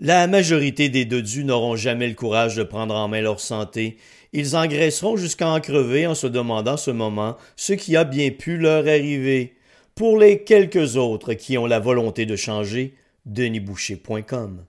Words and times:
La 0.00 0.26
majorité 0.26 0.88
des 0.88 1.04
dodus 1.04 1.44
n'auront 1.44 1.76
jamais 1.76 2.08
le 2.08 2.14
courage 2.14 2.56
de 2.56 2.64
prendre 2.64 2.96
en 2.96 3.06
main 3.06 3.20
leur 3.20 3.38
santé. 3.38 3.96
Ils 4.32 4.56
engraisseront 4.56 5.16
jusqu'à 5.16 5.48
en 5.48 5.60
crever 5.60 6.08
en 6.08 6.16
se 6.16 6.26
demandant 6.26 6.76
ce 6.76 6.90
moment 6.90 7.36
ce 7.54 7.74
qui 7.74 7.96
a 7.96 8.02
bien 8.02 8.30
pu 8.30 8.56
leur 8.56 8.88
arriver. 8.88 9.54
Pour 9.94 10.18
les 10.18 10.42
quelques 10.42 10.96
autres 10.96 11.34
qui 11.34 11.56
ont 11.58 11.66
la 11.66 11.78
volonté 11.78 12.26
de 12.26 12.34
changer, 12.34 12.94
denisboucher.com. 13.24 14.64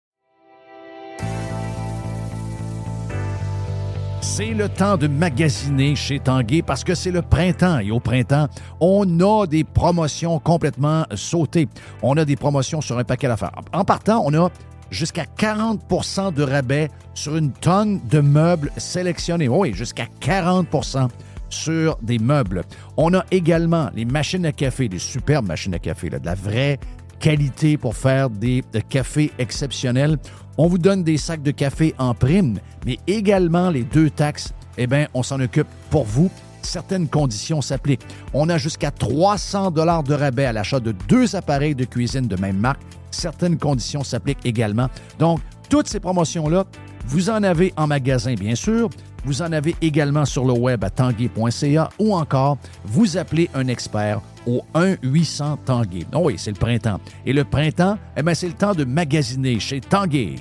C'est 4.20 4.52
le 4.52 4.68
temps 4.68 4.98
de 4.98 5.06
magasiner 5.06 5.96
chez 5.96 6.18
Tanguay 6.18 6.60
parce 6.60 6.84
que 6.84 6.94
c'est 6.94 7.10
le 7.10 7.22
printemps 7.22 7.78
et 7.78 7.90
au 7.90 8.00
printemps, 8.00 8.48
on 8.80 9.20
a 9.20 9.46
des 9.46 9.64
promotions 9.64 10.38
complètement 10.38 11.06
sautées. 11.14 11.68
On 12.02 12.18
a 12.18 12.26
des 12.26 12.36
promotions 12.36 12.82
sur 12.82 12.98
un 12.98 13.04
paquet 13.04 13.28
d'affaires. 13.28 13.52
En 13.72 13.84
partant, 13.84 14.22
on 14.26 14.34
a 14.34 14.50
jusqu'à 14.94 15.24
40% 15.24 16.32
de 16.32 16.42
rabais 16.42 16.88
sur 17.14 17.36
une 17.36 17.52
tonne 17.52 18.00
de 18.08 18.20
meubles 18.20 18.70
sélectionnés. 18.76 19.48
Oui, 19.48 19.74
jusqu'à 19.74 20.06
40% 20.20 21.08
sur 21.50 21.98
des 22.02 22.18
meubles. 22.18 22.62
On 22.96 23.12
a 23.14 23.24
également 23.30 23.90
les 23.94 24.04
machines 24.04 24.46
à 24.46 24.52
café, 24.52 24.88
des 24.88 24.98
superbes 24.98 25.46
machines 25.46 25.74
à 25.74 25.78
café, 25.78 26.10
de 26.10 26.18
la 26.24 26.34
vraie 26.34 26.78
qualité 27.20 27.76
pour 27.76 27.96
faire 27.96 28.30
des 28.30 28.62
cafés 28.88 29.32
exceptionnels. 29.38 30.18
On 30.58 30.68
vous 30.68 30.78
donne 30.78 31.02
des 31.02 31.16
sacs 31.16 31.42
de 31.42 31.50
café 31.50 31.94
en 31.98 32.14
prime, 32.14 32.58
mais 32.86 32.98
également 33.06 33.70
les 33.70 33.82
deux 33.82 34.10
taxes, 34.10 34.52
eh 34.78 34.86
bien, 34.86 35.08
on 35.14 35.22
s'en 35.22 35.40
occupe 35.40 35.68
pour 35.90 36.04
vous. 36.04 36.30
Certaines 36.62 37.08
conditions 37.08 37.60
s'appliquent. 37.60 38.06
On 38.32 38.48
a 38.48 38.58
jusqu'à 38.58 38.90
300 38.90 39.70
dollars 39.70 40.02
de 40.02 40.14
rabais 40.14 40.46
à 40.46 40.52
l'achat 40.52 40.80
de 40.80 40.92
deux 40.92 41.36
appareils 41.36 41.74
de 41.74 41.84
cuisine 41.84 42.26
de 42.26 42.36
même 42.36 42.56
marque. 42.56 42.80
Certaines 43.14 43.58
conditions 43.58 44.04
s'appliquent 44.04 44.44
également. 44.44 44.88
Donc, 45.18 45.40
toutes 45.70 45.88
ces 45.88 46.00
promotions-là, 46.00 46.64
vous 47.06 47.30
en 47.30 47.42
avez 47.42 47.72
en 47.76 47.86
magasin, 47.86 48.34
bien 48.34 48.54
sûr. 48.54 48.90
Vous 49.24 49.40
en 49.40 49.52
avez 49.52 49.74
également 49.80 50.24
sur 50.24 50.44
le 50.44 50.52
web 50.52 50.84
à 50.84 50.90
tanguay.ca 50.90 51.88
ou 51.98 52.14
encore 52.14 52.58
vous 52.84 53.16
appelez 53.16 53.48
un 53.54 53.68
expert 53.68 54.20
au 54.46 54.62
1-800 54.74 55.58
Tanguay. 55.64 56.06
Oh 56.12 56.22
oui, 56.24 56.34
c'est 56.36 56.50
le 56.50 56.58
printemps. 56.58 57.00
Et 57.24 57.32
le 57.32 57.44
printemps, 57.44 57.98
eh 58.16 58.22
bien, 58.22 58.34
c'est 58.34 58.48
le 58.48 58.54
temps 58.54 58.74
de 58.74 58.84
magasiner 58.84 59.58
chez 59.60 59.80
Tanguay. 59.80 60.36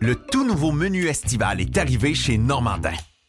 Le 0.00 0.14
tout 0.16 0.46
nouveau 0.46 0.72
menu 0.72 1.06
estival 1.06 1.62
est 1.62 1.78
arrivé 1.78 2.14
chez 2.14 2.36
Normandin. 2.36 2.92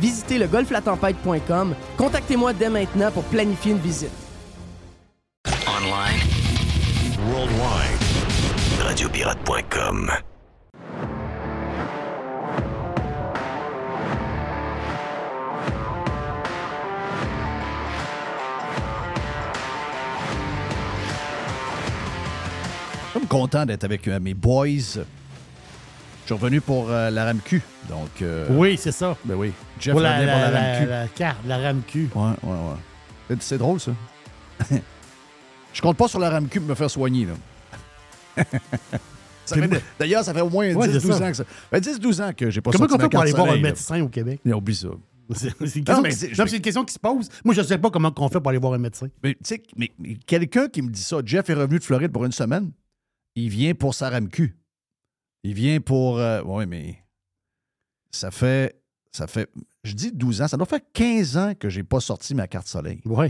Visitez 0.00 0.38
le 0.38 0.46
golflatempête.com. 0.46 1.74
Contactez-moi 1.96 2.52
dès 2.52 2.68
maintenant 2.68 3.10
pour 3.10 3.24
planifier 3.24 3.72
une 3.72 3.78
visite. 3.78 4.10
Online. 5.66 6.20
Worldwide. 7.30 8.02
Radiopirate.com. 8.80 10.12
Je 23.16 23.20
suis 23.20 23.28
content 23.28 23.64
d'être 23.64 23.84
avec 23.84 24.06
euh, 24.08 24.20
mes 24.20 24.34
boys. 24.34 25.00
Je 26.26 26.34
suis 26.34 26.42
revenu 26.42 26.60
pour 26.60 26.90
euh, 26.90 27.08
la 27.10 27.24
RAMQ. 27.26 27.62
Donc, 27.88 28.08
euh, 28.20 28.48
Oui, 28.50 28.76
c'est 28.76 28.90
ça. 28.90 29.16
ben 29.24 29.36
oui. 29.36 29.52
Jeff 29.78 29.94
la, 29.94 29.94
pour 29.94 30.02
la, 30.02 30.50
la, 30.50 30.60
RAMQ. 30.72 30.86
la- 30.90 31.06
carte, 31.08 31.38
la 31.46 31.58
RAMQ. 31.58 32.08
Ouais, 32.16 32.22
ouais, 32.42 32.50
ouais. 33.30 33.36
C'est- 33.38 33.58
drôle, 33.58 33.78
ça. 33.78 33.92
Je 35.72 35.80
compte 35.80 35.96
pas 35.96 36.08
sur 36.08 36.18
la 36.18 36.30
RAMQ 36.30 36.58
pour 36.58 36.68
me 36.70 36.74
faire 36.74 36.90
soigner, 36.90 37.26
là. 37.26 38.44
D'ailleurs, 40.00 40.24
ça 40.24 40.34
fait 40.34 40.40
au 40.40 40.50
moins 40.50 40.66
10-12 40.68 40.76
Ouais, 40.76 40.88
c'est 40.92 41.00
ça. 41.00 41.24
ans 41.24 41.28
que 41.30 41.34
ça. 41.36 41.44
fait 41.44 41.80
10-12 41.80 42.20
ans 42.22 42.32
que 42.36 42.50
j'ai 42.50 42.60
pas 42.60 42.72
Comment 42.72 42.86
on 42.92 42.98
fait 42.98 43.08
pour 43.08 43.20
aller 43.20 43.30
voir 43.32 43.50
un 43.52 43.60
médecin 43.60 44.00
au 44.02 44.08
Québec? 44.08 44.40
Mais 44.44 44.52
Oublie 44.52 44.74
ça. 44.74 44.88
C'est 45.34 45.48
une, 45.76 45.84
Non, 45.88 46.02
question 46.02 46.02
qui- 46.02 46.12
c'est- 46.16 46.26
non, 46.38 46.44
je- 46.44 46.50
c'est 46.50 46.56
une 46.56 46.62
question 46.62 46.84
qui 46.84 46.94
se 46.94 46.98
pose. 46.98 47.28
Moi, 47.44 47.52
je 47.54 47.60
ne 47.60 47.66
sais 47.66 47.78
pas 47.78 47.90
comment 47.90 48.12
on 48.16 48.28
fait 48.28 48.40
pour 48.40 48.48
aller 48.50 48.58
voir 48.60 48.72
un 48.74 48.78
médecin. 48.78 49.06
Mais 49.24 49.34
tu 49.34 49.38
sais, 49.44 49.62
mais, 49.76 49.90
mais 49.98 50.14
quelqu'un 50.26 50.68
qui 50.68 50.82
me 50.82 50.88
dit 50.90 51.02
ça, 51.02 51.18
Jeff 51.24 51.48
est 51.50 51.54
revenu 51.54 51.78
de 51.78 51.84
Floride 51.84 52.10
pour 52.12 52.24
une 52.24 52.32
semaine, 52.32 52.70
il 53.36 53.48
vient 53.48 53.74
pour 53.74 53.94
sa 53.94 54.08
RAMQ. 54.10 54.56
Il 55.46 55.54
vient 55.54 55.80
pour. 55.80 56.20
oui, 56.44 56.66
mais 56.66 56.98
ça 58.10 58.30
fait. 58.32 58.82
Ça 59.12 59.26
fait. 59.28 59.48
Je 59.84 59.92
dis 59.92 60.10
12 60.12 60.42
ans, 60.42 60.48
ça 60.48 60.56
doit 60.56 60.66
faire 60.66 60.80
15 60.92 61.36
ans 61.36 61.54
que 61.54 61.68
j'ai 61.68 61.84
pas 61.84 62.00
sorti 62.00 62.34
ma 62.34 62.48
carte 62.48 62.66
soleil. 62.66 63.00
Oui. 63.04 63.28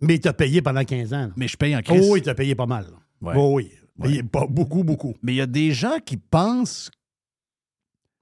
Mais 0.00 0.14
il 0.14 0.20
t'a 0.20 0.32
payé 0.32 0.62
pendant 0.62 0.84
15 0.84 1.12
ans. 1.12 1.26
là. 1.26 1.32
Mais 1.36 1.48
je 1.48 1.56
paye 1.56 1.76
en 1.76 1.82
crise. 1.82 2.06
Oh, 2.08 2.16
il 2.16 2.22
t'a 2.22 2.34
payé 2.36 2.54
pas 2.54 2.66
mal. 2.66 2.86
Ouais. 3.20 3.34
Oh, 3.36 3.54
oui. 3.56 3.72
Ouais. 3.98 4.08
Payé 4.10 4.22
pas 4.22 4.46
beaucoup, 4.46 4.84
beaucoup. 4.84 5.14
Mais 5.22 5.32
il 5.32 5.36
y 5.36 5.40
a 5.40 5.46
des 5.46 5.72
gens 5.72 5.98
qui 5.98 6.16
pensent. 6.16 6.90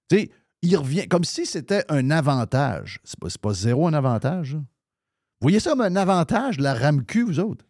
Tu 0.08 0.16
sais, 0.16 0.30
il 0.62 0.74
revient 0.76 1.06
comme 1.06 1.24
si 1.24 1.44
c'était 1.44 1.84
un 1.90 2.10
avantage. 2.10 2.98
C'est 3.04 3.20
pas, 3.20 3.28
pas 3.40 3.52
zéro 3.52 3.86
un 3.86 3.92
avantage. 3.92 4.54
là. 4.54 4.60
Vous 4.60 4.66
voyez 5.42 5.60
ça 5.60 5.70
comme 5.72 5.82
un 5.82 5.96
avantage, 5.96 6.58
la 6.58 6.72
RAMQ, 6.72 7.24
vous 7.24 7.40
autres? 7.40 7.66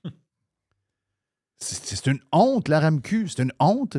C'est 1.59 1.84
c'est 1.97 2.07
une 2.07 2.21
honte, 2.31 2.69
la 2.69 2.78
RAMQ. 2.78 3.27
C'est 3.28 3.43
une 3.43 3.53
honte. 3.59 3.97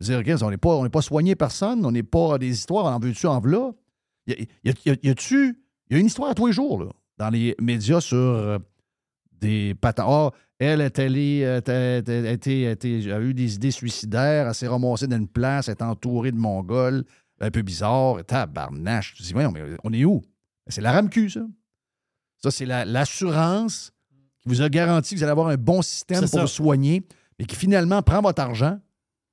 Dire, 0.00 0.22
on 0.42 0.50
n'est 0.50 0.56
pas, 0.56 0.70
on 0.76 0.82
n'est 0.84 0.88
pas 0.90 1.02
soigné 1.02 1.34
personne, 1.36 1.84
on 1.84 1.90
n'est 1.92 2.02
pas 2.02 2.38
des 2.38 2.48
histoires 2.48 2.86
en 2.86 2.98
veux-tu, 2.98 3.26
en 3.26 3.38
v'là. 3.40 3.72
Y 4.26 4.32
a- 4.32 4.36
y 4.64 4.70
a- 4.70 4.74
y 4.86 4.90
a- 4.90 4.96
y 5.02 5.08
a-tu. 5.10 5.62
Il 5.88 5.94
y 5.94 5.96
a 5.96 6.00
une 6.00 6.06
histoire 6.06 6.30
à 6.30 6.34
tous 6.34 6.46
les 6.46 6.52
jours, 6.52 6.82
là, 6.82 6.90
dans 7.18 7.30
les 7.30 7.54
médias 7.60 8.00
sur 8.00 8.16
euh, 8.16 8.58
des 9.40 9.74
patents. 9.74 10.28
Ah, 10.32 10.36
elle 10.58 10.80
est 10.82 10.98
allée, 10.98 11.42
euh, 11.44 11.60
a, 11.66 13.20
eu 13.20 13.34
des 13.34 13.54
idées 13.54 13.70
suicidaires, 13.70 14.48
elle 14.48 14.54
s'est 14.54 14.68
ramassée 14.68 15.06
dans 15.06 15.16
une 15.16 15.28
place, 15.28 15.68
elle 15.68 15.76
est 15.78 15.82
entourée 15.82 16.32
de 16.32 16.36
Mongols, 16.36 17.04
un 17.40 17.50
peu 17.50 17.62
bizarre, 17.62 18.24
tabarnache. 18.26 19.14
Tu 19.16 19.22
dis, 19.22 19.32
voyons, 19.32 19.50
mais 19.50 19.62
on 19.84 19.92
est 19.92 20.04
où? 20.04 20.22
C'est 20.68 20.80
la 20.82 20.92
RAMQ, 20.92 21.30
ça. 21.30 21.40
Ça, 22.42 22.50
c'est 22.50 22.66
la- 22.66 22.84
l'assurance 22.84 23.92
qui 24.40 24.48
vous 24.48 24.62
a 24.62 24.68
garanti 24.68 25.14
que 25.14 25.18
vous 25.18 25.24
allez 25.24 25.32
avoir 25.32 25.48
un 25.48 25.56
bon 25.56 25.82
système 25.82 26.20
pour 26.20 26.28
ça. 26.28 26.40
vous 26.42 26.46
soigner, 26.46 27.02
mais 27.38 27.44
qui 27.44 27.56
finalement 27.56 28.02
prend 28.02 28.20
votre 28.22 28.40
argent, 28.40 28.78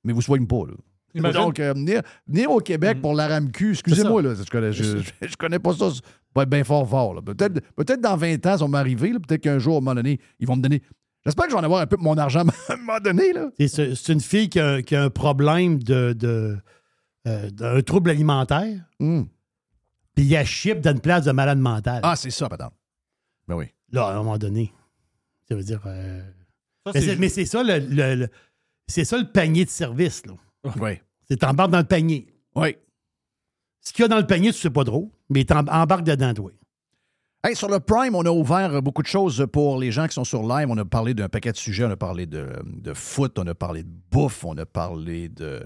mais 0.04 0.12
vous 0.12 0.18
ne 0.20 0.24
soigne 0.24 0.46
pas. 0.46 0.64
Là. 0.66 0.74
Imagine- 1.14 1.40
Donc, 1.40 1.58
euh, 1.60 1.72
venir, 1.72 2.02
venir 2.26 2.50
au 2.50 2.60
Québec 2.60 3.00
pour 3.00 3.14
la 3.14 3.28
RAMQ, 3.28 3.70
excusez-moi, 3.70 4.22
là, 4.22 4.34
je 4.34 4.50
connais, 4.50 4.72
je, 4.72 4.98
je- 4.98 5.10
je 5.28 5.36
connais 5.36 5.58
pas 5.58 5.72
ça, 5.74 5.90
bien 6.46 6.62
fort 6.64 6.88
fort. 6.88 7.14
là. 7.14 7.22
Peut-être 7.22 7.60
peut 7.74 7.84
dans 8.00 8.16
20 8.16 8.46
ans, 8.46 8.58
ça 8.58 8.64
va 8.64 8.68
m'arriver. 8.68 9.12
là. 9.12 9.18
Peut-être 9.18 9.40
qu'un 9.42 9.58
jour, 9.58 9.74
à 9.74 9.78
un 9.78 9.80
moment 9.80 9.94
donné, 9.94 10.20
ils 10.38 10.46
vont 10.46 10.56
me 10.56 10.62
donner. 10.62 10.82
J'espère 11.24 11.44
que 11.46 11.50
je 11.50 11.56
vais 11.56 11.60
en 11.60 11.64
avoir 11.64 11.80
un 11.80 11.86
peu 11.86 11.96
de 11.96 12.02
mon 12.02 12.16
argent 12.16 12.44
à 12.68 12.72
un 12.72 12.76
moment 12.76 13.00
donné. 13.00 13.32
Là. 13.32 13.48
C'est- 13.66 14.08
une 14.08 14.20
fille 14.20 14.48
qui 14.48 14.60
a, 14.60 14.82
qui 14.82 14.94
a 14.94 15.04
un 15.04 15.10
problème 15.10 15.82
de, 15.82 16.12
de, 16.12 16.56
euh, 17.26 17.50
d'un 17.50 17.80
trouble 17.82 18.10
alimentaire, 18.10 18.78
Hum. 19.00 19.26
puis 20.14 20.32
elle 20.34 20.46
chip 20.46 20.80
dans 20.80 20.92
une 20.92 21.00
place 21.00 21.24
de 21.24 21.32
malade 21.32 21.58
mental. 21.58 22.00
Ah, 22.04 22.14
c'est 22.16 22.30
ça, 22.30 22.48
madame. 22.50 22.70
Ben 23.48 23.56
oui. 23.56 23.66
Là, 23.90 24.06
à 24.08 24.12
un 24.12 24.16
moment 24.18 24.38
donné, 24.38 24.72
ça 25.48 25.54
veut 25.56 25.62
dire. 25.64 25.80
euh, 25.86 26.20
Ça, 26.86 26.92
mais 26.94 27.00
c'est 27.00 27.06
c'est- 27.06 27.16
mais 27.16 27.28
c'est 27.28 27.44
ça 27.46 27.62
le, 27.62 27.78
le- 27.78 28.14
le- 28.14 28.28
c'est 28.88 29.04
ça 29.04 29.18
le 29.18 29.30
panier 29.30 29.64
de 29.64 29.70
service. 29.70 30.24
Là. 30.26 30.32
Oui. 30.80 30.98
C'est 31.28 31.36
t'embarques 31.38 31.70
dans 31.70 31.78
le 31.78 31.84
panier. 31.84 32.26
Oui. 32.54 32.76
Ce 33.80 33.92
qu'il 33.92 34.02
y 34.02 34.06
a 34.06 34.08
dans 34.08 34.18
le 34.18 34.26
panier, 34.26 34.52
tu 34.52 34.58
sais 34.58 34.70
pas 34.70 34.84
trop, 34.84 35.12
mais 35.30 35.44
t'embarques 35.44 36.02
dedans, 36.04 36.34
toi. 36.34 36.50
Hey, 37.44 37.54
sur 37.54 37.68
le 37.68 37.78
Prime, 37.78 38.16
on 38.16 38.22
a 38.26 38.30
ouvert 38.30 38.82
beaucoup 38.82 39.02
de 39.02 39.06
choses 39.06 39.46
pour 39.52 39.78
les 39.78 39.92
gens 39.92 40.08
qui 40.08 40.14
sont 40.14 40.24
sur 40.24 40.42
live. 40.42 40.68
On 40.70 40.76
a 40.76 40.84
parlé 40.84 41.14
d'un 41.14 41.28
paquet 41.28 41.52
de 41.52 41.56
sujets. 41.56 41.84
On 41.84 41.90
a 41.90 41.96
parlé 41.96 42.26
de, 42.26 42.48
de 42.64 42.92
foot, 42.94 43.38
on 43.38 43.46
a 43.46 43.54
parlé 43.54 43.84
de 43.84 43.90
bouffe, 44.10 44.44
on 44.44 44.56
a 44.56 44.66
parlé 44.66 45.28
de. 45.28 45.62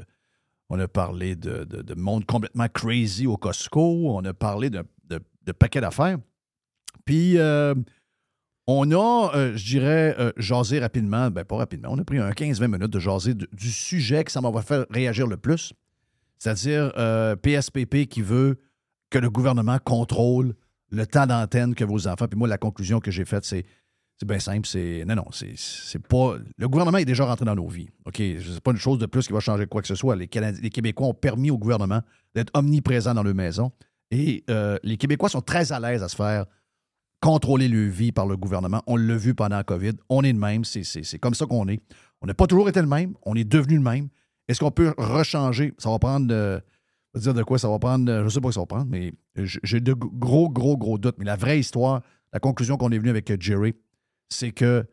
On 0.69 0.79
a 0.79 0.87
parlé 0.89 1.35
de, 1.37 1.65
de- 1.65 1.83
de 1.83 1.95
monde 1.95 2.25
complètement 2.27 2.67
crazy 2.69 3.27
au 3.27 3.37
Costco. 3.39 4.11
On 4.15 4.25
a 4.25 4.35
parlé 4.35 4.69
de, 4.71 4.85
de, 5.09 5.21
de 5.45 5.53
paquets 5.53 5.81
d'affaires. 5.81 6.19
Puis, 7.05 7.39
euh, 7.39 7.75
on 8.67 8.91
a, 8.93 9.31
euh, 9.35 9.57
je 9.57 9.65
dirais, 9.65 10.15
euh, 10.19 10.33
jasé 10.37 10.79
rapidement, 10.79 11.31
ben 11.31 11.45
pas 11.45 11.57
rapidement, 11.57 11.89
on 11.93 11.99
a 11.99 12.05
pris 12.05 12.19
un 12.19 12.31
15-20 12.31 12.69
minutes 12.69 12.93
de 12.93 13.01
jaser 13.01 13.35
du, 13.35 13.71
sujet 13.71 14.25
que 14.25 14.31
ça 14.31 14.41
m'a 14.41 14.63
fait 14.63 14.87
réagir 14.91 15.27
le 15.27 15.37
plus, 15.37 15.73
c'est-à-dire 16.39 16.93
euh, 16.97 17.35
PSPP 17.37 18.07
qui 18.09 18.23
veut 18.23 18.59
que 19.11 19.19
le 19.19 19.31
gouvernement 19.31 19.79
contrôle 19.79 20.55
le 20.91 21.07
temps 21.07 21.27
d'antenne 21.27 21.75
que 21.75 21.85
vos 21.85 22.07
enfants. 22.07 22.29
Puis 22.29 22.39
moi, 22.39 22.49
la 22.49 22.59
conclusion 22.59 23.01
que 23.01 23.11
j'ai 23.11 23.25
faite, 23.25 23.45
c'est 23.45 23.65
c'est 24.23 24.29
bien 24.29 24.39
simple. 24.39 24.69
C'est 24.69 25.05
non, 25.05 25.17
non, 25.17 25.27
c'est 25.33 26.07
pas. 26.07 26.37
Le 26.57 26.69
gouvernement 26.69 26.99
est 26.99 27.05
déjà 27.05 27.25
rentré 27.25 27.45
dans 27.45 27.57
nos 27.57 27.67
vies. 27.67 27.89
OK, 28.05 28.19
c'est 28.19 28.61
pas 28.61 28.71
une 28.71 28.77
chose 28.77 28.99
de 28.99 29.07
plus 29.07 29.27
qui 29.27 29.33
va 29.33 29.41
changer 29.41 29.67
quoi 29.67 29.83
que 29.83 29.89
ce 29.89 29.97
soit. 29.97 30.15
Les, 30.15 30.29
Québécois 30.29 31.09
ont 31.09 31.15
permis 31.15 31.51
au 31.51 31.59
gouvernement 31.59 32.03
d'être 32.33 32.51
omniprésents 32.55 33.15
dans 33.15 33.25
leur 33.25 33.35
maison. 33.35 33.73
Et 34.13 34.45
euh, 34.49 34.79
les 34.85 34.97
Québécois 34.97 35.29
sont 35.29 35.41
très 35.41 35.73
à 35.73 35.81
l'aise 35.81 36.05
à 36.05 36.09
se 36.09 36.15
faire 36.15 36.45
contrôler 37.23 37.69
leur 37.69 37.89
vie 37.91 38.13
par 38.13 38.27
le 38.27 38.37
gouvernement. 38.37 38.83
On 38.87 38.97
l'a 38.97 39.17
vu 39.17 39.35
pendant 39.35 39.57
la 39.57 39.65
COVID. 39.65 39.93
On 40.11 40.23
est 40.23 40.33
de 40.35 40.39
même. 40.39 40.65
C'est- 40.65 40.85
C'est 40.85 41.03
c'est 41.05 41.19
comme 41.19 41.35
ça 41.35 41.47
qu'on 41.47 41.67
est. 41.69 41.81
On 42.21 42.27
n'a 42.27 42.35
pas 42.35 42.47
toujours 42.47 42.69
été 42.69 42.81
le 42.83 42.87
même. 42.89 43.15
On 43.25 43.35
est 43.35 43.45
devenu 43.45 43.77
le 43.77 43.83
même. 43.83 44.09
Est-ce 44.49 44.61
qu'on 44.61 44.71
peut 44.71 44.93
rechanger? 44.99 45.73
Ça 45.79 45.89
va 45.91 45.99
prendre. 45.99 46.27
euh, 46.35 46.61
je 47.15 47.21
dire 47.21 47.33
de 47.35 47.43
quoi? 47.43 47.59
Ça 47.59 47.69
va 47.71 47.79
prendre. 47.79 48.11
euh, 48.11 48.19
Je 48.21 48.25
ne 48.25 48.29
sais 48.29 48.41
pas 48.41 48.49
ce 48.49 48.51
que 48.51 48.55
ça 48.55 48.61
va 48.61 48.67
prendre, 48.67 48.87
mais 48.91 49.13
j'ai 49.37 49.81
de 49.81 49.93
gros, 49.95 50.51
gros, 50.51 50.77
gros 50.77 50.99
doutes. 50.99 51.17
Mais 51.19 51.25
la 51.25 51.37
vraie 51.37 51.61
histoire, 51.61 52.03
la 52.33 52.41
conclusion 52.41 52.77
qu'on 52.77 52.91
est 52.91 52.99
venu 52.99 53.11
avec 53.11 53.31
euh, 53.31 53.37
Jerry, 53.39 53.75
c'est 54.29 54.51
que 54.53 54.85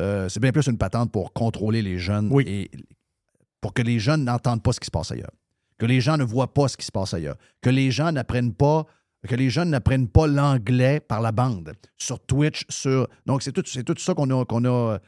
euh, 0.00 0.28
c'est 0.28 0.40
bien 0.40 0.52
plus 0.52 0.66
une 0.66 0.78
patente 0.78 1.10
pour 1.12 1.32
contrôler 1.32 1.82
les 1.82 1.98
jeunes 1.98 2.28
Oui. 2.32 2.44
et 2.46 2.70
pour 3.60 3.72
que 3.74 3.82
les 3.82 3.98
jeunes 3.98 4.24
n'entendent 4.24 4.62
pas 4.62 4.72
ce 4.72 4.80
qui 4.80 4.86
se 4.86 4.90
passe 4.90 5.10
ailleurs. 5.12 5.30
Que 5.78 5.86
les 5.86 6.00
gens 6.00 6.16
ne 6.16 6.24
voient 6.24 6.52
pas 6.54 6.68
ce 6.68 6.76
qui 6.76 6.84
se 6.86 6.92
passe 6.92 7.14
ailleurs. 7.14 7.36
Que 7.62 7.70
les 7.70 7.90
gens 7.90 8.12
n'apprennent 8.12 8.52
pas 8.54 8.86
que 9.28 9.36
les 9.36 9.50
jeunes 9.50 9.70
n'apprennent 9.70 10.08
pas 10.08 10.26
l'anglais 10.26 11.00
par 11.00 11.20
la 11.20 11.32
bande, 11.32 11.72
sur 11.96 12.20
Twitch, 12.20 12.64
sur... 12.68 13.08
Donc, 13.26 13.42
c'est 13.42 13.52
tout, 13.52 13.62
tout 13.62 13.94
ça 13.98 14.14
qu'on 14.14 14.30
a, 14.30 14.44
qu'on 14.44 14.64
a... 14.64 14.98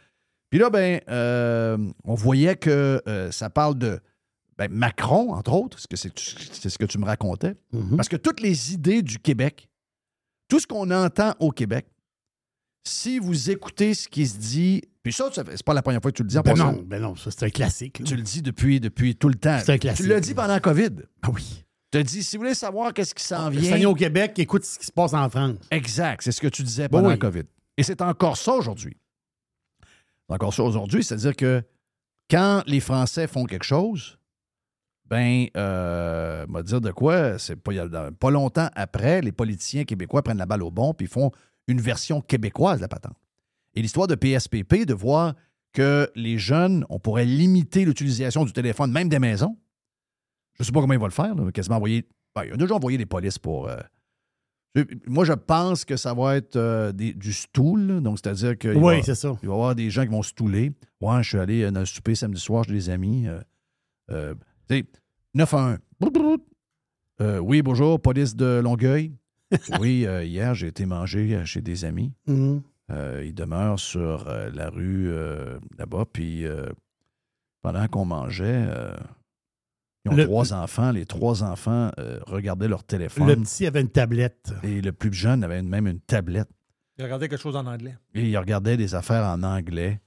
Puis 0.51 0.59
là, 0.59 0.71
ben, 0.71 1.01
euh, 1.09 1.77
on 2.05 2.15
voyait 2.15 2.57
que 2.57 3.03
euh, 3.09 3.31
ça 3.31 3.51
parle 3.51 3.77
de 3.77 4.01
ben, 4.57 4.71
Macron, 4.71 5.35
entre 5.35 5.53
autres, 5.53 5.77
parce 5.77 5.87
que 5.87 5.97
c'est, 5.97 6.13
c'est 6.19 6.71
ce 6.71 6.79
que 6.79 6.85
tu 6.87 6.99
me 6.99 7.05
racontais. 7.05 7.57
Mhm. 7.73 7.97
Parce 7.97 8.09
que 8.09 8.17
toutes 8.17 8.41
les 8.41 8.73
idées 8.73 9.03
du 9.03 9.19
Québec, 9.19 9.69
tout 10.49 10.61
ce 10.61 10.67
qu'on 10.67 10.91
entend 10.91 11.35
au 11.41 11.51
Québec, 11.51 11.87
si 12.87 13.19
vous 13.19 13.51
écoutez 13.51 13.95
ce 13.95 14.09
qui 14.09 14.27
se 14.27 14.39
dit, 14.39 14.83
puis 15.03 15.13
ça, 15.13 15.29
c'est 15.33 15.63
pas 15.63 15.75
la 15.75 15.83
première 15.83 16.01
fois 16.01 16.11
que 16.11 16.17
tu 16.17 16.23
le 16.23 16.29
dis 16.29 16.39
en 16.39 16.43
Ben 16.43 16.53
passant. 16.53 16.73
non, 16.73 16.83
ben 16.83 17.03
non, 17.03 17.17
ça 17.17 17.31
c'est 17.31 17.45
un 17.45 17.51
classique. 17.51 17.99
là. 17.99 18.05
Tu 18.05 18.17
le 18.17 18.23
dis 18.23 18.43
depuis, 18.43 18.81
depuis 18.81 19.17
tout 19.17 19.29
le 19.29 19.35
temps. 19.35 19.59
C'est 19.65 19.73
un 19.73 19.79
classique. 19.79 20.05
Tu 20.05 20.11
l'as 20.11 20.21
dit 20.21 20.35
pendant 20.35 20.55
la 20.55 20.61
COVID. 20.61 20.91
Ah 21.23 21.31
oui. 21.35 21.65
As 21.97 22.03
dit, 22.03 22.23
si 22.23 22.37
vous 22.37 22.43
voulez 22.43 22.55
savoir 22.55 22.93
qu'est-ce 22.93 23.15
qui 23.15 23.25
s'en 23.25 23.45
Ça 23.45 23.51
vient. 23.51 23.77
vient 23.77 23.89
au 23.89 23.95
Québec, 23.95 24.39
écoute 24.39 24.65
ce 24.65 24.79
qui 24.79 24.87
se 24.87 24.93
passe 24.93 25.15
en 25.15 25.29
France. 25.29 25.59
Exact, 25.71 26.23
c'est 26.23 26.33
ce 26.33 26.41
que 26.41 26.49
tu 26.49 26.63
disais 26.63 26.85
Ben 26.85 26.99
pendant 26.99 27.09
oui. 27.09 27.15
la 27.15 27.19
COVID. 27.19 27.45
Et 27.77 27.83
c'est 27.83 28.01
encore 28.03 28.37
ça 28.37 28.53
aujourd'hui. 28.55 28.97
C'est 30.29 30.35
encore 30.35 30.55
ça 30.55 30.63
aujourd'hui, 30.63 31.05
c'est-à-dire 31.05 31.37
que 31.37 31.63
quand 32.31 32.63
les 32.67 32.81
Français 32.81 33.27
font 33.27 33.45
quelque 33.45 33.65
chose, 33.65 34.19
ben, 35.05 35.47
euh, 35.57 36.45
on 36.49 36.53
va 36.53 36.63
dire 36.63 36.81
de 36.81 36.91
quoi, 36.91 37.39
c'est 37.39 37.57
pas 37.57 38.31
longtemps 38.31 38.69
après, 38.75 39.21
les 39.21 39.33
politiciens 39.33 39.85
québécois 39.85 40.23
prennent 40.23 40.39
la 40.39 40.47
balle 40.47 40.65
au 40.65 40.71
bon 40.71 40.95
puis 40.95 41.07
font 41.07 41.31
une 41.69 41.81
version 41.81 42.21
québécoise 42.21 42.79
de 42.79 42.83
la 42.83 42.89
patente. 42.89 43.17
Et 43.75 43.83
l'histoire 43.83 44.07
de 44.09 44.15
PSPP, 44.15 44.85
de 44.87 44.95
voir 44.95 45.35
que 45.73 46.11
les 46.17 46.39
jeunes, 46.39 46.85
on 46.89 46.99
pourrait 46.99 47.27
limiter 47.27 47.85
l'utilisation 47.85 48.45
du 48.45 48.53
téléphone, 48.53 48.91
même 48.91 49.09
des 49.09 49.19
maisons. 49.19 49.57
Je 50.57 50.63
ne 50.63 50.65
sais 50.65 50.73
pas 50.73 50.81
comment 50.81 50.95
ils 50.95 50.99
vont 51.01 51.07
le 51.07 51.11
faire, 51.11 51.35
là, 51.35 51.51
quasiment 51.53 51.77
envoyer. 51.77 52.07
ben, 52.35 52.45
ils 52.45 52.53
ont 52.55 52.57
déjà 52.57 52.75
envoyé 52.75 52.99
des 52.99 53.07
polices 53.07 53.39
pour. 53.39 53.69
euh, 53.69 53.77
moi, 55.07 55.25
je 55.25 55.33
pense 55.33 55.87
que 55.87 55.97
ça 55.97 56.13
va 56.13 56.37
être 56.37 56.57
euh, 56.57 56.93
des- 56.93 57.15
du 57.15 57.33
stool, 57.33 57.81
là. 57.87 58.01
donc 58.01 58.19
c'est-à-dire 58.19 58.59
qu'il 58.59 58.77
Oui, 58.77 58.97
va, 58.99 59.03
c'est 59.03 59.15
ça. 59.15 59.35
il 59.43 59.49
va 59.49 59.55
y 59.55 59.57
avoir 59.57 59.75
des 59.75 59.89
gens 59.89 60.03
qui 60.03 60.11
vont 60.11 60.23
stouler. 60.23 60.73
Ouais, 61.01 61.23
je 61.23 61.29
suis 61.31 61.39
allé 61.39 61.63
euh, 61.63 61.71
dans 61.71 61.81
le 61.81 61.87
souper 61.87 62.15
samedi 62.15 62.41
soir 62.41 62.65
chez 62.65 62.73
des 62.73 62.91
amis. 62.91 63.27
Euh, 63.27 63.41
euh, 64.11 64.35
tu 64.69 64.77
sais, 64.81 64.85
9 65.35 65.55
à 65.55 65.59
1. 65.73 65.79
Brou, 65.99 66.11
brou, 66.11 66.23
brou. 66.23 66.37
Euh, 67.23 67.39
oui, 67.39 67.63
bonjour, 67.63 67.99
police 68.01 68.37
de 68.37 68.61
Longueuil. 68.63 69.13
oui, 69.81 70.07
hier, 70.25 70.55
j'ai 70.55 70.67
été 70.67 70.85
manger 70.85 71.41
chez 71.47 71.63
des 71.63 71.85
amis. 71.87 72.13
Mhm. 72.27 72.63
Ils 73.25 73.35
demeurent 73.35 73.79
sur 73.81 74.29
la 74.53 74.69
rue 74.71 75.11
là-bas. 75.79 76.05
Puis 76.13 76.45
pendant 77.63 77.87
qu'on 77.89 78.05
mangeait, 78.05 78.67
ils 80.07 80.13
ont 80.13 80.17
Le- 80.17 80.25
trois 80.25 80.53
enfants. 80.55 80.91
Les 80.93 81.05
trois 81.07 81.43
enfants 81.43 81.91
euh, 81.99 82.19
regardaient 82.27 82.69
leur 82.69 82.85
téléphone. 82.85 83.27
Le 83.29 83.37
petit 83.37 83.67
avait 83.67 83.81
une 83.81 83.91
tablette. 83.91 84.53
Et 84.63 84.81
le 84.81 84.93
plus 84.93 85.13
jeune 85.13 85.45
avait 85.45 85.63
même 85.63 85.87
une 85.87 86.01
tablette. 86.01 86.49
Il 86.99 87.05
regardait 87.05 87.29
quelque 87.29 87.41
chose 87.41 87.57
en 87.57 87.67
anglais. 87.67 87.97
Et 88.15 88.29
il 88.29 88.37
regardait 88.39 88.77
des 88.77 88.95
affaires 88.95 89.25
en 89.25 89.43
anglais. 89.43 90.01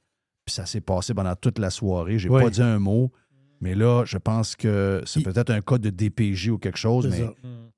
Puis 0.46 0.56
ça 0.56 0.66
s'est 0.66 0.82
passé 0.82 1.14
pendant 1.14 1.36
toute 1.36 1.60
la 1.60 1.70
soirée. 1.70 2.18
J'ai 2.18 2.30
Oui. 2.30 2.42
pas 2.42 2.50
dit 2.50 2.62
un 2.62 2.80
mot. 2.80 3.12
Mais 3.62 3.76
là, 3.76 4.06
je 4.06 4.18
pense 4.18 4.56
que 4.56 5.04
c'est 5.06 5.20
Il- 5.20 5.24
peut-être 5.24 5.50
un 5.52 5.62
code 5.62 5.82
de 5.82 5.90
DPJ 5.90 6.50
ou 6.50 6.58
quelque 6.58 6.78
chose, 6.80 7.08
mais 7.08 7.18
ça. 7.20 7.34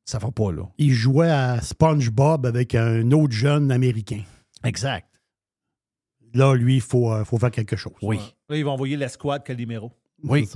ça 0.05 0.17
va 0.19 0.29
pas 0.31 0.51
là. 0.51 0.63
Il 0.77 0.91
jouait 0.93 1.31
à 1.31 1.59
SpongeBob 1.59 2.45
avec 2.45 2.75
un 2.75 3.11
autre 3.11 3.33
jeune 3.33 3.71
américain. 3.71 4.21
Exact. 4.63 5.07
Là, 6.33 6.53
lui, 6.55 6.75
il 6.75 6.81
faut, 6.81 7.11
euh, 7.11 7.25
faut 7.25 7.37
faire 7.37 7.51
quelque 7.51 7.75
chose. 7.75 7.93
Oui. 8.01 8.17
Là, 8.47 8.55
ils 8.57 8.63
vont 8.63 8.71
envoyer 8.71 8.95
l'escouade 8.95 9.43
Calimero. 9.43 9.91
Oui. 10.23 10.47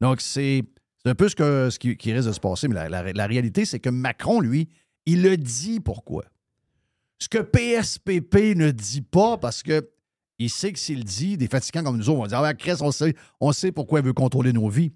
Donc, 0.00 0.20
c'est 0.20 0.64
c'est 1.06 1.10
un 1.10 1.14
peu 1.14 1.28
ce, 1.28 1.36
que, 1.36 1.94
qui, 1.94 2.12
risque 2.12 2.26
de 2.26 2.32
se 2.32 2.40
passer, 2.40 2.66
mais 2.66 2.88
la, 2.88 3.26
réalité, 3.28 3.64
c'est 3.64 3.78
que 3.78 3.90
Macron, 3.90 4.40
lui, 4.40 4.68
il 5.04 5.22
le 5.22 5.36
dit 5.36 5.78
pourquoi. 5.78 6.24
Ce 7.20 7.28
que 7.28 7.38
PSPP 7.38 8.56
ne 8.56 8.72
dit 8.72 9.02
pas, 9.02 9.38
parce 9.38 9.62
que 9.62 9.88
il 10.40 10.50
sait 10.50 10.72
que 10.72 10.80
s'il 10.80 11.04
dit, 11.04 11.36
des 11.36 11.46
fatigants 11.46 11.84
comme 11.84 11.96
nous 11.96 12.10
autres 12.10 12.18
vont 12.18 12.26
dire 12.26 12.40
Ah, 12.40 12.54
Chris, 12.54 12.78
on 12.80 12.90
sait, 12.90 13.14
on 13.40 13.52
sait 13.52 13.70
pourquoi 13.70 14.00
il 14.00 14.04
veut 14.04 14.14
contrôler 14.14 14.52
nos 14.52 14.68
vies. 14.68 14.94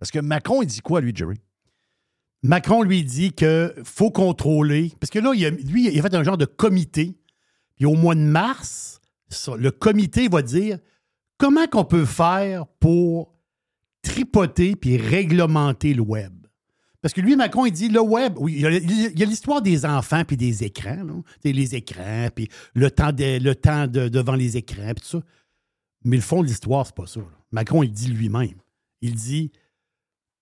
Parce 0.00 0.10
que 0.10 0.18
Macron, 0.18 0.60
il 0.60 0.66
dit 0.66 0.80
quoi, 0.80 1.00
lui, 1.00 1.12
Jerry? 1.14 1.36
Macron 2.42 2.82
lui 2.82 3.04
dit 3.04 3.30
qu'il 3.30 3.74
faut 3.84 4.10
contrôler. 4.10 4.92
Parce 4.98 5.10
que 5.10 5.20
là, 5.20 5.34
il 5.36 5.46
a- 5.46 5.50
lui, 5.50 5.88
il 5.88 5.96
a 5.96 6.02
fait 6.02 6.16
un 6.16 6.24
genre 6.24 6.36
de 6.36 6.46
comité. 6.46 7.16
Puis 7.76 7.86
au 7.86 7.94
mois 7.94 8.16
de 8.16 8.20
mars, 8.20 9.00
le 9.56 9.70
comité 9.70 10.26
va 10.26 10.42
dire 10.42 10.78
comment 11.38 11.68
qu'on 11.68 11.84
peut 11.84 12.06
faire 12.06 12.66
pour 12.80 13.33
tripoter 14.04 14.76
puis 14.76 14.96
réglementer 14.96 15.94
le 15.94 16.02
web. 16.02 16.32
Parce 17.02 17.12
que 17.12 17.20
lui, 17.20 17.36
Macron, 17.36 17.66
il 17.66 17.72
dit 17.72 17.88
le 17.88 18.00
web, 18.00 18.34
oui, 18.38 18.54
il 18.54 18.60
y 18.60 19.22
a- 19.22 19.26
l'histoire 19.26 19.60
des 19.60 19.84
enfants 19.84 20.24
puis 20.24 20.36
des 20.38 20.64
écrans, 20.64 21.22
sais, 21.42 21.52
les 21.52 21.74
écrans, 21.74 22.28
puis 22.34 22.48
le 22.74 22.90
temps, 22.90 23.12
de- 23.12 24.08
devant 24.08 24.34
les 24.36 24.56
écrans, 24.56 24.94
puis 24.94 25.02
tout 25.02 25.18
ça. 25.18 25.22
Mais 26.04 26.16
le 26.16 26.22
fond 26.22 26.42
de 26.42 26.46
l'histoire, 26.46 26.86
c'est 26.86 26.94
pas 26.94 27.06
ça. 27.06 27.20
là. 27.20 27.26
Macron, 27.52 27.82
il 27.82 27.92
dit 27.92 28.08
lui-même. 28.08 28.58
Il 29.02 29.14
dit 29.14 29.52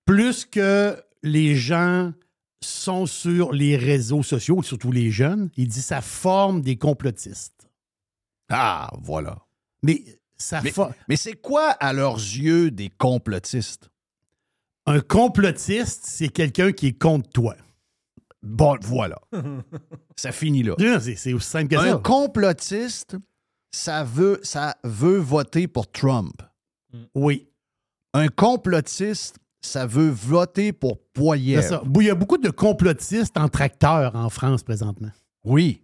plus 0.04 0.44
que 0.44 0.96
les 1.22 1.56
gens 1.56 2.12
sont 2.62 3.06
sur 3.06 3.52
les 3.52 3.76
réseaux 3.76 4.22
sociaux, 4.22 4.62
surtout 4.62 4.92
les 4.92 5.10
jeunes, 5.10 5.50
il 5.56 5.66
dit 5.66 5.82
ça 5.82 6.00
forme 6.00 6.60
des 6.62 6.76
complotistes. 6.76 7.68
Ah, 8.50 8.88
voilà. 9.02 9.38
Mais 9.82 10.04
ça 10.42 10.60
Mais, 11.08 11.16
c'est 11.16 11.34
quoi, 11.34 11.70
à 11.70 11.92
leurs 11.92 12.16
yeux, 12.16 12.70
des 12.70 12.90
complotistes? 12.90 13.88
un 14.84 15.00
complotiste, 15.00 16.02
c'est 16.04 16.28
quelqu'un 16.28 16.72
qui 16.72 16.88
est 16.88 16.98
contre 16.98 17.30
toi. 17.30 17.54
Bon, 18.42 18.76
voilà. 18.82 19.20
ça 20.16 20.32
finit 20.32 20.64
là. 20.64 20.74
C'est 21.00 21.14
c'est 21.14 21.32
aussi 21.32 21.48
simple 21.48 21.68
que 21.68 21.76
Un 21.76 21.98
complotiste, 21.98 23.16
ça 23.70 24.02
veut, 24.02 24.40
ça 24.42 24.76
veut 24.82 25.18
voter 25.18 25.68
pour 25.68 25.90
Trump. 25.90 26.42
Oui, 27.14 27.48
Un 28.12 28.28
complotiste, 28.28 29.36
ça 29.60 29.86
veut 29.86 30.10
voter 30.10 30.72
pour 30.72 30.98
ça. 31.62 31.82
Il 31.94 32.06
y 32.06 32.10
a 32.10 32.14
beaucoup 32.14 32.38
de 32.38 32.50
complotistes 32.50 33.38
en 33.38 33.48
tracteur 33.48 34.16
en 34.16 34.28
France 34.28 34.62
présentement. 34.62 35.10
Oui. 35.44 35.82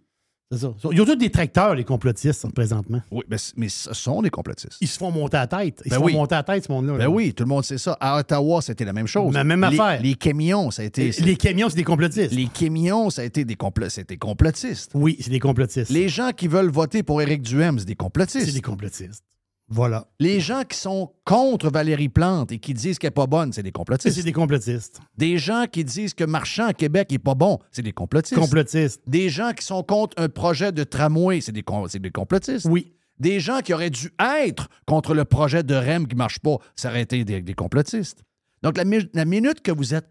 C'est 0.51 0.57
ça. 0.57 0.73
Ils 0.91 0.99
ont 0.99 1.05
tous 1.05 1.15
des 1.15 1.29
tracteurs, 1.29 1.75
les 1.75 1.83
complotistes, 1.83 2.51
présentement? 2.53 3.01
Oui, 3.11 3.23
mais, 3.29 3.37
c- 3.37 3.53
mais 3.55 3.69
ce 3.69 3.93
sont 3.93 4.23
des 4.23 4.31
complotistes. 4.31 4.77
Ils 4.81 4.87
se 4.87 4.97
font 4.97 5.11
monter 5.11 5.37
à 5.37 5.41
la 5.41 5.47
tête. 5.47 5.83
Ils 5.85 5.89
Ben 5.89 5.95
se 5.97 5.99
font 5.99 6.05
oui. 6.07 6.13
monter 6.13 6.33
à 6.33 6.39
la 6.39 6.43
tête, 6.43 6.65
ce 6.65 6.71
monde-là. 6.71 6.93
Ben 6.93 6.97
là. 6.99 7.09
oui, 7.09 7.33
tout 7.35 7.43
le 7.43 7.49
monde 7.49 7.63
sait 7.63 7.77
ça. 7.77 7.95
À 7.99 8.17
Ottawa, 8.17 8.59
c'était 8.63 8.83
la 8.83 8.93
même 8.93 9.05
chose. 9.05 9.31
La 9.31 9.43
même 9.43 9.61
Les- 9.69 9.79
affaire. 9.79 10.01
Les 10.01 10.15
camions, 10.15 10.71
ça 10.71 10.81
a 10.81 10.85
été. 10.85 11.11
Les 11.19 11.35
camions, 11.35 11.69
c'est 11.69 11.75
des 11.75 11.83
complotistes. 11.83 12.31
les 12.33 12.47
camions, 12.47 13.11
ça 13.11 13.21
a 13.21 13.25
été 13.25 13.45
des, 13.45 13.53
complo- 13.53 13.89
c'était 13.89 14.17
complotistes. 14.17 14.89
Oui, 14.95 15.17
c'est 15.19 15.29
des 15.29 15.39
complotistes. 15.39 15.91
Les 15.91 16.09
gens 16.09 16.31
qui 16.35 16.47
veulent 16.47 16.71
voter 16.71 17.03
pour 17.03 17.21
Éric 17.21 17.43
Duhem, 17.43 17.77
c'est 17.77 17.85
des 17.85 17.93
complotistes. 17.95 18.47
C'est 18.47 18.51
des 18.51 18.61
complotistes. 18.61 19.23
Voilà. 19.71 20.07
Les 20.19 20.39
gens 20.39 20.63
qui 20.63 20.77
sont 20.77 21.13
contre 21.25 21.69
Valérie 21.69 22.09
Plante 22.09 22.51
et 22.51 22.57
qui 22.57 22.73
disent 22.73 22.97
qu'elle 22.97 23.09
n'est 23.09 23.13
pas 23.13 23.27
bonne, 23.27 23.53
c'est 23.53 23.61
des 23.61 23.71
complotistes. 23.71 24.15
c'est 24.15 24.23
des 24.23 24.31
complotistes. 24.33 24.99
Des 25.15 25.37
gens 25.37 25.65
qui 25.71 25.83
disent 25.83 26.15
que 26.15 26.23
Marchand 26.23 26.65
à 26.65 26.73
Québec 26.73 27.11
n'est 27.11 27.19
pas 27.19 27.35
bon, 27.35 27.59
c'est 27.71 27.83
des 27.83 27.91
complotistes. 27.93 28.39
Complotistes. 28.39 29.01
Des 29.05 29.29
gens 29.29 29.51
qui 29.53 29.63
sont 29.63 29.83
contre 29.83 30.19
un 30.21 30.27
projet 30.27 30.71
de 30.71 30.83
tramway, 30.83 31.39
c'est 31.41 31.51
des, 31.51 31.63
des 31.99 32.11
complotistes. 32.11 32.65
Oui. 32.67 32.93
Des 33.19 33.39
gens 33.39 33.59
qui 33.59 33.73
auraient 33.73 33.89
dû 33.89 34.11
être 34.43 34.69
contre 34.87 35.13
le 35.13 35.23
projet 35.25 35.61
de 35.61 35.75
REM 35.75 36.07
qui 36.07 36.15
ne 36.15 36.17
marche 36.19 36.39
pas, 36.39 36.57
ça 36.75 36.89
aurait 36.89 37.01
été 37.01 37.23
des, 37.23 37.41
des 37.41 37.53
complotistes. 37.53 38.23
Donc, 38.63 38.75
la, 38.77 38.85
mi- 38.85 39.09
la 39.13 39.25
minute 39.25 39.61
que 39.61 39.71
vous 39.71 39.93
êtes 39.93 40.09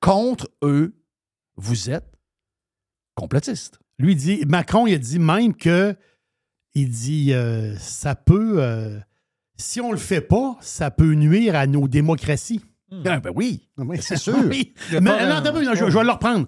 contre 0.00 0.48
eux, 0.62 0.94
vous 1.56 1.90
êtes 1.90 2.12
complotiste. 3.14 3.78
Lui 3.98 4.16
dit, 4.16 4.44
Macron, 4.46 4.86
il 4.86 4.94
a 4.94 4.98
dit 4.98 5.18
même 5.18 5.54
que, 5.54 5.96
il 6.74 6.88
dit, 6.90 7.32
euh, 7.32 7.76
ça 7.78 8.14
peut, 8.14 8.56
euh, 8.62 8.98
si 9.56 9.80
on 9.80 9.92
le 9.92 9.98
fait 9.98 10.20
pas, 10.20 10.56
ça 10.60 10.90
peut 10.90 11.12
nuire 11.14 11.54
à 11.56 11.66
nos 11.66 11.88
démocraties. 11.88 12.60
Ah, 13.06 13.20
ben 13.20 13.30
oui, 13.34 13.66
c'est 14.00 14.16
sûr. 14.18 14.36
Oui. 14.48 14.74
Mais, 14.92 15.00
non, 15.00 15.40
non, 15.42 15.74
je, 15.74 15.90
je 15.90 15.98
vais 15.98 16.04
le 16.04 16.10
reprendre. 16.10 16.46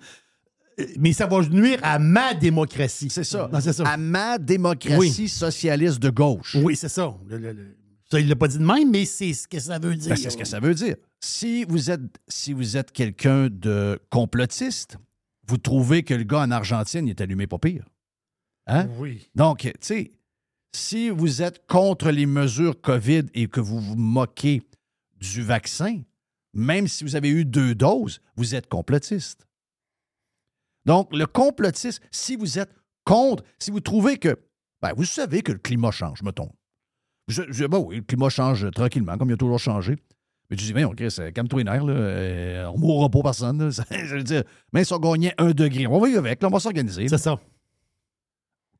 Euh, 0.80 0.84
Mais 0.98 1.12
ça 1.12 1.26
va 1.26 1.40
nuire 1.48 1.78
à 1.82 1.98
ma 1.98 2.34
démocratie. 2.34 3.08
C'est 3.10 3.24
ça. 3.24 3.48
Non, 3.52 3.60
ça. 3.60 3.84
À 3.86 3.96
ma 3.96 4.38
démocratie 4.38 5.28
socialiste 5.28 6.00
de 6.00 6.10
gauche. 6.10 6.56
Oui, 6.60 6.76
c'est 6.76 6.88
ça. 6.88 7.14
Le- 7.28 7.38
le- 7.38 7.52
le- 7.52 7.76
Ça, 8.10 8.20
il 8.20 8.28
l'a 8.28 8.36
pas 8.36 8.48
dit 8.48 8.58
de 8.58 8.64
même, 8.64 8.90
mais 8.90 9.04
c'est 9.06 9.32
ce 9.32 9.48
que 9.48 9.58
ça 9.58 9.78
veut 9.78 9.94
dire. 9.96 10.10
Ben, 10.10 10.16
c'est 10.16 10.30
ce 10.30 10.36
que 10.36 10.44
ça 10.44 10.60
veut 10.60 10.74
dire. 10.74 10.96
Si 11.20 11.64
vous 11.64 11.90
êtes, 11.90 12.00
si 12.28 12.52
vous 12.52 12.76
êtes 12.76 12.92
quelqu'un 12.92 13.48
de 13.50 13.98
complotiste, 14.10 14.98
vous 15.48 15.56
trouvez 15.56 16.02
que 16.02 16.12
le 16.14 16.24
gars 16.24 16.40
en 16.40 16.50
Argentine 16.50 17.06
il 17.06 17.10
est 17.10 17.20
allumé 17.22 17.46
pas 17.46 17.58
pire. 17.58 17.84
Hein? 18.66 18.88
Oui. 18.98 19.28
Donc, 19.34 19.58
tu 19.60 19.72
sais, 19.80 20.10
si 20.74 21.10
vous 21.10 21.42
êtes 21.42 21.66
contre 21.66 22.10
les 22.10 22.26
mesures 22.26 22.80
COVID 22.80 23.24
et 23.34 23.46
que 23.46 23.60
vous 23.60 23.80
vous 23.80 23.96
moquez 23.96 24.62
du 25.20 25.42
vaccin, 25.42 26.00
même 26.54 26.88
si 26.88 27.04
vous 27.04 27.16
avez 27.16 27.28
eu 27.30 27.44
deux 27.44 27.74
doses, 27.74 28.20
vous 28.36 28.54
êtes 28.54 28.68
complotiste. 28.68 29.46
Donc, 30.86 31.14
le 31.14 31.26
complotiste, 31.26 32.02
si 32.10 32.36
vous 32.36 32.58
êtes 32.58 32.72
contre, 33.04 33.44
si 33.58 33.70
vous 33.70 33.80
trouvez 33.80 34.18
que, 34.18 34.38
ben, 34.82 34.92
vous 34.96 35.04
savez 35.04 35.42
que 35.42 35.52
le 35.52 35.58
climat 35.58 35.90
change, 35.90 36.22
mettons. 36.22 36.50
Je, 37.28 37.42
je- 37.48 37.64
ben 37.64 37.78
oui, 37.78 37.96
le 37.96 38.02
climat 38.02 38.28
change 38.28 38.70
tranquillement, 38.72 39.16
comme 39.16 39.30
il 39.30 39.34
a 39.34 39.36
toujours 39.38 39.58
changé. 39.58 39.96
Mais 40.50 40.56
tu 40.56 40.64
dis, 40.64 40.74
mais 40.74 40.84
Chris, 40.94 41.14
euh, 41.20 41.30
calme-toi 41.30 41.60
les 41.60 41.64
nerfs, 41.64 41.84
là, 41.84 41.94
euh, 41.94 42.66
on 42.66 42.74
ne 42.74 42.80
mourra 42.80 43.08
pas 43.08 43.22
personne. 43.22 43.58
là. 43.64 43.70
Ça, 43.72 43.84
je 43.90 44.16
veux 44.16 44.22
dire, 44.22 44.42
même 44.74 44.84
si 44.84 44.92
on 44.92 44.98
gagnait 44.98 45.32
un 45.38 45.52
degré, 45.52 45.86
on 45.86 45.98
va 45.98 46.08
y 46.10 46.16
avec, 46.16 46.42
là, 46.42 46.48
on 46.48 46.50
va 46.50 46.60
s'organiser. 46.60 47.08
C'est 47.08 47.16
ça. 47.18 47.40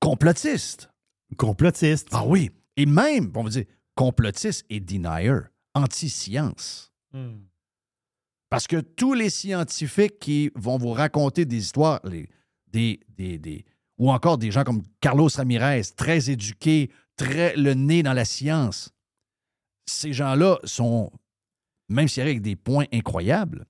Complotiste. 0.04 0.90
Complotiste. 1.36 2.08
Ah 2.12 2.24
oui. 2.26 2.50
Et 2.76 2.86
même, 2.86 3.32
on 3.34 3.42
va 3.44 3.50
dire, 3.50 3.64
complotiste 3.94 4.64
et 4.68 4.80
denier, 4.80 5.40
anti-science. 5.74 6.92
Hmm. 7.12 7.38
Parce 8.50 8.66
que 8.66 8.80
tous 8.80 9.14
les 9.14 9.30
scientifiques 9.30 10.18
qui 10.18 10.50
vont 10.54 10.76
vous 10.78 10.92
raconter 10.92 11.44
des 11.44 11.56
histoires, 11.56 12.00
les- 12.04 12.28
des, 12.68 13.00
des, 13.08 13.38
des- 13.38 13.64
ou 13.98 14.10
encore 14.10 14.38
des 14.38 14.50
gens 14.50 14.64
comme 14.64 14.82
Carlos 15.00 15.28
Ramirez, 15.34 15.82
très 15.96 16.30
éduqués, 16.30 16.90
très 17.16 17.56
le 17.56 17.74
nez 17.74 18.02
dans 18.02 18.12
la 18.12 18.24
science, 18.24 18.90
ces 19.86 20.12
gens-là 20.12 20.58
sont, 20.64 21.10
même 21.88 22.08
s'ils 22.08 22.22
arrivent 22.22 22.32
avec 22.36 22.42
des 22.42 22.56
points 22.56 22.86
incroyables, 22.92 23.64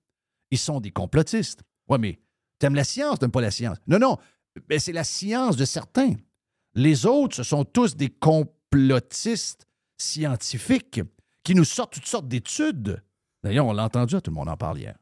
ils 0.50 0.58
sont 0.58 0.80
des 0.80 0.90
complotistes. 0.90 1.62
Ouais, 1.88 1.98
mais 1.98 2.18
t'aimes 2.58 2.74
la 2.74 2.84
science, 2.84 3.18
t'aimes 3.18 3.30
pas 3.30 3.40
la 3.42 3.50
science. 3.50 3.78
Non, 3.86 3.98
non, 3.98 4.18
ben, 4.68 4.78
c'est 4.78 4.92
la 4.92 5.04
science 5.04 5.56
de 5.56 5.64
certains. 5.64 6.14
Les 6.74 7.06
autres, 7.06 7.36
ce 7.36 7.42
sont 7.42 7.64
tous 7.64 7.96
des 7.96 8.08
complotistes 8.08 9.66
scientifiques 9.96 11.00
qui 11.42 11.54
nous 11.54 11.64
sortent 11.64 11.94
toutes 11.94 12.06
sortes 12.06 12.28
d'études. 12.28 13.02
D'ailleurs, 13.42 13.66
on 13.66 13.72
l'a 13.72 13.84
entendu, 13.84 14.20
tout 14.22 14.30
le 14.30 14.34
monde 14.34 14.48
en 14.48 14.56
parle 14.56 14.78
hier. 14.78 14.96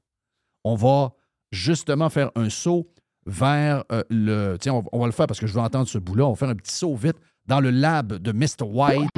On 0.64 0.74
va 0.74 1.12
justement 1.50 2.10
faire 2.10 2.30
un 2.34 2.50
saut 2.50 2.90
vers 3.26 3.84
euh, 3.92 4.02
le. 4.10 4.56
Tiens, 4.60 4.74
on, 4.74 4.84
on 4.92 4.98
va 5.00 5.06
le 5.06 5.12
faire 5.12 5.26
parce 5.26 5.38
que 5.38 5.46
je 5.46 5.54
veux 5.54 5.60
entendre 5.60 5.88
ce 5.88 5.98
bout-là. 5.98 6.26
On 6.26 6.30
va 6.30 6.36
faire 6.36 6.48
un 6.48 6.56
petit 6.56 6.74
saut 6.74 6.96
vite 6.96 7.16
dans 7.46 7.60
le 7.60 7.70
lab 7.70 8.14
de 8.14 8.32
Mr. 8.32 8.64
White. 8.64 9.10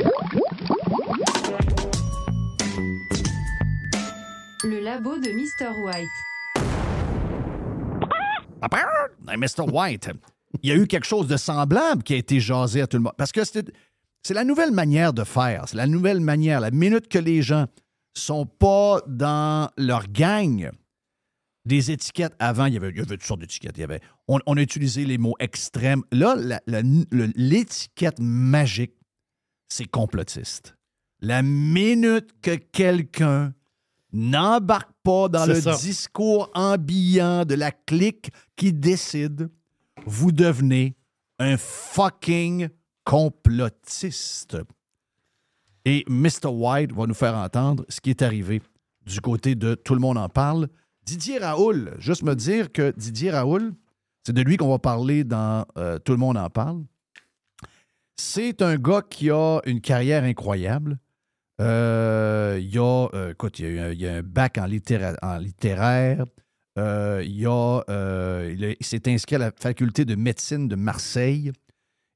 Le 4.64 4.81
labo 4.81 5.19
de 5.19 5.31
Mr. 5.31 5.71
White. 5.87 6.34
Mr. 9.26 9.62
White, 9.71 10.11
il 10.62 10.68
y 10.68 10.73
a 10.73 10.76
eu 10.76 10.87
quelque 10.87 11.06
chose 11.06 11.26
de 11.26 11.37
semblable 11.37 12.02
qui 12.02 12.14
a 12.14 12.16
été 12.16 12.40
jasé 12.40 12.80
à 12.80 12.87
tout 12.87 12.97
le 12.97 13.02
monde. 13.02 13.14
Parce 13.16 13.33
que 13.33 13.42
c'est 13.44 14.35
la 14.35 14.44
nouvelle 14.44 14.73
manière 14.73 15.12
de 15.12 15.25
faire. 15.25 15.64
C'est 15.68 15.76
la 15.76 15.87
nouvelle 15.87 16.21
manière. 16.21 16.61
La 16.61 16.71
minute 16.71 17.09
que 17.09 17.18
les 17.18 17.42
gens 17.42 17.66
sont 18.14 18.47
pas 18.47 19.00
dans 19.06 19.71
leur 19.76 20.06
gang, 20.09 20.71
des 21.64 21.90
étiquettes. 21.90 22.35
Avant, 22.38 22.66
il 22.66 22.75
y 22.75 22.76
avait, 22.76 22.90
il 22.90 22.97
y 22.97 23.00
avait 23.00 23.16
toutes 23.16 23.25
sortes 23.25 23.40
d'étiquettes. 23.40 23.76
Il 23.76 23.80
y 23.80 23.85
avait, 23.85 24.00
on, 24.28 24.38
on 24.47 24.56
a 24.56 24.61
utilisé 24.61 25.04
les 25.04 25.18
mots 25.18 25.35
extrêmes. 25.40 26.02
Là, 26.12 26.37
l'étiquette 26.66 28.18
magique, 28.21 28.94
c'est 29.68 29.87
complotiste. 29.87 30.76
La 31.21 31.42
minute 31.42 32.30
que 32.42 32.54
quelqu'un 32.54 33.54
n'embarque 34.12 34.92
pas 35.02 35.28
dans 35.28 35.47
le 35.47 35.61
ça. 35.61 35.75
discours 35.76 36.50
ambiant 36.54 37.44
de 37.44 37.54
la 37.54 37.73
clique 37.73 38.30
qui 38.57 38.73
décide, 38.73 39.49
vous 40.07 40.33
devenez 40.33 40.97
un 41.39 41.57
fucking 41.57 42.69
complotiste. 43.05 44.57
Et 45.85 46.05
Mr. 46.09 46.49
White 46.49 46.93
va 46.93 47.07
nous 47.07 47.15
faire 47.15 47.35
entendre 47.35 47.85
ce 47.89 48.01
qui 48.01 48.11
est 48.11 48.23
arrivé 48.23 48.63
du 49.07 49.21
côté 49.21 49.55
de 49.55 49.75
Tout 49.75 49.95
le 49.95 50.01
monde 50.01 50.17
en 50.17 50.29
parle. 50.29 50.69
Didier 51.05 51.39
Raoul, 51.39 51.95
juste 51.99 52.23
me 52.23 52.35
dire 52.35 52.73
que 52.73 52.93
Didier 52.97 53.31
Raoul, 53.31 53.75
c'est 54.23 54.33
de 54.33 54.41
lui 54.41 54.57
qu'on 54.57 54.71
va 54.71 54.79
parler 54.79 55.25
dans 55.25 55.67
euh, 55.77 55.99
Tout 55.99 56.13
le 56.13 56.19
monde 56.19 56.39
en 56.39 56.49
parle. 56.49 56.83
C'est 58.17 58.63
un 58.63 58.77
gars 58.77 59.03
qui 59.03 59.31
a 59.31 59.61
une 59.67 59.81
carrière 59.81 60.25
incroyable. 60.25 60.99
Euh, 61.61 62.59
il, 62.61 62.79
a, 62.79 63.09
euh, 63.15 63.33
écoute, 63.33 63.59
il 63.59 63.79
a, 63.79 64.11
a 64.11 64.17
un 64.17 64.23
bac 64.23 64.59
en, 64.59 64.65
en 64.65 65.39
littéraire. 65.39 66.25
Euh, 66.78 67.23
il, 67.25 67.47
euh, 67.47 68.75
il, 68.81 68.87
s'est 68.87 69.09
inscrit 69.09 69.37
à 69.37 69.38
la 69.38 69.52
faculté 69.52 70.04
de 70.04 70.14
médecine 70.14 70.69
de 70.69 70.75
Marseille. 70.75 71.52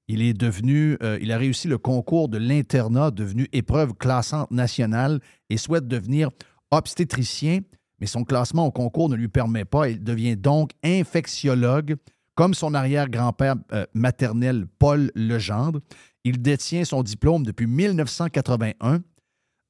Il 0.08 0.22
est 0.22 0.34
devenu, 0.34 0.96
euh, 1.02 1.18
il 1.20 1.30
a 1.32 1.38
réussi 1.38 1.68
le 1.68 1.78
concours 1.78 2.28
de 2.28 2.38
l'internat, 2.38 3.10
devenu 3.10 3.46
épreuve 3.52 3.94
classante 3.94 4.50
nationale 4.50 5.20
et 5.50 5.58
souhaite 5.58 5.86
devenir 5.86 6.30
obstétricien, 6.70 7.60
mais 8.00 8.06
son 8.06 8.24
classement 8.24 8.66
au 8.66 8.70
concours 8.70 9.08
ne 9.08 9.16
lui 9.16 9.28
permet 9.28 9.64
pas. 9.64 9.88
Il 9.88 10.02
devient 10.02 10.36
donc 10.36 10.72
infectiologue, 10.82 11.96
comme 12.34 12.54
son 12.54 12.74
arrière-grand-père 12.74 13.56
maternel 13.94 14.66
Paul 14.78 15.10
Legendre. 15.14 15.80
Il 16.24 16.40
détient 16.40 16.84
son 16.84 17.02
diplôme 17.02 17.44
depuis 17.44 17.66
1981. 17.66 19.02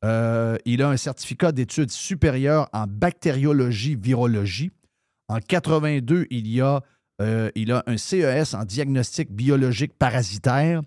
Euh, 0.05 0.57
il 0.65 0.83
a 0.83 0.91
un 0.91 0.97
certificat 0.97 1.53
d'études 1.53 1.91
supérieures 1.91 2.69
en 2.73 2.87
bactériologie-virologie. 2.87 4.71
En 5.29 5.39
82, 5.41 6.27
il, 6.31 6.47
y 6.49 6.61
a, 6.61 6.81
euh, 7.21 7.51
il 7.55 7.73
a 7.73 7.83
un 7.87 7.97
CES 7.97 8.55
en 8.55 8.65
diagnostic 8.65 9.31
biologique 9.31 9.93
parasitaire. 9.99 10.83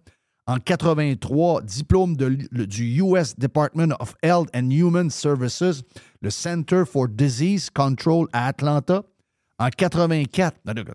En 0.48 0.57
83, 0.57 1.62
diplôme 1.62 2.17
de 2.17 2.25
l- 2.25 2.48
le- 2.51 2.65
du 2.67 3.00
US 3.01 3.36
Department 3.38 3.93
of 4.00 4.15
Health 4.24 4.50
and 4.55 4.69
Human 4.71 5.10
Services, 5.12 5.83
le 6.21 6.29
Center 6.31 6.83
for 6.86 7.07
Disease 7.07 7.69
Control 7.69 8.27
à 8.33 8.48
Atlanta. 8.48 9.03
En 9.60 9.69
84, 9.69 10.57
non, 10.65 10.74
le 10.74 10.83
gars- 10.83 10.93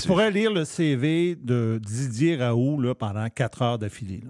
tu 0.00 0.06
pourrais 0.06 0.30
lire 0.30 0.52
le 0.52 0.64
CV 0.64 1.34
de 1.34 1.80
Didier 1.84 2.36
Raoult 2.36 2.80
là, 2.80 2.94
pendant 2.94 3.28
quatre 3.28 3.62
heures 3.62 3.78
d'affilée. 3.80 4.22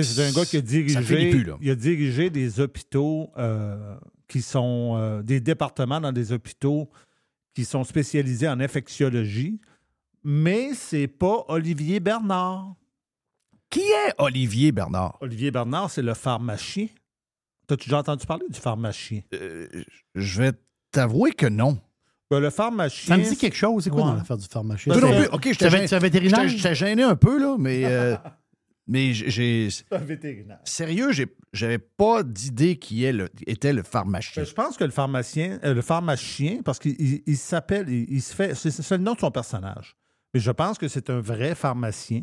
C'est 0.00 0.22
un 0.28 0.32
gars 0.32 0.44
qui 0.44 0.56
a 0.58 0.60
dirigé, 0.60 0.94
plus, 1.30 1.44
il 1.60 1.70
a 1.70 1.74
dirigé 1.74 2.30
des 2.30 2.60
hôpitaux 2.60 3.30
euh, 3.36 3.96
qui 4.28 4.42
sont 4.42 4.94
euh, 4.96 5.22
des 5.22 5.40
départements 5.40 6.00
dans 6.00 6.12
des 6.12 6.32
hôpitaux 6.32 6.88
qui 7.54 7.64
sont 7.64 7.82
spécialisés 7.84 8.48
en 8.48 8.60
infectiologie, 8.60 9.60
mais 10.22 10.74
c'est 10.74 11.08
pas 11.08 11.44
Olivier 11.48 11.98
Bernard. 12.00 12.74
Qui 13.70 13.80
est 13.80 14.14
Olivier 14.18 14.72
Bernard? 14.72 15.18
Olivier 15.20 15.50
Bernard, 15.50 15.90
c'est 15.90 16.02
le 16.02 16.14
pharmacien. 16.14 16.86
T'as-tu 17.66 17.88
déjà 17.88 17.98
entendu 17.98 18.24
parler 18.26 18.46
du 18.48 18.58
pharmacien? 18.58 19.20
Euh, 19.34 19.66
je 20.14 20.40
vais 20.42 20.52
t'avouer 20.90 21.32
que 21.32 21.46
non. 21.46 21.78
Ben, 22.30 22.40
le 22.40 22.50
pharmacien. 22.50 23.16
Ça 23.16 23.22
me 23.22 23.28
dit 23.28 23.36
quelque 23.36 23.56
chose. 23.56 23.84
C'est 23.84 23.90
quoi? 23.90 24.02
Ouais. 24.02 24.08
dans 24.08 24.14
l'affaire 24.16 24.36
du 24.38 24.46
pharmacien? 24.46 24.94
Non 24.94 25.00
c'est- 25.00 25.16
plus. 25.28 25.34
OK, 25.34 25.48
je 25.52 25.58
Tu 25.58 25.64
avais- 25.64 25.86
tu 25.86 25.94
avais 25.94 26.08
vétérinaire? 26.08 26.48
J'étais 26.48 26.74
gêné 26.74 27.02
un 27.02 27.16
peu, 27.16 27.38
là, 27.38 27.56
mais, 27.58 27.84
euh, 27.84 28.16
mais 28.88 29.12
j'ai-. 29.12 29.68
C'est 29.70 29.84
un 29.92 29.98
vétérinaire. 29.98 30.58
Sérieux, 30.64 31.10
j'avais 31.52 31.78
pas 31.78 32.22
d'idée 32.22 32.76
qui 32.76 33.04
est 33.04 33.12
le- 33.12 33.28
était 33.46 33.72
le 33.72 33.82
pharmacien. 33.82 34.42
Ben, 34.42 34.48
je 34.48 34.54
pense 34.54 34.76
que 34.76 34.84
le 34.84 34.90
pharmacien, 34.90 35.58
euh, 35.64 35.74
le 35.74 35.82
pharmacien, 35.82 36.62
parce 36.64 36.78
qu'il 36.78 36.96
il- 37.00 37.22
il 37.26 37.36
s'appelle, 37.36 37.88
il, 37.88 38.06
il 38.10 38.22
se 38.22 38.34
fait, 38.34 38.54
c'est 38.54 38.90
le 38.96 39.02
nom 39.04 39.14
de 39.14 39.20
son 39.20 39.30
personnage. 39.30 39.94
Mais 40.34 40.40
je 40.40 40.50
pense 40.50 40.76
que 40.78 40.88
c'est 40.88 41.08
un 41.10 41.20
vrai 41.20 41.54
pharmacien 41.54 42.22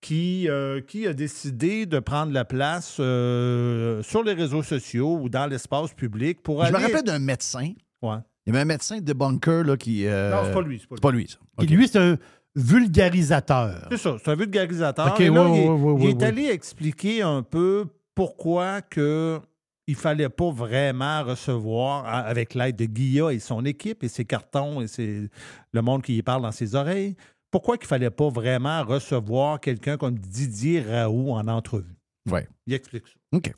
qui, 0.00 0.48
euh, 0.48 0.80
qui 0.80 1.06
a 1.06 1.12
décidé 1.14 1.86
de 1.86 1.98
prendre 1.98 2.32
la 2.32 2.44
place 2.44 2.96
euh, 3.00 4.02
sur 4.02 4.22
les 4.22 4.34
réseaux 4.34 4.62
sociaux 4.62 5.18
ou 5.20 5.28
dans 5.28 5.46
l'espace 5.46 5.92
public 5.94 6.42
pour 6.42 6.62
Je 6.64 6.68
aller. 6.68 6.78
me 6.78 6.82
rappelle 6.82 7.04
d'un 7.04 7.18
médecin. 7.18 7.72
Ouais. 8.02 8.16
Il 8.46 8.50
y 8.50 8.52
avait 8.52 8.60
un 8.62 8.66
médecin 8.66 9.00
de 9.00 9.12
bunker 9.12 9.64
là, 9.64 9.76
qui. 9.76 10.06
euh, 10.06 10.30
Non, 10.30 10.42
c'est 10.44 10.52
pas 10.52 10.62
lui. 10.62 10.78
C'est 10.78 10.88
pas 10.88 10.94
lui. 10.94 11.00
pas 11.00 11.10
lui, 11.10 11.28
ça. 11.28 11.38
Lui, 11.76 11.88
c'est 11.88 11.98
un 11.98 12.16
vulgarisateur. 12.56 13.86
C'est 13.90 13.98
ça, 13.98 14.16
c'est 14.22 14.30
un 14.30 14.34
vulgarisateur. 14.34 15.06
Là, 15.06 15.12
ouais, 15.14 15.24
il, 15.24 15.26
est- 15.26 15.30
ouais, 15.30 15.68
ouais, 15.68 16.00
il 16.00 16.04
ouais, 16.06 16.10
est 16.10 16.14
ouais. 16.16 16.24
allé 16.24 16.44
expliquer 16.46 17.22
un 17.22 17.42
peu 17.42 17.86
pourquoi 18.14 18.82
que 18.82 19.40
il 19.88 19.94
fallait 19.94 20.28
pas 20.28 20.50
vraiment 20.50 21.22
recevoir, 21.22 22.06
avec 22.06 22.54
l'aide 22.54 22.74
de 22.74 22.86
Guilla 22.86 23.30
et 23.32 23.38
son 23.38 23.64
équipe 23.64 24.02
et 24.02 24.08
ses 24.08 24.24
cartons 24.24 24.80
et 24.80 24.88
ses- 24.88 25.28
le 25.72 25.82
monde 25.82 26.02
qui 26.02 26.16
y 26.16 26.22
parle 26.22 26.42
dans 26.42 26.50
ses 26.50 26.74
oreilles, 26.74 27.14
pourquoi 27.52 27.78
qu'il 27.78 27.86
fallait 27.86 28.10
pas 28.10 28.28
vraiment 28.28 28.82
recevoir 28.82 29.60
quelqu'un 29.60 29.96
comme 29.96 30.18
Didier 30.18 30.80
Raoult 30.82 31.30
en 31.32 31.46
entrevue? 31.46 31.94
Ouais. 32.28 32.48
Il 32.66 32.74
explique 32.74 33.06
ça. 33.06 33.14
OK. 33.32 33.52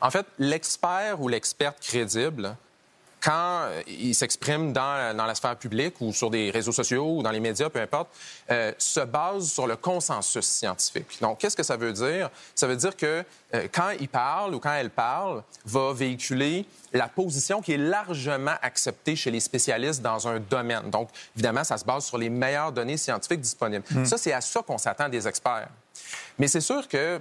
En 0.00 0.10
fait, 0.10 0.24
l'expert 0.38 1.20
ou 1.20 1.28
l'experte 1.28 1.80
crédible, 1.80 2.56
quand 3.22 3.66
euh, 3.66 3.82
il 3.86 4.14
s'exprime 4.14 4.72
dans, 4.72 5.16
dans 5.16 5.26
la 5.26 5.34
sphère 5.34 5.56
publique 5.56 6.00
ou 6.00 6.12
sur 6.12 6.28
des 6.28 6.50
réseaux 6.50 6.72
sociaux 6.72 7.18
ou 7.18 7.22
dans 7.22 7.30
les 7.30 7.40
médias, 7.40 7.70
peu 7.70 7.80
importe, 7.80 8.08
euh, 8.50 8.72
se 8.78 9.00
base 9.00 9.48
sur 9.48 9.66
le 9.66 9.76
consensus 9.76 10.44
scientifique. 10.44 11.18
Donc, 11.20 11.38
qu'est-ce 11.38 11.56
que 11.56 11.62
ça 11.62 11.76
veut 11.76 11.92
dire? 11.92 12.30
Ça 12.54 12.66
veut 12.66 12.76
dire 12.76 12.96
que 12.96 13.24
euh, 13.54 13.68
quand 13.72 13.90
il 14.00 14.08
parle 14.08 14.54
ou 14.54 14.58
quand 14.58 14.74
elle 14.74 14.90
parle, 14.90 15.42
va 15.64 15.92
véhiculer 15.92 16.66
la 16.92 17.08
position 17.08 17.62
qui 17.62 17.72
est 17.72 17.78
largement 17.78 18.56
acceptée 18.60 19.14
chez 19.14 19.30
les 19.30 19.40
spécialistes 19.40 20.02
dans 20.02 20.26
un 20.26 20.40
domaine. 20.40 20.90
Donc, 20.90 21.08
évidemment, 21.36 21.64
ça 21.64 21.78
se 21.78 21.84
base 21.84 22.04
sur 22.04 22.18
les 22.18 22.28
meilleures 22.28 22.72
données 22.72 22.96
scientifiques 22.96 23.40
disponibles. 23.40 23.84
Ça, 24.04 24.18
c'est 24.18 24.32
à 24.32 24.40
ça 24.40 24.62
qu'on 24.62 24.78
s'attend 24.78 25.08
des 25.08 25.26
experts. 25.28 25.68
Mais 26.38 26.48
c'est 26.48 26.60
sûr 26.60 26.88
que 26.88 27.20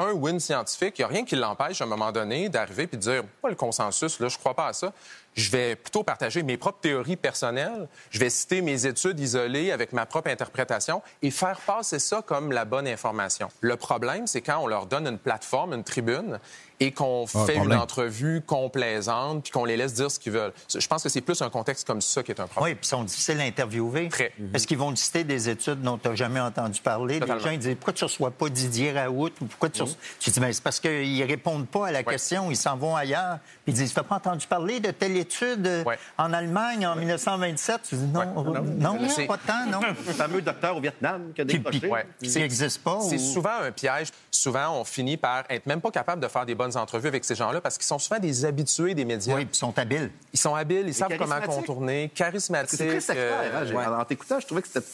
un 0.00 0.12
win 0.12 0.40
scientifique, 0.40 0.98
il 0.98 1.02
n'y 1.02 1.04
a 1.04 1.08
rien 1.08 1.24
qui 1.24 1.36
l'empêche 1.36 1.80
à 1.80 1.84
un 1.84 1.88
moment 1.88 2.12
donné 2.12 2.48
d'arriver 2.48 2.86
puis 2.86 2.96
de 2.96 3.02
dire 3.02 3.22
Moi, 3.42 3.50
le 3.50 3.56
consensus, 3.56 4.20
là, 4.20 4.28
je 4.28 4.38
crois 4.38 4.54
pas 4.54 4.68
à 4.68 4.72
ça. 4.72 4.92
Je 5.34 5.50
vais 5.50 5.76
plutôt 5.76 6.02
partager 6.02 6.42
mes 6.42 6.56
propres 6.56 6.80
théories 6.80 7.16
personnelles. 7.16 7.88
Je 8.10 8.18
vais 8.18 8.30
citer 8.30 8.62
mes 8.62 8.86
études 8.86 9.20
isolées 9.20 9.70
avec 9.70 9.92
ma 9.92 10.04
propre 10.04 10.28
interprétation 10.28 11.02
et 11.22 11.30
faire 11.30 11.60
passer 11.60 11.98
ça 12.00 12.20
comme 12.26 12.50
la 12.52 12.64
bonne 12.64 12.88
information. 12.88 13.48
Le 13.60 13.76
problème, 13.76 14.26
c'est 14.26 14.40
quand 14.40 14.58
on 14.58 14.66
leur 14.66 14.86
donne 14.86 15.06
une 15.06 15.18
plateforme, 15.18 15.72
une 15.72 15.84
tribune, 15.84 16.38
et 16.82 16.92
qu'on 16.92 17.26
Ah, 17.34 17.44
fait 17.44 17.56
une 17.56 17.74
entrevue 17.74 18.40
complaisante 18.40 19.42
puis 19.42 19.52
qu'on 19.52 19.66
les 19.66 19.76
laisse 19.76 19.92
dire 19.94 20.10
ce 20.10 20.18
qu'ils 20.18 20.32
veulent. 20.32 20.52
Je 20.74 20.86
pense 20.86 21.02
que 21.02 21.10
c'est 21.10 21.20
plus 21.20 21.42
un 21.42 21.50
contexte 21.50 21.86
comme 21.86 22.00
ça 22.00 22.22
qui 22.22 22.32
est 22.32 22.40
un 22.40 22.46
problème. 22.46 22.72
Oui, 22.72 22.74
puis 22.74 22.86
ils 22.86 22.88
sont 22.88 23.04
difficiles 23.04 23.38
à 23.38 23.44
interviewer. 23.44 24.08
Très. 24.08 24.32
Est-ce 24.54 24.66
qu'ils 24.66 24.78
vont 24.78 24.94
citer 24.96 25.22
des 25.22 25.50
études 25.50 25.82
dont 25.82 25.98
tu 25.98 26.08
n'as 26.08 26.14
jamais 26.14 26.40
entendu 26.40 26.80
parler? 26.80 27.20
Totalement. 27.20 27.34
Les 27.36 27.44
gens 27.44 27.50
ils 27.50 27.58
disent 27.58 27.74
Pourquoi 27.76 27.92
tu 27.92 28.04
ne 28.04 28.08
reçois 28.08 28.30
pas 28.30 28.48
Didier 28.48 28.92
Raoult? 28.92 29.30
Ou 29.42 29.44
pourquoi 29.44 29.68
tu, 29.68 29.82
tu 30.18 30.30
dis 30.30 30.40
Ben, 30.40 30.50
C'est 30.54 30.62
parce 30.62 30.80
qu'ils 30.80 31.18
ne 31.18 31.26
répondent 31.26 31.68
pas 31.68 31.88
à 31.88 31.92
la 31.92 32.02
question, 32.02 32.50
ils 32.50 32.56
s'en 32.56 32.76
vont 32.78 32.96
ailleurs. 32.96 33.38
Puis 33.64 33.72
ils 33.72 33.74
disent 33.74 33.92
Tu 33.92 33.98
n'as 33.98 34.04
pas 34.04 34.16
entendu 34.16 34.46
parler 34.46 34.80
de 34.80 34.90
telle 34.90 35.16
étude 35.20 35.66
euh, 35.66 35.84
Ouais. 35.84 35.98
en 36.18 36.32
Allemagne 36.32 36.86
en 36.86 36.96
1927? 36.96 37.80
Tu 37.88 37.94
dis 37.94 38.04
Non, 38.06 38.20
Ouais. 38.20 38.60
non, 38.78 38.98
c'est- 39.08 39.26
pas 39.26 39.38
tant, 39.38 39.66
non. 39.70 39.80
Le 40.06 40.12
fameux 40.12 40.42
docteur 40.42 40.76
au 40.76 40.80
Vietnam 40.80 41.32
qui 41.34 41.40
a 41.42 41.44
décroché. 41.44 41.80
Qui 42.22 42.38
n'existe 42.38 42.82
pas. 42.82 42.98
C'est 43.02 43.16
ou- 43.16 43.32
souvent 43.32 43.60
un 43.62 43.70
piège. 43.72 44.08
Souvent, 44.30 44.80
on 44.80 44.84
finit 44.84 45.16
par 45.18 45.44
être 45.50 45.66
même 45.66 45.80
pas 45.80 45.90
capable 45.90 46.22
de 46.22 46.28
faire 46.28 46.46
des 46.46 46.54
bonnes 46.54 46.76
entrevues 46.76 47.08
avec 47.08 47.24
ces 47.24 47.34
gens-là 47.34 47.60
parce 47.60 47.76
qu'ils 47.76 47.86
sont 47.86 47.98
souvent 47.98 48.18
des 48.18 48.44
habitués 48.44 48.94
des 48.94 49.04
médias. 49.04 49.34
Oui, 49.34 49.44
puis 49.44 49.54
ils 49.54 49.58
sont 49.58 49.76
habiles. 49.78 50.10
Ils 50.32 50.38
sont 50.38 50.54
habiles, 50.54 50.84
ils 50.88 50.94
savent 50.94 51.16
comment 51.18 51.40
contourner, 51.40 52.10
charismatiques. 52.14 52.78
C'est 52.78 52.86
très 52.88 53.00
sectaire. 53.00 53.34
hein, 53.54 53.64
j'ai- 53.66 53.74
euh, 53.74 53.78
ouais. 53.78 53.86
En 53.86 54.04
t'écoutant, 54.04 54.40
je 54.40 54.46
trouvais 54.46 54.62
que 54.62 54.68
c'était. 54.68 54.86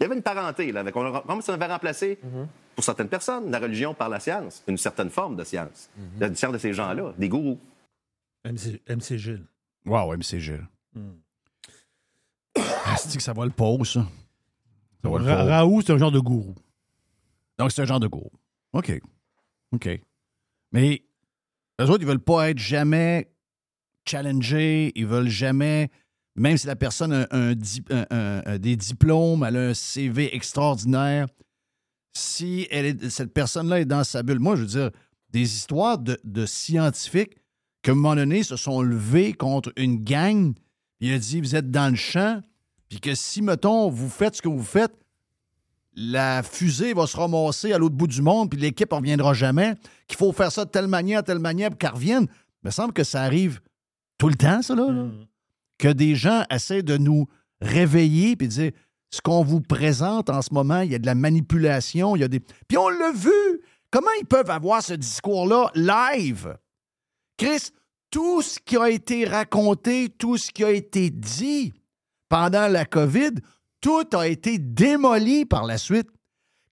Il 0.00 0.02
y 0.02 0.06
avait 0.06 0.14
une 0.16 0.22
parenté, 0.22 0.72
là, 0.72 0.80
avec, 0.80 0.96
on, 0.96 1.20
comme 1.20 1.42
si 1.42 1.50
on 1.50 1.54
avait 1.54 1.66
remplacé, 1.66 2.18
Mm-hmm. 2.24 2.46
pour 2.76 2.84
certaines 2.84 3.08
personnes, 3.08 3.50
la 3.50 3.58
religion 3.58 3.92
par 3.94 4.08
la 4.08 4.18
science, 4.20 4.62
une 4.66 4.78
certaine 4.78 5.10
forme 5.10 5.36
de 5.36 5.44
science. 5.44 5.88
Mm-hmm. 5.98 6.20
La 6.20 6.34
science 6.34 6.52
de 6.54 6.58
ces 6.58 6.72
gens-là, 6.72 7.12
des 7.18 7.28
gourous. 7.28 7.58
MC, 8.44 8.80
MC 8.88 9.16
Gilles. 9.18 9.44
Wow, 9.84 10.12
MC 10.16 10.38
Gilles. 10.40 10.66
Hmm. 10.94 11.12
Ah, 12.56 12.96
c'est 12.96 13.16
que 13.16 13.22
ça 13.22 13.32
va 13.32 13.44
le 13.44 13.50
pause, 13.50 13.90
ça? 13.92 14.06
Ça 15.02 15.08
va 15.10 15.18
le 15.18 15.24
Ra-. 15.24 15.44
Raoult, 15.44 15.82
c'est 15.82 15.92
un 15.92 15.98
genre 15.98 16.12
de 16.12 16.20
gourou. 16.20 16.54
Donc, 17.58 17.72
c'est 17.72 17.82
un 17.82 17.86
genre 17.86 18.00
de 18.00 18.06
gourou. 18.06 18.30
OK. 18.72 19.00
OK. 19.72 20.00
Mais 20.72 21.02
eux 21.80 21.84
autres, 21.90 22.02
ils 22.02 22.06
veulent 22.06 22.18
pas 22.18 22.50
être 22.50 22.58
jamais 22.58 23.30
challengés. 24.08 24.92
Ils 24.94 25.06
veulent 25.06 25.28
jamais, 25.28 25.90
même 26.36 26.56
si 26.56 26.66
la 26.66 26.76
personne 26.76 27.12
a 27.12 27.26
un 27.30 27.54
di- 27.54 27.82
un- 27.90 28.06
un- 28.10 28.42
un- 28.46 28.58
des 28.58 28.76
diplômes, 28.76 29.44
elle 29.44 29.56
a 29.56 29.68
un 29.68 29.74
CV 29.74 30.34
extraordinaire, 30.34 31.26
si 32.12 32.66
elle 32.70 32.86
est, 32.86 33.10
cette 33.10 33.32
personne-là 33.34 33.80
est 33.80 33.84
dans 33.84 34.04
sa 34.04 34.22
bulle. 34.22 34.38
Moi, 34.40 34.56
je 34.56 34.60
veux 34.62 34.66
dire, 34.68 34.90
des 35.30 35.42
histoires 35.42 35.98
de, 35.98 36.18
de 36.24 36.46
scientifiques 36.46 37.36
qui, 37.84 37.90
à 37.90 37.92
un 37.92 37.96
moment 37.96 38.16
donné, 38.16 38.42
se 38.42 38.56
sont 38.56 38.82
levés 38.82 39.34
contre 39.34 39.72
une 39.76 40.02
gang, 40.02 40.54
il 41.00 41.12
a 41.12 41.18
dit, 41.18 41.40
vous 41.40 41.54
êtes 41.54 41.70
dans 41.70 41.90
le 41.90 41.96
champ, 41.96 42.40
puis 42.88 42.98
que 42.98 43.14
si, 43.14 43.42
mettons, 43.42 43.90
vous 43.90 44.08
faites 44.08 44.36
ce 44.36 44.42
que 44.42 44.48
vous 44.48 44.62
faites, 44.62 44.92
la 45.94 46.42
fusée 46.42 46.94
va 46.94 47.06
se 47.06 47.16
ramasser 47.16 47.72
à 47.72 47.78
l'autre 47.78 47.94
bout 47.94 48.06
du 48.06 48.22
monde, 48.22 48.50
puis 48.50 48.58
l'équipe 48.58 48.90
ne 48.90 48.96
reviendra 48.96 49.34
jamais, 49.34 49.74
qu'il 50.08 50.16
faut 50.16 50.32
faire 50.32 50.50
ça 50.50 50.64
de 50.64 50.70
telle 50.70 50.88
manière, 50.88 51.22
telle 51.22 51.38
manière, 51.38 51.68
pour 51.70 51.78
qu'elle 51.78 51.90
revienne. 51.90 52.26
Il 52.62 52.66
me 52.66 52.70
semble 52.70 52.94
que 52.94 53.04
ça 53.04 53.22
arrive 53.22 53.60
tout 54.16 54.28
le 54.28 54.34
temps, 54.34 54.62
ça, 54.62 54.74
là. 54.74 54.90
là. 54.90 55.04
Que 55.76 55.88
des 55.88 56.14
gens 56.14 56.44
essaient 56.50 56.82
de 56.82 56.96
nous 56.96 57.26
réveiller 57.60 58.36
puis 58.36 58.48
dire 58.48 58.72
ce 59.10 59.20
qu'on 59.20 59.44
vous 59.44 59.60
présente 59.60 60.30
en 60.30 60.40
ce 60.40 60.52
moment, 60.52 60.80
il 60.80 60.90
y 60.90 60.94
a 60.94 60.98
de 60.98 61.06
la 61.06 61.14
manipulation, 61.14 62.16
il 62.16 62.20
y 62.20 62.24
a 62.24 62.28
des. 62.28 62.40
Puis 62.40 62.78
on 62.78 62.88
l'a 62.88 63.12
vu! 63.12 63.60
Comment 63.90 64.10
ils 64.20 64.26
peuvent 64.26 64.50
avoir 64.50 64.82
ce 64.82 64.94
discours-là 64.94 65.70
live? 65.74 66.56
Chris, 67.36 67.70
tout 68.10 68.42
ce 68.42 68.58
qui 68.60 68.76
a 68.76 68.90
été 68.90 69.24
raconté, 69.24 70.08
tout 70.08 70.36
ce 70.36 70.50
qui 70.50 70.64
a 70.64 70.70
été 70.70 71.10
dit 71.10 71.72
pendant 72.28 72.68
la 72.68 72.84
COVID, 72.84 73.32
tout 73.80 74.06
a 74.12 74.28
été 74.28 74.58
démoli 74.58 75.44
par 75.44 75.64
la 75.64 75.78
suite. 75.78 76.08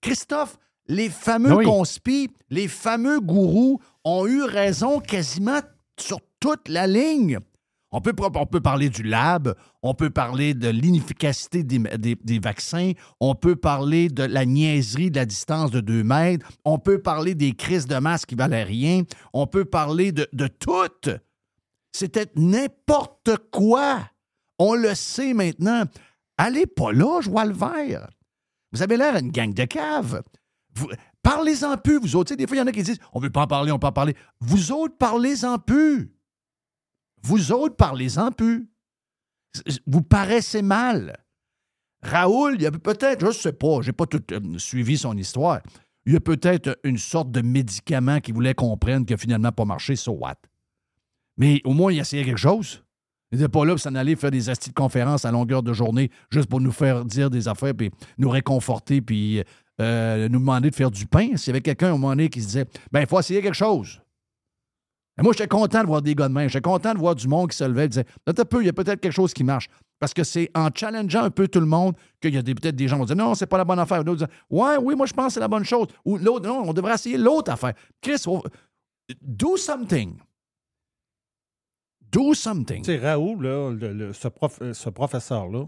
Christophe, 0.01 0.59
les 0.87 1.09
fameux 1.09 1.55
Oui. 1.55 1.65
conspis, 1.65 2.31
les 2.51 2.69
fameux 2.69 3.21
gourous 3.21 3.81
ont 4.05 4.27
eu 4.27 4.43
raison 4.43 5.01
quasiment 5.01 5.61
sur 5.99 6.21
toute 6.41 6.69
la 6.69 6.87
ligne. 6.87 7.39
On 7.93 8.01
peut, 8.01 8.15
parler 8.15 8.89
du 8.89 9.03
lab, 9.03 9.55
on 9.83 9.93
peut 9.93 10.09
parler 10.09 10.55
de 10.55 10.69
l'inefficacité 10.69 11.63
des, 11.63 12.39
vaccins, 12.39 12.93
on 13.21 13.35
peut 13.35 13.55
parler 13.55 14.09
de 14.09 14.23
la 14.23 14.47
niaiserie 14.47 15.11
de 15.11 15.17
la 15.17 15.27
distance 15.27 15.71
de 15.71 15.81
2 15.81 16.03
mètres, 16.03 16.47
on 16.65 16.79
peut 16.79 17.03
parler 17.03 17.35
des 17.35 17.53
crises 17.53 17.87
de 17.87 17.97
masse 17.99 18.25
qui 18.25 18.35
valaient 18.35 18.63
rien, 18.63 19.03
on 19.35 19.47
peut 19.47 19.67
parler 19.67 20.11
de, 20.11 20.27
de 20.33 20.47
tout. 20.47 20.73
C'était 21.95 22.31
n'importe 22.35 23.31
quoi. 23.51 24.01
On 24.59 24.75
le 24.75 24.95
sait 24.95 25.35
maintenant. 25.35 25.85
Allez 26.39 26.67
pas 26.67 26.93
là, 26.93 27.21
je 27.21 27.29
vois 27.29 27.45
le 27.45 27.53
vert. 27.53 28.09
Vous 28.73 28.81
avez 28.83 28.97
l'air 28.97 29.21
d'une 29.21 29.31
gang 29.31 29.53
de 29.53 29.65
caves. 29.65 30.23
Vous- 30.75 30.89
Parlez-en 31.23 31.77
plus, 31.77 32.01
vous 32.01 32.17
autres. 32.17 32.35
Des 32.35 32.47
fois, 32.47 32.57
il 32.57 32.61
y 32.61 32.63
en 32.63 32.67
a 32.67 32.73
qui 32.73 32.83
disent 32.83 32.99
on 33.13 33.21
veut 33.21 33.31
pas 33.31 33.43
en 33.43 33.47
parler, 33.47 33.71
on 33.71 33.79
peut 33.79 33.87
en 33.87 33.93
parler. 33.93 34.17
Vous 34.41 34.73
autres, 34.73 34.97
parlez-en 34.97 35.59
plus. 35.59 36.11
Vous 37.23 37.53
autres, 37.53 37.77
parlez-en 37.77 38.31
plus. 38.33 38.69
Vous 39.87 40.03
paraissez 40.03 40.63
mal. 40.63 41.17
Raoul, 42.03 42.55
il 42.57 42.63
y 42.63 42.67
a 42.67 42.71
peut-être, 42.73 43.21
je 43.21 43.27
ne 43.27 43.33
sais 43.33 43.53
pas, 43.53 43.81
je 43.81 43.89
n'ai 43.89 43.93
pas 43.93 44.07
tout 44.07 44.23
euh, 44.33 44.59
suivi 44.59 44.99
son 44.99 45.17
histoire. 45.17 45.61
Il 46.05 46.15
y 46.15 46.17
a 46.17 46.21
peut-être 46.21 46.79
une 46.83 46.99
sorte 46.99 47.31
de 47.31 47.43
médicament 47.43 48.19
qui 48.19 48.33
voulait 48.33 48.55
qu'on 48.55 48.77
prenne 48.77 49.07
qui 49.07 49.13
n'a 49.13 49.17
finalement 49.17 49.53
pas 49.53 49.65
marché, 49.65 49.95
so 49.95 50.13
what? 50.13 50.37
Mais 51.37 51.61
au 51.65 51.73
moins, 51.75 51.93
il 51.93 52.01
essayait 52.01 52.25
quelque 52.25 52.39
chose. 52.39 52.83
Il 53.31 53.39
n'était 53.39 53.49
pas 53.49 53.65
là 53.65 53.73
pour 53.73 53.81
s'en 53.81 53.95
aller 53.95 54.17
faire 54.17 54.33
des 54.33 54.51
astis 54.51 54.71
de 54.71 54.75
conférences 54.75 55.25
à 55.25 55.31
longueur 55.31 55.63
de 55.63 55.73
journée 55.73 56.11
juste 56.31 56.49
pour 56.49 56.61
nous 56.61 56.73
faire 56.73 57.05
dire 57.05 57.31
des 57.31 57.47
affaires, 57.47 57.75
puis 57.75 57.91
nous 58.19 58.29
réconforter, 58.29 59.01
puis 59.01 59.43
euh, 59.81 60.29
nous 60.29 60.39
demander 60.39 60.71
de 60.71 60.75
faire 60.75 60.91
du 60.91 61.07
pain. 61.07 61.37
S'il 61.37 61.49
y 61.49 61.51
avait 61.51 61.63
quelqu'un 61.63 61.89
un 61.89 61.93
moment 61.93 62.11
donné 62.11 62.29
qui 62.29 62.43
se 62.43 62.47
disait 62.47 62.67
ben 62.91 63.01
il 63.01 63.07
faut 63.07 63.19
essayer 63.19 63.41
quelque 63.41 63.55
chose. 63.55 64.02
Moi, 65.21 65.33
j'étais 65.33 65.49
content 65.49 65.83
de 65.83 65.87
voir 65.87 66.01
des 66.01 66.15
gars 66.15 66.29
de 66.29 66.33
main. 66.33 66.49
J'étais 66.49 66.63
content 66.63 66.95
de 66.95 66.99
voir 66.99 67.15
du 67.15 67.29
monde 67.29 67.51
qui 67.51 67.57
se 67.57 67.65
levait 67.65 67.85
et 67.85 67.89
disait 67.89 68.07
un 68.27 68.33
peu, 68.33 68.63
il 68.63 68.67
y 68.67 68.69
a 68.71 68.73
peut-être 68.73 69.01
quelque 69.01 69.13
chose 69.13 69.35
qui 69.35 69.45
marche. 69.45 69.69
Parce 70.01 70.15
que 70.15 70.25
c'est 70.25 70.51
en 70.55 70.69
challengeant 70.75 71.25
un 71.25 71.31
peu 71.31 71.47
tout 71.47 71.61
le 71.61 71.67
monde 71.67 71.95
qu'il 72.21 72.35
y 72.35 72.39
a 72.39 72.43
peut-être 72.43 72.75
des 72.75 72.89
gens 72.89 72.97
qui 72.97 73.01
vont 73.01 73.07
dire 73.07 73.17
Non, 73.17 73.35
c'est 73.35 73.47
pas 73.47 73.59
la 73.59 73.65
bonne 73.65 73.79
affaire. 73.79 74.03
D'autres 74.03 74.27
disent 74.27 74.37
Ouais, 74.51 74.77
oui, 74.81 74.97
moi, 74.97 75.07
je 75.07 75.13
pense 75.13 75.27
que 75.29 75.33
c'est 75.35 75.41
la 75.41 75.49
bonne 75.49 75.65
chose. 75.65 75.87
Ou 76.05 76.17
l'autre, 76.17 76.49
non, 76.49 76.65
on 76.67 76.73
devrait 76.73 76.95
essayer 76.95 77.19
l'autre 77.19 77.53
affaire. 77.53 77.75
Chris, 78.01 78.25
do 79.21 79.57
something. 79.57 80.17
Do 82.11 82.35
something. 82.35 82.83
Tu 82.83 82.93
sais, 82.93 82.99
Raoult, 82.99 83.41
là, 83.41 83.51
euh, 83.51 84.13
ce 84.13 84.89
professeur-là, 84.91 85.67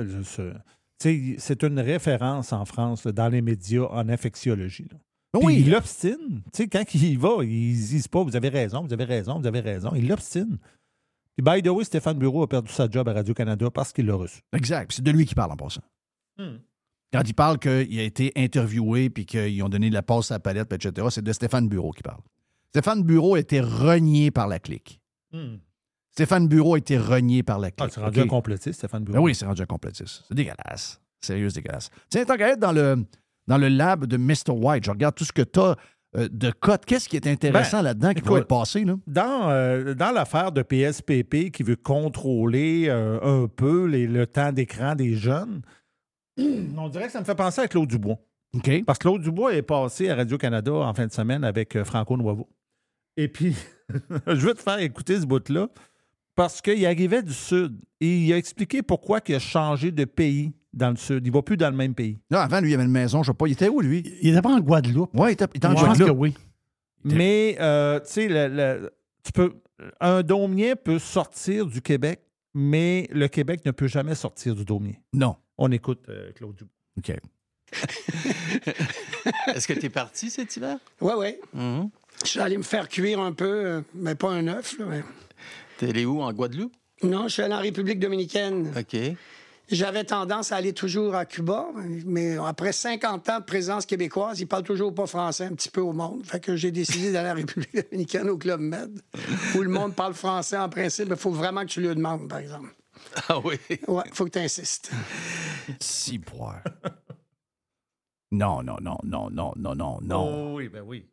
euh, 0.00 0.54
c'est 0.98 1.62
une 1.62 1.80
référence 1.80 2.52
en 2.52 2.64
France 2.64 3.06
dans 3.06 3.28
les 3.28 3.42
médias 3.42 3.86
en 3.90 4.08
infectiologie. 4.08 4.88
Puis 5.32 5.42
Oui. 5.44 5.62
il 5.66 5.74
obstine. 5.74 6.42
Tu 6.52 6.62
sais, 6.64 6.68
quand 6.68 6.94
il 6.94 7.04
y 7.04 7.16
va, 7.16 7.36
ils 7.42 7.74
disent 7.74 8.08
pas 8.08 8.22
vous 8.22 8.34
avez 8.36 8.48
raison, 8.48 8.82
vous 8.82 8.92
avez 8.92 9.04
raison, 9.04 9.38
vous 9.40 9.46
avez 9.46 9.60
raison. 9.60 9.92
Il 9.94 10.10
obstine. 10.12 10.58
Puis, 11.36 11.44
by 11.44 11.62
the 11.62 11.68
way, 11.68 11.84
Stéphane 11.84 12.18
Bureau 12.18 12.42
a 12.42 12.48
perdu 12.48 12.72
sa 12.72 12.88
job 12.90 13.08
à 13.08 13.12
Radio-Canada 13.12 13.70
parce 13.70 13.92
qu'il 13.92 14.06
l'a 14.06 14.14
reçu. 14.16 14.40
Exact. 14.52 14.88
Puis 14.88 14.96
C'est 14.96 15.02
de 15.04 15.10
lui 15.10 15.24
qui 15.26 15.34
parle 15.34 15.52
en 15.52 15.56
passant. 15.56 15.82
Quand 17.12 17.22
il 17.26 17.34
parle 17.34 17.58
qu'il 17.58 17.98
a 17.98 18.02
été 18.02 18.32
interviewé 18.36 19.08
puis 19.10 19.24
qu'ils 19.26 19.62
ont 19.62 19.68
donné 19.68 19.88
de 19.88 19.94
la 19.94 20.02
passe 20.02 20.30
à 20.30 20.34
la 20.36 20.40
palette, 20.40 20.72
etc., 20.72 21.06
c'est 21.10 21.22
de 21.22 21.32
Stéphane 21.32 21.68
Bureau 21.68 21.92
qui 21.92 22.02
parle. 22.02 22.20
Stéphane 22.70 23.02
Bureau 23.02 23.34
a 23.36 23.40
été 23.40 23.60
renié 23.60 24.30
par 24.30 24.46
la 24.48 24.58
clique. 24.58 25.00
Stéphane 26.10 26.48
Bureau 26.48 26.74
a 26.74 26.78
été 26.78 26.98
renié 26.98 27.42
par 27.42 27.58
la 27.58 27.68
Ah, 27.68 27.70
clique. 27.70 27.92
c'est 27.94 28.00
rendu 28.00 28.20
un 28.20 28.26
complotiste, 28.26 28.78
Stéphane 28.78 29.04
Bureau. 29.04 29.18
Ben 29.18 29.24
oui, 29.24 29.34
c'est 29.34 29.46
rendu 29.46 29.62
un 29.62 29.66
complotiste. 29.66 30.24
C'est 30.28 30.34
dégueulasse. 30.34 31.00
Sérieux, 31.20 31.48
c'est 31.50 31.60
dégueulasse. 31.62 31.90
Tiens, 32.08 32.24
tant 32.24 32.36
qu'à 32.36 32.48
être 32.50 32.60
dans 32.60 32.72
le, 32.72 33.04
dans 33.48 33.58
le 33.58 33.66
lab 33.68 34.06
de 34.06 34.16
Mr. 34.16 34.50
White, 34.52 34.84
je 34.84 34.90
regarde 34.92 35.16
tout 35.16 35.24
ce 35.24 35.32
que 35.32 35.42
tu 35.42 35.58
as 35.58 35.74
euh, 36.16 36.28
de 36.30 36.50
cote. 36.52 36.84
Qu'est-ce 36.86 37.08
qui 37.08 37.16
est 37.16 37.26
intéressant 37.26 37.78
Ben, 37.78 37.82
là-dedans 37.84 38.14
qui 38.14 38.22
pourrait 38.22 38.40
être 38.42 38.46
passé? 38.46 38.84
Là? 38.84 38.94
Dans, 39.06 39.50
euh, 39.50 39.94
dans 39.94 40.10
l'affaire 40.12 40.52
de 40.52 40.62
PSPP 40.62 41.50
qui 41.50 41.62
veut 41.64 41.76
contrôler 41.76 42.86
euh, 42.88 43.18
un 43.22 43.48
peu 43.48 43.86
les- 43.86 44.06
le 44.06 44.26
temps 44.26 44.52
d'écran 44.52 44.94
des 44.94 45.14
jeunes, 45.16 45.62
on 46.38 46.88
dirait 46.88 47.06
que 47.06 47.12
ça 47.12 47.20
me 47.20 47.24
fait 47.24 47.34
penser 47.34 47.60
à 47.62 47.68
Claude 47.68 47.88
Dubois. 47.88 48.16
Parce 48.86 48.98
que 48.98 49.02
Claude 49.02 49.20
Dubois 49.22 49.54
est 49.54 49.62
passé 49.62 50.08
à 50.08 50.14
Radio-Canada 50.16 50.72
en 50.72 50.94
fin 50.94 51.06
de 51.06 51.12
semaine 51.12 51.44
avec 51.44 51.76
euh, 51.76 51.84
Franco 51.84 52.16
Noavo. 52.16 52.48
Et 53.18 53.28
puis, 53.28 53.54
je 54.26 54.46
veux 54.46 54.54
te 54.54 54.62
faire 54.62 54.78
écouter 54.78 55.20
ce 55.20 55.26
bout-là 55.26 55.68
parce 56.38 56.60
qu'il 56.62 56.86
arrivait 56.86 57.20
du 57.20 57.32
Sud 57.34 57.80
et 58.00 58.18
il 58.18 58.32
a 58.32 58.36
expliqué 58.36 58.80
pourquoi 58.80 59.18
il 59.26 59.34
a 59.34 59.38
changé 59.40 59.90
de 59.90 60.04
pays 60.04 60.52
dans 60.72 60.90
le 60.90 60.96
Sud. 60.96 61.26
Il 61.26 61.30
ne 61.30 61.34
va 61.34 61.42
plus 61.42 61.56
dans 61.56 61.68
le 61.68 61.74
même 61.76 61.96
pays. 61.96 62.16
Non, 62.30 62.38
avant, 62.38 62.60
lui, 62.60 62.70
il 62.70 62.74
avait 62.74 62.84
une 62.84 62.92
maison, 62.92 63.24
je 63.24 63.32
sais 63.32 63.36
pas. 63.36 63.48
Il 63.48 63.52
était 63.54 63.68
où, 63.68 63.80
lui? 63.80 64.04
Il 64.22 64.30
était 64.30 64.40
pas 64.40 64.50
en 64.54 64.60
Guadeloupe. 64.60 65.10
Oui, 65.14 65.30
il 65.30 65.32
était, 65.32 65.46
il 65.52 65.56
était 65.56 65.66
en 65.66 65.70
Je 65.74 65.84
pense 65.84 65.98
que 65.98 66.04
Guadeloupe. 66.04 66.20
oui. 66.20 66.34
Mais, 67.02 67.56
euh, 67.58 67.98
tu 67.98 68.06
sais, 68.06 68.28
le- 68.28 68.46
le- 68.54 68.90
tu 69.24 69.32
peux, 69.32 69.52
un 69.98 70.22
Daumier 70.22 70.76
peut 70.76 71.00
sortir 71.00 71.66
du 71.66 71.82
Québec, 71.82 72.20
mais 72.54 73.08
le 73.10 73.26
Québec 73.26 73.62
ne 73.66 73.72
peut 73.72 73.88
jamais 73.88 74.14
sortir 74.14 74.54
du 74.54 74.64
Daumier. 74.64 75.00
Non. 75.12 75.34
On 75.58 75.72
écoute 75.72 76.04
euh, 76.08 76.30
Claude 76.36 76.54
Dubois. 76.54 76.72
OK. 76.98 77.12
Est-ce 79.54 79.66
que 79.66 79.72
tu 79.72 79.86
es 79.86 79.90
parti 79.90 80.30
cet 80.30 80.56
hiver? 80.56 80.78
Oui, 81.00 81.12
oui. 81.18 81.34
Mhm. 81.52 81.90
Je 82.22 82.28
suis 82.28 82.40
allé 82.40 82.56
me 82.56 82.62
faire 82.62 82.88
cuire 82.88 83.18
un 83.20 83.32
peu, 83.32 83.44
euh, 83.66 83.80
mais 83.94 84.14
pas 84.14 84.30
un 84.30 84.46
œuf. 84.46 84.78
là, 84.78 84.84
mais- 84.88 85.02
T'es 85.78 85.90
allé 85.90 86.04
où, 86.04 86.20
en 86.20 86.32
Guadeloupe? 86.32 86.74
Non, 87.04 87.28
je 87.28 87.34
suis 87.34 87.42
allé 87.42 87.54
en 87.54 87.60
République 87.60 88.00
dominicaine. 88.00 88.72
OK. 88.76 88.96
J'avais 89.70 90.02
tendance 90.02 90.50
à 90.50 90.56
aller 90.56 90.72
toujours 90.72 91.14
à 91.14 91.24
Cuba, 91.24 91.68
mais 92.04 92.36
après 92.38 92.72
50 92.72 93.28
ans 93.28 93.38
de 93.38 93.44
présence 93.44 93.86
québécoise, 93.86 94.40
ils 94.40 94.46
parlent 94.46 94.64
toujours 94.64 94.92
pas 94.92 95.06
français 95.06 95.44
un 95.44 95.54
petit 95.54 95.70
peu 95.70 95.80
au 95.80 95.92
monde. 95.92 96.26
Fait 96.26 96.40
que 96.40 96.56
j'ai 96.56 96.72
décidé 96.72 97.12
d'aller 97.12 97.30
en 97.30 97.34
République 97.46 97.76
dominicaine 97.76 98.28
au 98.28 98.38
Club 98.38 98.60
Med, 98.60 99.00
où 99.54 99.62
le 99.62 99.68
monde 99.68 99.94
parle 99.94 100.14
français 100.14 100.58
en 100.58 100.68
principe. 100.68 101.08
Il 101.10 101.16
faut 101.16 101.30
vraiment 101.30 101.60
que 101.60 101.66
tu 101.66 101.80
le 101.80 101.94
demandes, 101.94 102.28
par 102.28 102.38
exemple. 102.38 102.74
Ah 103.28 103.38
oui? 103.38 103.56
Ouais, 103.86 104.02
faut 104.12 104.24
que 104.24 104.30
tu 104.30 104.38
insistes. 104.40 104.90
Si, 105.78 106.18
poire. 106.18 106.64
Non, 108.32 108.62
non, 108.64 108.78
non, 108.80 108.98
non, 109.04 109.30
non, 109.30 109.52
non, 109.56 109.74
non, 109.76 109.98
non. 110.02 110.52
Oh 110.52 110.56
oui, 110.56 110.68
ben 110.68 110.82
oui. 110.84 111.08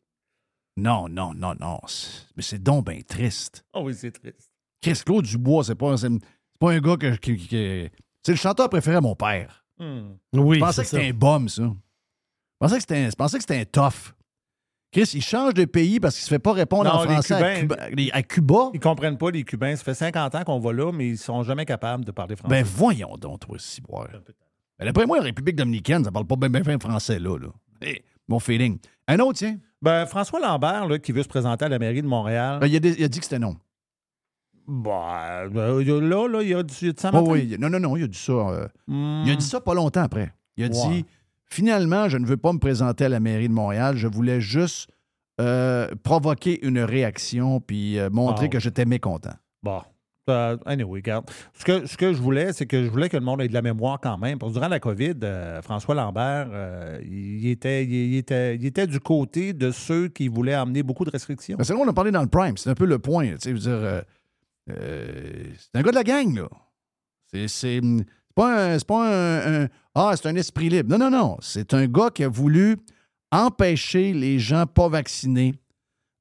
Non, 0.78 1.08
non, 1.08 1.34
non, 1.36 1.54
non. 1.60 1.80
Mais 2.36 2.42
c'est 2.42 2.62
donc 2.64 2.88
bien 2.90 3.02
triste. 3.08 3.64
Oh 3.74 3.82
oui, 3.84 3.94
c'est 3.94 4.12
triste. 4.12 4.55
Chris 4.92 5.02
Claude 5.06 5.26
Dubois, 5.26 5.64
c'est 5.64 5.76
pas, 5.76 5.98
c'est 5.98 6.10
c'est 6.10 6.60
pas 6.60 6.72
un 6.72 6.80
gars 6.80 6.96
que, 6.98 7.16
qui- 7.16 7.38
qui- 7.38 7.90
C'est 8.24 8.32
le 8.32 8.38
chanteur 8.38 8.70
préféré 8.70 8.98
à 8.98 9.02
mon 9.02 9.16
père. 9.16 9.66
Hmm. 9.80 10.14
Oui, 10.34 10.56
je 10.58 10.62
pensais 10.62 10.84
que 10.84 10.88
c'était 10.88 11.10
un 11.10 11.14
bum, 11.14 11.50
ça. 11.50 11.64
Je 11.64 11.70
pensais 12.60 12.76
que 12.76 12.82
c'était 12.82 12.98
un, 12.98 13.10
je 13.10 13.16
pensais 13.16 13.38
que 13.38 13.44
c'était 13.44 13.60
un 13.60 13.66
tough. 13.66 14.14
Chris, 14.92 15.10
il 15.16 15.22
change 15.22 15.54
de 15.56 15.66
pays 15.66 16.00
parce 16.00 16.16
qu'il 16.16 16.24
se 16.24 16.30
fait 16.30 16.40
pas 16.40 16.54
répondre 16.54 16.86
Non, 16.86 16.92
en 17.00 17.04
les 17.04 17.10
français 17.14 17.34
à 17.34 17.38
Cubains- 17.40 17.60
Cuba. 17.62 17.90
les- 17.92 18.12
à 18.12 18.24
Cuba. 18.24 18.70
Ils 18.74 18.80
comprennent 18.80 19.18
pas, 19.18 19.30
les 19.32 19.44
Cubains. 19.44 19.76
Ça 19.76 19.84
fait 19.84 19.94
50 19.94 20.36
ans 20.36 20.44
qu'on 20.46 20.60
va 20.60 20.72
là, 20.72 20.92
mais 20.94 21.10
ils 21.10 21.18
sont 21.18 21.44
jamais 21.44 21.66
capables 21.66 22.06
de 22.06 22.12
parler 22.12 22.36
français. 22.38 22.56
Ben 22.56 22.64
voyons 22.64 23.18
donc, 23.18 23.42
toi, 23.42 23.58
si 23.60 23.82
boire. 23.82 24.08
Ben, 24.80 24.86
d'après 24.86 25.06
moi, 25.06 25.18
la 25.18 25.24
République 25.24 25.56
dominicaine, 25.58 26.04
ça 26.04 26.12
parle 26.12 26.26
pas 26.28 26.36
bien 26.38 26.50
bien 26.62 26.80
français, 26.80 27.20
là. 27.20 27.38
là. 27.38 27.48
Hey, 27.82 28.02
mon 28.28 28.40
feeling. 28.40 28.78
Un 29.08 29.20
autre, 29.20 29.40
tiens. 29.40 29.58
Ben, 29.82 30.06
François 30.06 30.40
Lambert, 30.40 30.88
là, 30.88 30.98
qui 31.00 31.12
veut 31.12 31.24
se 31.24 31.28
présenter 31.28 31.66
à 31.66 31.70
la 31.70 31.80
mairie 31.80 32.02
de 32.02 32.08
Montréal. 32.08 32.60
Ben, 32.62 32.68
il, 32.68 32.76
a, 32.76 32.90
il 32.98 33.04
a 33.04 33.08
dit 33.10 33.20
que 33.20 33.26
c'était 33.26 33.40
non. 33.40 33.58
Ben, 34.68 35.48
ben, 35.52 35.80
là, 35.84 36.28
là, 36.28 36.42
il 36.42 36.56
a 36.56 36.64
dit 36.64 36.92
ça 36.98 37.12
Oh, 37.14 37.24
oui, 37.28 37.56
non, 37.60 37.70
non, 37.70 37.80
non, 37.80 37.96
il 37.98 38.04
a 38.04 38.08
dit 38.08 38.18
ça. 38.18 38.32
euh, 38.34 38.68
Hmm. 38.88 39.24
Il 39.26 39.32
a 39.32 39.36
dit 39.36 39.46
ça 39.46 39.60
pas 39.62 39.74
longtemps 39.74 40.02
après. 40.04 40.34
Il 40.58 40.64
a 40.66 40.70
dit 40.70 41.06
finalement, 41.46 42.10
je 42.10 42.18
ne 42.18 42.26
veux 42.26 42.38
pas 42.38 42.54
me 42.54 42.60
présenter 42.60 43.06
à 43.06 43.10
la 43.10 43.20
mairie 43.20 43.48
de 43.50 43.54
Montréal. 43.54 43.96
Je 43.98 44.08
voulais 44.08 44.42
juste 44.42 44.90
euh, 45.42 45.88
provoquer 46.04 46.66
une 46.66 46.80
réaction 46.80 47.60
puis 47.60 48.00
euh, 48.00 48.10
montrer 48.10 48.50
que 48.50 48.60
j'étais 48.60 48.86
mécontent. 48.86 49.34
Bon. 49.64 49.82
Euh, 50.28 50.58
anyway, 50.66 51.02
regarde. 51.02 51.30
Ce 51.54 51.64
que, 51.64 51.86
ce 51.86 51.98
que 51.98 52.12
je 52.12 52.20
voulais, 52.20 52.52
c'est 52.52 52.66
que 52.66 52.84
je 52.84 52.90
voulais 52.90 53.10
que 53.10 53.18
le 53.18 53.24
monde 53.24 53.42
ait 53.42 53.48
de 53.48 53.54
la 53.54 53.62
mémoire 53.62 54.00
quand 54.02 54.18
même. 54.18 54.40
Parce 54.40 54.52
que 54.54 54.58
durant 54.58 54.70
la 54.70 54.80
COVID, 54.80 55.14
euh, 55.22 55.62
François 55.62 55.94
Lambert, 55.94 56.48
euh, 56.52 57.00
il, 57.06 57.48
était, 57.48 57.84
il, 57.84 57.94
il 57.94 58.18
était, 58.18 58.56
il 58.56 58.66
était 58.66 58.88
du 58.88 59.00
côté 59.00 59.54
de 59.54 59.70
ceux 59.70 60.08
qui 60.08 60.28
voulaient 60.28 60.56
amener 60.56 60.82
beaucoup 60.82 61.06
de 61.06 61.12
restrictions. 61.12 61.58
Ben, 61.58 61.64
c'est 61.64 61.74
là 61.74 61.80
qu'on 61.80 61.88
a 61.88 61.94
parlé 61.94 62.10
dans 62.10 62.24
le 62.24 62.28
prime. 62.28 62.58
C'est 62.58 62.72
un 62.72 62.76
peu 62.76 62.86
le 62.88 62.98
point. 62.98 63.36
Dire, 63.36 63.56
euh, 63.68 64.02
euh, 64.70 65.44
c'est 65.58 65.80
un 65.80 65.82
gars 65.82 65.92
de 65.92 65.96
la 65.96 66.04
gang, 66.04 66.36
là. 66.36 66.48
C'est, 67.32 67.48
c'est, 67.48 67.80
c'est 67.82 68.06
pas 68.36 68.72
un. 68.74 68.80
C'est 68.80 68.88
pas 68.88 69.08
un, 69.08 69.64
un- 69.64 69.68
Ah, 69.94 70.12
c'est 70.16 70.28
un 70.28 70.36
esprit 70.36 70.70
libre. 70.70 70.90
Non, 70.90 70.98
non, 70.98 71.12
non. 71.12 71.38
C'est 71.42 71.74
un 71.74 71.88
gars 71.88 72.10
qui 72.14 72.24
a 72.24 72.30
voulu 72.30 72.78
empêcher 73.32 74.14
les 74.14 74.40
gens 74.40 74.66
pas 74.66 74.88
vaccinés 74.90 75.54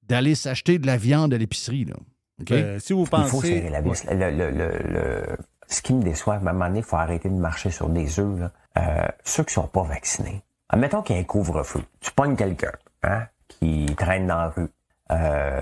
d'aller 0.02 0.34
s'acheter 0.34 0.78
de 0.78 0.86
la 0.86 0.96
viande 0.96 1.32
à 1.34 1.38
l'épicerie, 1.38 1.84
là. 1.84 1.94
OK? 2.40 2.50
Euh, 2.52 2.78
si 2.78 2.92
vous 2.92 3.02
Il 3.02 3.06
faut 3.06 3.16
pensez. 3.16 3.46
serrer 3.54 3.70
la 3.70 3.80
vis. 3.80 4.04
Le- 4.10 4.30
le- 4.30 4.50
le- 4.50 4.78
le- 4.92 5.36
Ce 5.68 5.80
qui 5.80 5.94
me 5.94 6.02
déçoit, 6.02 6.34
à 6.34 6.36
un 6.38 6.40
moment 6.40 6.66
donné, 6.66 6.80
il 6.80 6.84
faut 6.84 6.96
arrêter 6.96 7.28
de 7.28 7.34
marcher 7.34 7.70
sur 7.70 7.88
des 7.88 8.18
œufs. 8.20 8.38
là. 8.40 8.52
Euh, 8.76 9.08
ceux 9.24 9.44
qui 9.44 9.54
sont 9.54 9.66
pas 9.68 9.82
vaccinés. 9.84 10.42
Admettons 10.68 11.02
qu'il 11.02 11.14
y 11.16 11.18
a 11.18 11.22
un 11.22 11.24
couvre-feu. 11.24 11.80
Tu 12.00 12.10
pognes 12.12 12.36
quelqu'un 12.36 12.72
hein, 13.02 13.26
qui 13.48 13.86
traîne 13.96 14.26
dans 14.26 14.36
la 14.36 14.48
rue. 14.48 14.68
Euh, 15.10 15.60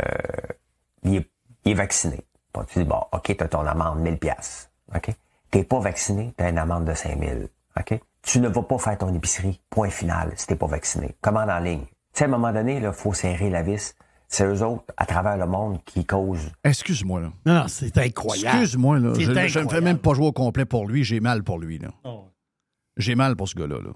il, 1.04 1.16
est, 1.16 1.30
il 1.64 1.72
est 1.72 1.74
vacciné. 1.74 2.20
Bon, 2.54 2.64
tu 2.64 2.80
dis, 2.80 2.84
bon, 2.84 3.00
OK, 3.12 3.34
tu 3.36 3.42
as 3.44 3.48
ton 3.48 3.66
amende 3.66 4.00
1000 4.00 4.18
pièces. 4.18 4.70
OK? 4.94 5.10
T'es 5.50 5.64
pas 5.64 5.80
vacciné, 5.80 6.34
tu 6.36 6.44
as 6.44 6.48
une 6.50 6.58
amende 6.58 6.84
de 6.86 6.94
5000. 6.94 7.48
OK? 7.78 8.00
Tu 8.22 8.40
ne 8.40 8.48
vas 8.48 8.62
pas 8.62 8.78
faire 8.78 8.98
ton 8.98 9.12
épicerie. 9.14 9.60
Point 9.70 9.90
final, 9.90 10.32
si 10.36 10.46
t'es 10.46 10.56
pas 10.56 10.66
vacciné. 10.66 11.16
Commande 11.20 11.50
en 11.50 11.58
ligne. 11.58 11.84
Tu 11.84 12.18
sais, 12.18 12.24
à 12.24 12.26
un 12.28 12.30
moment 12.30 12.52
donné, 12.52 12.76
il 12.76 12.92
faut 12.92 13.12
serrer 13.14 13.50
la 13.50 13.62
vis. 13.62 13.94
C'est 14.28 14.46
eux 14.46 14.62
autres, 14.64 14.84
à 14.96 15.04
travers 15.04 15.36
le 15.36 15.46
monde, 15.46 15.78
qui 15.84 16.06
causent 16.06 16.50
Excuse-moi, 16.64 17.20
là. 17.20 17.32
Non, 17.44 17.54
non, 17.54 17.64
c'est 17.68 17.96
incroyable. 17.98 18.60
Excuse-moi, 18.60 18.98
là. 18.98 19.12
Je, 19.14 19.20
je 19.20 19.30
ne 19.30 19.34
fais 19.34 19.58
incroyable. 19.60 19.84
même 19.84 19.98
pas 19.98 20.14
jouer 20.14 20.26
au 20.26 20.32
complet 20.32 20.64
pour 20.64 20.86
lui. 20.86 21.04
J'ai 21.04 21.20
mal 21.20 21.42
pour 21.42 21.58
lui, 21.58 21.78
là. 21.78 21.88
Oh. 22.04 22.28
J'ai 22.96 23.14
mal 23.14 23.36
pour 23.36 23.48
ce 23.48 23.54
gars-là. 23.54 23.76
là. 23.82 23.90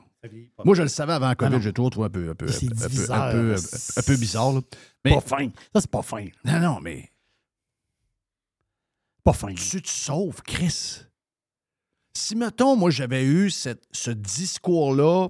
Moi, 0.64 0.74
je 0.74 0.82
le 0.82 0.88
savais 0.88 1.12
avant 1.12 1.28
la 1.28 1.34
COVID, 1.36 1.60
j'ai 1.60 1.72
toujours 1.72 1.90
trouvé 1.90 2.06
un 2.06 2.10
peu, 2.10 2.30
un 2.30 2.34
peu, 2.34 2.46
un 2.46 4.02
peu 4.02 4.16
bizarre. 4.16 4.52
là. 4.52 4.60
Mais, 5.04 5.14
Pas 5.14 5.20
fin. 5.20 5.48
Ça, 5.74 5.80
c'est 5.80 5.90
pas 5.90 6.02
fin. 6.02 6.24
non, 6.44 6.58
non, 6.60 6.78
mais 6.82 7.08
Pas 9.26 9.32
fin. 9.32 9.52
tu 9.54 9.82
te 9.82 9.88
sauves, 9.88 10.40
Chris. 10.42 11.00
Si, 12.16 12.36
mettons, 12.36 12.76
moi, 12.76 12.90
j'avais 12.90 13.24
eu 13.24 13.50
cette- 13.50 13.82
ce 13.90 14.12
discours-là 14.12 15.28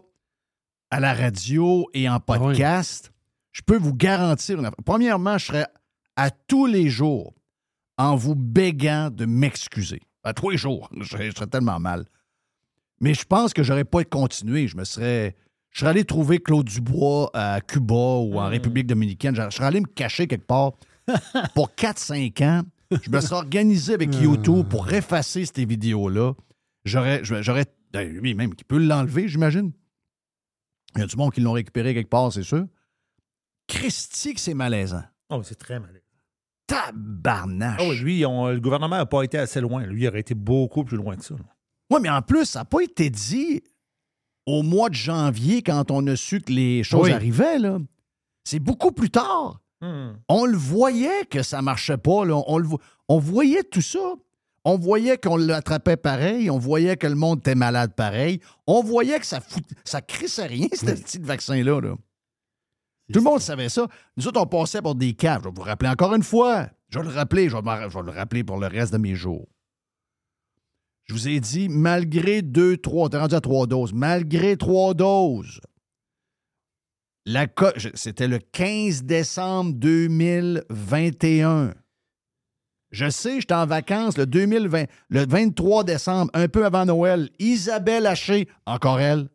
à 0.90 1.00
la 1.00 1.14
radio 1.14 1.88
et 1.94 2.06
en 2.08 2.20
podcast, 2.20 3.10
je 3.52 3.62
peux 3.62 3.78
vous 3.78 3.94
garantir 3.94 4.58
une. 4.60 4.70
Premièrement, 4.84 5.38
je 5.38 5.46
serais 5.46 5.66
à 6.14 6.30
tous 6.30 6.66
les 6.66 6.90
jours 6.90 7.32
en 7.96 8.16
vous 8.16 8.34
bégant 8.34 9.08
de 9.10 9.24
m'excuser. 9.24 10.00
À 10.24 10.34
tous 10.34 10.50
les 10.50 10.58
jours. 10.58 10.90
Je 11.00 11.04
serais, 11.08 11.30
je 11.30 11.34
serais 11.34 11.46
tellement 11.46 11.80
mal. 11.80 12.04
Mais 13.00 13.14
je 13.14 13.24
pense 13.24 13.54
que 13.54 13.62
j'aurais 13.62 13.84
pas 13.84 14.04
continué. 14.04 14.68
Je 14.68 14.76
me 14.76 14.84
serais. 14.84 15.34
Je 15.70 15.80
serais 15.80 15.90
allé 15.92 16.04
trouver 16.04 16.38
Claude 16.38 16.66
Dubois 16.66 17.30
à 17.32 17.62
Cuba 17.62 17.94
ou 17.94 18.38
en 18.38 18.48
République 18.48 18.86
dominicaine. 18.86 19.34
Je 19.34 19.48
serais 19.50 19.66
allé 19.66 19.80
me 19.80 19.86
cacher 19.86 20.26
quelque 20.26 20.46
part 20.46 20.72
pour 21.54 21.74
4-5 21.74 22.42
ans. 22.42 22.62
Je 22.90 23.10
me 23.10 23.20
serais 23.20 23.36
organisé 23.36 23.94
avec 23.94 24.14
YouTube 24.14 24.68
pour 24.68 24.92
effacer 24.92 25.44
ces 25.46 25.64
vidéos-là. 25.64 26.34
J'aurais. 26.84 27.22
J'aurais. 27.24 27.66
ben, 27.92 28.08
Lui-même, 28.08 28.54
qui 28.54 28.64
peut 28.64 28.78
l'enlever, 28.78 29.28
j'imagine. 29.28 29.72
Il 30.94 31.00
y 31.00 31.02
a 31.02 31.06
du 31.06 31.16
monde 31.16 31.32
qui 31.32 31.40
l'ont 31.40 31.52
récupéré 31.52 31.94
quelque 31.94 32.08
part, 32.10 32.32
c'est 32.32 32.42
sûr. 32.42 32.64
Christy, 33.68 34.34
que 34.34 34.40
c'est 34.40 34.54
malaisant. 34.54 35.02
Oh, 35.30 35.42
c'est 35.42 35.56
très 35.58 35.80
mal. 35.80 36.00
Tabarnache. 36.66 37.80
Oh, 37.82 37.92
lui, 37.92 38.24
on- 38.26 38.48
le 38.48 38.60
gouvernement 38.60 38.96
n'a 38.96 39.06
pas 39.06 39.22
été 39.22 39.38
assez 39.38 39.60
loin. 39.60 39.84
Lui, 39.86 40.02
il 40.04 40.08
aurait 40.08 40.20
été 40.20 40.34
beaucoup 40.34 40.84
plus 40.84 40.96
loin 40.96 41.16
que 41.16 41.24
ça. 41.24 41.34
Oui, 41.90 42.00
mais 42.02 42.08
en 42.10 42.22
plus, 42.22 42.44
ça 42.46 42.60
n'a 42.60 42.64
pas 42.64 42.80
été 42.82 43.10
dit 43.10 43.62
au 44.46 44.62
mois 44.62 44.88
de 44.88 44.94
janvier 44.94 45.62
quand 45.62 45.90
on 45.90 46.06
a 46.06 46.16
su 46.16 46.40
que 46.40 46.52
les 46.52 46.82
choses 46.82 47.04
Oui. 47.06 47.12
arrivaient. 47.12 47.58
là. 47.58 47.78
C'est 48.44 48.58
beaucoup 48.60 48.92
plus 48.92 49.10
tard. 49.10 49.60
Hmm. 49.86 50.16
On 50.28 50.44
le 50.46 50.56
voyait 50.56 51.24
que 51.30 51.42
ça 51.42 51.62
marchait 51.62 51.98
pas. 51.98 52.24
là. 52.24 52.42
On, 52.46 52.58
le 52.58 52.66
vo- 52.66 52.80
on 53.08 53.18
voyait 53.18 53.62
tout 53.62 53.82
ça. 53.82 53.98
On 54.64 54.76
voyait 54.78 55.16
qu'on 55.16 55.36
l'attrapait 55.36 55.96
pareil. 55.96 56.50
On 56.50 56.58
voyait 56.58 56.96
que 56.96 57.06
le 57.06 57.14
monde 57.14 57.38
était 57.38 57.54
malade 57.54 57.94
pareil. 57.94 58.40
On 58.66 58.82
voyait 58.82 59.20
que 59.20 59.26
ça 59.26 59.40
fout, 59.40 59.62
ça 59.84 60.00
crissait 60.00 60.46
rien, 60.46 60.66
ce 60.72 60.86
petit 60.86 61.18
vaccin-là. 61.18 61.80
là. 61.80 61.94
Tout 63.12 63.20
le 63.20 63.24
monde 63.24 63.40
savait 63.40 63.68
ça. 63.68 63.86
Nous 64.16 64.26
autres, 64.26 64.40
on 64.40 64.46
passait 64.46 64.82
pour 64.82 64.96
des 64.96 65.12
caves. 65.12 65.42
Je 65.44 65.48
vais 65.48 65.54
vous 65.54 65.62
rappeler 65.62 65.88
encore 65.90 66.14
une 66.14 66.24
fois. 66.24 66.66
Je 66.88 66.98
vais 66.98 67.04
le 67.04 67.10
rappeler. 67.12 67.48
Je 67.48 67.54
vais, 67.56 67.62
m'en- 67.62 67.88
je 67.88 67.96
vais 67.96 68.04
le 68.04 68.10
rappeler 68.10 68.42
pour 68.42 68.58
le 68.58 68.66
reste 68.66 68.92
de 68.92 68.98
mes 68.98 69.14
jours. 69.14 69.46
Je 71.04 71.14
vous 71.14 71.28
ai 71.28 71.38
dit, 71.38 71.68
malgré 71.68 72.42
deux, 72.42 72.76
trois, 72.76 73.08
est 73.12 73.16
rendu 73.16 73.36
à 73.36 73.40
trois 73.40 73.68
doses, 73.68 73.92
malgré 73.92 74.56
trois 74.56 74.92
doses, 74.94 75.60
c'était 77.94 78.28
le 78.28 78.38
15 78.38 79.04
décembre 79.04 79.72
2021. 79.74 81.74
Je 82.92 83.10
sais, 83.10 83.40
j'étais 83.40 83.54
en 83.54 83.66
vacances 83.66 84.16
le 84.16 84.26
2020, 84.26 84.84
le 85.08 85.26
23 85.26 85.82
décembre, 85.84 86.30
un 86.34 86.46
peu 86.48 86.64
avant 86.64 86.86
Noël. 86.86 87.30
Isabelle 87.38 88.06
Haché, 88.06 88.48
encore 88.64 89.00
elle. 89.00 89.28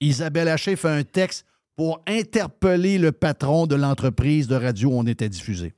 Isabelle 0.00 0.48
Haché 0.48 0.76
fait 0.76 0.90
un 0.90 1.02
texte 1.02 1.46
pour 1.76 2.02
interpeller 2.06 2.98
le 2.98 3.12
patron 3.12 3.66
de 3.66 3.74
l'entreprise 3.74 4.46
de 4.46 4.56
radio 4.56 4.90
où 4.90 4.98
on 4.98 5.06
était 5.06 5.30
diffusé. 5.30 5.72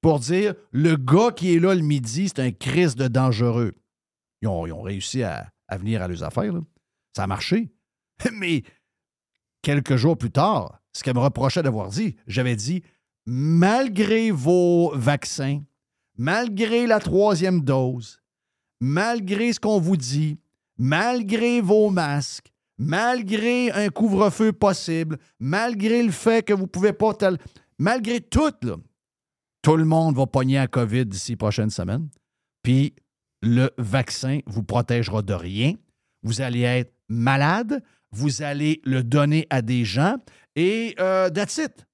Pour 0.00 0.20
dire, 0.20 0.54
le 0.70 0.96
gars 0.96 1.32
qui 1.34 1.54
est 1.54 1.58
là 1.58 1.74
le 1.74 1.80
midi, 1.80 2.28
c'est 2.28 2.40
un 2.40 2.52
crise 2.52 2.94
de 2.94 3.08
dangereux. 3.08 3.74
Ils 4.42 4.48
ont, 4.48 4.82
réussi 4.82 5.22
à, 5.22 5.50
venir 5.72 6.02
à 6.02 6.08
leurs 6.08 6.22
affaires. 6.22 6.52
Ça 7.16 7.24
a 7.24 7.26
marché. 7.26 7.72
Mais 8.32 8.62
quelques 9.68 9.96
jours 9.96 10.16
plus 10.16 10.30
tard, 10.30 10.80
ce 10.94 11.02
qu'elle 11.02 11.14
me 11.14 11.20
reprochait 11.20 11.62
d'avoir 11.62 11.90
dit, 11.90 12.16
j'avais 12.26 12.56
dit, 12.56 12.82
malgré 13.26 14.30
vos 14.30 14.92
vaccins, 14.94 15.60
malgré 16.16 16.86
la 16.86 17.00
troisième 17.00 17.60
dose, 17.60 18.22
malgré 18.80 19.52
ce 19.52 19.60
qu'on 19.60 19.78
vous 19.78 19.98
dit, 19.98 20.38
malgré 20.78 21.60
vos 21.60 21.90
masques, 21.90 22.50
malgré 22.78 23.70
un 23.72 23.90
couvre-feu 23.90 24.54
possible, 24.54 25.18
malgré 25.38 26.02
le 26.02 26.12
fait 26.12 26.42
que 26.42 26.54
vous 26.54 26.62
ne 26.62 26.68
pouvez 26.68 26.94
pas... 26.94 27.12
Malgré 27.78 28.22
tout, 28.22 28.50
tout 29.60 29.76
le 29.76 29.84
monde 29.84 30.16
va 30.16 30.26
pogner 30.26 30.56
à 30.56 30.66
COVID 30.66 31.04
d'ici 31.04 31.36
prochaines 31.36 31.68
semaines. 31.68 32.08
Puis 32.62 32.94
le 33.42 33.68
vaccin 33.76 34.38
vous 34.46 34.62
protégera 34.62 35.20
de 35.20 35.34
rien. 35.34 35.74
Vous 36.22 36.40
allez 36.40 36.62
être 36.62 36.94
malade. 37.08 37.82
Vous 38.10 38.42
allez 38.42 38.80
le 38.84 39.02
donner 39.02 39.46
à 39.50 39.62
des 39.62 39.84
gens. 39.84 40.16
Et 40.56 40.94
euh, 40.98 41.30
that's 41.30 41.58
it. 41.58 41.86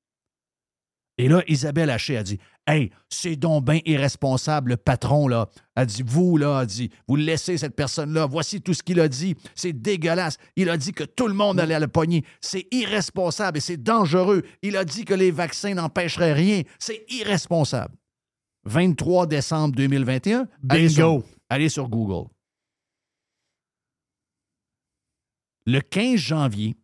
Et 1.16 1.28
là, 1.28 1.42
Isabelle 1.46 1.90
Haché 1.90 2.16
a 2.16 2.22
dit 2.22 2.38
Hey, 2.66 2.90
c'est 3.10 3.36
donc 3.36 3.66
bien 3.66 3.80
irresponsable, 3.84 4.70
le 4.70 4.76
patron, 4.78 5.28
là. 5.28 5.48
A 5.76 5.84
dit 5.84 6.02
Vous, 6.04 6.36
là, 6.36 6.60
a 6.60 6.66
dit, 6.66 6.90
vous 7.06 7.16
laissez 7.16 7.58
cette 7.58 7.76
personne-là. 7.76 8.26
Voici 8.26 8.62
tout 8.62 8.72
ce 8.72 8.82
qu'il 8.82 9.00
a 9.00 9.08
dit. 9.08 9.36
C'est 9.54 9.72
dégueulasse. 9.72 10.38
Il 10.56 10.70
a 10.70 10.76
dit 10.76 10.92
que 10.92 11.04
tout 11.04 11.28
le 11.28 11.34
monde 11.34 11.60
allait 11.60 11.74
à 11.74 11.80
le 11.80 11.88
pogner. 11.88 12.24
C'est 12.40 12.66
irresponsable 12.72 13.58
et 13.58 13.60
c'est 13.60 13.76
dangereux. 13.76 14.42
Il 14.62 14.76
a 14.76 14.84
dit 14.84 15.04
que 15.04 15.14
les 15.14 15.30
vaccins 15.30 15.74
n'empêcheraient 15.74 16.32
rien. 16.32 16.62
C'est 16.78 17.04
irresponsable. 17.10 17.94
23 18.64 19.26
décembre 19.26 19.74
2021. 19.76 20.48
Allez 20.70 20.88
sur, 20.88 21.18
Bingo. 21.18 21.24
allez 21.50 21.68
sur 21.68 21.88
Google. 21.88 22.30
Le 25.66 25.80
15 25.80 26.16
janvier, 26.16 26.76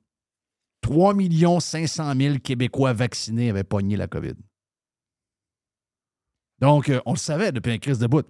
3 0.82 1.14
500 1.60 2.14
000 2.16 2.38
Québécois 2.38 2.92
vaccinés 2.92 3.50
avaient 3.50 3.64
pogné 3.64 3.96
la 3.96 4.06
COVID. 4.06 4.34
Donc, 6.60 6.88
euh, 6.88 7.00
on 7.06 7.12
le 7.12 7.18
savait 7.18 7.52
depuis 7.52 7.72
un 7.72 7.78
crise 7.78 7.98
de 7.98 8.06
bout. 8.06 8.26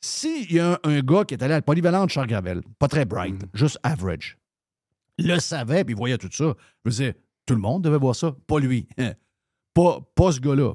S'il 0.00 0.52
y 0.52 0.60
a 0.60 0.72
un, 0.72 0.78
un 0.84 1.00
gars 1.00 1.24
qui 1.24 1.34
est 1.34 1.42
allé 1.42 1.54
à 1.54 1.58
la 1.58 1.62
polyvalente 1.62 2.10
Charles-Gravel, 2.10 2.62
pas 2.78 2.88
très 2.88 3.04
bright, 3.04 3.42
juste 3.54 3.78
average, 3.82 4.38
le 5.18 5.38
savait 5.38 5.84
puis 5.84 5.94
voyait 5.94 6.18
tout 6.18 6.30
ça, 6.30 6.54
je 6.84 6.90
veux 6.90 6.96
dire, 7.04 7.14
tout 7.46 7.54
le 7.54 7.60
monde 7.60 7.82
devait 7.82 7.98
voir 7.98 8.14
ça, 8.14 8.34
pas 8.46 8.60
lui. 8.60 8.86
pas, 9.74 10.00
pas 10.14 10.32
ce 10.32 10.40
gars-là. 10.40 10.74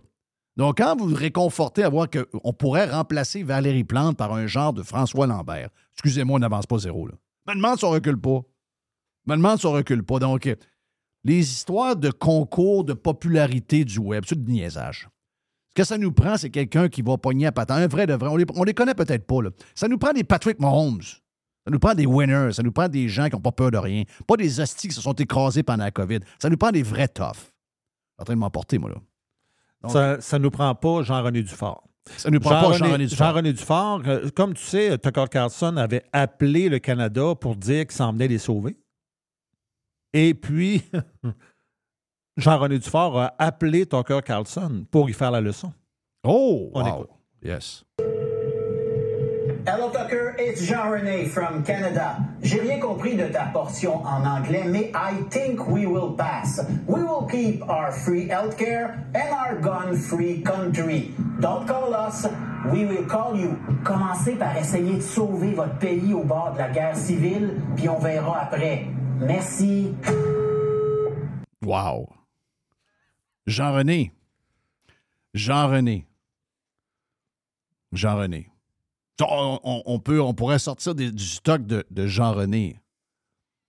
Donc, 0.58 0.78
quand 0.78 0.96
vous 0.96 1.10
vous 1.10 1.16
réconfortez 1.16 1.84
à 1.84 1.90
voir 1.90 2.08
qu'on 2.10 2.54
pourrait 2.54 2.90
remplacer 2.90 3.44
Valérie 3.44 3.84
Plante 3.84 4.18
par 4.18 4.34
un 4.34 4.48
genre 4.48 4.74
de 4.74 4.84
François 4.84 5.28
Lambert, 5.28 5.70
excusez-moi, 5.94 6.38
on 6.38 6.40
n'avance 6.40 6.66
pas 6.66 6.78
zéro, 6.80 7.08
là. 7.08 7.14
Me 7.48 7.56
demande 7.56 7.80
si 7.80 7.86
on 7.86 7.90
recule 7.90 8.20
pas. 8.20 8.42
Me 9.26 9.36
demande 9.36 9.60
si 9.60 9.66
on 9.66 9.72
recule 9.72 10.04
pas. 10.04 10.20
Donc, 10.20 10.50
les 11.24 11.40
histoires 11.40 11.96
de 11.96 12.10
concours 12.10 12.84
de 12.84 12.94
popularité 12.94 13.86
du 13.86 14.00
web, 14.00 14.24
c'est 14.28 14.42
du 14.44 14.52
niaisage. 14.52 15.08
Ce 15.70 15.82
que 15.82 15.84
ça 15.88 15.98
nous 15.98 16.12
prend, 16.12 16.36
c'est 16.38 16.50
quelqu'un 16.50 16.90
qui 16.90 17.02
va 17.02 17.18
pogner 17.18 17.46
à 17.46 17.52
patin. 17.52 17.76
Un 17.76 17.88
vrai 17.88 18.08
de 18.08 18.14
vrai. 18.14 18.30
On 18.30 18.36
les, 18.36 18.46
on 18.56 18.64
les 18.64 18.74
connaît 18.74 18.96
peut-être 18.96 19.26
pas. 19.26 19.42
Là. 19.42 19.52
Ça 19.74 19.88
nous 19.88 19.98
prend 19.98 20.12
des 20.12 20.24
Patrick 20.24 20.60
Mahomes. 20.60 21.02
Ça 21.02 21.70
nous 21.72 21.80
prend 21.80 21.94
des 21.94 22.06
winners. 22.06 22.52
Ça 22.54 22.64
nous 22.64 22.72
prend 22.72 22.90
des 22.90 23.08
gens 23.08 23.28
qui 23.30 23.36
n'ont 23.36 23.42
pas 23.42 23.52
peur 23.52 23.72
de 23.72 23.78
rien. 23.78 24.04
Pas 24.28 24.36
des 24.36 24.60
hosties 24.60 24.90
qui 24.90 24.94
se 24.94 25.02
sont 25.02 25.14
écrasés 25.14 25.64
pendant 25.64 25.84
la 25.86 25.92
COVID. 25.92 26.20
Ça 26.40 26.50
nous 26.50 26.58
prend 26.58 26.72
des 26.72 26.84
vrais 26.84 27.08
toughs. 27.08 27.36
Je 27.36 27.40
suis 27.40 28.20
en 28.20 28.24
train 28.26 28.34
de 28.34 28.40
m'emporter, 28.40 28.80
moi, 28.80 28.90
là. 28.90 28.96
Donc, 29.84 29.92
Ça 30.22 30.38
ne 30.38 30.44
nous 30.44 30.52
prend 30.52 30.76
pas 30.76 31.04
Jean-René 31.04 31.42
Dufort. 31.42 31.84
Ça 32.18 32.30
nous 32.30 32.40
prend 32.40 32.50
pas 32.50 32.74
Jean-René 32.78 33.06
Dufort. 33.06 33.28
Jean-René 33.28 33.54
Dufort, 33.54 34.02
euh, 34.08 34.30
comme 34.36 34.54
tu 34.56 34.64
sais, 34.64 34.98
Tucker 34.98 35.26
Carlson 35.32 35.78
avait 35.78 36.04
appelé 36.12 36.68
le 36.68 36.80
Canada 36.80 37.36
pour 37.40 37.56
dire 37.56 37.86
qu'il 37.86 37.96
s'en 37.96 38.12
venait 38.12 38.28
les 38.28 38.40
sauver. 38.40 38.78
Et 40.14 40.34
puis, 40.34 40.84
Jean-René 42.38 42.80
Dufort 42.80 43.20
a 43.20 43.34
appelé 43.38 43.86
Tucker 43.86 44.20
Carlson 44.26 44.86
pour 44.92 45.10
y 45.10 45.14
faire 45.14 45.32
la 45.32 45.42
leçon. 45.42 45.72
Oh, 46.24 46.70
On 46.74 46.82
wow. 46.84 46.88
écoute. 46.88 47.10
Yes. 47.44 47.84
Hello 49.66 49.90
Tucker, 49.92 50.36
it's 50.40 50.64
Jean-René 50.64 51.26
from 51.28 51.64
Canada. 51.64 52.18
J'ai 52.42 52.60
rien 52.62 52.80
compris 52.80 53.16
de 53.16 53.26
ta 53.28 53.46
portion 53.46 54.04
en 54.04 54.26
anglais, 54.26 54.64
mais 54.68 54.92
I 54.96 55.24
think 55.30 55.68
we 55.68 55.86
will 55.86 56.16
pass. 56.18 56.60
We 56.88 57.04
will 57.04 57.28
keep 57.30 57.62
our 57.70 57.92
free 57.92 58.28
healthcare 58.28 58.96
and 59.14 59.32
our 59.32 59.60
gun-free 59.62 60.42
country. 60.44 61.14
Don't 61.40 61.68
call 61.68 61.94
us, 61.94 62.26
we 62.74 62.86
will 62.86 63.06
call 63.06 63.36
you. 63.40 63.56
Commencez 63.84 64.34
par 64.36 64.58
essayer 64.58 64.96
de 64.96 65.02
sauver 65.02 65.54
votre 65.54 65.78
pays 65.78 66.12
au 66.14 66.24
bord 66.24 66.54
de 66.54 66.58
la 66.58 66.70
guerre 66.70 66.96
civile, 66.98 67.62
puis 67.76 67.88
on 67.88 68.00
verra 68.00 68.42
après. 68.42 68.88
Merci. 69.22 69.94
Wow. 71.64 72.08
Jean-René. 73.48 74.12
Jean-René. 75.34 76.08
Jean-René. 77.94 78.50
On, 79.22 79.60
on- 79.64 79.84
on 79.86 80.00
peut, 80.00 80.20
on 80.22 80.34
pourrait 80.34 80.58
sortir 80.60 80.96
des- 80.96 81.12
du 81.12 81.24
stock 81.24 81.66
de, 81.66 81.84
de 81.92 82.08
Jean-René. 82.08 82.80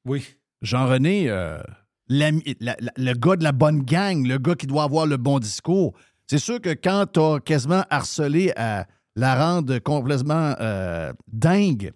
Oui. 0.06 0.26
Jean-René, 0.62 1.28
euh, 1.28 1.60
l'ami- 2.08 2.56
la- 2.60 2.76
la- 2.80 2.92
le 2.96 3.12
gars 3.12 3.36
de 3.36 3.44
la 3.44 3.52
bonne 3.52 3.82
gang, 3.82 4.26
le 4.26 4.38
gars 4.38 4.54
qui 4.54 4.66
doit 4.66 4.84
avoir 4.84 5.06
le 5.06 5.16
bon 5.18 5.38
discours. 5.38 5.92
C'est 6.26 6.38
sûr 6.38 6.60
que 6.60 6.70
quand 6.70 7.06
tu 7.12 7.20
as 7.20 7.40
quasiment 7.40 7.84
harcelé 7.90 8.52
à 8.56 8.86
la 9.16 9.34
rendre 9.34 9.78
complètement 9.80 10.54
euh, 10.60 11.12
dingue, 11.30 11.92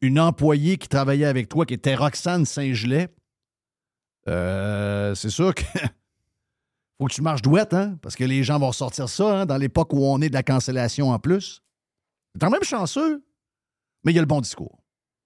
une 0.00 0.20
employée 0.20 0.76
qui 0.76 0.88
travaillait 0.88 1.26
avec 1.26 1.48
toi, 1.48 1.66
qui 1.66 1.74
était 1.74 1.94
Roxane 1.94 2.44
Saint-Gelais, 2.44 3.08
euh, 4.28 5.14
c'est 5.14 5.30
sûr 5.30 5.54
que 5.54 5.62
faut 6.98 7.06
que 7.06 7.14
tu 7.14 7.22
marches 7.22 7.42
douette, 7.42 7.72
hein? 7.72 7.98
Parce 8.02 8.16
que 8.16 8.24
les 8.24 8.42
gens 8.42 8.58
vont 8.58 8.68
ressortir 8.68 9.08
ça 9.08 9.40
hein, 9.40 9.46
dans 9.46 9.56
l'époque 9.56 9.92
où 9.92 10.04
on 10.04 10.20
est 10.20 10.28
de 10.28 10.34
la 10.34 10.42
cancellation 10.42 11.10
en 11.10 11.18
plus. 11.18 11.62
C'est 12.32 12.40
quand 12.40 12.50
même 12.50 12.62
chanceux, 12.62 13.24
mais 14.04 14.12
il 14.12 14.16
y 14.16 14.18
a 14.18 14.22
le 14.22 14.26
bon 14.26 14.40
discours. 14.40 14.78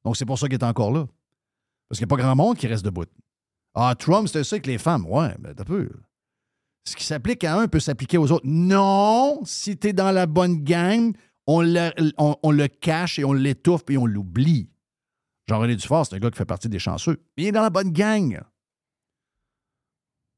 Donc 0.05 0.17
c'est 0.17 0.27
pour 0.27 0.39
ça 0.39 0.47
qu'il 0.47 0.55
est 0.55 0.65
encore 0.65 0.93
là. 0.93 1.07
Parce 1.89 1.99
qu'il 1.99 2.07
n'y 2.07 2.13
a 2.13 2.17
pas 2.17 2.23
grand 2.23 2.37
monde 2.37 2.57
qui 2.57 2.67
reste 2.67 2.85
debout. 2.85 3.07
Ah, 3.75 3.95
Trump, 3.99 4.29
c'était 4.29 4.45
ça 4.45 4.55
avec 4.55 4.67
les 4.67 4.79
femmes. 4.79 5.07
Ouais, 5.07 5.35
mais 5.41 5.55
t'as 5.55 5.65
peu. 5.65 5.91
Ce 6.85 6.97
qui 6.97 7.05
s'applique 7.05 7.45
à 7.45 7.57
un 7.57 7.69
peut 7.69 7.81
s'appliquer 7.81 8.19
aux 8.19 8.31
autres. 8.33 8.47
Non, 8.47 9.41
si 9.45 9.77
t'es 9.77 9.93
dans 9.93 10.11
la 10.11 10.27
bonne 10.27 10.63
gang, 10.63 11.15
on 11.47 11.61
le, 11.63 11.91
on- 12.19 12.37
on 12.43 12.51
le 12.51 12.69
cache 12.69 13.19
et 13.19 13.25
on 13.25 13.33
l'étouffe 13.33 13.83
et 13.91 13.97
on 13.99 14.07
l'oublie. 14.07 14.69
Jean-René 15.49 15.75
Dufort, 15.77 16.07
c'est 16.07 16.15
un 16.15 16.19
gars 16.19 16.31
qui 16.31 16.39
fait 16.39 16.45
partie 16.45 16.69
des 16.69 16.79
chanceux. 16.79 17.23
Mais 17.37 17.45
il 17.45 17.47
est 17.49 17.53
dans 17.53 17.63
la 17.63 17.71
bonne 17.71 17.91
gang. 17.91 18.41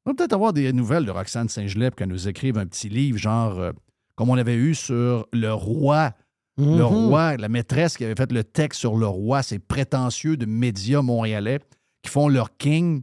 On 0.07 0.11
va 0.11 0.14
peut-être 0.14 0.33
avoir 0.35 0.53
des 0.53 0.73
nouvelles 0.73 1.07
de 1.07 1.11
Roxane 1.11 1.49
Saint-Gelais 1.49 1.90
qu'elle 1.97 2.09
nous 2.09 2.29
écrive 2.29 2.59
un 2.59 2.67
petit 2.67 2.88
livre, 2.88 3.19
genre 3.19 3.59
euh, 3.59 3.73
comme 4.17 4.29
on 4.31 4.37
avait 4.37 4.55
eu 4.57 4.75
sur 4.75 5.27
le 5.33 5.53
roi. 5.53 6.12
Le 6.57 6.64
Mhm. 6.64 6.83
roi, 6.83 7.37
la 7.37 7.49
maîtresse 7.49 7.97
qui 7.97 8.05
avait 8.05 8.14
fait 8.14 8.31
le 8.31 8.45
texte 8.45 8.79
sur 8.79 8.97
le 8.97 9.07
roi, 9.09 9.43
ces 9.43 9.59
prétentieux 9.59 10.37
de 10.37 10.47
médias 10.47 11.03
montréalais 11.03 11.59
qui 12.03 12.11
font 12.11 12.29
leur 12.29 12.57
king, 12.57 13.03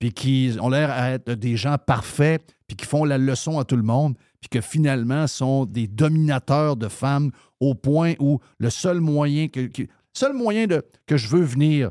puis 0.00 0.12
qui 0.12 0.54
ont 0.60 0.68
l'air 0.68 0.90
à 0.90 1.12
être 1.12 1.32
des 1.32 1.56
gens 1.56 1.78
parfaits, 1.78 2.42
puis 2.66 2.76
qui 2.76 2.84
font 2.84 3.04
la 3.04 3.16
leçon 3.16 3.58
à 3.58 3.64
tout 3.64 3.76
le 3.76 3.82
monde, 3.82 4.16
puis 4.40 4.48
que 4.48 4.60
finalement 4.60 5.26
sont 5.26 5.66
des 5.66 5.86
dominateurs 5.86 6.76
de 6.76 6.88
femmes 6.88 7.30
au 7.60 7.74
point 7.74 8.14
où 8.18 8.40
le 8.58 8.70
seul 8.70 9.00
moyen 9.00 9.48
que, 9.48 9.70
seul 10.12 10.32
moyen 10.32 10.66
que 11.06 11.16
je 11.16 11.28
veux 11.28 11.42
venir, 11.42 11.90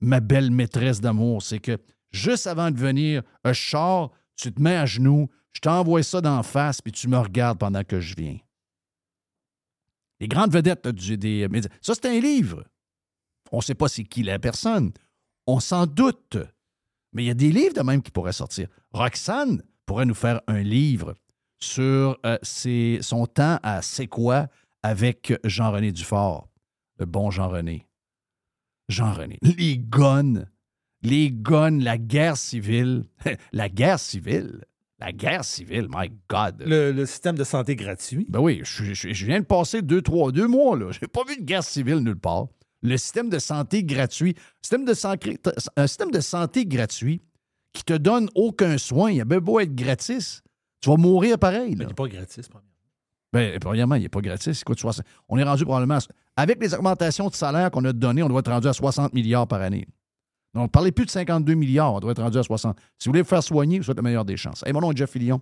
ma 0.00 0.20
belle 0.20 0.50
maîtresse 0.50 1.00
d'amour, 1.00 1.42
c'est 1.42 1.58
que 1.60 1.78
juste 2.10 2.46
avant 2.46 2.70
de 2.70 2.78
venir, 2.78 3.22
un 3.44 3.52
char, 3.52 4.10
tu 4.36 4.52
te 4.52 4.60
mets 4.60 4.76
à 4.76 4.86
genoux, 4.86 5.28
je 5.52 5.60
t'envoie 5.60 6.02
ça 6.02 6.20
d'en 6.20 6.42
face, 6.42 6.80
puis 6.80 6.90
tu 6.92 7.06
me 7.08 7.18
regardes 7.18 7.58
pendant 7.58 7.84
que 7.84 8.00
je 8.00 8.14
viens. 8.16 8.38
Les 10.20 10.28
grandes 10.28 10.52
vedettes 10.52 10.88
du- 10.88 11.18
des 11.18 11.48
médias. 11.48 11.70
Ça, 11.80 11.94
c'est 11.94 12.06
un 12.06 12.20
livre. 12.20 12.64
On 13.52 13.58
ne 13.58 13.62
sait 13.62 13.74
pas 13.74 13.88
c'est 13.88 14.04
qui 14.04 14.22
la 14.22 14.38
personne. 14.38 14.92
On 15.46 15.60
s'en 15.60 15.86
doute. 15.86 16.38
Mais 17.12 17.24
il 17.24 17.26
y 17.26 17.30
a 17.30 17.34
des 17.34 17.52
livres 17.52 17.74
de 17.74 17.82
même 17.82 18.02
qui 18.02 18.10
pourraient 18.10 18.32
sortir. 18.32 18.68
Roxane 18.92 19.62
pourrait 19.86 20.06
nous 20.06 20.14
faire 20.14 20.40
un 20.46 20.62
livre 20.62 21.14
sur 21.58 22.18
euh, 22.26 22.38
ses- 22.42 22.98
son 23.02 23.26
temps 23.26 23.58
à 23.62 23.82
C'est 23.82 24.06
quoi 24.06 24.48
avec 24.82 25.32
Jean-René 25.44 25.92
Dufort. 25.92 26.48
Le 26.98 27.06
bon 27.06 27.30
Jean-René. 27.30 27.86
Jean-René. 28.88 29.38
Les 29.42 29.78
guns. 29.78 30.44
Les 31.02 31.30
guns, 31.30 31.80
la 31.80 31.98
guerre 31.98 32.36
civile. 32.36 33.04
la 33.52 33.68
guerre 33.68 33.98
civile? 33.98 34.64
La 35.00 35.12
guerre 35.12 35.44
civile, 35.44 35.88
my 35.90 36.10
God. 36.30 36.62
Le, 36.64 36.92
le 36.92 37.04
système 37.06 37.36
de 37.36 37.44
santé 37.44 37.76
gratuit. 37.76 38.26
Ben 38.28 38.40
oui, 38.40 38.60
je, 38.64 38.94
je- 38.94 39.12
je 39.12 39.26
viens 39.26 39.40
de 39.40 39.44
passer 39.44 39.82
deux, 39.82 40.00
trois, 40.02 40.32
deux 40.32 40.46
mois, 40.46 40.78
là. 40.78 40.92
J'ai 40.92 41.08
pas 41.08 41.24
vu 41.24 41.36
de 41.36 41.42
guerre 41.42 41.64
civile 41.64 41.96
nulle 41.98 42.16
part. 42.18 42.46
Le 42.82 42.96
système 42.96 43.28
de 43.28 43.38
santé 43.38 43.82
gratuit, 43.82 44.34
système 44.62 44.84
de 44.84 44.94
santé, 44.94 45.38
un 45.76 45.86
système 45.86 46.10
de 46.10 46.20
santé 46.20 46.64
gratuit 46.66 47.22
qui 47.72 47.82
te 47.82 47.94
donne 47.94 48.28
aucun 48.34 48.78
soin, 48.78 49.10
il 49.10 49.20
a 49.20 49.24
bien 49.24 49.40
beau 49.40 49.58
être 49.58 49.74
gratis, 49.74 50.42
tu 50.84 50.90
vas 50.90 50.96
mourir 50.96 51.38
pareil. 51.38 51.70
là. 51.70 51.76
Mais 51.78 51.84
il 51.84 51.88
n'est 51.88 51.94
pas 51.94 52.08
gratis. 52.08 52.48
premièrement. 52.48 52.70
Ben, 53.32 53.58
premièrement, 53.58 53.94
il 53.96 54.02
n'est 54.02 54.08
pas 54.08 54.20
gratis. 54.20 54.60
Il 54.60 54.64
coûte 54.64 54.78
60 54.78 55.04
On 55.28 55.38
est 55.38 55.42
rendu 55.42 55.64
probablement. 55.64 55.96
à- 55.96 56.42
Avec 56.42 56.60
les 56.60 56.72
augmentations 56.74 57.28
de 57.28 57.34
salaire 57.34 57.70
qu'on 57.70 57.84
a 57.84 57.92
données, 57.92 58.22
on 58.22 58.28
doit 58.28 58.40
être 58.40 58.50
rendu 58.52 58.68
à 58.68 58.72
60 58.72 59.12
milliards 59.14 59.48
par 59.48 59.60
année. 59.60 59.86
Donc, 60.54 60.70
parlez 60.70 60.92
plus 60.92 61.04
de 61.04 61.10
52 61.10 61.54
milliards, 61.54 61.94
on 61.94 62.00
doit 62.00 62.12
être 62.12 62.22
rendu 62.22 62.38
à 62.38 62.42
60. 62.44 62.78
Si 62.98 63.08
vous 63.08 63.12
voulez 63.12 63.22
vous 63.22 63.28
faire 63.28 63.42
soigner, 63.42 63.80
vous 63.80 63.90
êtes 63.90 63.96
le 63.96 64.02
meilleur 64.02 64.24
des 64.24 64.36
chances. 64.36 64.62
Hey, 64.64 64.72
mon 64.72 64.80
nom 64.80 64.92
est 64.92 64.96
Jeff 64.96 65.10
Fillion. 65.10 65.40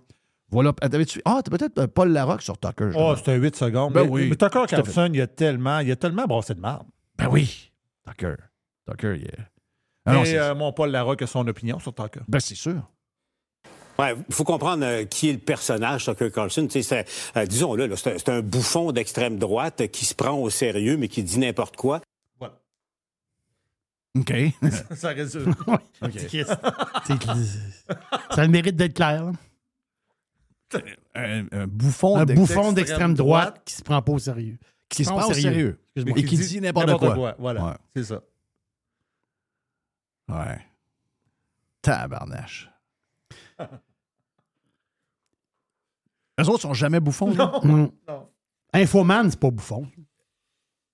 Voilà. 0.49 0.73
Ah, 0.81 0.89
t'avais-tu- 0.89 1.21
Ah, 1.25 1.41
t'as 1.43 1.55
peut-être 1.55 1.77
euh, 1.79 1.87
Paul 1.87 2.09
Larocque 2.11 2.41
sur 2.41 2.57
Tucker. 2.57 2.91
je 2.91 2.97
Oh, 2.97 3.13
c'était 3.15 3.37
8 3.37 3.55
secondes. 3.55 3.93
Ben 3.93 4.03
mais, 4.05 4.09
oui. 4.09 4.29
mais 4.29 4.35
Tucker. 4.35 4.63
Carlson, 4.67 5.09
il 5.13 5.17
y 5.17 5.21
a 5.21 5.27
tellement, 5.27 5.79
il 5.79 5.87
y 5.87 5.91
a 5.91 5.95
tellement 5.95 6.25
brassé 6.25 6.53
de 6.55 6.59
marde. 6.59 6.87
Ben 7.17 7.27
oui. 7.31 7.71
Tucker. 8.07 8.35
Tucker, 8.89 9.15
il 9.17 9.25
est. 9.25 9.37
Ah 10.05 10.13
non, 10.13 10.25
c'est- 10.25 10.37
euh, 10.37 10.53
mon 10.55 10.73
Paul 10.73 10.89
Larocque 10.91 11.21
a 11.21 11.27
son 11.27 11.47
opinion 11.47 11.79
sur 11.79 11.93
Tucker. 11.93 12.19
Ben, 12.27 12.39
c'est 12.39 12.55
sûr. 12.55 12.81
Ouais, 13.99 14.15
il 14.27 14.33
faut 14.33 14.43
comprendre 14.43 14.83
euh, 14.85 15.05
qui 15.05 15.29
est 15.29 15.33
le 15.33 15.39
personnage, 15.39 16.05
Tucker 16.05 16.31
Carlson. 16.31 16.65
Tu 16.67 16.81
sais, 16.81 17.05
c'est, 17.05 17.37
euh, 17.39 17.45
disons-le, 17.45 17.85
là, 17.85 17.95
c'est 17.95 18.13
un- 18.15 18.17
c'est 18.17 18.29
un 18.29 18.41
bouffon 18.41 18.91
d'extrême 18.91 19.37
droite 19.37 19.81
euh, 19.81 19.87
qui 19.87 20.05
se 20.05 20.15
prend 20.15 20.31
au 20.33 20.49
sérieux, 20.49 20.97
mais 20.97 21.07
qui 21.07 21.21
dit 21.23 21.37
n'importe 21.39 21.75
quoi. 21.77 22.01
OK. 24.15 24.31
Ça 24.95 25.09
résume. 25.09 25.55
C'est- 26.19 26.43
Ça 26.43 26.57
a 28.37 28.41
le 28.43 28.47
mérite 28.47 28.75
d'être 28.75 28.93
clair. 28.93 29.25
là. 29.25 29.31
Un, 31.15 31.45
un 31.51 31.67
bouffon 31.67 32.17
Un 32.17 32.25
bouffon 32.25 32.71
d'extrême 32.73 33.13
droite 33.13 33.61
qui 33.65 33.75
se 33.75 33.83
prend 33.83 34.01
pas 34.01 34.11
au 34.11 34.17
sérieux. 34.19 34.57
qui 34.89 35.05
se 35.05 35.09
prend 35.11 35.27
au 35.27 35.33
sérieux. 35.33 35.79
Excuse-moi. 35.95 36.17
Et 36.19 36.23
qui 36.25 36.37
dit 36.37 36.61
n'importe 36.61 36.97
quoi. 36.99 37.35
Voilà, 37.37 37.63
Ouais. 37.65 37.73
c'est 37.95 38.03
ça. 38.05 38.21
Ouais. 40.29 40.59
Tabarnache. 41.83 42.69
Eux 46.39 46.49
autres 46.49 46.61
sont 46.61 46.73
jamais 46.73 46.99
bouffons. 46.99 47.33
là. 47.33 47.59
Non. 47.63 47.91
Infoman, 48.73 49.29
c'est 49.29 49.39
pas 49.39 49.51
bouffon. 49.51 49.87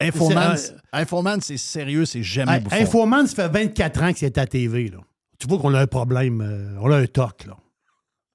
Infoman, 0.02 0.58
C'est, 0.58 0.68
c'est- 0.68 0.76
Infoman, 0.94 1.42
c'est 1.42 1.58
sérieux, 1.58 2.06
c'est 2.06 2.24
jamais 2.24 2.54
Hey, 2.56 2.60
bouffon. 2.62 2.76
Infoman, 2.76 3.28
ça 3.28 3.36
fait 3.50 3.65
24 3.68 4.04
ans 4.04 4.12
que 4.13 4.20
c'est 4.20 4.38
à 4.38 4.46
TV. 4.46 4.89
Là. 4.89 5.00
Tu 5.38 5.48
vois 5.48 5.60
qu'on 5.60 5.74
a 5.74 5.80
un 5.82 5.88
problème. 5.88 6.42
euh, 6.42 6.78
on 6.82 6.92
a 6.92 6.98
un 6.98 7.08
toc. 7.08 7.46
Là. 7.46 7.58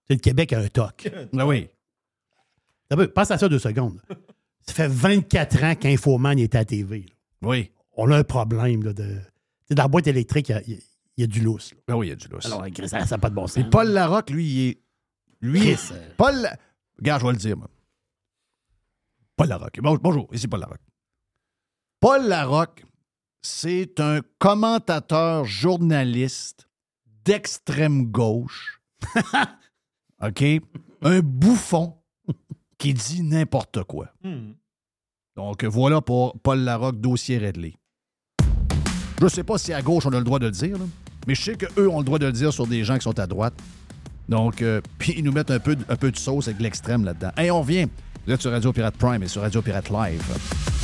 C'est 0.09 0.14
le 0.14 0.20
Québec 0.20 0.52
a 0.54 0.61
un 0.61 0.68
toc. 0.68 1.09
Ben 1.33 1.44
oui. 1.46 1.68
Vu, 2.96 3.09
Pense 3.09 3.30
à 3.30 3.38
ça 3.38 3.48
deux 3.48 3.59
secondes. 3.59 4.00
Ça 4.66 4.72
fait 4.72 4.88
24 4.88 5.64
ans 5.64 5.74
qu'Infoman 5.74 6.38
est 6.38 6.54
à 6.54 6.64
TV. 6.64 7.00
là. 7.00 7.48
Oui. 7.48 7.70
On 7.96 8.11
a 8.11 8.16
un 8.18 8.24
problème. 8.24 8.83
Là, 8.83 8.92
de... 8.92 9.18
Dans 9.70 9.83
la 9.85 9.88
boîte 9.88 10.07
électrique, 10.07 10.48
il 10.66 10.72
y 10.72 10.76
a- 10.76 10.80
il 11.16 11.22
y, 11.22 11.24
a- 11.24 11.27
du 11.27 11.40
lousse. 11.40 11.72
là. 11.72 11.79
Ben 11.88 11.94
oui, 11.94 12.07
il 12.07 12.11
y 12.11 12.12
a 12.12 12.16
du 12.16 12.29
lousse. 12.29 12.46
Alors, 12.46 12.64
ça 12.88 12.98
n'a 13.05 13.18
pas 13.18 13.31
de 13.31 13.35
bon 13.35 13.46
sens. 13.46 13.59
Et 13.59 13.64
Paul 13.64 13.88
Larocque, 13.88 14.31
lui, 14.31 14.46
il 14.46 14.68
est. 14.70 14.81
Lui, 15.40 15.61
Chris, 15.61 15.79
euh, 15.92 16.11
Paul. 16.16 16.35
La- 16.42 16.57
Regarde, 16.98 17.20
je 17.22 17.27
vais 17.27 17.33
le 17.33 17.38
dire, 17.38 17.57
moi. 17.57 17.68
Paul 19.37 19.48
Larocque. 19.48 19.81
Bon- 19.83 19.98
bonjour, 20.00 20.29
ici 20.33 20.46
Paul 20.48 20.61
Larocque. 20.61 20.81
Paul 22.00 22.27
Larocque, 22.29 22.85
c'est 23.42 23.98
un 24.00 24.20
commentateur 24.38 25.44
journaliste 25.44 26.68
d'extrême 27.24 28.07
gauche. 28.07 28.81
OK? 30.22 30.44
Un 31.03 31.20
bouffon 31.20 31.98
qui 32.79 32.94
dit 32.94 33.22
n'importe 33.22 33.83
quoi. 33.85 34.12
Donc, 35.37 35.64
voilà 35.64 36.00
pour 36.00 36.38
Paul 36.40 36.61
Larocque, 36.61 37.00
dossier 37.00 37.38
réglé. 37.38 37.74
Je 39.20 39.27
sais 39.29 39.44
pas 39.44 39.59
si 39.59 39.72
à 39.72 39.83
gauche 39.83 40.07
on 40.07 40.12
a 40.12 40.18
le 40.18 40.24
droit 40.24 40.38
de 40.38 40.46
le 40.46 40.53
dire, 40.53 40.79
là, 40.79 40.85
mais 41.26 41.34
je 41.34 41.42
sais 41.42 41.54
qu'eux 41.54 41.88
ont 41.88 41.98
le 41.98 42.04
droit 42.04 42.18
de 42.18 42.26
le 42.26 42.32
dire 42.32 42.52
sur 42.52 42.66
des 42.66 42.84
gens 42.84 42.94
qui 42.96 43.02
sont 43.04 43.18
à 43.18 43.26
droite. 43.26 43.54
Donc, 44.28 44.62
euh, 44.62 44.80
puis 44.98 45.14
ils 45.16 45.24
nous 45.24 45.32
mettent 45.32 45.50
un 45.50 45.58
peu, 45.58 45.76
de- 45.76 46.16
sauce 46.16 46.48
avec 46.48 46.60
l'extrême 46.60 47.04
là-dedans. 47.04 47.30
Et 47.38 47.50
on 47.50 47.60
revient. 47.60 47.87
Vous 48.26 48.32
êtes 48.32 48.40
sur 48.40 48.50
Radio 48.50 48.72
Pirate 48.72 48.96
Prime 48.96 49.22
et 49.22 49.28
sur 49.28 49.42
Radio 49.42 49.60
Pirate 49.60 49.90
Live. 49.90 50.83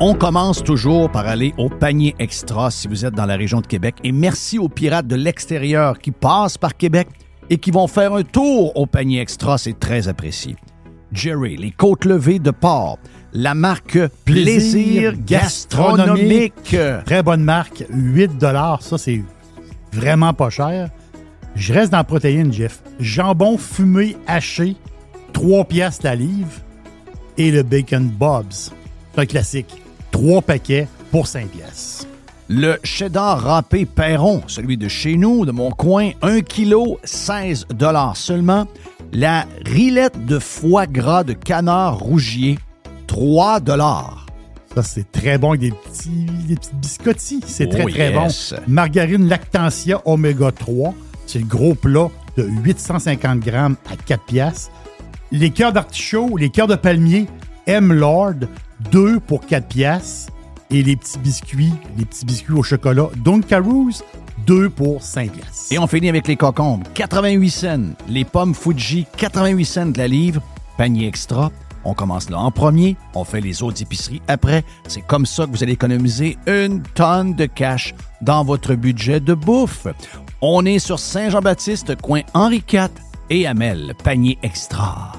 On 0.00 0.14
commence 0.14 0.62
toujours 0.62 1.10
par 1.10 1.26
aller 1.26 1.52
au 1.58 1.68
panier 1.68 2.14
extra 2.20 2.70
si 2.70 2.86
vous 2.86 3.04
êtes 3.04 3.14
dans 3.14 3.26
la 3.26 3.34
région 3.34 3.60
de 3.60 3.66
Québec. 3.66 3.96
Et 4.04 4.12
merci 4.12 4.56
aux 4.56 4.68
pirates 4.68 5.08
de 5.08 5.16
l'extérieur 5.16 5.98
qui 5.98 6.12
passent 6.12 6.56
par 6.56 6.76
Québec 6.76 7.08
et 7.50 7.58
qui 7.58 7.72
vont 7.72 7.88
faire 7.88 8.14
un 8.14 8.22
tour 8.22 8.76
au 8.76 8.86
panier 8.86 9.20
extra. 9.20 9.58
C'est 9.58 9.76
très 9.80 10.06
apprécié. 10.06 10.54
Jerry, 11.10 11.56
les 11.56 11.72
côtes 11.72 12.04
levées 12.04 12.38
de 12.38 12.52
porc, 12.52 13.00
la 13.32 13.54
marque 13.54 13.98
Plaisir 14.24 15.14
Gastronomique. 15.18 16.76
Très 17.04 17.24
bonne 17.24 17.42
marque, 17.42 17.84
8 17.90 18.30
Ça, 18.80 18.98
c'est 18.98 19.24
vraiment 19.92 20.32
pas 20.32 20.50
cher. 20.50 20.90
Je 21.56 21.74
reste 21.74 21.90
dans 21.90 21.98
la 21.98 22.04
protéine, 22.04 22.52
Jeff. 22.52 22.84
Jambon 23.00 23.58
fumé 23.58 24.16
haché, 24.28 24.76
3 25.32 25.64
piastres 25.64 26.04
la 26.04 26.14
livre. 26.14 26.52
Et 27.36 27.50
le 27.50 27.64
bacon 27.64 28.08
Bob's. 28.08 28.72
C'est 29.12 29.20
un 29.22 29.26
classique. 29.26 29.82
3 30.12 30.42
paquets 30.42 30.88
pour 31.10 31.26
5 31.26 31.48
piastres. 31.48 32.06
Le 32.50 32.78
cheddar 32.82 33.42
râpé 33.42 33.84
Perron, 33.84 34.42
celui 34.46 34.78
de 34.78 34.88
chez 34.88 35.16
nous, 35.16 35.44
de 35.44 35.52
mon 35.52 35.70
coin, 35.70 36.12
1 36.22 36.40
kg, 36.40 36.96
16 37.04 37.66
seulement. 38.14 38.66
La 39.12 39.46
rillette 39.66 40.24
de 40.24 40.38
foie 40.38 40.86
gras 40.86 41.24
de 41.24 41.34
canard 41.34 41.98
rougier, 41.98 42.58
3 43.06 43.60
Ça, 44.74 44.82
c'est 44.82 45.10
très 45.12 45.36
bon 45.36 45.50
avec 45.50 45.60
des 45.60 45.72
petits, 45.72 46.26
des 46.46 46.56
petits 46.56 46.74
biscottis. 46.74 47.40
C'est 47.46 47.66
Oh 47.66 47.70
très, 47.70 47.84
très 47.84 48.12
yes. 48.12 48.54
bon. 48.56 48.62
Margarine 48.66 49.28
Lactantia 49.28 50.00
Oméga 50.06 50.50
3. 50.50 50.94
C'est 51.26 51.40
le 51.40 51.44
gros 51.44 51.74
plat 51.74 52.08
de 52.38 52.44
850 52.64 53.40
grammes 53.40 53.76
à 53.92 53.96
4 53.96 54.24
piastres. 54.24 54.70
Les 55.32 55.50
cœurs 55.50 55.74
d'artichaut, 55.74 56.38
les 56.38 56.48
cœurs 56.48 56.66
de 56.68 56.76
palmier, 56.76 57.26
M. 57.66 57.92
Lord, 57.92 58.46
2 58.90 59.20
pour 59.20 59.46
4 59.46 59.66
piastres. 59.66 60.32
Et 60.70 60.82
les 60.82 60.96
petits 60.96 61.18
biscuits, 61.18 61.72
les 61.96 62.04
petits 62.04 62.26
biscuits 62.26 62.52
au 62.52 62.62
chocolat, 62.62 63.08
Dunkaroos, 63.16 64.02
2 64.46 64.68
pour 64.68 65.02
5 65.02 65.32
piastres. 65.32 65.72
Et 65.72 65.78
on 65.78 65.86
finit 65.86 66.10
avec 66.10 66.28
les 66.28 66.36
cocombes, 66.36 66.84
88 66.94 67.50
cents. 67.50 67.94
Les 68.08 68.24
pommes 68.24 68.54
Fuji, 68.54 69.06
88 69.16 69.64
cents 69.64 69.86
de 69.86 69.98
la 69.98 70.08
livre. 70.08 70.42
Panier 70.76 71.08
extra. 71.08 71.50
On 71.84 71.94
commence 71.94 72.28
là 72.28 72.38
en 72.38 72.50
premier, 72.50 72.96
on 73.14 73.24
fait 73.24 73.40
les 73.40 73.62
autres 73.62 73.80
épiceries 73.80 74.20
après. 74.28 74.64
C'est 74.88 75.00
comme 75.00 75.24
ça 75.26 75.46
que 75.46 75.50
vous 75.52 75.62
allez 75.62 75.72
économiser 75.72 76.36
une 76.46 76.82
tonne 76.82 77.34
de 77.34 77.46
cash 77.46 77.94
dans 78.20 78.44
votre 78.44 78.74
budget 78.74 79.20
de 79.20 79.32
bouffe. 79.32 79.86
On 80.40 80.66
est 80.66 80.78
sur 80.78 80.98
Saint-Jean-Baptiste, 80.98 81.96
coin 82.00 82.20
Henri 82.34 82.62
IV 82.70 82.88
et 83.30 83.46
Amel, 83.46 83.94
panier 84.04 84.38
extra. 84.42 85.12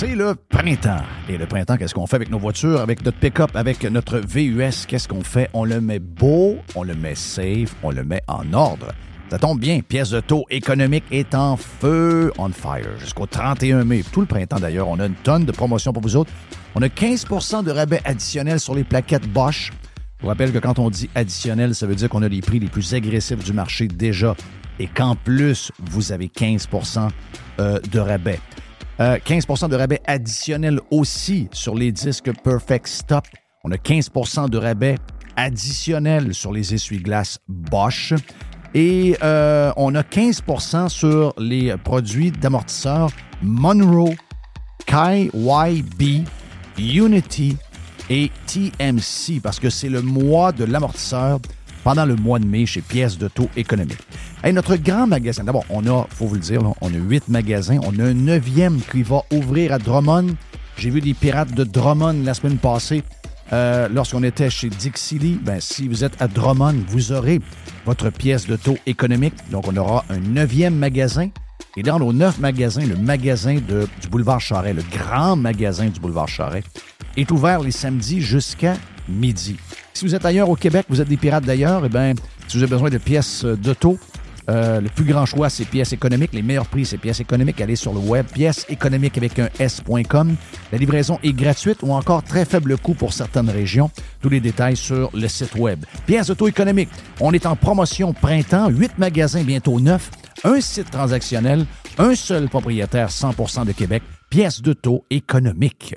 C'est 0.00 0.14
le 0.14 0.36
printemps. 0.36 1.02
Et 1.28 1.36
le 1.36 1.46
printemps, 1.46 1.76
qu'est-ce 1.76 1.92
qu'on 1.92 2.06
fait 2.06 2.14
avec 2.14 2.30
nos 2.30 2.38
voitures, 2.38 2.80
avec 2.80 3.04
notre 3.04 3.18
pick-up, 3.18 3.50
avec 3.54 3.82
notre 3.82 4.20
VUS? 4.20 4.86
Qu'est-ce 4.86 5.08
qu'on 5.08 5.24
fait? 5.24 5.50
On 5.52 5.64
le 5.64 5.80
met 5.80 5.98
beau, 5.98 6.58
on 6.76 6.84
le 6.84 6.94
met 6.94 7.16
safe, 7.16 7.74
on 7.82 7.90
le 7.90 8.04
met 8.04 8.22
en 8.28 8.52
ordre. 8.52 8.92
Ça 9.28 9.40
tombe 9.40 9.58
bien, 9.58 9.80
pièce 9.80 10.10
de 10.10 10.20
taux 10.20 10.44
économique 10.50 11.02
est 11.10 11.34
en 11.34 11.56
feu, 11.56 12.32
on 12.38 12.48
fire, 12.50 12.96
jusqu'au 13.00 13.26
31 13.26 13.82
mai. 13.82 14.04
Tout 14.12 14.20
le 14.20 14.28
printemps 14.28 14.60
d'ailleurs, 14.60 14.86
on 14.86 15.00
a 15.00 15.06
une 15.06 15.16
tonne 15.16 15.44
de 15.44 15.50
promotions 15.50 15.92
pour 15.92 16.04
vous 16.04 16.14
autres. 16.14 16.30
On 16.76 16.82
a 16.82 16.86
15% 16.86 17.64
de 17.64 17.72
rabais 17.72 18.00
additionnel 18.04 18.60
sur 18.60 18.76
les 18.76 18.84
plaquettes 18.84 19.26
Bosch. 19.26 19.72
Je 20.18 20.22
vous 20.22 20.28
rappelle 20.28 20.52
que 20.52 20.60
quand 20.60 20.78
on 20.78 20.90
dit 20.90 21.10
additionnel, 21.16 21.74
ça 21.74 21.88
veut 21.88 21.96
dire 21.96 22.08
qu'on 22.08 22.22
a 22.22 22.28
les 22.28 22.40
prix 22.40 22.60
les 22.60 22.68
plus 22.68 22.94
agressifs 22.94 23.42
du 23.42 23.52
marché 23.52 23.88
déjà 23.88 24.36
et 24.78 24.86
qu'en 24.86 25.16
plus, 25.16 25.72
vous 25.90 26.12
avez 26.12 26.28
15% 26.28 27.08
euh, 27.58 27.80
de 27.80 27.98
rabais. 27.98 28.38
Euh, 29.00 29.16
15% 29.18 29.68
de 29.68 29.76
rabais 29.76 30.00
additionnel 30.06 30.80
aussi 30.90 31.48
sur 31.52 31.74
les 31.74 31.92
disques 31.92 32.32
Perfect 32.42 32.88
Stop. 32.88 33.24
On 33.64 33.70
a 33.70 33.76
15% 33.76 34.48
de 34.48 34.58
rabais 34.58 34.96
additionnel 35.36 36.34
sur 36.34 36.52
les 36.52 36.74
essuie-glaces 36.74 37.38
Bosch. 37.48 38.14
Et 38.74 39.16
euh, 39.22 39.72
on 39.76 39.94
a 39.94 40.02
15% 40.02 40.88
sur 40.88 41.32
les 41.38 41.76
produits 41.76 42.32
d'amortisseurs 42.32 43.10
Monroe 43.40 44.14
KYB, 44.86 46.26
Unity 46.78 47.56
et 48.10 48.30
TMC 48.46 49.40
parce 49.42 49.60
que 49.60 49.70
c'est 49.70 49.88
le 49.88 50.02
mois 50.02 50.52
de 50.52 50.64
l'amortisseur 50.64 51.38
pendant 51.88 52.04
le 52.04 52.16
mois 52.16 52.38
de 52.38 52.44
mai 52.44 52.66
chez 52.66 52.82
Pièces 52.82 53.16
de 53.16 53.28
taux 53.28 53.48
économique. 53.56 53.96
Hey, 54.44 54.52
notre 54.52 54.76
grand 54.76 55.06
magasin, 55.06 55.42
d'abord, 55.42 55.64
on 55.70 55.86
a, 55.86 56.06
faut 56.10 56.26
vous 56.26 56.34
le 56.34 56.40
dire, 56.42 56.60
là, 56.60 56.74
on 56.82 56.92
a 56.92 56.98
huit 56.98 57.26
magasins. 57.28 57.78
On 57.82 57.98
a 57.98 58.04
un 58.04 58.12
neuvième 58.12 58.78
qui 58.92 59.02
va 59.02 59.22
ouvrir 59.32 59.72
à 59.72 59.78
Drummond. 59.78 60.36
J'ai 60.76 60.90
vu 60.90 61.00
des 61.00 61.14
pirates 61.14 61.54
de 61.54 61.64
Drummond 61.64 62.24
la 62.24 62.34
semaine 62.34 62.58
passée. 62.58 63.02
Euh, 63.54 63.88
lorsqu'on 63.88 64.22
était 64.22 64.50
chez 64.50 64.68
Dixie 64.68 65.40
ben, 65.42 65.60
si 65.60 65.88
vous 65.88 66.04
êtes 66.04 66.20
à 66.20 66.28
Drummond, 66.28 66.74
vous 66.88 67.10
aurez 67.12 67.40
votre 67.86 68.10
pièce 68.10 68.46
de 68.46 68.56
taux 68.56 68.76
économique. 68.84 69.32
Donc, 69.50 69.66
on 69.66 69.74
aura 69.74 70.04
un 70.10 70.18
neuvième 70.18 70.74
magasin. 70.74 71.30
Et 71.78 71.82
dans 71.82 71.98
nos 71.98 72.12
neuf 72.12 72.38
magasins, 72.38 72.84
le 72.84 72.96
magasin 72.96 73.54
du 73.54 74.08
boulevard 74.10 74.42
Charret, 74.42 74.74
le 74.74 74.82
grand 74.92 75.36
magasin 75.36 75.86
du 75.86 76.00
boulevard 76.00 76.28
Charret, 76.28 76.64
est 77.16 77.30
ouvert 77.30 77.62
les 77.62 77.70
samedis 77.70 78.20
jusqu'à 78.20 78.76
midi. 79.08 79.56
Si 79.98 80.04
vous 80.04 80.14
êtes 80.14 80.24
ailleurs 80.24 80.48
au 80.48 80.54
Québec, 80.54 80.86
vous 80.88 81.00
êtes 81.00 81.08
des 81.08 81.16
pirates 81.16 81.42
d'ailleurs, 81.42 81.84
eh 81.84 81.88
bien, 81.88 82.14
si 82.46 82.56
vous 82.56 82.62
avez 82.62 82.70
besoin 82.70 82.88
de 82.88 82.98
pièces 82.98 83.44
d'auto, 83.44 83.98
euh, 84.48 84.80
le 84.80 84.88
plus 84.90 85.04
grand 85.04 85.26
choix, 85.26 85.50
c'est 85.50 85.64
pièces 85.64 85.92
économiques. 85.92 86.32
Les 86.34 86.42
meilleurs 86.42 86.66
prix, 86.66 86.86
c'est 86.86 86.98
pièces 86.98 87.18
économiques. 87.18 87.60
Allez 87.60 87.74
sur 87.74 87.92
le 87.92 87.98
web, 87.98 88.24
pièces 88.26 88.64
économiques 88.68 89.18
avec 89.18 89.40
un 89.40 89.48
S.com. 89.58 90.36
La 90.70 90.78
livraison 90.78 91.18
est 91.24 91.32
gratuite 91.32 91.78
ou 91.82 91.90
encore 91.90 92.22
très 92.22 92.44
faible 92.44 92.78
coût 92.78 92.94
pour 92.94 93.12
certaines 93.12 93.50
régions. 93.50 93.90
Tous 94.22 94.28
les 94.28 94.38
détails 94.38 94.76
sur 94.76 95.10
le 95.14 95.26
site 95.26 95.56
web. 95.56 95.84
Pièces 96.06 96.30
auto 96.30 96.46
économiques. 96.46 96.90
On 97.18 97.32
est 97.32 97.44
en 97.44 97.56
promotion 97.56 98.12
printemps. 98.12 98.68
Huit 98.68 98.96
magasins, 98.98 99.42
bientôt 99.42 99.80
neuf. 99.80 100.12
Un 100.44 100.60
site 100.60 100.92
transactionnel. 100.92 101.66
Un 101.98 102.14
seul 102.14 102.48
propriétaire 102.48 103.08
100% 103.08 103.66
de 103.66 103.72
Québec. 103.72 104.04
Pièces 104.30 104.62
d'auto 104.62 105.04
économiques. 105.10 105.96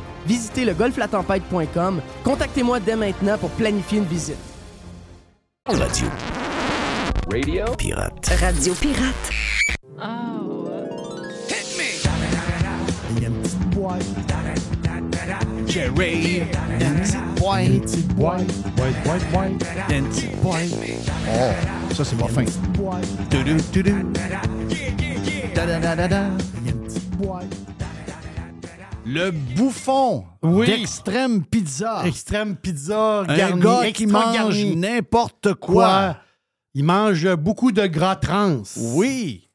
Visitez 0.25 0.65
le 0.65 0.73
golflatempête.com. 0.73 2.01
Contactez-moi 2.23 2.79
dès 2.79 2.95
maintenant 2.95 3.37
pour 3.37 3.49
planifier 3.51 3.99
une 3.99 4.05
visite. 4.05 4.37
Radio. 5.67 6.07
Radio 7.31 7.65
Pirate. 7.77 8.27
Radio 8.39 8.73
Pirate. 8.75 9.29
Il 13.11 13.21
y 13.21 13.25
a 13.25 13.27
une 13.27 13.41
petite 13.41 13.69
boîte. 13.69 14.03
Jerry. 15.67 16.41
Une 16.79 16.99
petite 16.99 17.35
boîte. 17.39 17.67
Une 17.67 17.81
petite 17.81 18.07
boîte. 18.15 18.47
Boîte, 18.75 19.03
boîte, 19.03 19.31
boîte. 19.31 19.51
Une 19.89 20.07
petite 20.09 20.41
boîte. 20.41 20.69
Oh, 21.29 21.93
ça, 21.93 22.03
c'est 22.05 22.17
pas 22.17 22.27
fin. 22.27 22.43
boîte. 22.77 23.07
Tudum, 23.29 23.61
tudum. 23.71 24.13
Da-da-da-da-da. 25.55 26.23
Il 26.61 26.65
y 26.65 26.69
a 26.69 26.71
une 26.73 26.81
petite 26.81 27.09
boîte. 27.17 27.70
Le 29.05 29.31
bouffon 29.31 30.25
Oui. 30.43 30.67
d'Extrême 30.67 31.43
Pizza. 31.43 32.03
Extrême 32.05 32.55
pizza 32.55 33.21
Un 33.27 33.35
garni, 33.37 33.61
gars 33.61 33.91
qui 33.91 34.05
mange 34.05 34.63
n'importe 34.75 35.53
quoi? 35.55 35.85
Quoi? 35.85 36.17
Il 36.73 36.83
mange 36.83 37.35
beaucoup 37.35 37.71
de 37.71 37.85
gras 37.87 38.15
trans. 38.15 38.61
Oui. 38.77 39.49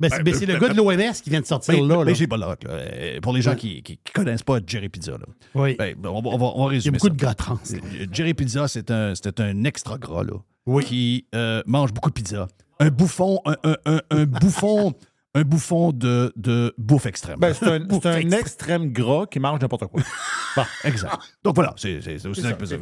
Ben, 0.00 0.10
c'est 0.10 0.18
Ben, 0.18 0.24
ben, 0.24 0.34
c'est 0.34 0.46
le 0.46 0.54
ben, 0.54 0.60
gars 0.60 0.68
de 0.70 0.76
l'OMS 0.76 1.12
qui 1.22 1.30
vient 1.30 1.40
de 1.40 1.46
sortir 1.46 1.82
là. 1.82 2.12
j'ai 2.12 2.26
pas 2.26 2.36
là. 2.36 2.54
Euh, 2.68 3.20
Pour 3.20 3.32
les 3.32 3.40
gens 3.42 3.50
Ouais. 3.52 3.56
qui, 3.56 3.82
qui, 3.82 3.98
qui 3.98 4.12
connaissent 4.12 4.42
pas 4.42 4.58
Jerry 4.66 4.88
Pizza, 4.88 5.12
là. 5.12 5.26
Oui. 5.54 5.74
Ben, 5.78 5.94
on, 6.04 6.20
va, 6.20 6.30
on 6.30 6.38
va- 6.38 6.52
on 6.54 6.68
va 6.68 6.74
Il 6.74 6.84
y 6.84 6.88
a 6.88 6.90
beaucoup 6.90 7.06
ça. 7.06 7.12
de 7.12 7.16
gras 7.18 7.34
trans. 7.34 7.58
Euh, 7.72 8.06
Jerry 8.12 8.34
Pizza, 8.34 8.66
c'est 8.68 8.90
un, 8.90 9.14
c'était 9.14 9.42
un 9.42 9.64
extra 9.64 9.96
gras, 9.98 10.24
là, 10.24 10.34
Oui. 10.66 10.84
qui 10.84 11.26
euh, 11.34 11.62
mange 11.66 11.92
beaucoup 11.94 12.10
de 12.10 12.14
pizza. 12.14 12.48
Un 12.80 12.88
bouffon, 12.90 13.40
un, 13.46 13.56
un- 13.64 13.76
un- 13.86 14.00
un 14.10 14.24
bouffon, 14.26 14.92
un 15.36 15.42
bouffon 15.42 15.92
de, 15.92 16.32
de 16.36 16.74
bouffe 16.78 17.06
extrême. 17.06 17.38
Ben, 17.38 17.52
c'est 17.54 17.66
un, 17.66 17.80
Bouffe 17.86 18.02
c'est 18.02 18.08
un 18.08 18.16
extrême. 18.18 18.40
extrême 18.40 18.92
gras 18.92 19.26
qui 19.26 19.38
mange 19.38 19.60
n'importe 19.60 19.86
quoi. 19.86 20.02
Bon, 20.56 20.64
exact. 20.84 21.18
Donc 21.44 21.54
voilà, 21.54 21.74
c'est 21.76 22.00
c'est- 22.00 22.18
c'est 22.18 22.28
aussi 22.28 22.40
C'est 22.40 22.48
simple 22.48 22.60
que 22.60 22.66
ça, 22.66 22.76
c'est 22.76 22.80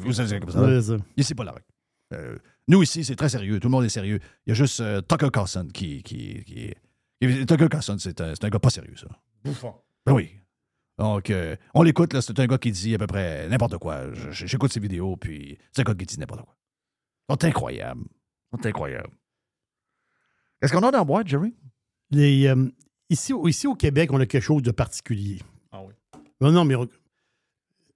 c'est 1.24 1.34
pas 1.34 1.42
la 1.44 1.50
règle. 1.52 1.66
Euh, 2.12 2.38
nous, 2.68 2.82
ici, 2.84 3.02
c'est 3.04 3.16
très 3.16 3.28
sérieux. 3.28 3.58
Tout 3.58 3.66
le 3.66 3.72
monde 3.72 3.84
est 3.84 3.88
sérieux. 3.88 4.20
Il 4.46 4.50
y 4.50 4.52
a 4.52 4.54
juste 4.54 4.78
euh, 4.80 5.00
Tucker 5.00 5.30
Carlson 5.32 5.66
qui. 5.74 6.02
qui, 6.04 6.44
qui- 6.44 6.72
qui- 7.20 7.46
Tucker 7.46 7.68
Carlson, 7.68 7.96
c'est 7.98 8.20
un, 8.20 8.32
c'est 8.34 8.44
un 8.44 8.48
gars 8.48 8.60
pas 8.60 8.70
sérieux, 8.70 8.94
ça. 8.96 9.08
Bouffon. 9.44 9.74
Ben 10.06 10.12
oui. 10.12 10.30
Donc, 10.98 11.30
euh, 11.30 11.56
on 11.74 11.82
l'écoute, 11.82 12.12
là. 12.12 12.22
C'est 12.22 12.38
un 12.38 12.46
gars 12.46 12.58
qui 12.58 12.70
dit 12.70 12.94
à 12.94 12.98
peu 12.98 13.08
près 13.08 13.48
n'importe 13.48 13.78
quoi. 13.78 14.12
Je- 14.14 14.46
J'écoute 14.46 14.72
ses 14.72 14.78
vidéos, 14.78 15.16
puis 15.16 15.58
c'est 15.72 15.80
un 15.80 15.84
gars 15.84 15.94
qui 15.96 16.06
dit 16.06 16.20
n'importe 16.20 16.42
quoi. 16.42 16.56
Incroyables. 17.42 18.04
Ils 18.52 18.58
sont 18.62 18.66
incroyables. 18.68 19.10
Qu'est-ce 20.60 20.72
qu'on 20.72 20.78
a 20.86 20.90
dans 20.92 20.98
la 20.98 21.04
boîte, 21.04 21.26
Jerry? 21.26 21.52
Les, 22.14 22.46
euh, 22.46 22.68
ici, 23.10 23.32
au- 23.32 23.48
ici 23.48 23.66
au 23.66 23.74
Québec, 23.74 24.12
on 24.12 24.20
a 24.20 24.26
quelque 24.26 24.42
chose 24.42 24.62
de 24.62 24.70
particulier. 24.70 25.40
Ah 25.72 25.82
oui. 25.82 25.92
Non, 26.40 26.52
non, 26.52 26.64
mais 26.64 26.74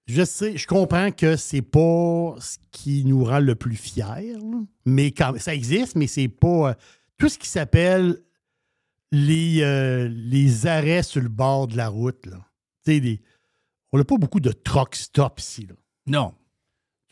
je 0.07 0.25
sais, 0.25 0.57
je 0.57 0.67
comprends 0.67 1.11
que 1.11 1.37
c'est 1.37 1.63
pas 1.63 2.35
ce 2.41 2.57
qui 2.71 3.05
nous 3.05 3.25
rend 3.25 3.41
le 3.41 3.55
plus 3.55 3.77
fiers, 3.77 4.05
là. 4.35 4.61
mais 4.87 5.13
quand 5.13 5.39
ça 5.39 5.55
existe, 5.55 5.97
mais 5.97 6.07
c'est 6.07 6.29
pas 6.29 6.71
euh, 6.71 6.75
tout 7.19 7.29
ce 7.29 7.39
qui 7.39 7.49
s'appelle 7.49 8.23
les, 9.13 9.63
euh, 9.63 10.09
les 10.09 10.67
arrêts 10.67 11.03
sur 11.03 11.21
le 11.23 11.29
bord 11.29 11.67
de 11.69 11.77
la 11.77 11.89
route. 11.89 12.27
Là. 12.27 12.39
Tu 12.85 12.93
sais, 12.93 13.01
des- 13.01 13.21
on 13.93 13.99
n'a 13.99 14.05
pas 14.05 14.17
beaucoup 14.17 14.41
de 14.41 14.53
truck 14.53 14.95
stop 14.97 15.39
ici. 15.41 15.67
Là. 15.67 15.75
Non. 16.07 16.35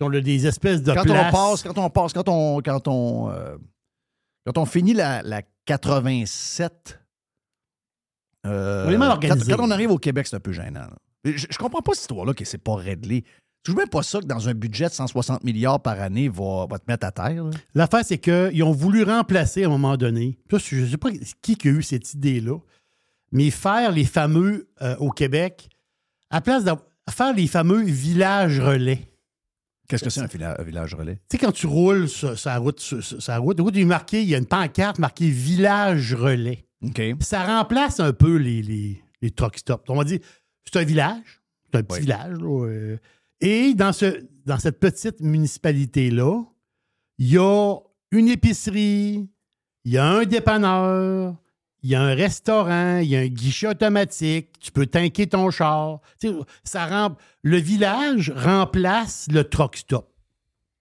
On 0.01 0.13
a 0.13 0.21
des 0.21 0.47
espèces 0.47 0.83
de 0.83 0.93
quand 0.93 1.03
places- 1.05 1.29
on 1.29 1.37
passe, 1.37 1.63
quand 1.63 1.79
on 1.79 1.89
passe, 1.91 2.13
quand 2.13 2.29
on, 2.29 2.61
quand 2.61 2.87
on, 2.89 3.31
euh, 3.31 3.57
quand 4.45 4.59
on 4.59 4.67
finit 4.67 4.93
la, 4.93 5.23
la 5.23 5.43
87, 5.67 7.01
euh, 8.47 8.87
On 8.89 8.99
mal. 8.99 9.19
Quand, 9.21 9.37
quand 9.47 9.65
on 9.65 9.71
arrive 9.71 9.91
au 9.91 9.99
Québec, 9.99 10.27
c'est 10.27 10.37
un 10.37 10.41
peu 10.41 10.53
gênant. 10.53 10.87
Je, 11.25 11.47
je 11.51 11.59
comprends 11.59 11.83
pas 11.83 11.93
cette 11.93 12.03
histoire-là 12.03 12.33
que 12.33 12.45
c'est 12.45 12.59
pas 12.59 12.77
réglé. 12.77 13.25
Je 13.67 13.73
trouve 13.73 13.83
même 13.83 13.89
pas 13.89 14.05
ça 14.05 14.21
que 14.21 14.27
dans 14.27 14.49
un 14.49 14.55
budget 14.55 14.87
de 14.87 14.93
160 14.93 15.43
milliards 15.43 15.83
par 15.83 16.01
année 16.01 16.29
va, 16.29 16.67
va 16.71 16.79
te 16.79 16.85
mettre 16.87 17.05
à 17.05 17.11
terre. 17.11 17.51
L'affaire, 17.75 18.05
c'est 18.05 18.19
qu'ils 18.19 18.63
ont 18.63 18.71
voulu 18.71 19.03
remplacer 19.03 19.65
à 19.65 19.67
un 19.67 19.71
moment 19.71 19.97
donné, 19.97 20.39
je 20.49 20.77
ne 20.77 20.87
sais 20.87 20.97
pas 20.97 21.11
qui 21.43 21.57
qui 21.57 21.69
a 21.69 21.73
eu 21.73 21.83
cette 21.83 22.15
idée-là, 22.15 22.59
mais 23.33 23.51
faire 23.51 23.91
les 23.91 24.05
fameux, 24.05 24.69
euh, 24.83 24.95
au 24.99 25.11
Québec, 25.11 25.69
à 26.31 26.41
place 26.41 26.63
de 26.63 26.71
faire 27.11 27.35
les 27.35 27.49
fameux 27.49 27.83
villages 27.83 28.61
relais. 28.61 29.11
Qu'est-ce 29.89 30.05
que 30.05 30.11
c'est 30.11 30.21
un, 30.21 30.27
villa- 30.27 30.57
un 30.59 30.63
village 30.65 30.95
relais? 30.95 31.17
Tu 31.29 31.37
sais, 31.37 31.39
quand 31.39 31.53
tu 31.53 31.67
roules 31.67 32.09
sur, 32.09 32.39
sur 32.39 32.51
la 32.51 32.59
route, 32.59 32.81
sur, 32.81 33.03
sur 33.03 33.19
la 33.29 33.39
route, 33.39 33.59
est 33.61 33.85
marquée, 33.85 34.23
il 34.23 34.29
y 34.29 34.35
a 34.35 34.39
une 34.39 34.47
pancarte 34.47 34.99
marquée 34.99 35.31
village 35.31 36.15
relais. 36.15 36.67
OK. 36.83 37.01
Ça 37.21 37.45
remplace 37.59 38.01
un 38.01 38.13
peu 38.13 38.37
les, 38.37 38.63
les, 38.63 39.03
les 39.23 39.31
truck 39.31 39.57
stops. 39.59 39.85
On 39.89 39.97
va 39.97 40.05
dire, 40.05 40.19
c'est 40.65 40.79
un 40.81 40.85
village, 40.85 41.41
c'est 41.71 41.79
un 41.79 41.83
petit 41.83 41.95
Oui. 41.97 42.01
village. 42.03 42.39
là, 42.39 42.65
euh, 42.67 42.97
et 43.41 43.75
dans, 43.75 43.93
ce, 43.93 44.25
dans 44.45 44.59
cette 44.59 44.81
petite 44.81 45.21
municipalité-là, 45.21 46.43
il 47.19 47.29
y 47.33 47.39
a 47.39 47.77
une 48.13 48.29
épicerie, 48.29 49.29
il 49.85 49.93
y 49.93 49.99
a 49.99 50.07
un 50.07 50.25
dépanneur, 50.25 51.37
il 51.83 51.91
y 51.91 51.95
a 51.95 52.03
un 52.03 52.15
restaurant, 52.15 52.99
il 52.99 53.09
y 53.09 53.17
a 53.17 53.21
un 53.21 53.27
guichet 53.27 53.69
automatique, 53.69 54.59
tu 54.59 54.73
peux 54.73 54.87
tanker 54.87 55.27
ton 55.29 55.51
char. 55.51 56.01
Ça 56.65 56.87
rem- 56.87 57.17
le 57.43 57.59
village 57.59 58.33
remplace 58.35 59.29
le 59.31 59.45
truck 59.45 59.77
stop. 59.77 60.13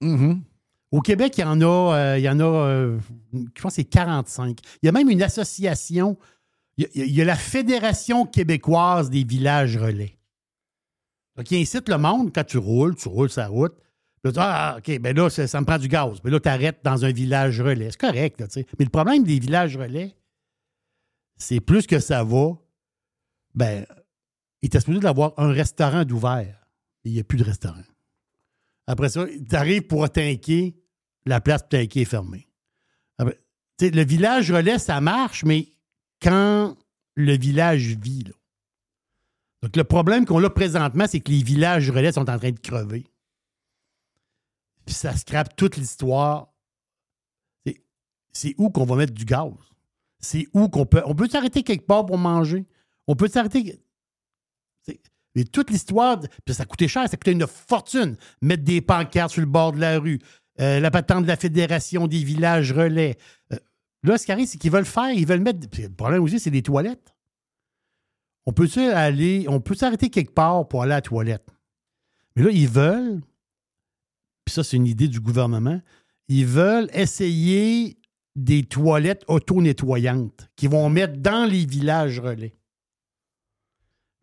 Mm-hmm. 0.01 0.39
Au 0.91 1.01
Québec, 1.01 1.37
il 1.37 1.41
y 1.41 1.43
en 1.43 1.61
a, 1.61 1.95
euh, 1.95 2.17
il 2.17 2.23
y 2.23 2.29
en 2.29 2.39
a 2.39 2.43
euh, 2.43 2.97
je 3.33 3.61
pense 3.61 3.73
que 3.73 3.81
c'est 3.81 3.83
45. 3.83 4.59
Il 4.81 4.85
y 4.85 4.89
a 4.89 4.91
même 4.91 5.09
une 5.09 5.23
association, 5.23 6.17
il 6.77 6.87
y 6.95 7.01
a, 7.01 7.05
il 7.05 7.13
y 7.13 7.21
a 7.21 7.25
la 7.25 7.35
Fédération 7.35 8.25
québécoise 8.25 9.09
des 9.09 9.23
villages 9.23 9.77
relais. 9.77 10.17
Donc, 11.35 11.51
il 11.51 11.61
incite 11.61 11.89
le 11.89 11.97
monde, 11.97 12.31
quand 12.33 12.45
tu 12.45 12.57
roules, 12.57 12.95
tu 12.95 13.09
roules 13.09 13.29
sa 13.29 13.47
route, 13.47 13.75
ah, 14.37 14.77
OK, 14.77 14.99
ben 14.99 15.15
là, 15.15 15.29
ça, 15.29 15.47
ça 15.47 15.59
me 15.61 15.65
prend 15.65 15.77
du 15.77 15.87
gaz. 15.87 16.19
Mais 16.23 16.31
là, 16.31 16.39
tu 16.39 16.49
arrêtes 16.49 16.79
dans 16.83 17.05
un 17.05 17.11
village 17.11 17.61
relais. 17.61 17.89
C'est 17.91 17.99
correct, 17.99 18.39
là, 18.39 18.47
tu 18.47 18.61
sais. 18.61 18.65
Mais 18.79 18.85
le 18.85 18.91
problème 18.91 19.23
des 19.23 19.39
villages 19.39 19.77
relais, 19.77 20.15
c'est 21.37 21.59
plus 21.59 21.87
que 21.87 21.99
ça 21.99 22.23
va, 22.23 22.53
ben, 23.53 23.85
il 24.61 24.67
était 24.67 24.79
supposé 24.79 24.99
d'avoir 24.99 25.33
un 25.37 25.51
restaurant 25.51 26.05
d'ouvert. 26.05 26.67
Il 27.03 27.13
n'y 27.13 27.19
a 27.19 27.23
plus 27.23 27.37
de 27.37 27.43
restaurant. 27.43 27.83
Après 28.87 29.09
ça, 29.09 29.25
tu 29.27 29.55
arrives 29.55 29.83
pour 29.83 30.09
tanker, 30.09 30.75
la 31.25 31.41
place 31.41 31.67
tanker 31.67 32.01
est 32.01 32.05
fermée. 32.05 32.47
Le 33.19 34.03
village 34.03 34.51
relais, 34.51 34.79
ça 34.79 35.01
marche, 35.01 35.43
mais 35.43 35.67
quand 36.21 36.77
le 37.15 37.37
village 37.37 37.95
vit, 37.95 38.23
là, 38.23 38.33
Donc, 39.61 39.75
le 39.75 39.83
problème 39.83 40.25
qu'on 40.25 40.43
a 40.43 40.49
présentement, 40.49 41.05
c'est 41.07 41.19
que 41.19 41.31
les 41.31 41.43
villages 41.43 41.89
relais 41.89 42.11
sont 42.11 42.29
en 42.29 42.37
train 42.37 42.51
de 42.51 42.59
crever. 42.59 43.05
Puis 44.85 44.93
ça 44.93 45.15
scrape 45.15 45.55
toute 45.55 45.77
l'histoire. 45.77 46.53
C'est 48.31 48.53
où 48.57 48.69
qu'on 48.69 48.85
va 48.85 48.95
mettre 48.95 49.13
du 49.13 49.25
gaz? 49.25 49.51
C'est 50.25 50.47
où 50.53 50.69
qu'on 50.69 50.87
peut. 50.87 51.03
On 51.05 51.13
peut 51.13 51.29
s'arrêter 51.29 51.61
quelque 51.61 51.85
part 51.85 52.05
pour 52.05 52.17
manger? 52.17 52.65
On 53.05 53.15
peut 53.15 53.27
s'arrêter. 53.27 53.79
Toute 55.51 55.69
l'histoire, 55.69 56.19
puis 56.45 56.55
ça 56.55 56.65
coûtait 56.65 56.87
cher, 56.87 57.07
ça 57.09 57.17
coûtait 57.17 57.33
une 57.33 57.45
fortune. 57.45 58.15
Mettre 58.41 58.63
des 58.63 58.81
pancartes 58.81 59.33
sur 59.33 59.41
le 59.41 59.47
bord 59.47 59.73
de 59.73 59.79
la 59.79 59.99
rue, 59.99 60.19
euh, 60.61 60.79
la 60.79 60.89
patente 60.89 61.23
de 61.23 61.27
la 61.27 61.35
Fédération 61.35 62.07
des 62.07 62.23
villages 62.23 62.71
relais. 62.71 63.17
Euh, 63.53 63.57
là, 64.03 64.17
ce 64.17 64.25
qui 64.25 64.31
arrive, 64.31 64.47
c'est 64.47 64.57
qu'ils 64.57 64.71
veulent 64.71 64.85
faire, 64.85 65.11
ils 65.11 65.27
veulent 65.27 65.41
mettre. 65.41 65.59
le 65.77 65.89
problème 65.89 66.23
aussi, 66.23 66.39
c'est 66.39 66.49
les 66.49 66.63
toilettes. 66.63 67.13
On 68.47 68.53
peut 68.53 68.67
aller, 68.93 69.45
on 69.49 69.59
peut 69.59 69.75
s'arrêter 69.75 70.09
quelque 70.09 70.33
part 70.33 70.67
pour 70.67 70.83
aller 70.83 70.93
à 70.93 70.97
la 70.97 71.01
toilette. 71.01 71.49
Mais 72.35 72.43
là, 72.43 72.49
ils 72.51 72.69
veulent, 72.69 73.21
puis 74.45 74.53
ça, 74.53 74.63
c'est 74.63 74.77
une 74.77 74.87
idée 74.87 75.07
du 75.07 75.19
gouvernement, 75.19 75.81
ils 76.29 76.45
veulent 76.45 76.89
essayer 76.93 77.97
des 78.35 78.63
toilettes 78.63 79.23
auto-nettoyantes 79.27 80.49
qu'ils 80.55 80.69
vont 80.69 80.89
mettre 80.89 81.17
dans 81.17 81.49
les 81.49 81.65
villages 81.65 82.19
relais. 82.19 82.55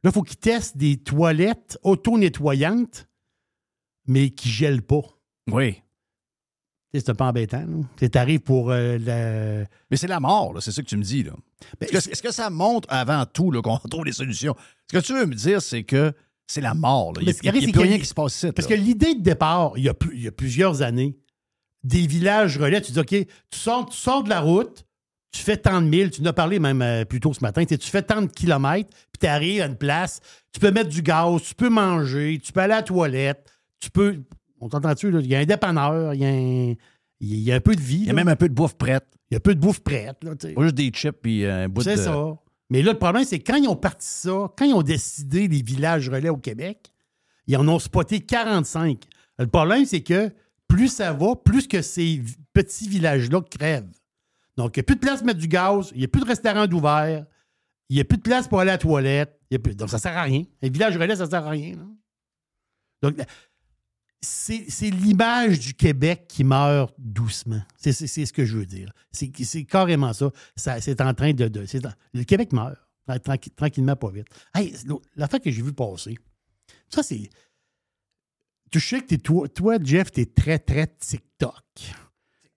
Là, 0.05 0.11
il 0.11 0.13
faut 0.13 0.23
qu'ils 0.23 0.37
testent 0.39 0.77
des 0.77 0.97
toilettes 0.99 1.79
auto-nettoyantes, 1.83 3.09
mais 4.07 4.31
qui 4.31 4.49
ne 4.49 4.53
gèlent 4.53 4.83
pas. 4.83 5.03
Oui. 5.51 5.81
C'est 6.95 7.09
un 7.09 7.15
peu 7.15 7.25
embêtant. 7.25 7.65
C'est 7.99 8.17
arrive 8.17 8.41
pour 8.41 8.71
euh, 8.71 8.99
la- 8.99 9.67
Mais 9.91 9.97
c'est 9.97 10.09
la 10.09 10.21
mort, 10.21 10.55
c'est 10.61 10.73
ça 10.73 10.83
que 10.83 10.89
tu 10.89 10.97
me 10.99 11.03
dis. 11.03 11.23
Là. 11.23 11.33
Est-ce 11.81 12.07
que, 12.09 12.13
est-ce 12.13 12.23
que 12.23 12.33
ça 12.33 12.51
montre 12.51 12.87
avant 12.91 13.25
tout 13.25 13.51
qu'on 13.63 13.79
trouve 13.91 14.05
des 14.05 14.13
solutions? 14.13 14.55
Ce 14.91 14.99
que 14.99 15.03
tu 15.03 15.15
veux 15.15 15.25
me 15.25 15.35
dire, 15.35 15.63
c'est 15.63 15.85
que 15.85 16.13
c'est 16.47 16.61
la 16.61 16.75
mort. 16.75 17.15
là. 17.15 17.21
Il 17.23 17.25
n'y 17.27 17.49
a, 17.49 17.53
plus 17.73 17.81
rien 17.81 17.99
qui 17.99 18.05
se 18.05 18.13
passe 18.13 18.35
ici. 18.37 18.53
Parce 18.53 18.69
là. 18.69 18.77
que 18.77 18.83
l'idée 18.83 19.15
de 19.15 19.23
départ, 19.23 19.73
il 19.77 19.85
y, 19.85 19.89
a, 19.89 19.95
plus- 19.95 20.15
il 20.15 20.23
y 20.23 20.29
a 20.29 20.33
plusieurs 20.33 20.83
années, 20.83 21.17
des 21.85 22.07
villages 22.07 22.59
relais, 22.59 22.81
tu 22.81 22.93
dis, 22.93 23.01
OK, 23.01 23.09
tu 23.09 23.59
sors, 23.59 23.89
tu 23.89 23.97
sors 23.97 24.23
de 24.23 24.29
la 24.29 24.41
route, 24.41 24.85
tu 25.33 25.43
fais 25.43 25.57
tant 25.57 25.81
de 25.81 25.87
milles, 25.87 26.11
tu 26.11 26.21
en 26.21 26.27
as 26.27 26.33
parlé 26.33 26.59
même 26.59 26.83
euh, 26.83 27.05
plus 27.05 27.21
tôt 27.21 27.33
ce 27.33 27.41
matin, 27.41 27.65
tu 27.65 27.79
fais 27.79 28.03
tant 28.03 28.23
de 28.23 28.27
kilomètres, 28.27 28.91
puis 28.91 29.21
tu 29.21 29.27
arrives 29.27 29.63
à 29.63 29.67
une 29.67 29.77
place, 29.77 30.21
tu 30.53 30.61
peux 30.61 30.71
mettre 30.71 30.91
du 30.91 31.03
gaz, 31.03 31.43
tu 31.43 31.55
peux 31.55 31.71
manger, 31.71 32.39
tu 32.43 32.53
peux 32.53 32.61
aller 32.61 32.75
à 32.75 32.77
la 32.77 32.83
toilette, 32.83 33.51
tu 33.81 33.91
peux. 33.91 34.23
On 34.61 34.69
t'entend-tu? 34.69 35.09
Il 35.09 35.27
y 35.27 35.35
a 35.35 35.41
un 35.41 35.45
dépanneur, 35.45 36.15
il 36.15 36.21
y 36.21 36.25
a 36.25 36.29
un, 36.29 36.75
il 37.21 37.41
y 37.41 37.51
a 37.51 37.57
un 37.57 37.61
peu 37.61 37.75
de 37.75 37.81
vie. 37.81 38.01
Il 38.01 38.07
y 38.07 38.11
a 38.11 38.13
même 38.13 38.29
un 38.29 38.37
peu 38.37 38.49
de 38.49 38.55
bouffe 38.55 38.75
prête. 38.75 39.07
Il 39.31 39.35
y 39.35 39.37
a 39.37 39.39
un 39.39 39.41
peu 39.41 39.55
de 39.55 39.61
bouffe 39.61 39.81
prête. 39.81 40.23
Là, 40.23 40.33
juste 40.41 40.75
des 40.75 40.91
chips 40.91 41.17
puis 41.23 41.47
un 41.47 41.69
bout 41.69 41.83
de. 41.83 41.85
C'est 41.85 41.97
ça. 41.97 42.37
Mais 42.71 42.83
là, 42.83 42.93
le 42.93 42.99
problème, 42.99 43.25
c'est 43.25 43.39
quand 43.39 43.57
ils 43.57 43.69
ont 43.69 43.77
parti 43.77 44.07
ça, 44.07 44.53
quand 44.57 44.65
ils 44.65 44.75
ont 44.75 44.83
décidé 44.83 45.49
les 45.49 45.63
villages 45.63 46.09
relais 46.09 46.29
au 46.29 46.37
Québec, 46.37 46.93
ils 47.47 47.57
en 47.57 47.67
ont 47.69 47.79
spoté 47.79 48.21
45. 48.21 48.99
Le 49.39 49.47
problème, 49.47 49.85
c'est 49.85 50.01
que 50.03 50.31
plus 50.73 50.89
ça 50.89 51.13
va, 51.13 51.37
plus 51.37 51.69
que 51.69 51.83
ces 51.83 52.23
petits 52.55 52.89
villages-là 52.89 53.43
crèvent. 53.43 53.93
Donc, 54.57 54.77
il 54.77 54.81
n'y 54.81 54.83
a 54.83 54.85
plus 54.85 54.97
de 54.97 55.01
place 55.01 55.19
pour 55.19 55.27
mettre 55.27 55.39
du 55.39 55.49
gaz, 55.49 55.91
il 55.95 55.99
n'y 55.99 56.05
a 56.05 56.09
plus 56.09 56.23
de 56.23 56.27
restaurant 56.27 56.67
d'ouvert, 56.67 57.27
il 57.91 57.97
n'y 57.97 58.01
a 58.01 58.05
plus 58.05 58.17
de 58.17 58.23
place 58.23 58.49
pour 58.49 58.61
aller 58.61 58.71
à 58.71 58.75
la 58.75 58.79
toilette. 58.79 59.39
Donc, 59.51 59.91
ça 59.91 59.97
ne 59.97 60.01
sert 60.01 60.17
à 60.17 60.23
rien. 60.23 60.45
Les 60.63 60.71
villages 60.71 60.97
relais, 60.97 61.15
ça 61.17 61.27
ne 61.27 61.31
sert 61.31 61.47
à 61.47 61.51
rien. 61.51 61.77
Donc, 63.03 63.17
c'est 64.23 64.91
l'image 64.91 65.59
du 65.59 65.75
Québec 65.75 66.27
qui 66.29 66.43
meurt 66.43 66.95
doucement. 66.97 67.61
C'est 67.77 67.93
ce 67.93 68.33
que 68.33 68.45
je 68.47 68.57
veux 68.57 68.67
dire. 68.67 68.93
C'est 69.11 69.65
carrément 69.65 70.15
ça. 70.15 70.31
ça 70.57 70.81
c'est 70.81 71.01
en 71.03 71.13
train 71.13 71.33
de. 71.33 71.51
le 72.15 72.25
Québec 72.25 72.53
meurt. 72.53 72.79
Tranqui- 73.09 73.55
tranquillement, 73.55 73.97
pas 73.97 74.11
vite. 74.11 74.29
Hey, 74.55 74.75
l'affaire 75.17 75.41
que 75.41 75.51
j'ai 75.51 75.61
vue 75.61 75.73
passer, 75.73 76.17
ça, 76.89 77.03
c'est. 77.03 77.29
Tu 78.73 78.81
sais 78.81 79.01
que 79.01 79.07
t'es- 79.07 79.19
toi, 79.19 79.49
toi, 79.49 79.77
Jeff, 79.83 80.11
tu 80.11 80.23
es 80.23 80.27
très, 80.27 80.59
très 80.59 80.87
TikTok. 80.87 81.55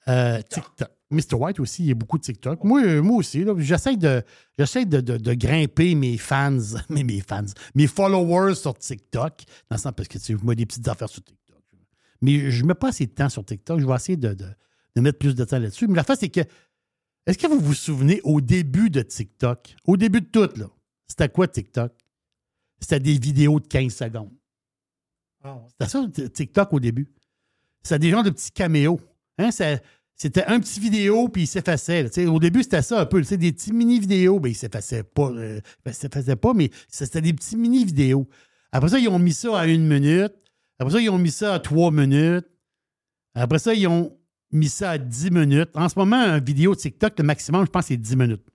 Euh, 0.07 0.41
TikTok. 0.41 0.89
Mr. 1.11 1.35
White 1.35 1.59
aussi, 1.59 1.83
il 1.83 1.87
y 1.89 1.91
a 1.91 1.95
beaucoup 1.95 2.17
de 2.17 2.23
TikTok. 2.23 2.63
Moi, 2.63 2.83
euh, 2.83 3.01
moi 3.01 3.17
aussi, 3.17 3.45
j'essaie 3.59 3.95
de, 3.95 4.23
de, 4.57 5.01
de- 5.01 5.17
de 5.17 5.33
grimper 5.33 5.93
mes 5.93 6.17
fans, 6.17 6.57
mes, 6.89 7.03
mes 7.03 7.21
fans, 7.21 7.45
mes 7.75 7.85
followers 7.87 8.55
sur 8.55 8.73
TikTok. 8.77 9.43
Dans 9.69 9.75
le 9.75 9.77
sens 9.81 9.93
parce 9.95 10.07
que 10.07 10.17
tu 10.17 10.35
mets 10.43 10.55
des 10.55 10.65
petites 10.65 10.87
affaires 10.87 11.09
sur 11.09 11.23
TikTok. 11.23 11.61
Mais 12.21 12.49
je 12.49 12.63
ne 12.63 12.67
mets 12.69 12.73
pas 12.75 12.89
assez 12.89 13.05
de 13.05 13.11
temps 13.11 13.29
sur 13.29 13.45
TikTok. 13.45 13.79
Je 13.79 13.85
vais 13.85 13.93
essayer 13.95 14.17
de, 14.17 14.33
de- 14.33 14.49
de 14.95 15.01
mettre 15.01 15.19
plus 15.19 15.35
de 15.35 15.43
temps 15.43 15.59
là-dessus. 15.59 15.87
Mais 15.87 15.95
la 15.95 16.03
fin, 16.03 16.15
c'est 16.15 16.29
que, 16.29 16.41
est-ce 17.27 17.37
que 17.37 17.47
vous 17.47 17.59
vous 17.59 17.73
souvenez 17.73 18.21
au 18.23 18.39
début 18.41 18.89
de 18.89 19.01
TikTok, 19.01 19.75
au 19.85 19.97
début 19.97 20.21
de 20.21 20.27
tout, 20.27 20.49
là, 20.59 20.67
c'était 21.07 21.29
quoi 21.29 21.47
TikTok? 21.47 21.91
C'était 22.79 22.99
des 22.99 23.17
vidéos 23.19 23.59
de 23.59 23.67
15 23.67 23.93
secondes. 23.93 24.31
C'était 25.71 25.89
ça, 25.89 26.29
TikTok 26.29 26.73
au 26.73 26.79
début. 26.79 27.11
C'était 27.83 27.99
des 27.99 28.09
gens 28.09 28.23
de 28.23 28.29
petits 28.29 28.51
caméos. 28.51 28.99
Hein, 29.37 29.49
c'était 29.51 30.45
un 30.45 30.59
petit 30.59 30.79
vidéo, 30.79 31.29
puis 31.29 31.43
il 31.43 31.47
s'effaçait. 31.47 32.25
Au 32.27 32.39
début, 32.39 32.63
c'était 32.63 32.81
ça 32.81 33.01
un 33.01 33.05
peu. 33.05 33.21
Des 33.21 33.51
petits 33.51 33.73
mini-vidéos. 33.73 34.39
Ben, 34.39 34.49
il 34.49 34.55
s'effaçait 34.55 35.03
pas. 35.03 35.29
euh, 35.29 35.59
ben, 35.83 36.35
pas, 36.35 36.53
mais 36.53 36.71
c'était 36.87 37.21
des 37.21 37.33
petits 37.33 37.57
mini-vidéos. 37.57 38.27
Après 38.71 38.89
ça, 38.89 38.99
ils 38.99 39.07
ont 39.07 39.19
mis 39.19 39.33
ça 39.33 39.59
à 39.59 39.67
une 39.67 39.87
minute. 39.87 40.33
Après 40.79 40.93
ça, 40.93 41.01
ils 41.01 41.09
ont 41.09 41.17
mis 41.17 41.31
ça 41.31 41.53
à 41.53 41.59
trois 41.59 41.91
minutes. 41.91 42.47
Après 43.33 43.59
ça, 43.59 43.73
ils 43.73 43.87
ont 43.87 44.17
mis 44.51 44.69
ça 44.69 44.91
à 44.91 44.97
10 44.97 45.31
minutes. 45.31 45.69
En 45.75 45.89
ce 45.89 45.99
moment, 45.99 46.17
une 46.17 46.43
vidéo 46.43 46.75
TikTok, 46.75 47.19
le 47.19 47.25
maximum, 47.25 47.65
je 47.65 47.71
pense, 47.71 47.87
c'est 47.87 47.97
10 47.97 48.15
minutes. 48.15 48.45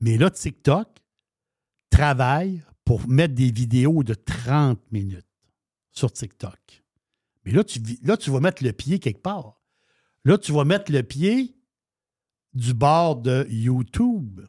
Mais 0.00 0.18
là, 0.18 0.30
TikTok 0.30 0.88
travaille 1.90 2.62
pour 2.84 3.08
mettre 3.08 3.34
des 3.34 3.50
vidéos 3.50 4.02
de 4.02 4.14
30 4.14 4.80
minutes 4.92 5.26
sur 5.92 6.12
TikTok. 6.12 6.84
Mais 7.44 7.52
là, 7.52 7.64
tu, 7.64 7.80
là, 8.02 8.16
tu 8.16 8.30
vas 8.30 8.40
mettre 8.40 8.62
le 8.64 8.72
pied 8.72 8.98
quelque 8.98 9.22
part. 9.22 9.60
Là, 10.24 10.38
tu 10.38 10.52
vas 10.52 10.64
mettre 10.64 10.90
le 10.90 11.02
pied 11.02 11.54
du 12.52 12.72
bord 12.72 13.16
de 13.16 13.46
YouTube. 13.50 14.40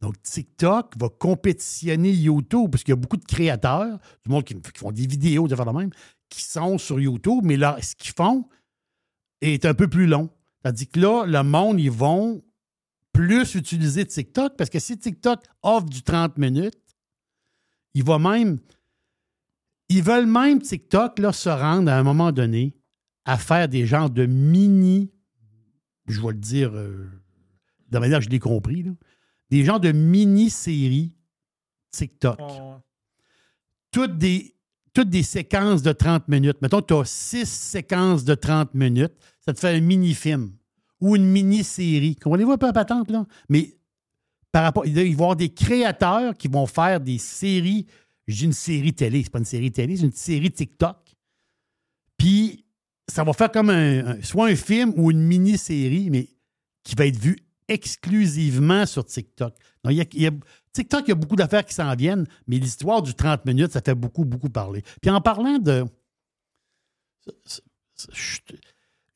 Donc, 0.00 0.20
TikTok 0.22 0.94
va 0.98 1.08
compétitionner 1.08 2.10
YouTube 2.10 2.70
parce 2.72 2.82
qu'il 2.82 2.92
y 2.92 2.98
a 2.98 3.00
beaucoup 3.00 3.16
de 3.16 3.24
créateurs, 3.24 3.98
du 4.24 4.30
monde 4.30 4.44
qui, 4.44 4.54
qui 4.54 4.78
font 4.78 4.90
des 4.90 5.06
vidéos, 5.06 5.46
de 5.46 5.54
faire 5.54 5.64
la 5.64 5.72
même, 5.72 5.90
qui 6.28 6.42
sont 6.42 6.78
sur 6.78 6.98
YouTube, 6.98 7.44
mais 7.44 7.56
là, 7.56 7.76
ce 7.80 7.94
qu'ils 7.94 8.12
font 8.12 8.48
est 9.40 9.64
un 9.64 9.74
peu 9.74 9.88
plus 9.88 10.06
long. 10.06 10.30
Tandis 10.62 10.88
que 10.88 10.98
là, 10.98 11.24
le 11.26 11.42
monde, 11.42 11.78
ils 11.80 11.90
vont 11.90 12.42
plus 13.12 13.54
utiliser 13.54 14.06
TikTok 14.06 14.56
parce 14.56 14.70
que 14.70 14.78
si 14.78 14.98
TikTok 14.98 15.40
offre 15.62 15.86
du 15.86 16.02
30 16.02 16.38
minutes, 16.38 16.81
il 17.94 18.04
va 18.04 18.18
même. 18.18 18.58
Ils 19.88 20.02
veulent 20.02 20.26
même 20.26 20.60
TikTok 20.60 21.18
là, 21.18 21.32
se 21.32 21.48
rendre 21.48 21.90
à 21.90 21.98
un 21.98 22.02
moment 22.02 22.32
donné 22.32 22.74
à 23.24 23.38
faire 23.38 23.68
des 23.68 23.86
genres 23.86 24.10
de 24.10 24.26
mini, 24.26 25.10
je 26.08 26.20
vais 26.20 26.28
le 26.28 26.38
dire 26.38 26.72
euh, 26.74 27.08
de 27.88 27.94
la 27.94 28.00
manière 28.00 28.18
que 28.18 28.24
je 28.24 28.30
l'ai 28.30 28.38
compris, 28.38 28.82
là, 28.82 28.92
des 29.50 29.64
genres 29.64 29.80
de 29.80 29.92
mini-séries 29.92 31.14
TikTok. 31.90 32.40
Toutes 33.90 34.16
des, 34.16 34.56
toutes 34.94 35.10
des 35.10 35.22
séquences 35.22 35.82
de 35.82 35.92
30 35.92 36.26
minutes. 36.28 36.56
Mettons, 36.62 36.80
tu 36.80 36.94
as 36.94 37.04
six 37.04 37.46
séquences 37.46 38.24
de 38.24 38.34
30 38.34 38.74
minutes, 38.74 39.12
ça 39.40 39.52
te 39.52 39.60
fait 39.60 39.76
un 39.76 39.80
mini-film 39.80 40.52
ou 41.00 41.16
une 41.16 41.26
mini-série. 41.26 42.16
Comprenez-vous 42.16 42.52
un 42.52 42.58
peu 42.58 42.66
la 42.66 42.72
patente, 42.72 43.10
là? 43.10 43.26
Mais 43.48 43.76
par 44.52 44.64
rapport, 44.64 44.84
il 44.86 44.94
va 44.94 45.02
y 45.02 45.12
avoir 45.12 45.34
des 45.34 45.48
créateurs 45.48 46.36
qui 46.36 46.46
vont 46.46 46.66
faire 46.66 47.00
des 47.00 47.18
séries. 47.18 47.86
Dis 48.28 48.44
une 48.44 48.52
série 48.52 48.92
télé, 48.92 49.22
c'est 49.24 49.30
pas 49.30 49.38
une 49.38 49.44
série 49.44 49.72
télé, 49.72 49.96
c'est 49.96 50.04
une 50.04 50.12
série 50.12 50.52
TikTok. 50.52 50.96
Puis 52.18 52.64
ça 53.08 53.24
va 53.24 53.32
faire 53.32 53.50
comme 53.50 53.70
un, 53.70 54.22
soit 54.22 54.46
un 54.46 54.56
film 54.56 54.92
ou 54.96 55.10
une 55.10 55.22
mini-série, 55.22 56.10
mais 56.10 56.28
qui 56.84 56.94
va 56.94 57.06
être 57.06 57.18
vue 57.18 57.38
exclusivement 57.68 58.86
sur 58.86 59.04
TikTok. 59.04 59.54
TikTok, 60.72 61.02
il 61.06 61.08
y 61.08 61.12
a 61.12 61.14
beaucoup 61.14 61.36
d'affaires 61.36 61.64
qui 61.64 61.74
s'en 61.74 61.94
viennent, 61.94 62.26
mais 62.46 62.58
l'histoire 62.58 63.02
du 63.02 63.14
30 63.14 63.44
minutes, 63.46 63.72
ça 63.72 63.80
fait 63.80 63.94
beaucoup, 63.94 64.24
beaucoup 64.24 64.50
parler. 64.50 64.82
Puis 65.00 65.10
en 65.10 65.20
parlant 65.20 65.58
de. 65.58 65.84
Je, 68.12 68.38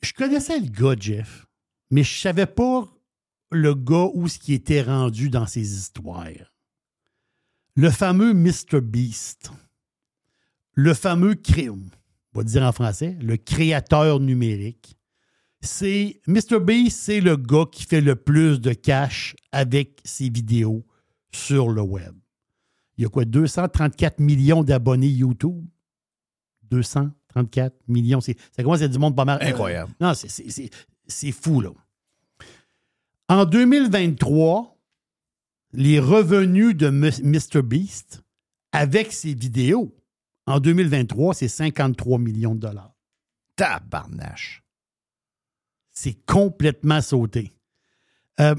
je 0.00 0.12
connaissais 0.12 0.58
le 0.58 0.68
gars, 0.68 0.94
Jeff, 0.98 1.46
mais 1.90 2.02
je 2.02 2.20
savais 2.20 2.46
pas 2.46 2.88
le 3.50 3.74
gars 3.74 4.08
où 4.14 4.28
ce 4.28 4.38
qui 4.38 4.52
était 4.54 4.82
rendu 4.82 5.30
dans 5.30 5.46
ses 5.46 5.74
histoires. 5.76 6.26
Le 7.74 7.90
fameux 7.90 8.32
Mr. 8.32 8.80
Beast. 8.82 9.50
Le 10.72 10.92
fameux 10.94 11.34
crime, 11.34 11.90
on 12.34 12.38
va 12.38 12.44
dire 12.44 12.62
en 12.62 12.72
français, 12.72 13.16
le 13.20 13.36
créateur 13.36 14.20
numérique. 14.20 14.96
C'est 15.62 16.20
Mr. 16.26 16.60
Beast, 16.60 16.98
c'est 17.00 17.20
le 17.20 17.36
gars 17.36 17.64
qui 17.72 17.84
fait 17.84 18.00
le 18.02 18.14
plus 18.14 18.60
de 18.60 18.72
cash 18.74 19.34
avec 19.52 20.00
ses 20.04 20.28
vidéos 20.28 20.84
sur 21.32 21.70
le 21.70 21.80
web. 21.82 22.14
Il 22.98 23.02
y 23.02 23.06
a 23.06 23.08
quoi, 23.08 23.24
234 23.24 24.20
millions 24.20 24.62
d'abonnés 24.64 25.08
YouTube? 25.08 25.64
234 26.70 27.74
millions. 27.88 28.20
C'est- 28.20 28.38
Ça 28.54 28.62
commence 28.62 28.80
à 28.80 28.84
être 28.84 28.92
du 28.92 28.98
monde 28.98 29.16
pas 29.16 29.24
mal. 29.24 29.38
Incroyable. 29.42 29.92
non, 30.00 30.12
c'est 30.14 31.32
fou, 31.32 31.60
là. 31.60 31.70
En 33.28 33.44
2023, 33.44 34.78
les 35.72 35.98
revenus 35.98 36.76
de 36.76 36.90
Mr. 36.90 37.62
Beast 37.62 38.22
avec 38.72 39.12
ses 39.12 39.34
vidéos, 39.34 39.94
en 40.46 40.60
2023, 40.60 41.34
c'est 41.34 41.48
53 41.48 42.18
millions 42.18 42.54
de 42.54 42.60
dollars. 42.60 42.94
Tabarnache. 43.56 44.62
C'est 45.90 46.14
complètement 46.26 47.00
sauté. 47.00 47.52
Euh, 48.38 48.54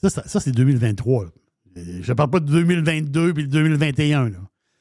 ça, 0.00 0.10
ça- 0.10 0.26
ça, 0.28 0.40
c'est 0.40 0.52
2023. 0.52 1.24
là. 1.24 1.30
Euh, 1.76 1.98
Je 2.02 2.12
ne 2.12 2.14
parle 2.16 2.30
pas 2.30 2.40
de 2.40 2.46
2022 2.46 3.34
puis 3.34 3.44
de 3.46 3.50
2021. 3.50 4.30
Là. 4.30 4.38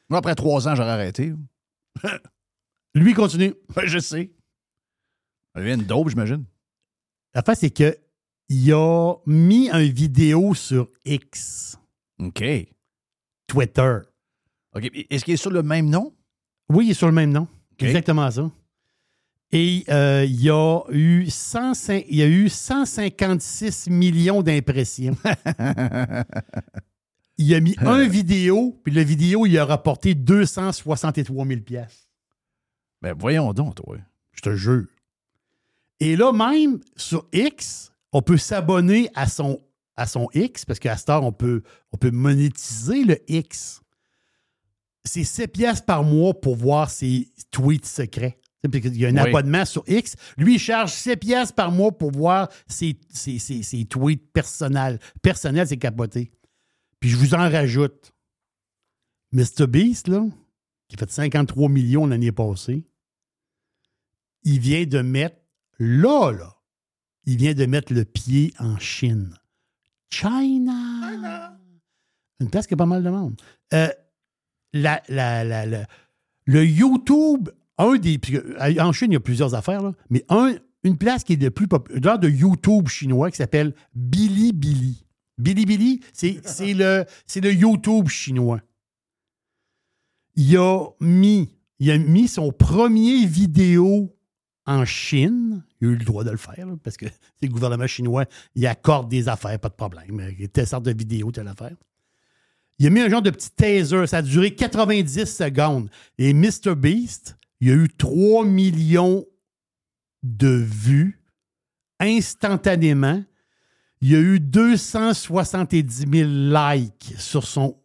Moi, 0.09 0.19
après 0.19 0.35
trois 0.35 0.67
ans, 0.67 0.75
j'aurais 0.75 0.91
arrêté. 0.91 1.33
Lui, 2.95 3.13
continue. 3.13 3.53
je 3.85 3.99
sais. 3.99 4.31
Il 5.57 5.63
y 5.67 5.71
a 5.71 5.73
une 5.73 5.83
dope, 5.83 6.09
j'imagine. 6.09 6.45
La 7.37 7.43
face, 7.43 7.59
c'est 7.59 7.69
que 7.69 7.95
il 8.49 8.73
a 8.73 9.13
mis 9.27 9.69
une 9.69 9.91
vidéo 9.91 10.55
sur 10.55 10.89
X. 11.05 11.77
OK. 12.17 12.43
Twitter. 13.45 13.99
OK. 14.73 14.89
Est-ce 15.11 15.23
qu'il 15.23 15.35
est 15.35 15.37
sur 15.37 15.51
le 15.51 15.61
même 15.61 15.87
nom? 15.87 16.15
Oui, 16.67 16.87
il 16.87 16.91
est 16.91 16.95
sur 16.95 17.05
le 17.05 17.13
même 17.13 17.31
nom. 17.31 17.47
Exactement 17.77 18.31
ça. 18.31 18.49
Et 19.51 19.83
euh, 19.89 20.25
il, 20.27 20.41
y 20.41 20.49
a 20.49 20.81
eu 20.89 21.29
105 21.29 22.05
il 22.09 22.15
y 22.15 22.23
a 22.23 22.27
eu 22.27 22.49
156 22.49 23.91
millions 23.91 24.41
d'impressions. 24.41 25.15
il 27.37 27.53
a 27.53 27.59
mis 27.59 27.75
un 27.77 28.07
vidéo, 28.07 28.81
puis 28.83 28.91
la 28.91 29.03
vidéo, 29.03 29.45
il 29.45 29.55
a 29.59 29.65
rapporté 29.65 30.15
263 30.15 31.45
000 31.45 31.61
pièces. 31.61 32.09
Ben 33.03 33.13
voyons 33.15 33.53
donc, 33.53 33.75
toi. 33.75 33.97
Je 34.33 34.41
te 34.41 34.55
jure. 34.55 34.87
Et 35.99 36.15
là, 36.15 36.31
même 36.31 36.79
sur 36.95 37.27
X, 37.33 37.91
on 38.11 38.21
peut 38.21 38.37
s'abonner 38.37 39.09
à 39.15 39.27
son, 39.27 39.59
à 39.95 40.05
son 40.07 40.27
X, 40.33 40.63
parce 40.65 40.79
qu'à 40.79 40.95
heure, 41.09 41.23
on 41.23 41.31
peut, 41.31 41.63
on 41.91 41.97
peut 41.97 42.11
monétiser 42.11 43.03
le 43.03 43.17
X. 43.31 43.81
C'est 45.05 45.23
7 45.23 45.51
pièces 45.53 45.81
par 45.81 46.03
mois 46.03 46.39
pour 46.39 46.55
voir 46.55 46.89
ses 46.89 47.31
tweets 47.51 47.85
secrets. 47.85 48.39
Qu'il 48.69 48.97
y 48.97 49.05
a 49.05 49.09
un 49.09 49.13
Oui. 49.13 49.19
abonnement 49.29 49.63
sur 49.63 49.83
X. 49.87 50.15
Lui, 50.37 50.55
il 50.55 50.59
charge 50.59 50.91
7 50.91 51.19
pièces 51.21 51.51
par 51.53 51.71
mois 51.71 51.97
pour 51.97 52.11
voir 52.11 52.49
ses, 52.67 52.99
ses- 53.09 53.39
ses- 53.39 53.63
ses 53.63 53.85
tweets 53.85 54.33
personnels. 54.33 54.99
Personnels, 55.21 55.67
c'est 55.67 55.77
capoté. 55.77 56.31
Puis 56.99 57.09
je 57.09 57.15
vous 57.15 57.33
en 57.33 57.49
rajoute. 57.49 58.11
Mr. 59.31 59.67
Beast, 59.67 60.07
là, 60.09 60.25
qui 60.89 60.95
a 60.95 60.99
fait 60.99 61.11
53 61.11 61.69
millions 61.69 62.07
l'année 62.07 62.31
passée, 62.31 62.83
il 64.43 64.59
vient 64.59 64.85
de 64.85 65.01
mettre, 65.01 65.37
là, 65.79 66.31
là, 66.31 66.55
il 67.25 67.37
vient 67.37 67.53
de 67.53 67.65
mettre 67.65 67.93
le 67.93 68.05
pied 68.05 68.53
en 68.59 68.77
Chine. 68.79 69.33
China! 70.09 71.57
Une 72.39 72.49
place 72.49 72.67
qui 72.67 72.73
a 72.73 72.77
pas 72.77 72.85
mal 72.85 73.03
de 73.03 73.09
monde. 73.09 73.41
Euh, 73.73 73.89
la- 74.73 75.01
la- 75.09 75.43
la- 75.43 75.65
la- 75.65 75.87
le 76.45 76.65
YouTube, 76.65 77.49
un 77.77 77.95
des. 77.97 78.19
euh, 78.33 78.79
En 78.79 78.91
Chine, 78.93 79.11
il 79.11 79.15
y 79.15 79.17
a 79.17 79.21
plusieurs 79.21 79.55
affaires, 79.55 79.81
là, 79.81 79.93
mais 80.09 80.23
un, 80.29 80.55
une 80.83 80.97
place 80.97 81.23
qui 81.23 81.33
est 81.33 81.41
le 81.41 81.51
plus 81.51 81.67
populaire, 81.67 82.19
de 82.19 82.29
YouTube 82.29 82.87
chinois 82.87 83.29
qui 83.31 83.37
s'appelle 83.37 83.73
Bilibili. 83.93 85.05
Bilibili, 85.37 85.99
c'est 86.13 86.39
le, 86.73 87.05
c'est 87.25 87.41
le 87.41 87.51
YouTube 87.53 88.07
chinois. 88.07 88.61
Il 90.35 90.55
a 90.57 90.85
mis, 90.99 91.51
il 91.79 91.91
a 91.91 91.97
mis 91.97 92.27
son 92.27 92.51
premier 92.51 93.25
vidéo 93.25 94.15
en 94.67 94.85
Chine. 94.85 95.63
Il 95.81 95.87
a 95.87 95.91
eu 95.91 95.95
le 95.95 96.05
droit 96.05 96.23
de 96.23 96.31
le 96.31 96.37
faire, 96.37 96.67
parce 96.83 96.97
que 96.97 97.05
c'est 97.39 97.47
le 97.47 97.51
gouvernement 97.51 97.87
chinois, 97.87 98.25
il 98.53 98.67
accorde 98.67 99.09
des 99.09 99.27
affaires, 99.27 99.57
pas 99.59 99.69
de 99.69 99.73
problème. 99.73 100.21
Telle 100.53 100.67
sorte 100.67 100.83
de 100.83 100.93
vidéo, 100.93 101.31
telle 101.31 101.47
affaire. 101.47 101.75
Il 102.79 102.85
a 102.85 102.89
mis 102.91 102.99
un 102.99 103.09
genre 103.09 103.23
de 103.23 103.31
petit 103.31 103.49
taser. 103.49 104.05
Ça 104.05 104.17
a 104.17 104.21
duré 104.21 104.53
90 104.53 105.25
secondes. 105.25 105.89
Et 106.19 106.33
Mr. 106.33 106.75
Beast, 106.75 107.35
il 107.59 107.71
a 107.71 107.73
eu 107.73 107.87
3 107.87 108.45
millions 108.45 109.25
de 110.21 110.49
vues 110.49 111.19
instantanément. 111.99 113.23
Il 114.01 114.15
a 114.15 114.19
eu 114.19 114.39
270 114.39 116.05
000 116.11 116.29
likes 116.29 117.15
sur 117.17 117.47
son 117.47 117.81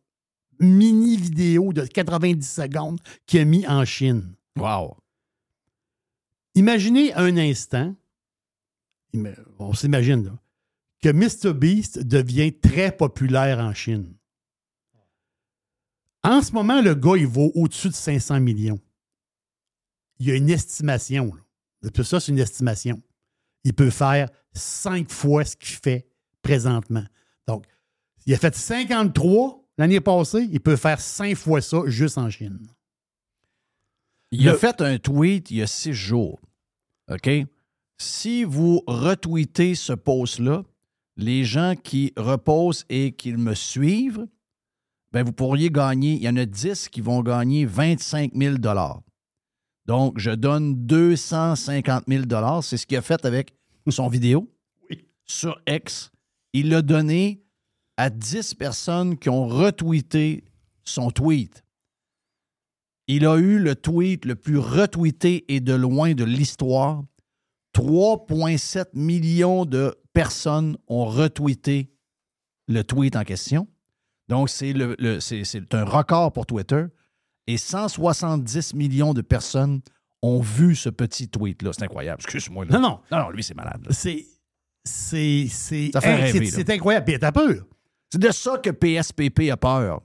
mini 0.61 1.17
vidéo 1.17 1.73
de 1.73 1.87
90 1.87 2.47
secondes 2.47 3.01
qu'il 3.27 3.41
a 3.41 3.45
mis 3.47 3.67
en 3.67 3.87
Chine. 3.87 4.35
Wow. 4.59 4.97
Imaginez 6.55 7.15
un 7.15 7.37
instant, 7.37 7.95
on 9.59 9.73
s'imagine, 9.73 10.37
que 11.03 11.09
Mr. 11.11 11.55
Beast 11.55 12.01
devient 12.01 12.53
très 12.53 12.95
populaire 12.95 13.59
en 13.59 13.75
Chine. 13.75 14.15
En 16.23 16.41
ce 16.43 16.53
moment, 16.53 16.81
le 16.81 16.95
gars, 16.95 17.17
il 17.17 17.27
vaut 17.27 17.51
au-dessus 17.55 17.89
de 17.89 17.95
500 17.95 18.41
millions. 18.41 18.81
Il 20.19 20.29
y 20.29 20.31
a 20.31 20.37
une 20.37 20.51
estimation. 20.51 21.35
là. 21.35 21.91
Tout 21.91 22.05
ça, 22.05 22.21
c'est 22.21 22.31
une 22.31 22.39
estimation. 22.39 23.03
Il 23.65 23.75
peut 23.75 23.91
faire 23.91 24.29
cinq 24.53 25.11
fois 25.11 25.45
ce 25.45 25.57
qu'il 25.57 25.77
fait 25.77 26.07
présentement. 26.43 27.05
Donc, 27.49 27.67
il 28.27 28.35
a 28.35 28.39
fait 28.39 28.55
53 28.55 29.63
l'année 29.79 30.01
passée, 30.01 30.49
il 30.51 30.61
peut 30.61 30.77
faire 30.77 31.01
cinq 31.01 31.35
fois 31.35 31.61
ça 31.61 31.83
juste 31.87 32.19
en 32.19 32.31
Chine. 32.31 32.59
Il 34.33 34.49
a 34.49 34.55
fait 34.55 34.81
un 34.81 34.99
tweet 34.99 35.51
il 35.51 35.59
y 35.59 35.63
a 35.63 35.67
six 35.67 35.93
jours. 35.93 36.41
OK? 37.11 37.31
Si 37.99 38.45
vous 38.45 38.83
retweetez 38.87 39.75
ce 39.75 39.93
post-là, 39.93 40.65
les 41.17 41.45
gens 41.45 41.75
qui 41.77 42.13
reposent 42.17 42.85
et 42.89 43.13
qui 43.13 43.33
me 43.35 43.55
suivent, 43.55 44.27
ben 45.13 45.23
vous 45.23 45.33
pourriez 45.33 45.71
gagner. 45.71 46.15
Il 46.15 46.23
y 46.23 46.29
en 46.29 46.37
a 46.37 46.47
10 46.47 46.89
qui 46.89 47.03
vont 47.03 47.23
gagner 47.23 47.67
25 47.67 48.33
000 48.35 48.57
Donc, 49.87 50.19
je 50.19 50.31
donne 50.31 50.87
250 50.87 52.05
000 52.09 52.25
C'est 52.63 52.79
ce 52.79 52.87
qu'il 52.87 52.97
a 52.97 53.03
fait 53.03 53.25
avec 53.27 53.55
son 53.89 54.09
vidéo 54.09 54.51
sur 55.27 55.61
X. 55.69 56.11
Il 56.55 56.71
l'a 56.71 56.83
donné 56.83 57.43
à 57.97 58.11
10 58.11 58.55
personnes 58.55 59.19
qui 59.19 59.29
ont 59.29 59.47
retweeté 59.47 60.45
son 60.85 61.11
tweet. 61.11 61.62
Il 63.09 63.27
a 63.27 63.37
eu 63.37 63.59
le 63.59 63.75
tweet 63.75 64.25
le 64.25 64.35
plus 64.37 64.59
retweeté 64.59 65.45
et 65.53 65.61
de 65.61 65.73
loin 65.75 66.15
de 66.15 66.25
l'histoire. 66.25 67.03
3,7 67.75 68.87
millions 68.95 69.65
de 69.65 69.95
personnes 70.13 70.77
ont 70.89 71.05
retweeté 71.07 71.91
le 72.69 72.83
tweet 72.85 73.17
en 73.17 73.25
question. 73.25 73.67
Donc, 74.29 74.49
c'est 74.51 74.73
le, 74.73 74.95
le- 74.99 75.21
c'est- 75.21 75.45
c'est 75.45 75.75
un 75.75 75.85
record 75.85 76.33
pour 76.33 76.47
Twitter. 76.47 76.85
Et 77.47 77.57
170 77.57 78.75
millions 78.75 79.15
de 79.15 79.21
personnes 79.23 79.81
ont 80.23 80.41
vu 80.41 80.77
ce 80.77 80.89
petit 80.89 81.29
tweet-là. 81.29 81.73
C'est 81.73 81.83
incroyable. 81.85 82.21
Excuse-moi. 82.23 82.65
là. 82.67 82.79
Non, 82.79 82.81
non. 82.81 83.01
Non, 83.11 83.19
non, 83.25 83.31
lui, 83.31 83.43
c'est 83.43 83.55
malade. 83.57 83.81
là. 83.85 83.93
C'est. 83.93 84.25
C'est. 84.85 85.47
C'est 85.51 85.91
Ça 85.93 86.01
fait 86.01 86.11
hey, 86.15 86.23
rêver, 86.33 86.47
c'est- 86.47 86.59
là. 86.59 86.65
c'est 86.67 86.73
incroyable. 86.75 87.05
Puis 87.07 87.19
t'as 87.19 87.33
peur. 87.33 87.65
C'est 88.11 88.21
de 88.21 88.31
ça 88.31 88.59
que 88.59 88.71
PSPP 88.71 89.51
a 89.51 89.57
peur. 89.57 90.03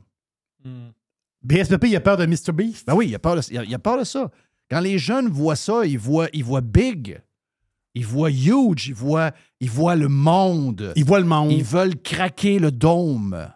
BSPP, 1.44 1.86
il 1.88 1.96
a 1.96 2.00
peur 2.02 2.18
de 2.18 2.26
Mr. 2.26 2.52
Beast. 2.54 2.86
Ben 2.88 2.96
oui, 2.96 3.08
il 3.10 3.16
a 3.16 3.20
peur 3.20 3.36
de, 3.36 3.42
il 3.52 3.58
a- 3.58 3.64
il 3.64 3.74
a 3.74 3.80
peur 3.80 3.98
de 4.00 4.04
ça. 4.04 4.30
Quand 4.70 4.80
les 4.80 4.98
jeunes 4.98 5.30
voient 5.30 5.56
ça, 5.56 5.86
ils 5.86 5.98
voient, 6.00 6.28
ils 6.34 6.44
voient 6.44 6.62
big. 6.62 7.22
Ils 7.96 8.06
voient 8.06 8.30
huge. 8.32 8.88
Ils 8.88 8.94
voient, 8.94 9.32
ils 9.60 9.70
voient 9.70 9.96
le 9.96 10.08
monde. 10.10 10.94
Ils 10.96 11.06
voient 11.06 11.20
le 11.20 11.26
monde. 11.26 11.52
Ils 11.52 11.64
veulent 11.64 12.00
craquer 12.02 12.60
le 12.60 12.72
dôme. 12.72 13.48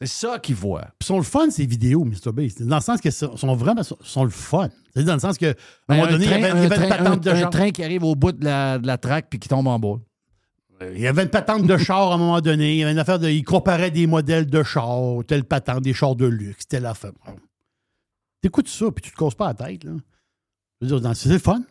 C'est 0.00 0.08
ça 0.08 0.38
qu'ils 0.38 0.54
voient. 0.56 0.88
Puis 0.98 1.06
sont 1.06 1.16
le 1.18 1.22
fun, 1.22 1.48
ces 1.50 1.66
vidéos, 1.66 2.04
Mr. 2.04 2.32
Beast. 2.32 2.62
Dans 2.62 2.76
le 2.76 2.82
sens 2.82 3.00
que 3.00 3.10
sont 3.10 3.36
sont 3.36 3.54
vraiment 3.54 3.82
sont 3.82 4.24
le 4.24 4.30
fun. 4.30 4.68
C'est 4.94 5.04
dans 5.04 5.14
le 5.14 5.20
sens 5.20 5.38
que, 5.38 5.46
à 5.46 5.50
un 5.50 5.54
Ben, 5.88 5.94
moment 5.96 6.08
un 6.08 6.12
donné, 6.12 6.24
il 6.24 6.30
y 6.30 6.34
train- 6.34 6.38
il 6.38 6.42
y 6.42 6.46
un 6.46 6.56
avait 6.56 6.64
une 6.66 6.70
train- 6.72 6.88
patente 6.88 7.26
un- 7.26 7.32
de 7.34 7.44
un 7.44 7.50
train 7.50 7.70
qui 7.70 7.84
arrive 7.84 8.04
au 8.04 8.14
bout 8.14 8.32
de 8.32 8.44
la, 8.44 8.78
de 8.78 8.86
la 8.86 8.98
traque 8.98 9.28
puis 9.30 9.38
qui 9.38 9.48
tombe 9.48 9.66
en 9.66 9.78
bas. 9.78 10.00
Il 10.94 11.00
y 11.00 11.06
avait 11.06 11.22
une 11.24 11.28
patente 11.30 11.66
de 11.66 11.76
char 11.76 12.10
à 12.12 12.14
un 12.14 12.18
moment 12.18 12.40
donné. 12.40 12.72
Il 12.74 12.78
y 12.78 12.82
avait 12.82 12.92
une 12.92 12.98
affaire 12.98 13.18
de. 13.18 13.28
Il 13.28 13.44
comparait 13.44 13.90
des 13.90 14.06
modèles 14.06 14.46
de 14.46 14.62
chars, 14.62 15.24
telle 15.26 15.44
patente, 15.44 15.82
des 15.82 15.92
chars 15.94 16.16
de 16.16 16.26
luxe, 16.26 16.66
telle 16.66 16.86
affaire. 16.86 17.12
T'écoutes 18.40 18.68
ça, 18.68 18.90
puis 18.90 19.02
tu 19.02 19.10
te 19.10 19.16
causes 19.16 19.34
pas 19.34 19.48
la 19.48 19.54
tête, 19.54 19.84
là. 19.84 19.92
Je 20.80 20.86
veux 20.86 20.92
dire, 20.92 21.00
dans- 21.00 21.14
c'est 21.14 21.28
le 21.28 21.38
fun. 21.38 21.62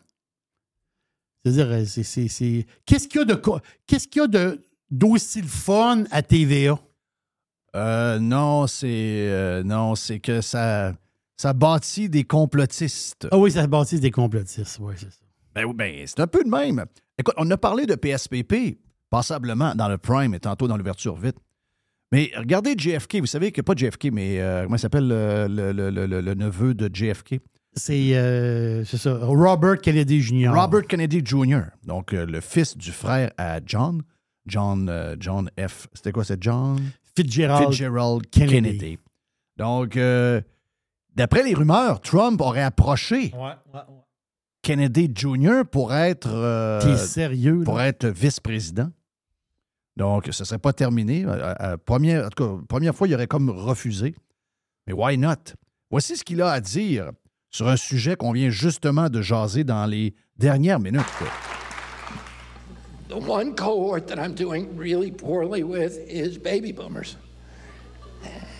C'est-à-dire, 1.43 1.68
euh, 1.72 1.86
c'est. 1.86 2.03
c'est- 2.03 2.28
c'est- 2.28 2.66
Qu'est-ce 2.86 3.07
qu'il 3.07 3.20
y 3.20 3.24
a 3.24 3.26
de. 3.26 3.41
Qu'est-ce 3.88 4.07
qu'il 4.07 4.22
y 4.22 4.26
a 4.26 4.28
de 4.28 4.62
d'aussi 4.89 5.41
le 5.41 5.47
fun 5.47 6.03
à 6.12 6.22
TVA? 6.22 6.80
Euh, 7.76 8.20
non, 8.20 8.68
c'est 8.68 8.88
euh, 9.30 9.64
non, 9.64 9.95
c'est 9.95 10.20
que 10.20 10.41
ça, 10.41 10.93
ça 11.38 11.53
bâtit 11.53 12.09
des 12.09 12.24
complotistes. 12.26 13.28
Ah 13.32 13.38
oui, 13.38 13.51
ça 13.51 13.66
bâtit 13.68 13.99
des 13.99 14.12
complotistes. 14.12 14.78
Oui, 14.82 14.93
c'est 14.97 15.09
ça. 15.12 15.18
Ben, 15.55 15.72
ben, 15.74 16.03
c'est 16.05 16.20
un 16.20 16.28
peu 16.28 16.43
de 16.43 16.49
même. 16.49 16.86
Écoute, 17.18 17.34
on 17.38 17.49
a 17.51 17.57
parlé 17.57 17.86
de 17.86 17.95
PSPP, 17.95 18.78
passablement 19.12 19.76
dans 19.76 19.88
le 19.88 19.99
Prime 19.99 20.34
et 20.34 20.39
tantôt 20.39 20.68
dans 20.68 20.78
l'ouverture 20.78 21.16
vite. 21.16 21.36
Mais 22.12 22.32
regardez 22.36 22.74
JFK. 22.76 23.18
Vous 23.20 23.26
savez 23.28 23.51
que 23.51 23.62
pas 23.62 23.74
JFK, 23.76 24.05
mais 24.12 24.41
euh, 24.41 24.64
comment 24.64 24.76
il 24.78 24.80
s'appelle 24.80 25.07
le, 25.07 25.47
le- 25.47 25.72
le- 25.72 25.89
le- 25.91 26.07
le- 26.07 26.22
le 26.22 26.34
neveu 26.34 26.74
de 26.74 26.89
JFK? 26.93 27.39
C'est 27.74 28.16
euh, 28.18 28.84
c'est 28.84 28.97
ça. 28.97 29.18
Robert 29.22 29.80
Kennedy 29.80 30.20
Jr. 30.22 30.49
Robert 30.53 30.88
Kennedy 30.88 31.22
Jr., 31.24 31.62
donc 31.86 32.14
euh, 32.14 32.26
le 32.26 32.41
fils 32.41 32.76
du 32.76 32.91
frère 32.91 33.32
à 33.38 33.59
John. 33.66 34.01
John, 34.45 34.89
euh, 34.89 35.16
John 35.20 35.49
F. 35.57 35.88
C'était 35.93 36.12
quoi, 36.12 36.24
c'est 36.26 36.41
John? 36.41 36.80
Fitzgerald, 37.16 37.68
Fitzgerald 37.68 38.28
Kennedy. 38.30 38.78
Kennedy. 38.78 38.97
Donc, 39.57 39.95
euh, 39.95 40.41
d'après 41.16 41.43
les 41.43 41.53
rumeurs, 41.53 42.01
Trump 42.01 42.41
aurait 42.41 42.64
approché 42.64 43.32
Ouais, 43.36 43.39
ouais, 43.39 43.53
ouais. 43.74 44.03
Kennedy 44.64 45.12
Jr. 45.16 45.62
pour 45.72 45.93
être, 45.93 46.30
euh, 46.32 46.82
T'es 46.82 46.97
sérieux, 46.97 47.59
là? 47.59 47.64
pour 47.66 47.80
être 47.82 48.07
vice-président. 48.07 48.89
Donc, 49.98 50.30
ce 50.32 50.44
ne 50.44 50.46
serait 50.46 50.60
pas 50.60 50.74
terminé. 50.74 51.26
Euh, 51.26 51.54
euh, 51.62 52.30
cas, 52.30 52.46
première 52.68 52.96
fois, 52.96 53.08
il 53.08 53.14
aurait 53.14 53.28
comme 53.28 53.50
refusé. 53.50 54.16
Mais 54.88 54.94
why 54.94 55.18
not? 55.18 55.54
Voici 55.89 56.16
ce 56.16 56.24
qu'il 56.24 56.42
a 56.42 56.52
à 56.52 56.62
dire 56.62 57.12
sur 57.50 57.68
un 57.68 57.78
sujet 57.78 58.16
qu'on 58.16 58.32
vient 58.32 58.50
justement 58.50 59.10
de 59.10 59.22
jaser 59.22 59.64
dans 59.64 59.86
les 59.86 60.14
dernières 60.38 60.80
minutes. 60.80 61.06
The 63.10 63.18
one 63.18 63.56
cohort 63.56 64.08
that 64.08 64.18
I'm 64.18 64.34
doing 64.34 64.70
really 64.78 65.12
poorly 65.12 65.64
with 65.64 65.98
is 66.08 66.38
baby 66.38 66.72
boomers. 66.72 67.18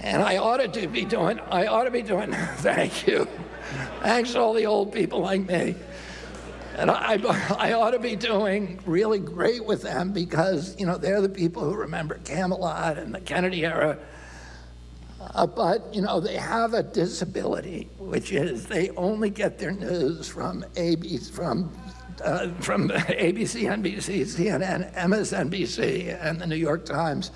And 0.04 0.22
I 0.22 0.38
ought 0.38 0.58
to 0.58 0.88
be 0.90 1.06
doing, 1.06 1.40
I 1.50 1.68
ought 1.68 1.86
to 1.86 1.92
be 1.92 2.02
doing, 2.02 2.32
thank 2.58 3.08
you. 3.08 3.28
Thanks 4.02 4.34
to 4.34 4.42
all 4.42 4.54
the 4.54 4.66
old 4.66 4.92
people 4.92 5.22
like 5.22 5.48
me. 5.48 5.76
And 6.78 6.90
I, 6.90 7.16
I 7.58 7.74
ought 7.74 7.92
to 7.92 8.00
be 8.00 8.16
doing 8.16 8.80
really 8.86 9.20
great 9.20 9.66
with 9.66 9.82
them 9.82 10.12
because, 10.12 10.76
you 10.80 10.86
know, 10.86 10.98
they're 10.98 11.22
the 11.22 11.30
people 11.30 11.64
who 11.64 11.76
remember 11.76 12.16
Camelot 12.24 12.98
and 12.98 13.14
the 13.14 13.22
Kennedy 13.22 13.66
era. 13.66 13.98
Uh, 15.20 15.46
but, 15.46 15.94
you 15.94 16.02
know, 16.02 16.20
they 16.20 16.36
have 16.36 16.74
a 16.74 16.82
disability, 16.82 17.90
which 18.00 18.32
is 18.32 18.66
they 18.66 18.90
only 18.92 19.30
get 19.30 19.60
their 19.60 19.72
news 19.72 20.28
from 20.28 20.64
ABC, 20.76 21.30
from, 21.30 21.72
uh, 22.24 22.50
from 22.60 22.90
ABC, 22.90 23.64
NBC, 23.64 24.22
CNN, 24.22 24.94
MSNBC, 24.96 26.24
and 26.24 26.40
the 26.40 26.48
New 26.48 26.56
York 26.56 26.86
Times. 26.86 27.32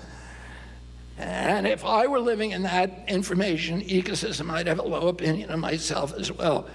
And 1.18 1.66
if 1.66 1.84
I 1.84 2.06
were 2.06 2.20
living 2.20 2.50
in 2.50 2.62
that 2.62 3.04
information 3.08 3.80
ecosystem, 3.82 4.50
I'd 4.50 4.66
have 4.66 4.80
a 4.80 4.82
low 4.82 5.08
opinion 5.08 5.50
of 5.50 5.60
myself 5.60 6.12
as 6.12 6.30
well. 6.30 6.68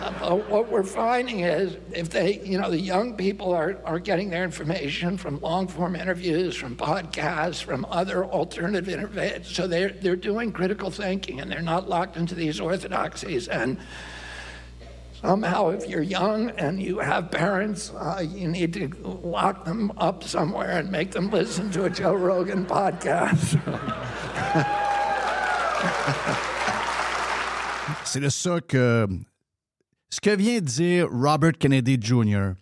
Uh, 0.00 0.36
what 0.36 0.70
we're 0.70 0.82
finding 0.82 1.40
is 1.40 1.76
if 1.92 2.10
they, 2.10 2.40
you 2.40 2.58
know, 2.58 2.70
the 2.70 2.80
young 2.80 3.14
people 3.14 3.52
are, 3.52 3.78
are 3.84 3.98
getting 3.98 4.30
their 4.30 4.44
information 4.44 5.16
from 5.16 5.40
long 5.40 5.68
form 5.68 5.96
interviews, 5.96 6.56
from 6.56 6.76
podcasts, 6.76 7.62
from 7.62 7.86
other 7.90 8.24
alternative 8.24 8.88
interviews. 8.88 9.46
So 9.46 9.66
they're, 9.66 9.90
they're 9.90 10.16
doing 10.16 10.52
critical 10.52 10.90
thinking 10.90 11.40
and 11.40 11.50
they're 11.50 11.62
not 11.62 11.88
locked 11.88 12.16
into 12.16 12.34
these 12.34 12.60
orthodoxies. 12.60 13.48
And 13.48 13.78
somehow, 15.20 15.70
if 15.70 15.88
you're 15.88 16.02
young 16.02 16.50
and 16.50 16.82
you 16.82 16.98
have 16.98 17.30
parents, 17.30 17.92
uh, 17.94 18.24
you 18.26 18.48
need 18.48 18.72
to 18.74 18.88
lock 19.22 19.64
them 19.64 19.92
up 19.98 20.24
somewhere 20.24 20.78
and 20.78 20.90
make 20.90 21.12
them 21.12 21.30
listen 21.30 21.70
to 21.72 21.84
a 21.84 21.90
Joe 21.90 22.14
Rogan 22.14 22.66
podcast. 22.66 23.58
C'est 28.04 28.20
de 28.20 28.28
ça 28.28 28.60
que. 28.60 29.08
Ce 30.14 30.20
que 30.20 30.36
vient 30.36 30.60
de 30.60 30.64
dire 30.64 31.08
Robert 31.10 31.58
Kennedy 31.58 31.98
Jr., 32.00 32.52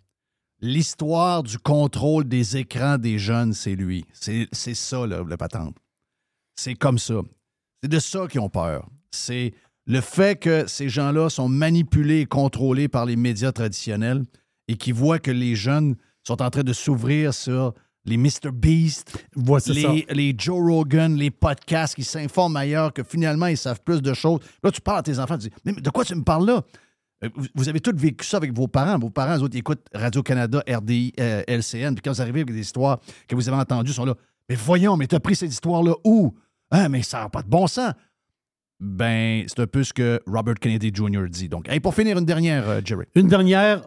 l'histoire 0.63 1.43
du 1.43 1.59
contrôle 1.59 2.25
des 2.25 2.57
écrans 2.57 2.97
des 2.97 3.19
jeunes, 3.19 3.53
c'est 3.53 3.75
lui. 3.75 4.07
C'est 4.15 4.49
ça, 4.75 5.07
là, 5.07 5.23
la 5.29 5.37
patente. 5.37 5.77
C'est 6.57 6.75
comme 6.75 6.97
ça. 6.97 7.21
C'est 7.83 7.91
de 7.91 7.99
ça 7.99 8.27
qu'ils 8.27 8.41
ont 8.41 8.49
peur. 8.49 8.89
C'est 9.11 9.53
le 9.85 10.01
fait 10.01 10.41
que 10.41 10.67
ces 10.67 10.89
gens-là 10.89 11.29
sont 11.29 11.51
manipulés 11.51 12.21
et 12.21 12.27
contrôlés 12.27 12.89
par 12.89 13.05
les 13.05 13.17
médias 13.17 13.53
traditionnels 13.53 14.25
et 14.67 14.77
qui 14.77 14.93
voient 14.93 15.19
que 15.19 15.31
les 15.31 15.55
jeunes 15.55 15.97
sont 16.27 16.41
en 16.41 16.49
train 16.49 16.65
de 16.65 16.73
s'ouvrir 16.73 17.35
sur 17.35 17.75
les 18.07 18.17
Mr. 18.17 18.51
Beast, 18.51 19.27
les, 19.67 20.07
les 20.09 20.35
Joe 20.39 20.59
Rogan, 20.59 21.15
les 21.17 21.31
podcasts 21.31 21.97
qui 21.97 22.05
s'informent 22.05 22.57
ailleurs, 22.57 22.95
que 22.95 23.03
finalement, 23.03 23.49
ils 23.49 23.59
savent 23.59 23.83
plus 23.85 24.01
de 24.01 24.15
choses. 24.15 24.41
Là, 24.65 24.71
tu 24.71 24.81
parles 24.81 25.01
à 25.01 25.03
tes 25.03 25.19
enfants, 25.19 25.37
tu 25.37 25.51
dis, 25.51 25.55
mais 25.67 25.75
de 25.75 25.91
quoi 25.91 26.07
tu 26.07 26.15
me 26.15 26.25
parles 26.25 26.47
là? 26.47 26.65
Euh, 27.25 27.29
Vous, 27.55 27.69
avez 27.69 27.81
tous 27.81 27.95
vécu 27.95 28.27
ça 28.27 28.37
avec 28.37 28.53
vos 28.53 28.69
parents. 28.69 28.99
Vos 28.99 29.11
parents, 29.11 29.37
eux 29.39 29.43
autres, 29.43 29.55
ils 29.55 29.61
écoutent 29.61 29.87
Radio-Canada, 29.95 30.63
RDI, 30.69 31.13
euh, 31.21 31.43
LCN. 31.47 31.95
Puis 31.95 32.03
quand 32.05 32.13
vous 32.13 32.21
arrivez 32.21 32.41
avec 32.41 32.55
des 32.55 32.61
histoires 32.61 33.01
que 33.29 33.35
vous 33.35 33.49
avez 33.49 33.59
entendues, 33.59 33.91
ils 33.91 33.95
sont 33.95 34.05
là. 34.05 34.15
Mais 34.49 34.57
voyons, 34.57 34.97
mais 34.97 35.07
t'as 35.07 35.21
pris 35.21 35.37
cette 35.37 35.51
histoire-là 35.51 35.95
où? 36.05 36.35
Ah, 36.71 36.89
mais 36.89 37.03
ça 37.03 37.21
n'a 37.21 37.29
pas 37.29 37.43
de 37.43 37.49
bon 37.49 37.67
sens. 37.67 37.93
Ben, 38.81 39.45
c'est 39.47 39.61
un 39.61 39.67
peu 39.67 39.85
ce 39.85 39.93
que 39.93 40.21
Robert 40.27 40.55
Kennedy 40.55 40.91
Jr. 40.93 41.29
dit. 41.29 41.49
Donc, 41.49 41.69
pour 41.81 41.95
finir, 41.95 42.19
une 42.19 42.25
dernière, 42.25 42.69
euh, 42.69 42.81
Jerry. 42.85 43.07
Une 43.15 43.29
dernière. 43.29 43.83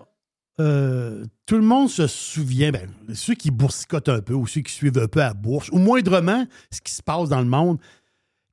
tout 0.57 1.57
le 1.57 1.61
monde 1.61 1.89
se 1.89 2.07
souvient, 2.07 2.71
ben, 2.71 2.89
ceux 3.13 3.33
qui 3.33 3.51
boursicotent 3.51 4.07
un 4.07 4.21
peu 4.21 4.33
ou 4.33 4.47
ceux 4.47 4.61
qui 4.61 4.71
suivent 4.71 4.97
un 4.97 5.07
peu 5.07 5.21
à 5.21 5.33
bourse, 5.33 5.69
ou 5.71 5.79
moindrement 5.79 6.45
ce 6.71 6.79
qui 6.79 6.93
se 6.93 7.03
passe 7.03 7.27
dans 7.27 7.41
le 7.41 7.47
monde, 7.47 7.77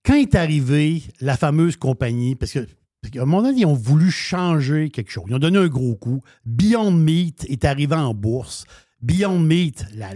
quand 0.05 0.14
est 0.14 0.35
arrivée 0.35 1.05
la 1.20 1.37
fameuse 1.37 1.76
compagnie, 1.76 2.35
parce 2.35 2.53
que 2.53 2.66
qu'à 3.11 3.22
un 3.22 3.24
moment 3.24 3.42
donné, 3.42 3.61
ils 3.62 3.66
ont 3.66 3.74
voulu 3.74 4.11
changer 4.11 4.90
quelque 4.90 5.11
chose. 5.11 5.24
Ils 5.28 5.34
ont 5.34 5.38
donné 5.40 5.59
un 5.59 5.66
gros 5.68 5.94
coup. 5.96 6.20
Beyond 6.46 6.92
Meat 6.92 7.46
est 7.48 7.64
arrivé 7.64 7.94
en 7.96 8.14
bourse. 8.14 8.64
Beyond 9.00 9.40
Meat, 9.40 9.84
la, 9.96 10.11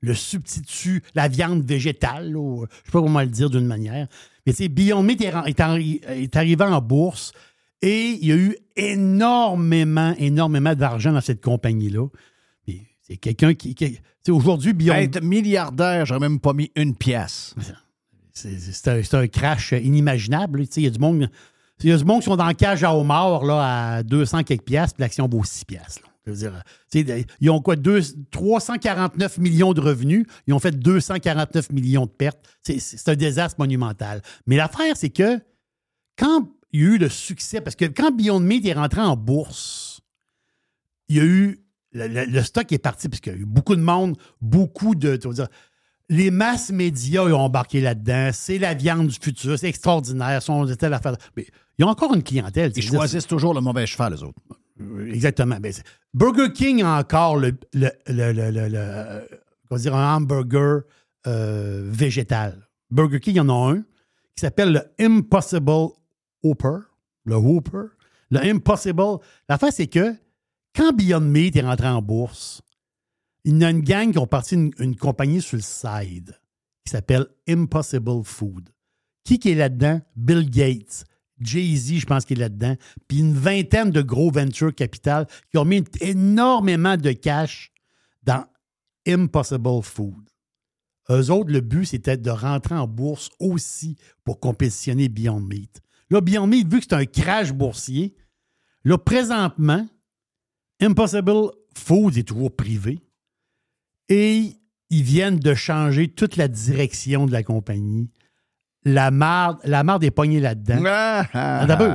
le 0.00 0.14
substitut, 0.14 1.02
la 1.14 1.28
viande 1.28 1.62
végétale, 1.64 2.32
là, 2.32 2.38
ou, 2.38 2.56
je 2.58 2.62
ne 2.62 2.84
sais 2.86 2.90
pas 2.92 3.00
comment 3.00 3.20
le 3.20 3.28
dire 3.28 3.48
d'une 3.48 3.66
manière. 3.66 4.08
Mais 4.44 4.52
tu 4.52 4.64
sais, 4.64 4.68
Beyond 4.68 5.04
Meat 5.04 5.20
est, 5.22 6.36
arrivé 6.36 6.64
en 6.64 6.80
bourse 6.80 7.32
et 7.80 8.18
il 8.20 8.26
y 8.26 8.32
a 8.32 8.36
eu 8.36 8.56
énormément, 8.74 10.14
énormément 10.18 10.74
d'argent 10.74 11.12
dans 11.12 11.20
cette 11.20 11.40
compagnie-là. 11.42 12.06
C'est 13.02 13.16
quelqu'un 13.16 13.54
qui. 13.54 13.74
qui- 13.74 13.98
Aujourd'hui, 14.28 14.74
Beyond 14.74 14.94
Être 14.94 15.22
milliardaire, 15.22 16.04
j'aurais 16.04 16.20
même 16.20 16.40
pas 16.40 16.52
mis 16.52 16.70
une 16.76 16.94
pièce. 16.94 17.54
c'est 18.34 18.88
un, 18.88 19.18
un 19.20 19.28
crash 19.28 19.72
inimaginable. 19.72 20.64
Il 20.76 20.82
y 20.82 20.86
a 20.86 20.90
du 20.90 20.98
monde. 20.98 21.30
Il 21.82 21.90
y 21.90 21.92
a 21.92 21.96
du 21.96 22.04
monde 22.04 22.20
qui 22.20 22.26
sont 22.26 22.36
dans 22.36 22.46
le 22.48 22.54
cage 22.54 22.82
à 22.84 22.94
homard 22.94 23.44
là, 23.44 23.94
à 23.96 24.02
200 24.02 24.42
quelques 24.42 24.62
piastres, 24.64 24.96
puis 24.96 25.02
l'action 25.02 25.28
vaut 25.28 25.44
6 25.44 25.64
piastres. 25.64 26.02
sais, 26.90 27.24
ils 27.40 27.50
ont 27.50 27.60
quoi? 27.62 27.76
Deux- 27.76 28.02
349 28.30 29.38
millions 29.38 29.72
de 29.72 29.80
revenus. 29.80 30.26
Ils 30.46 30.54
ont 30.54 30.58
fait 30.58 30.72
249 30.78 31.70
millions 31.72 32.04
de 32.06 32.10
pertes. 32.10 32.38
C'est- 32.62 33.08
un 33.08 33.14
désastre 33.14 33.58
monumental. 33.60 34.20
Mais 34.46 34.56
l'affaire, 34.56 34.96
c'est 34.96 35.08
que 35.10 35.40
quand 36.18 36.48
il 36.72 36.80
y 36.80 36.84
a 36.84 36.86
eu 36.88 36.98
le 36.98 37.08
succès, 37.08 37.60
parce 37.60 37.76
que 37.76 37.86
quand 37.86 38.10
Beyond 38.14 38.40
Meat 38.40 38.66
est 38.66 38.74
rentré 38.74 39.00
en 39.00 39.16
bourse, 39.16 40.00
il 41.08 41.16
y 41.16 41.20
a 41.20 41.24
eu. 41.24 41.64
Le, 41.92 42.06
le- 42.26 42.42
stock 42.42 42.70
est 42.70 42.78
parti, 42.78 43.08
parce 43.08 43.20
qu'il 43.20 43.32
y 43.32 43.36
a 43.36 43.38
eu 43.38 43.46
beaucoup 43.46 43.74
de 43.74 43.80
monde, 43.80 44.16
beaucoup 44.42 44.94
de. 44.94 45.18
Les 46.08 46.30
masses 46.30 46.70
médias 46.70 47.24
ils 47.28 47.32
ont 47.32 47.40
embarqué 47.40 47.80
là-dedans. 47.80 48.30
C'est 48.32 48.58
la 48.58 48.74
viande 48.74 49.08
du 49.08 49.16
futur. 49.20 49.58
C'est 49.58 49.68
extraordinaire. 49.68 50.42
Sont 50.42 50.64
de 50.64 50.74
telle 50.74 50.94
affaire. 50.94 51.16
Mais 51.36 51.46
il 51.78 51.82
y 51.82 51.84
a 51.84 51.88
encore 51.88 52.14
une 52.14 52.22
clientèle. 52.22 52.72
Ils 52.74 52.82
choisissent 52.82 53.26
toujours 53.26 53.54
le 53.54 53.60
mauvais 53.60 53.86
cheval, 53.86 54.14
les 54.14 54.22
autres. 54.22 54.38
euh, 54.80 55.12
Exactement. 55.12 55.56
Burger 56.14 56.52
King 56.52 56.82
a 56.82 56.98
encore 56.98 57.36
le, 57.36 57.52
le, 57.74 57.90
le- 58.08 58.32
le- 58.32 59.28
comment 59.68 59.80
dire, 59.80 59.94
un 59.94 60.16
hamburger 60.16 60.82
euh, 61.26 61.84
végétal. 61.90 62.66
Burger 62.90 63.20
King, 63.20 63.34
il 63.34 63.36
y 63.36 63.40
en 63.40 63.48
a 63.50 63.72
un 63.72 63.76
qui 64.34 64.40
s'appelle 64.42 64.72
le 64.72 65.04
Impossible 65.04 65.88
Whopper. 66.42 66.78
Le 67.24 67.36
Whopper. 67.36 67.88
Le 68.30 68.40
Impossible. 68.40 69.18
L'affaire, 69.48 69.72
c'est 69.72 69.88
que 69.88 70.14
quand 70.74 70.92
Beyond 70.94 71.20
Meat 71.20 71.56
est 71.56 71.60
rentré 71.62 71.88
en 71.88 72.00
bourse, 72.00 72.62
il 73.48 73.62
y 73.62 73.64
a 73.64 73.70
une 73.70 73.80
gang 73.80 74.12
qui 74.12 74.18
ont 74.18 74.26
parti 74.26 74.56
une, 74.56 74.96
compagnie 74.96 75.40
sur 75.40 75.56
le 75.56 75.62
side 75.62 76.38
qui 76.84 76.90
s'appelle 76.90 77.26
Impossible 77.48 78.22
Food. 78.22 78.68
Qui, 79.24 79.40
est 79.42 79.54
là-dedans? 79.54 80.02
Bill 80.16 80.50
Gates. 80.50 81.06
Jay-Z, 81.40 82.00
je 82.00 82.04
pense 82.04 82.26
qu'il 82.26 82.38
est 82.38 82.42
là-dedans. 82.42 82.76
Puis 83.06 83.20
une 83.20 83.32
vingtaine 83.32 83.90
de 83.90 84.02
gros 84.02 84.30
venture 84.30 84.74
capital 84.74 85.26
qui 85.50 85.56
ont 85.56 85.64
mis 85.64 85.82
énormément 86.02 86.98
de 86.98 87.12
cash 87.12 87.72
dans 88.22 88.44
Impossible 89.06 89.82
Food. 89.82 90.28
Eux 91.10 91.30
autres, 91.30 91.50
le 91.50 91.62
but, 91.62 91.86
c'était 91.86 92.18
de 92.18 92.30
rentrer 92.30 92.74
en 92.74 92.86
bourse 92.86 93.30
aussi 93.40 93.96
pour 94.24 94.40
compétitionner 94.40 95.08
Beyond 95.08 95.40
Meat. 95.40 95.80
Là, 96.10 96.20
Beyond 96.20 96.48
Meat, 96.48 96.70
vu 96.70 96.80
que 96.80 96.86
c'est 96.90 96.96
un 96.96 97.06
crash 97.06 97.54
boursier, 97.54 98.14
là, 98.84 98.98
présentement, 98.98 99.88
Impossible 100.80 101.50
Foods 101.74 102.18
est 102.18 102.28
toujours 102.28 102.54
privé. 102.54 103.07
Et 104.08 104.52
ils 104.90 105.02
viennent 105.02 105.38
de 105.38 105.54
changer 105.54 106.08
toute 106.08 106.36
la 106.36 106.48
direction 106.48 107.26
de 107.26 107.32
la 107.32 107.42
compagnie. 107.42 108.10
La 108.84 109.10
marde, 109.10 109.58
la 109.64 109.82
marde 109.82 110.04
est 110.04 110.10
pognée 110.10 110.40
là-dedans. 110.40 110.80
Ah, 111.34 111.66
peu. 111.76 111.90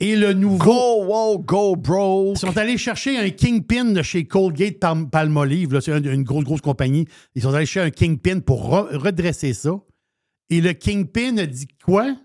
Et 0.00 0.16
le 0.16 0.32
nouveau. 0.32 0.56
Go, 0.64 1.04
wow, 1.04 1.38
go, 1.40 1.76
bro. 1.76 2.32
Ils 2.34 2.38
sont 2.38 2.56
allés 2.56 2.78
chercher 2.78 3.18
un 3.18 3.28
Kingpin 3.30 3.86
de 3.86 4.02
chez 4.02 4.24
Colgate 4.24 4.78
Palm- 4.78 5.10
Palmolive. 5.10 5.78
C'est 5.80 5.98
une, 5.98 6.22
grosse, 6.22 6.44
grosse 6.44 6.60
compagnie. 6.60 7.06
Ils 7.34 7.42
sont 7.42 7.52
allés 7.52 7.66
chercher 7.66 7.88
un 7.88 7.90
Kingpin 7.90 8.40
pour 8.40 8.70
re- 8.72 8.96
redresser 8.96 9.52
ça. 9.52 9.72
Et 10.48 10.60
le 10.62 10.72
Kingpin 10.72 11.36
a 11.38 11.44
dit 11.46 11.68
quoi? 11.84 12.16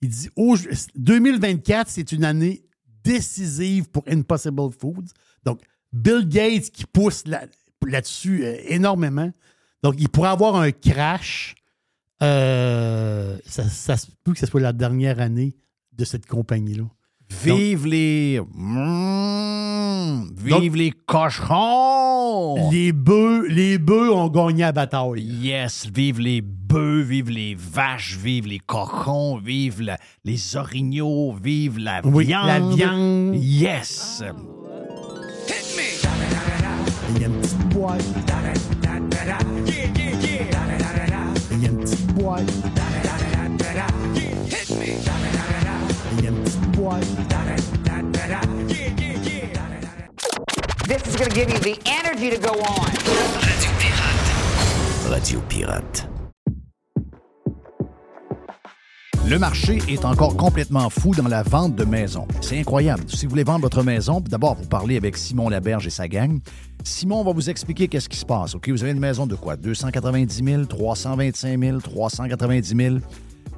Il 0.00 0.08
dit 0.08 0.30
Au- 0.36 0.56
2024, 0.96 1.90
c'est 1.90 2.12
une 2.12 2.24
année 2.24 2.64
décisive 3.04 3.90
pour 3.90 4.04
Impossible 4.08 4.70
Foods. 4.78 5.10
Donc, 5.44 5.60
Bill 5.92 6.26
Gates 6.28 6.70
qui 6.70 6.86
pousse 6.86 7.26
là- 7.26 7.44
là-dessus 7.88 8.44
euh, 8.44 8.56
énormément. 8.68 9.30
Donc, 9.82 9.94
il 9.98 10.08
pourrait 10.08 10.30
avoir 10.30 10.56
un 10.56 10.70
crash 10.70 11.54
Euh, 12.22 13.36
ça, 13.44 13.64
ça 13.68 13.96
se 13.96 14.06
peut 14.22 14.32
que 14.32 14.38
ce 14.38 14.46
soit 14.46 14.60
la 14.60 14.72
dernière 14.72 15.18
année 15.20 15.56
de 15.92 16.04
cette 16.04 16.26
compagnie-là. 16.26 16.84
Vive 17.44 17.86
les. 17.86 18.40
Mmh, 18.54 20.30
vive 20.36 20.76
les 20.76 20.92
cochons! 20.92 22.70
Les 22.70 22.92
bœufs, 22.92 23.46
les 23.48 23.78
bœufs 23.78 24.12
ont 24.12 24.28
gagné 24.28 24.60
la 24.62 24.72
bataille. 24.72 25.22
Yes, 25.22 25.86
vive 25.92 26.20
les 26.20 26.42
bœufs, 26.42 27.00
vive 27.02 27.30
les 27.30 27.54
vaches, 27.56 28.16
vive 28.18 28.46
les 28.46 28.58
cochons, 28.60 29.38
vive 29.38 29.80
la- 29.82 29.98
les 30.24 30.56
orignaux, 30.56 31.32
vive 31.42 31.78
la 31.78 32.02
Oui, 32.04 32.26
viande. 32.26 32.46
la 32.46 32.60
viande. 32.60 33.34
Yes! 33.36 34.22
Petite 35.46 36.04
boîte. 36.04 36.12
Il 37.16 37.20
y 37.20 37.24
a 37.24 37.28
une 37.28 37.40
petite 37.40 37.61
boîte. 37.82 38.04
Il 41.50 41.62
y 41.62 41.66
a 41.66 41.68
une 41.68 41.78
petite 41.80 42.12
boîte. 42.12 42.52
This 50.86 51.06
is 51.06 51.16
going 51.16 51.30
to 51.30 51.34
give 51.34 51.50
you 51.50 51.58
the 51.58 51.78
energy 51.86 52.30
to 52.30 52.38
go 52.38 52.52
on. 52.60 52.90
Radio 55.10 55.40
Pirate. 55.48 56.11
Le 59.24 59.38
marché 59.38 59.78
est 59.88 60.04
encore 60.04 60.36
complètement 60.36 60.90
fou 60.90 61.14
dans 61.14 61.28
la 61.28 61.44
vente 61.44 61.76
de 61.76 61.84
maisons. 61.84 62.26
C'est 62.40 62.58
incroyable. 62.58 63.04
Si 63.06 63.24
vous 63.24 63.30
voulez 63.30 63.44
vendre 63.44 63.60
votre 63.60 63.84
maison, 63.84 64.20
d'abord, 64.20 64.56
vous 64.56 64.66
parlez 64.66 64.96
avec 64.96 65.16
Simon 65.16 65.48
Laberge 65.48 65.86
et 65.86 65.90
sa 65.90 66.08
gang. 66.08 66.40
Simon 66.82 67.22
va 67.22 67.32
vous 67.32 67.48
expliquer 67.48 67.86
qu'est-ce 67.86 68.08
qui 68.08 68.18
se 68.18 68.26
passe. 68.26 68.56
OK, 68.56 68.68
vous 68.68 68.82
avez 68.82 68.92
une 68.92 68.98
maison 68.98 69.26
de 69.26 69.36
quoi? 69.36 69.56
290 69.56 70.44
000, 70.44 70.64
325 70.64 71.60
000, 71.60 71.78
390 71.78 72.76
000. 72.76 72.96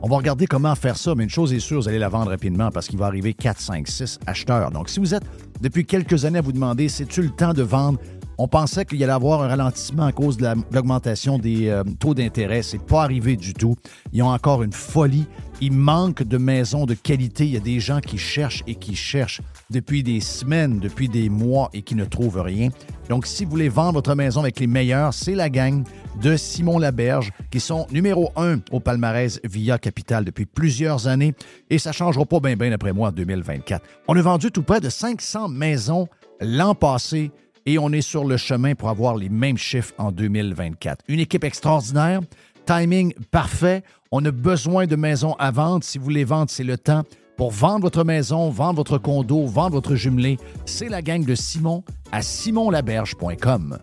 On 0.03 0.09
va 0.09 0.17
regarder 0.19 0.47
comment 0.47 0.75
faire 0.75 0.99
ça, 0.99 1.15
mais 1.15 1.25
une 1.25 1.31
chose 1.31 1.55
est 1.55 1.61
sûre, 1.61 1.81
vous 1.81 1.89
allez 1.89 1.99
la 1.99 2.11
vendre 2.11 2.31
rapidement 2.31 2.71
parce 2.71 2.87
qu'il 2.87 2.99
va 2.99 3.07
arriver 3.07 3.33
4, 3.33 3.59
5, 3.59 3.89
6 3.89 4.19
acheteurs. 4.27 4.71
Donc, 4.71 4.91
si 4.91 5.01
vous 5.01 5.15
êtes 5.15 5.25
depuis 5.63 5.87
quelques 5.87 6.27
années 6.27 6.41
à 6.41 6.43
vous 6.43 6.53
demander, 6.53 6.91
c'est-tu 6.91 7.23
le 7.23 7.31
temps 7.31 7.55
de 7.55 7.63
vendre? 7.63 7.99
On 8.39 8.49
pensait 8.49 8.85
qu'il 8.85 8.99
y 8.99 9.05
allait 9.05 9.13
avoir 9.13 9.43
un 9.43 9.49
ralentissement 9.49 10.07
à 10.07 10.13
cause 10.13 10.37
de 10.37 10.43
la- 10.43 10.55
de 10.57 10.63
l'augmentation 10.73 11.39
des 11.39 11.69
euh, 11.69 11.85
taux 12.01 12.15
d'intérêt. 12.15 12.63
C'est 12.63 12.83
pas 12.85 13.03
arrivé 13.05 13.37
du 13.37 13.55
tout. 13.55 13.77
Ils 14.13 14.23
ont 14.23 14.29
encore 14.31 14.63
une 14.63 14.73
folie. 14.73 15.27
Il 15.61 15.73
manque 15.73 16.25
de 16.25 16.37
maisons 16.37 16.85
de 16.85 16.95
qualité. 16.95 17.45
Il 17.45 17.53
y 17.53 17.57
a 17.57 17.61
des 17.61 17.79
gens 17.79 18.01
qui 18.01 18.19
cherchent 18.19 18.65
et 18.67 18.75
qui 18.75 18.97
cherchent 18.97 19.41
depuis 19.71 20.03
des 20.03 20.21
semaines, 20.21 20.81
depuis 20.81 21.09
des 21.09 21.29
mois 21.29 21.71
et 21.73 21.83
qui 21.83 21.95
ne 21.95 22.05
trouvent 22.05 22.41
rien. 22.41 22.71
Donc, 23.09 23.27
si 23.27 23.45
vous 23.45 23.53
voulez 23.53 23.69
vendre 23.69 23.93
votre 23.95 24.15
maison 24.17 24.41
avec 24.41 24.59
les 24.59 24.67
meilleurs, 24.67 25.15
c'est 25.15 25.35
la 25.37 25.49
gang 25.49 25.85
de 26.21 26.37
Simon 26.37 26.79
Laberge 26.81 27.31
qui 27.53 27.61
sont 27.61 27.87
numéro 27.93 28.33
un 28.37 28.59
au 28.73 28.81
palmarès 28.81 29.41
via 29.45 29.79
Capital 29.79 30.25
depuis 30.25 30.47
plusieurs 30.47 31.07
années 31.07 31.35
et 31.71 31.79
ça 31.79 31.91
ne 31.91 31.95
changera 31.95 32.25
pas 32.25 32.41
bien, 32.41 32.57
bien 32.57 32.73
après 32.73 32.93
moi 32.93 33.09
en 33.11 33.13
2024. 33.13 33.85
On 34.09 34.17
a 34.17 34.23
vendu 34.23 34.51
tout 34.51 34.63
près 34.63 34.81
de 34.81 34.89
500 34.89 35.49
maisons 35.49 36.09
l'an 36.41 36.75
passé 36.75 37.31
et 37.67 37.79
on 37.79 37.91
est 37.91 38.01
sur 38.01 38.25
le 38.25 38.37
chemin 38.37 38.75
pour 38.75 38.89
avoir 38.89 39.17
les 39.17 39.29
mêmes 39.29 39.57
chiffres 39.57 39.95
en 39.99 40.13
2024. 40.13 41.05
Une 41.09 41.21
équipe 41.21 41.45
extraordinaire, 41.45 42.21
timing 42.67 43.15
parfait. 43.31 43.83
On 44.11 44.25
a 44.25 44.31
besoin 44.31 44.87
de 44.87 44.97
maisons 44.97 45.35
à 45.35 45.51
vendre. 45.51 45.85
Si 45.85 45.99
vous 45.99 46.05
voulez 46.05 46.25
vendre, 46.25 46.51
c'est 46.51 46.65
le 46.65 46.79
temps. 46.79 47.05
Pour 47.37 47.51
vendre 47.51 47.83
votre 47.83 48.05
maison, 48.05 48.51
vendre 48.51 48.77
votre 48.77 48.99
condo, 48.99 49.45
vendre 49.47 49.73
votre 49.73 49.97
jumelé, 49.97 50.39
c'est 50.67 50.89
la 50.89 51.03
gang 51.03 51.25
de 51.25 51.35
Simon 51.35 51.83
à 52.13 52.23
simonlaberge.com. 52.23 53.79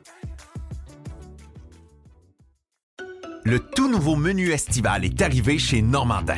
Le 3.43 3.59
tout 3.59 3.89
nouveau 3.89 4.15
menu 4.15 4.51
estival 4.51 5.03
est 5.03 5.21
arrivé 5.21 5.57
chez 5.57 5.81
Normandin. 5.81 6.37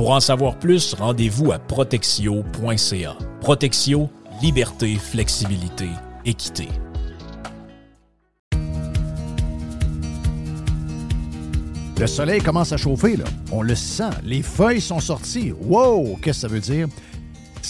Pour 0.00 0.12
en 0.12 0.20
savoir 0.20 0.58
plus, 0.58 0.94
rendez-vous 0.94 1.52
à 1.52 1.58
protexio.ca. 1.58 3.18
Protexio, 3.42 4.08
liberté, 4.40 4.94
flexibilité, 4.94 5.90
équité. 6.24 6.68
Le 11.98 12.06
soleil 12.06 12.40
commence 12.40 12.72
à 12.72 12.78
chauffer, 12.78 13.18
là. 13.18 13.26
On 13.52 13.60
le 13.60 13.74
sent. 13.74 14.08
Les 14.24 14.40
feuilles 14.40 14.80
sont 14.80 15.00
sorties. 15.00 15.52
Wow! 15.52 16.16
Qu'est-ce 16.22 16.46
que 16.46 16.48
ça 16.48 16.48
veut 16.48 16.60
dire? 16.60 16.88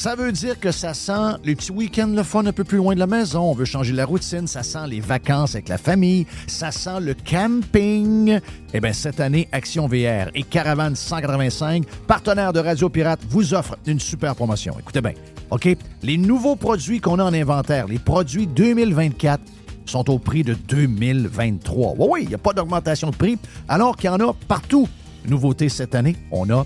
Ça 0.01 0.15
veut 0.15 0.33
dire 0.33 0.59
que 0.59 0.73
ça 0.73 0.95
sent 0.95 1.37
les 1.45 1.55
petits 1.55 1.73
week-ends 1.73 2.15
le 2.17 2.23
fun 2.23 2.47
un 2.47 2.55
peu 2.55 2.65
plus 2.65 2.79
loin 2.79 2.95
de 2.95 2.99
la 2.99 3.07
maison. 3.07 3.51
On 3.51 3.53
veut 3.53 3.67
changer 3.67 3.93
la 3.93 4.07
routine. 4.07 4.47
Ça 4.47 4.63
sent 4.63 4.87
les 4.89 4.99
vacances 4.99 5.55
avec 5.55 5.69
la 5.69 5.77
famille. 5.77 6.27
Ça 6.47 6.73
sent 6.73 7.01
le 7.03 7.13
camping. 7.13 8.41
Eh 8.73 8.81
bien, 8.81 8.95
cette 8.95 9.21
année, 9.21 9.47
Action 9.53 9.89
VR 9.89 10.31
et 10.35 10.43
Caravane 10.43 10.97
185, 10.97 11.85
partenaires 12.07 12.55
de 12.55 12.61
Radio 12.61 12.89
Pirate, 12.89 13.21
vous 13.29 13.53
offrent 13.53 13.77
une 13.85 14.01
super 14.01 14.35
promotion. 14.35 14.75
Écoutez 14.79 15.03
bien, 15.03 15.13
OK? 15.51 15.69
Les 16.03 16.17
nouveaux 16.17 16.57
produits 16.57 17.01
qu'on 17.01 17.19
a 17.19 17.25
en 17.25 17.35
inventaire, 17.35 17.87
les 17.87 17.99
produits 17.99 18.47
2024, 18.47 19.43
sont 19.85 20.09
au 20.09 20.19
prix 20.19 20.45
de 20.45 20.55
2023. 20.55 21.97
Oui, 21.99 22.07
oui, 22.11 22.21
il 22.23 22.29
n'y 22.29 22.35
a 22.35 22.39
pas 22.39 22.55
d'augmentation 22.55 23.11
de 23.11 23.17
prix, 23.17 23.37
alors 23.69 23.99
qu'il 23.99 24.07
y 24.07 24.09
en 24.15 24.21
a 24.27 24.33
partout. 24.49 24.89
Nouveauté 25.29 25.69
cette 25.69 25.95
année, 25.95 26.17
on 26.31 26.49
a 26.49 26.65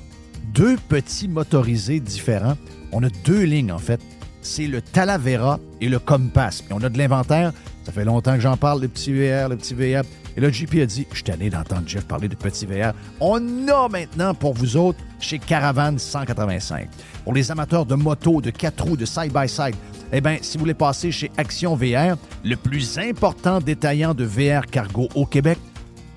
deux 0.55 0.77
petits 0.89 1.27
motorisés 1.27 1.99
différents. 1.99 2.57
On 2.95 3.03
a 3.03 3.09
deux 3.25 3.43
lignes, 3.43 3.73
en 3.73 3.79
fait. 3.79 4.01
C'est 4.41 4.69
le 4.69 4.81
Talavera 4.81 5.59
et 5.81 5.89
le 5.89 5.99
Compass. 5.99 6.63
On 6.71 6.83
a 6.83 6.89
de 6.89 6.97
l'inventaire. 6.97 7.53
Ça 7.85 7.91
fait 7.91 8.05
longtemps 8.05 8.35
que 8.35 8.41
j'en 8.41 8.57
parle, 8.57 8.83
le 8.83 8.89
petit 8.89 9.13
VR, 9.13 9.49
le 9.49 9.57
petit 9.57 9.75
VR. 9.75 10.05
Et 10.37 10.41
là, 10.41 10.51
JP 10.51 10.75
a 10.81 10.87
dit, 10.87 11.07
je 11.11 11.17
suis 11.17 11.25
tanné 11.25 11.51
d'entendre 11.51 11.83
Jeff 11.87 12.05
parler 12.05 12.29
de 12.29 12.37
petit 12.37 12.67
VR. 12.67 12.93
On 13.21 13.69
a 13.69 13.89
maintenant 13.89 14.33
pour 14.33 14.55
vous 14.55 14.77
autres 14.77 14.99
chez 15.19 15.41
Caravane 15.41 15.99
185. 15.99 16.89
Pour 17.25 17.35
les 17.35 17.51
amateurs 17.51 17.85
de 17.85 17.97
moto, 17.97 18.41
de 18.41 18.51
quatre 18.51 18.85
roues, 18.85 18.97
de 18.97 19.07
side-by-side, 19.07 19.75
eh 20.13 20.21
bien, 20.21 20.39
si 20.41 20.57
vous 20.57 20.63
voulez 20.63 20.75
passer 20.75 21.11
chez 21.11 21.33
Action 21.37 21.75
VR, 21.75 22.17
le 22.45 22.55
plus 22.55 22.99
important 22.99 23.59
détaillant 23.59 24.15
de 24.15 24.25
VR 24.25 24.67
cargo 24.67 25.09
au 25.17 25.27
Québec, 25.27 25.59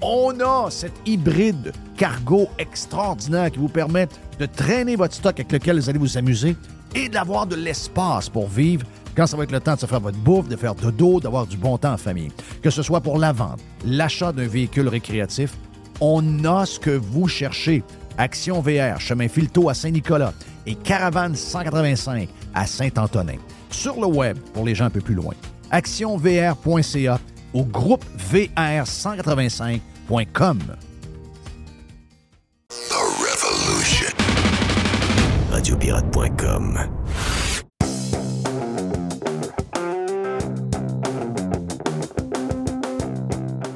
on 0.01 0.39
a 0.41 0.69
cet 0.69 0.93
hybride 1.07 1.73
cargo 1.97 2.47
extraordinaire 2.59 3.51
qui 3.51 3.57
vous 3.57 3.67
permet 3.67 4.07
de 4.40 4.46
traîner 4.46 4.96
votre 4.96 5.14
stock 5.14 5.38
avec 5.40 5.52
lequel 5.52 5.78
vous 5.80 5.90
allez 5.90 6.00
vous 6.00 6.18
amuser 6.18 6.56
et 6.96 7.10
d'avoir 7.10 7.46
de 7.48 7.56
l'espace 7.56 8.30
pour 8.30 8.48
vivre 8.48 8.86
quand 9.16 9.28
ça 9.28 9.36
va 9.36 9.44
être 9.44 9.52
le 9.52 9.60
temps 9.60 9.76
de 9.76 9.80
se 9.80 9.86
faire 9.88 10.00
votre 10.00 10.20
bouffe, 10.20 10.48
de 10.48 10.56
faire 10.56 10.76
dodo, 10.76 11.20
d'avoir 11.20 11.48
du 11.48 11.58
bon 11.58 11.78
temps 11.78 11.94
en 11.94 11.98
famille. 11.98 12.30
Que 12.62 12.70
ce 12.70 12.84
soit 12.84 13.02
pour 13.02 13.18
la 13.18 13.32
vente, 13.32 13.60
l'achat 13.84 14.32
d'un 14.32 14.46
véhicule 14.48 14.88
récréatif, 14.88 15.58
on 16.00 16.46
a 16.46 16.68
ce 16.68 16.80
que 16.80 16.92
vous 16.92 17.28
cherchez. 17.28 17.84
Action 18.20 18.62
VR, 18.62 19.00
chemin 19.00 19.28
Filto 19.28 19.70
à 19.70 19.74
Saint-Nicolas 19.74 20.34
et 20.66 20.76
Caravane 20.76 21.36
185 21.36 22.30
à 22.54 22.68
Saint-Antonin. 22.68 23.38
Sur 23.70 24.00
le 24.00 24.08
web, 24.08 24.38
pour 24.54 24.64
les 24.66 24.76
gens 24.76 24.86
un 24.86 24.90
peu 24.90 25.02
plus 25.02 25.16
loin, 25.16 25.34
actionvr.ca 25.72 27.20
ou 27.54 27.64
groupe 27.64 28.04
VR185.com. 28.32 30.60
The 32.70 32.94
Revolution. 32.94 33.07
Radiopirate.com. 35.92 36.78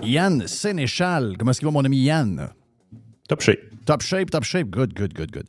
Yann 0.03 0.45
Sénéchal. 0.47 1.35
Comment 1.37 1.51
est-ce 1.51 1.59
qu'il 1.59 1.67
va, 1.67 1.71
mon 1.71 1.85
ami 1.85 1.99
Yann? 1.99 2.49
Top 3.29 3.41
shape. 3.41 3.59
Top 3.85 4.01
shape, 4.01 4.29
top 4.29 4.43
shape. 4.43 4.69
Good, 4.69 4.93
good, 4.93 5.13
good, 5.13 5.31
good. 5.31 5.45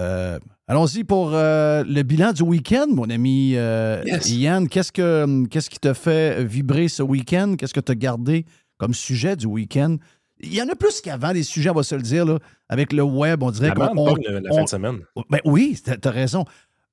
Euh, 0.00 0.38
Allons-y 0.66 1.04
pour 1.04 1.32
euh, 1.34 1.84
le 1.86 2.02
bilan 2.02 2.32
du 2.32 2.42
week-end, 2.42 2.86
mon 2.88 3.08
ami 3.10 3.52
euh, 3.54 4.02
Yes. 4.06 4.30
Yann. 4.30 4.68
Qu'est-ce, 4.68 4.90
que, 4.92 5.46
qu'est-ce 5.46 5.68
qui 5.70 5.78
te 5.78 5.92
fait 5.92 6.42
vibrer 6.44 6.88
ce 6.88 7.02
week-end? 7.02 7.54
Qu'est-ce 7.58 7.74
que 7.74 7.80
tu 7.80 7.92
as 7.92 7.96
gardé 7.96 8.46
comme 8.78 8.94
sujet 8.94 9.36
du 9.36 9.46
week-end? 9.46 9.98
Il 10.46 10.54
y 10.54 10.62
en 10.62 10.68
a 10.68 10.74
plus 10.74 11.00
qu'avant, 11.00 11.32
des 11.32 11.42
sujets, 11.42 11.70
on 11.70 11.74
va 11.74 11.82
se 11.82 11.94
le 11.94 12.02
dire, 12.02 12.24
là, 12.24 12.38
avec 12.68 12.92
le 12.92 13.02
web. 13.02 13.42
On 13.42 13.50
dirait 13.50 13.68
qu'on. 13.88 13.94
la 14.42 14.50
fin 14.50 14.64
de 14.64 14.68
semaine. 14.68 15.00
Ben 15.30 15.40
oui, 15.44 15.78
tu 15.84 16.08
as 16.08 16.10
raison. 16.10 16.44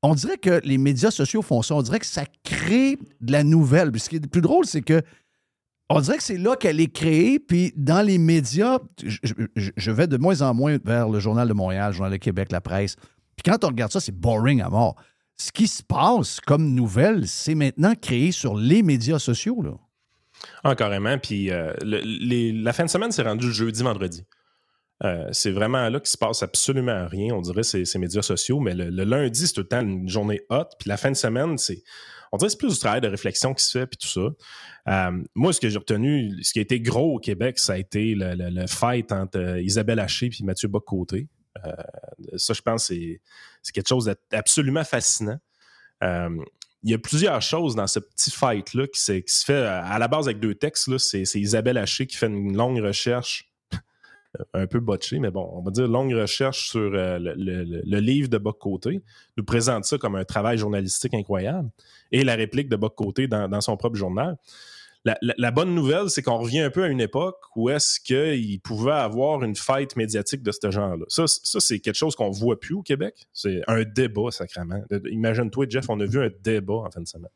On 0.03 0.15
dirait 0.15 0.37
que 0.37 0.59
les 0.63 0.77
médias 0.79 1.11
sociaux 1.11 1.41
font 1.41 1.61
ça. 1.61 1.75
On 1.75 1.81
dirait 1.81 1.99
que 1.99 2.05
ça 2.07 2.23
crée 2.43 2.97
de 3.21 3.31
la 3.31 3.43
nouvelle. 3.43 3.91
Puis 3.91 4.01
ce 4.01 4.09
qui 4.09 4.15
est 4.15 4.23
le 4.23 4.27
plus 4.29 4.41
drôle, 4.41 4.65
c'est 4.65 4.81
que 4.81 5.01
on 5.89 5.99
dirait 5.99 6.17
que 6.17 6.23
c'est 6.23 6.37
là 6.37 6.55
qu'elle 6.55 6.79
est 6.79 6.91
créée, 6.91 7.37
puis 7.37 7.73
dans 7.75 8.01
les 8.01 8.17
médias, 8.17 8.79
je, 9.03 9.17
je- 9.55 9.71
je 9.75 9.91
vais 9.91 10.07
de 10.07 10.15
moins 10.17 10.41
en 10.41 10.53
moins 10.53 10.77
vers 10.83 11.09
le 11.09 11.19
Journal 11.19 11.47
de 11.47 11.53
Montréal, 11.53 11.89
le 11.91 11.95
Journal 11.97 12.11
de 12.13 12.17
Québec, 12.17 12.51
la 12.51 12.61
presse. 12.61 12.95
Puis 13.35 13.43
quand 13.51 13.63
on 13.65 13.67
regarde 13.67 13.91
ça, 13.91 13.99
c'est 13.99 14.15
boring 14.17 14.61
à 14.61 14.69
mort. 14.69 14.95
Ce 15.37 15.51
qui 15.51 15.67
se 15.67 15.83
passe 15.83 16.39
comme 16.39 16.73
nouvelle, 16.73 17.27
c'est 17.27 17.55
maintenant 17.55 17.93
créé 17.99 18.31
sur 18.31 18.55
les 18.55 18.83
médias 18.83 19.19
sociaux. 19.19 19.61
Là. 19.61 19.71
Ah, 20.63 20.75
carrément. 20.75 21.17
Puis 21.17 21.51
euh, 21.51 21.73
la 21.81 22.73
fin 22.73 22.85
de 22.85 22.89
semaine, 22.89 23.11
c'est 23.11 23.23
rendu 23.23 23.51
jeudi, 23.51 23.83
vendredi. 23.83 24.23
Euh, 25.03 25.27
c'est 25.31 25.51
vraiment 25.51 25.89
là 25.89 25.99
qu'il 25.99 26.09
se 26.09 26.17
passe 26.17 26.43
absolument 26.43 27.07
rien, 27.07 27.33
on 27.33 27.41
dirait, 27.41 27.63
ces, 27.63 27.97
médias 27.97 28.21
sociaux. 28.21 28.59
Mais 28.59 28.75
le, 28.75 29.03
lundi, 29.03 29.47
c'est 29.47 29.53
tout 29.53 29.61
le 29.61 29.67
temps 29.67 29.81
une 29.81 30.07
journée 30.07 30.41
hot. 30.49 30.65
Puis 30.79 30.89
la 30.89 30.97
fin 30.97 31.09
de 31.09 31.15
semaine, 31.15 31.57
c'est. 31.57 31.83
On 32.31 32.37
dirait 32.37 32.47
que 32.47 32.51
c'est 32.51 32.59
plus 32.59 32.73
du 32.73 32.79
travail 32.79 33.01
de 33.01 33.09
réflexion 33.09 33.53
qui 33.53 33.65
se 33.65 33.77
fait, 33.77 33.87
puis 33.87 33.97
tout 33.97 34.07
ça. 34.07 34.29
Euh, 34.87 35.21
moi, 35.35 35.51
ce 35.51 35.59
que 35.59 35.67
j'ai 35.67 35.77
retenu, 35.77 36.41
ce 36.43 36.53
qui 36.53 36.59
a 36.59 36.61
été 36.61 36.79
gros 36.79 37.15
au 37.15 37.19
Québec, 37.19 37.59
ça 37.59 37.73
a 37.73 37.77
été 37.77 38.13
le, 38.15 38.67
fight 38.67 39.11
entre 39.11 39.59
Isabelle 39.59 39.99
Haché 39.99 40.29
et 40.39 40.43
Mathieu. 40.43 40.69
Euh, 40.73 41.71
ça, 42.37 42.53
je 42.53 42.61
pense, 42.61 42.85
c'est 42.85 43.19
c'est 43.61 43.73
quelque 43.73 43.89
chose 43.89 44.09
d'absolument 44.31 44.85
fascinant. 44.85 45.39
Il 46.83 46.89
y 46.89 46.93
a 46.93 46.97
plusieurs 46.97 47.41
choses 47.41 47.75
dans 47.75 47.87
ce 47.87 47.99
petit 47.99 48.31
fight-là 48.31 48.87
qui, 48.87 48.99
se 48.99 49.45
fait 49.45 49.65
à 49.65 49.85
à 49.85 49.99
la 49.99 50.07
base 50.07 50.27
avec 50.27 50.39
deux 50.39 50.55
textes. 50.55 50.97
C'est 50.97 51.39
Isabelle 51.39 51.77
Haché 51.77 52.07
qui 52.07 52.17
fait 52.17 52.27
une 52.27 52.55
longue 52.55 52.79
recherche, 52.79 53.51
un 54.53 54.65
peu 54.65 54.79
botchée, 54.79 55.19
mais 55.19 55.31
bon, 55.31 55.47
on 55.53 55.61
va 55.61 55.71
dire 55.71 55.87
longue 55.87 56.13
recherche 56.13 56.69
sur 56.69 56.79
euh, 56.93 57.19
le, 57.19 57.99
livre 57.99 58.29
de 58.29 58.37
Bock-Côté, 58.37 59.01
nous 59.37 59.43
présente 59.43 59.85
ça 59.85 59.97
comme 59.97 60.15
un 60.15 60.25
travail 60.25 60.57
journalistique 60.57 61.13
incroyable, 61.13 61.69
et 62.11 62.23
la 62.23 62.35
réplique 62.35 62.69
de 62.69 62.75
Bock-Côté 62.75 63.27
dans, 63.27 63.47
dans 63.47 63.61
son 63.61 63.77
propre 63.77 63.97
journal. 63.97 64.37
La, 65.03 65.17
la- 65.23 65.33
la 65.37 65.49
bonne 65.51 65.73
nouvelle, 65.73 66.09
c'est 66.09 66.21
qu'on 66.21 66.37
revient 66.37 66.59
un 66.59 66.69
peu 66.69 66.83
à 66.83 66.87
une 66.87 67.01
époque 67.01 67.37
où 67.55 67.69
est-ce 67.69 67.99
qu'il 67.99 68.59
pouvait 68.61 68.91
avoir 68.91 69.43
une 69.43 69.55
fête 69.55 69.95
médiatique 69.95 70.43
de 70.43 70.51
ce 70.51 70.69
genre-là. 70.69 71.05
Ça, 71.07 71.25
c'est 71.27 71.79
quelque 71.79 71.95
chose 71.95 72.15
qu'on 72.15 72.29
voit 72.29 72.59
plus 72.59 72.75
au 72.75 72.83
Québec. 72.83 73.27
C'est 73.33 73.61
un 73.67 73.83
débat, 73.83 74.29
sacrément. 74.29 74.79
Imagine-toi, 75.09 75.65
Jeff, 75.69 75.89
on 75.89 75.99
a 75.99 76.05
vu 76.05 76.21
un 76.23 76.29
débat 76.43 76.73
en 76.75 76.91
fin 76.91 77.01
de 77.01 77.07
semaine. 77.07 77.31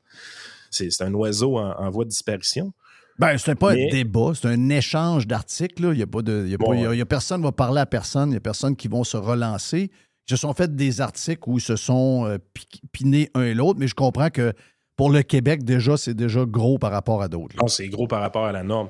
C'est 0.69 1.01
un 1.01 1.13
oiseau 1.13 1.57
en, 1.57 1.71
en 1.71 1.89
voie 1.89 2.03
de 2.05 2.09
disparition. 2.09 2.71
Ben, 3.17 3.37
c'est 3.37 3.55
pas 3.55 3.73
Mais- 3.73 3.87
un 3.87 3.91
débat, 3.91 4.33
c'est 4.35 4.47
un 4.49 4.69
échange 4.69 5.25
d'articles. 5.25 5.83
Il 5.85 5.91
n'y 5.97 6.01
a, 6.03 6.07
pas 6.07 6.21
de, 6.21 6.43
il 6.45 6.51
y 6.51 6.55
a, 6.55 6.57
pas- 6.57 6.75
y 6.75 6.85
a- 6.85 6.93
il 6.93 6.97
y 6.97 7.01
a 7.01 7.05
personne 7.05 7.39
qui 7.39 7.45
va 7.45 7.51
parler 7.53 7.79
à 7.79 7.85
personne, 7.85 8.29
il 8.29 8.31
n'y 8.31 8.37
a 8.37 8.41
personne 8.41 8.75
qui 8.75 8.89
vont 8.89 9.03
se 9.05 9.15
relancer. 9.17 9.89
Ils 10.27 10.31
se 10.31 10.35
sont 10.35 10.53
fait 10.53 10.75
des 10.75 11.01
articles 11.01 11.41
où 11.47 11.57
ils 11.57 11.61
se 11.61 11.75
sont 11.77 12.25
euh, 12.25 12.37
pi- 12.53 12.81
pinés 12.91 13.29
un 13.33 13.43
et 13.43 13.53
l'autre, 13.53 13.79
mais 13.79 13.87
je 13.87 13.95
comprends 13.95 14.29
que 14.29 14.53
pour 14.95 15.09
le 15.09 15.23
Québec, 15.23 15.63
déjà, 15.63 15.97
c'est 15.97 16.13
déjà 16.13 16.45
gros 16.45 16.77
par 16.77 16.91
rapport 16.91 17.21
à 17.21 17.27
d'autres. 17.27 17.55
Non, 17.61 17.67
c'est 17.67 17.89
gros 17.89 18.07
par 18.07 18.21
rapport 18.21 18.45
à 18.45 18.51
la 18.51 18.63
norme. 18.63 18.89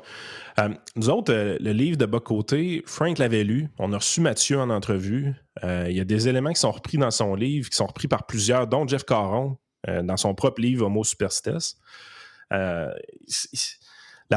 Euh, 0.60 0.70
nous 0.96 1.10
autres, 1.10 1.34
euh, 1.34 1.58
le 1.60 1.72
livre 1.72 1.98
de 1.98 2.06
Bocoté, 2.06 2.84
Frank 2.86 3.18
l'avait 3.18 3.44
lu. 3.44 3.70
On 3.80 3.92
a 3.92 3.98
reçu 3.98 4.22
Mathieu 4.22 4.60
en 4.60 4.70
entrevue. 4.70 5.34
Euh, 5.64 5.88
il 5.90 5.98
y 5.98 6.00
a 6.00 6.06
des 6.06 6.28
éléments 6.28 6.52
qui 6.54 6.60
sont 6.60 6.72
repris 6.72 6.98
dans 6.98 7.12
son 7.12 7.34
livre, 7.34 7.70
qui 7.70 7.76
sont 7.76 7.88
repris 7.88 8.08
par 8.08 8.28
plusieurs, 8.28 8.68
dont 8.68 8.88
Jeff 8.88 9.04
Caron, 9.04 9.58
dans 9.88 10.18
son 10.18 10.34
propre 10.34 10.62
livre 10.62 10.88
Homo 10.88 11.04
Superstes. 11.04 11.78
La 12.50 12.96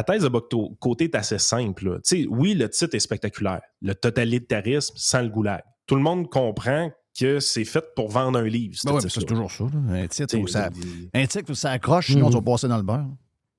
thèse 0.07 0.23
de 0.23 0.29
Bocoté 0.29 1.05
est 1.05 1.15
assez 1.15 1.39
simple. 1.39 2.01
oui, 2.29 2.53
le 2.53 2.69
titre 2.69 2.95
est 2.95 3.01
spectaculaire. 3.01 3.63
Le 3.81 3.95
totalitarisme 3.95 4.95
sans 4.97 5.23
le 5.23 5.31
goulag. 5.31 5.63
Tout 5.87 5.97
le 5.97 6.03
monde 6.03 6.29
comprend 6.29 6.91
que 7.19 7.41
c'est 7.41 7.65
fait 7.65 7.85
pour 7.97 8.11
vendre 8.11 8.39
un 8.39 8.45
livre. 8.45 8.77
Ben 8.85 8.93
ouais, 8.93 9.01
titre-là. 9.01 9.21
c'est 9.21 9.27
toujours 9.27 9.51
ça. 9.51 9.65
là. 9.65 10.03
Un 10.03 10.07
titre, 10.07 10.37
où 10.39 10.47
ça, 10.47 10.69
il- 10.77 11.09
un 11.21 11.27
titre 11.27 11.51
où 11.51 11.55
ça 11.55 11.71
accroche, 11.73 12.07
sinon 12.07 12.27
Mhm. 12.27 12.31
tu 12.31 12.37
vas 12.37 12.43
passer 12.43 12.69
dans 12.69 12.77
le 12.77 12.83
beurre. 12.83 13.07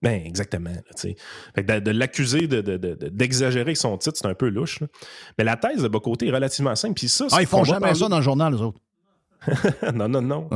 Ben, 0.02 0.22
exactement. 0.26 0.70
là, 0.70 0.82
tu 0.96 1.02
sais. 1.02 1.16
Fait 1.56 1.66
que 1.66 1.74
de, 1.74 1.80
de 1.80 1.92
l'accuser 1.92 2.48
de- 2.48 2.62
de- 2.62 2.78
de- 2.78 2.96
de- 2.96 3.10
d'exagérer 3.10 3.76
son 3.76 3.98
titre, 3.98 4.18
c'est 4.18 4.28
un 4.28 4.34
peu 4.34 4.48
louche. 4.48 4.80
là. 4.80 4.88
Mais 5.38 5.44
la 5.44 5.58
thèse 5.58 5.82
de 5.84 5.88
Bocoté 5.90 6.28
est 6.28 6.32
relativement 6.32 6.76
simple. 6.76 6.94
Puis 6.94 7.10
ça, 7.10 7.28
Ah, 7.32 7.42
ils 7.42 7.48
font 7.48 7.64
jamais 7.66 7.80
parler- 7.82 8.00
ça 8.00 8.08
dans 8.08 8.16
le 8.18 8.24
journal, 8.24 8.54
les 8.54 8.62
autres. 8.62 8.80
non, 9.94 10.08
non, 10.10 10.22
non. 10.22 10.50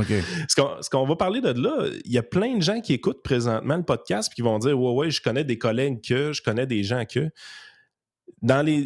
Ce 0.49 0.89
qu'on, 0.89 1.05
va 1.05 1.15
parler 1.15 1.41
de 1.41 1.49
là, 1.61 1.87
il 2.05 2.11
y 2.11 2.17
a 2.17 2.23
plein 2.23 2.57
de 2.57 2.61
gens 2.61 2.81
qui 2.81 2.93
écoutent 2.93 3.23
présentement 3.23 3.77
le 3.77 3.83
podcast 3.83 4.29
puis 4.29 4.35
qui 4.35 4.41
vont 4.41 4.59
dire 4.59 4.79
Ouais, 4.79 4.91
ouais, 4.93 5.11
je 5.11 5.21
connais 5.21 5.43
des 5.43 5.57
collègues 5.57 6.01
que, 6.05 6.33
je 6.33 6.41
connais 6.41 6.65
des 6.65 6.83
gens 6.83 7.03
que. 7.05 7.29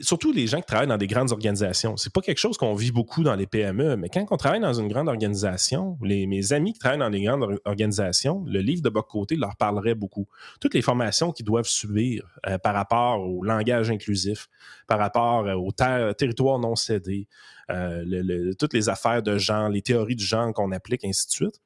Surtout 0.04 0.32
les 0.32 0.46
gens 0.46 0.60
qui 0.60 0.68
travaillent 0.68 0.88
dans 0.88 0.98
des 0.98 1.08
grandes 1.08 1.32
organisations. 1.32 1.98
C'est 1.98 2.14
pas 2.14 2.22
quelque 2.22 2.38
chose 2.38 2.58
qu'on 2.58 2.76
vit 2.76 2.92
beaucoup 2.92 3.24
dans 3.24 3.34
les 3.34 3.48
PME, 3.48 3.96
mais 3.96 4.08
quand 4.08 4.24
on 4.30 4.38
travaille 4.38 4.60
dans 4.60 4.74
une 4.74 4.88
grande 4.88 5.08
organisation, 5.10 5.98
mes 6.02 6.54
amis 6.54 6.74
qui 6.74 6.80
travaillent 6.80 7.00
dans 7.00 7.10
des 7.10 7.24
grandes 7.24 7.42
or- 7.42 7.60
organisations, 7.66 8.44
le 8.48 8.60
livre 8.60 8.84
de 8.84 8.90
Boc 8.90 9.08
Côté 9.10 9.36
leur 9.36 9.56
parlerait 9.56 9.96
beaucoup. 9.96 10.28
Toutes 10.62 10.76
les 10.76 10.84
formations 10.84 11.32
qu'ils 11.32 11.46
doivent 11.46 11.68
subir 11.68 12.28
euh, 12.46 12.60
par 12.60 12.76
rapport 12.76 13.20
au 13.22 13.44
langage 13.44 13.90
inclusif, 13.90 14.48
par 14.86 15.00
rapport 15.00 15.48
euh, 15.48 15.56
au 15.56 15.72
ter- 15.72 16.14
territoire 16.16 16.60
non 16.60 16.76
cédé, 16.76 17.28
euh, 17.72 18.54
toutes 18.60 18.74
les 18.74 18.90
affaires 18.90 19.24
de 19.24 19.40
genre, 19.40 19.70
les 19.70 19.82
théories 19.82 20.16
du 20.16 20.24
genre 20.26 20.54
qu'on 20.54 20.72
applique, 20.72 21.04
ainsi 21.04 21.26
de 21.28 21.32
suite. 21.32 21.62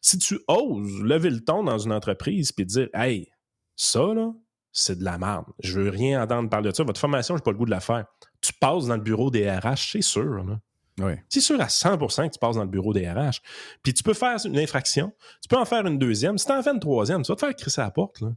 Si 0.00 0.18
tu 0.18 0.38
oses 0.48 1.02
lever 1.02 1.30
le 1.30 1.40
ton 1.40 1.64
dans 1.64 1.78
une 1.78 1.92
entreprise 1.92 2.50
puis 2.52 2.64
dire 2.64 2.88
Hey, 2.94 3.30
ça, 3.76 4.14
là, 4.14 4.32
c'est 4.78 4.98
de 4.98 5.04
la 5.04 5.16
merde. 5.18 5.46
Je 5.62 5.80
veux 5.80 5.88
rien 5.90 6.22
entendre 6.22 6.50
parler 6.50 6.70
de 6.70 6.76
ça. 6.76 6.84
Votre 6.84 7.00
formation, 7.00 7.36
j'ai 7.36 7.42
pas 7.42 7.50
le 7.52 7.56
goût 7.56 7.64
de 7.64 7.70
la 7.70 7.80
faire. 7.80 8.04
Tu 8.40 8.52
passes 8.52 8.86
dans 8.86 8.96
le 8.96 9.00
bureau 9.02 9.30
des 9.30 9.50
RH, 9.50 9.92
c'est 9.92 10.02
sûr. 10.02 10.24
Là. 10.44 10.60
Oui. 10.98 11.12
C'est 11.28 11.40
sûr 11.40 11.60
à 11.60 11.66
100% 11.66 12.28
que 12.28 12.34
tu 12.34 12.38
passes 12.38 12.56
dans 12.56 12.62
le 12.62 12.68
bureau 12.68 12.92
des 12.92 13.08
RH. 13.10 13.40
Puis 13.82 13.94
tu 13.94 14.02
peux 14.02 14.14
faire 14.14 14.36
une 14.44 14.58
infraction, 14.58 15.12
tu 15.42 15.48
peux 15.48 15.56
en 15.56 15.64
faire 15.64 15.86
une 15.86 15.98
deuxième. 15.98 16.36
Si 16.38 16.46
tu 16.46 16.52
en 16.52 16.62
fais 16.62 16.70
une 16.70 16.80
troisième, 16.80 17.22
tu 17.22 17.32
vas 17.32 17.36
te 17.36 17.40
faire 17.40 17.54
crisser 17.56 17.80
à 17.80 17.84
la 17.84 17.90
porte. 17.90 18.20
Là. 18.20 18.28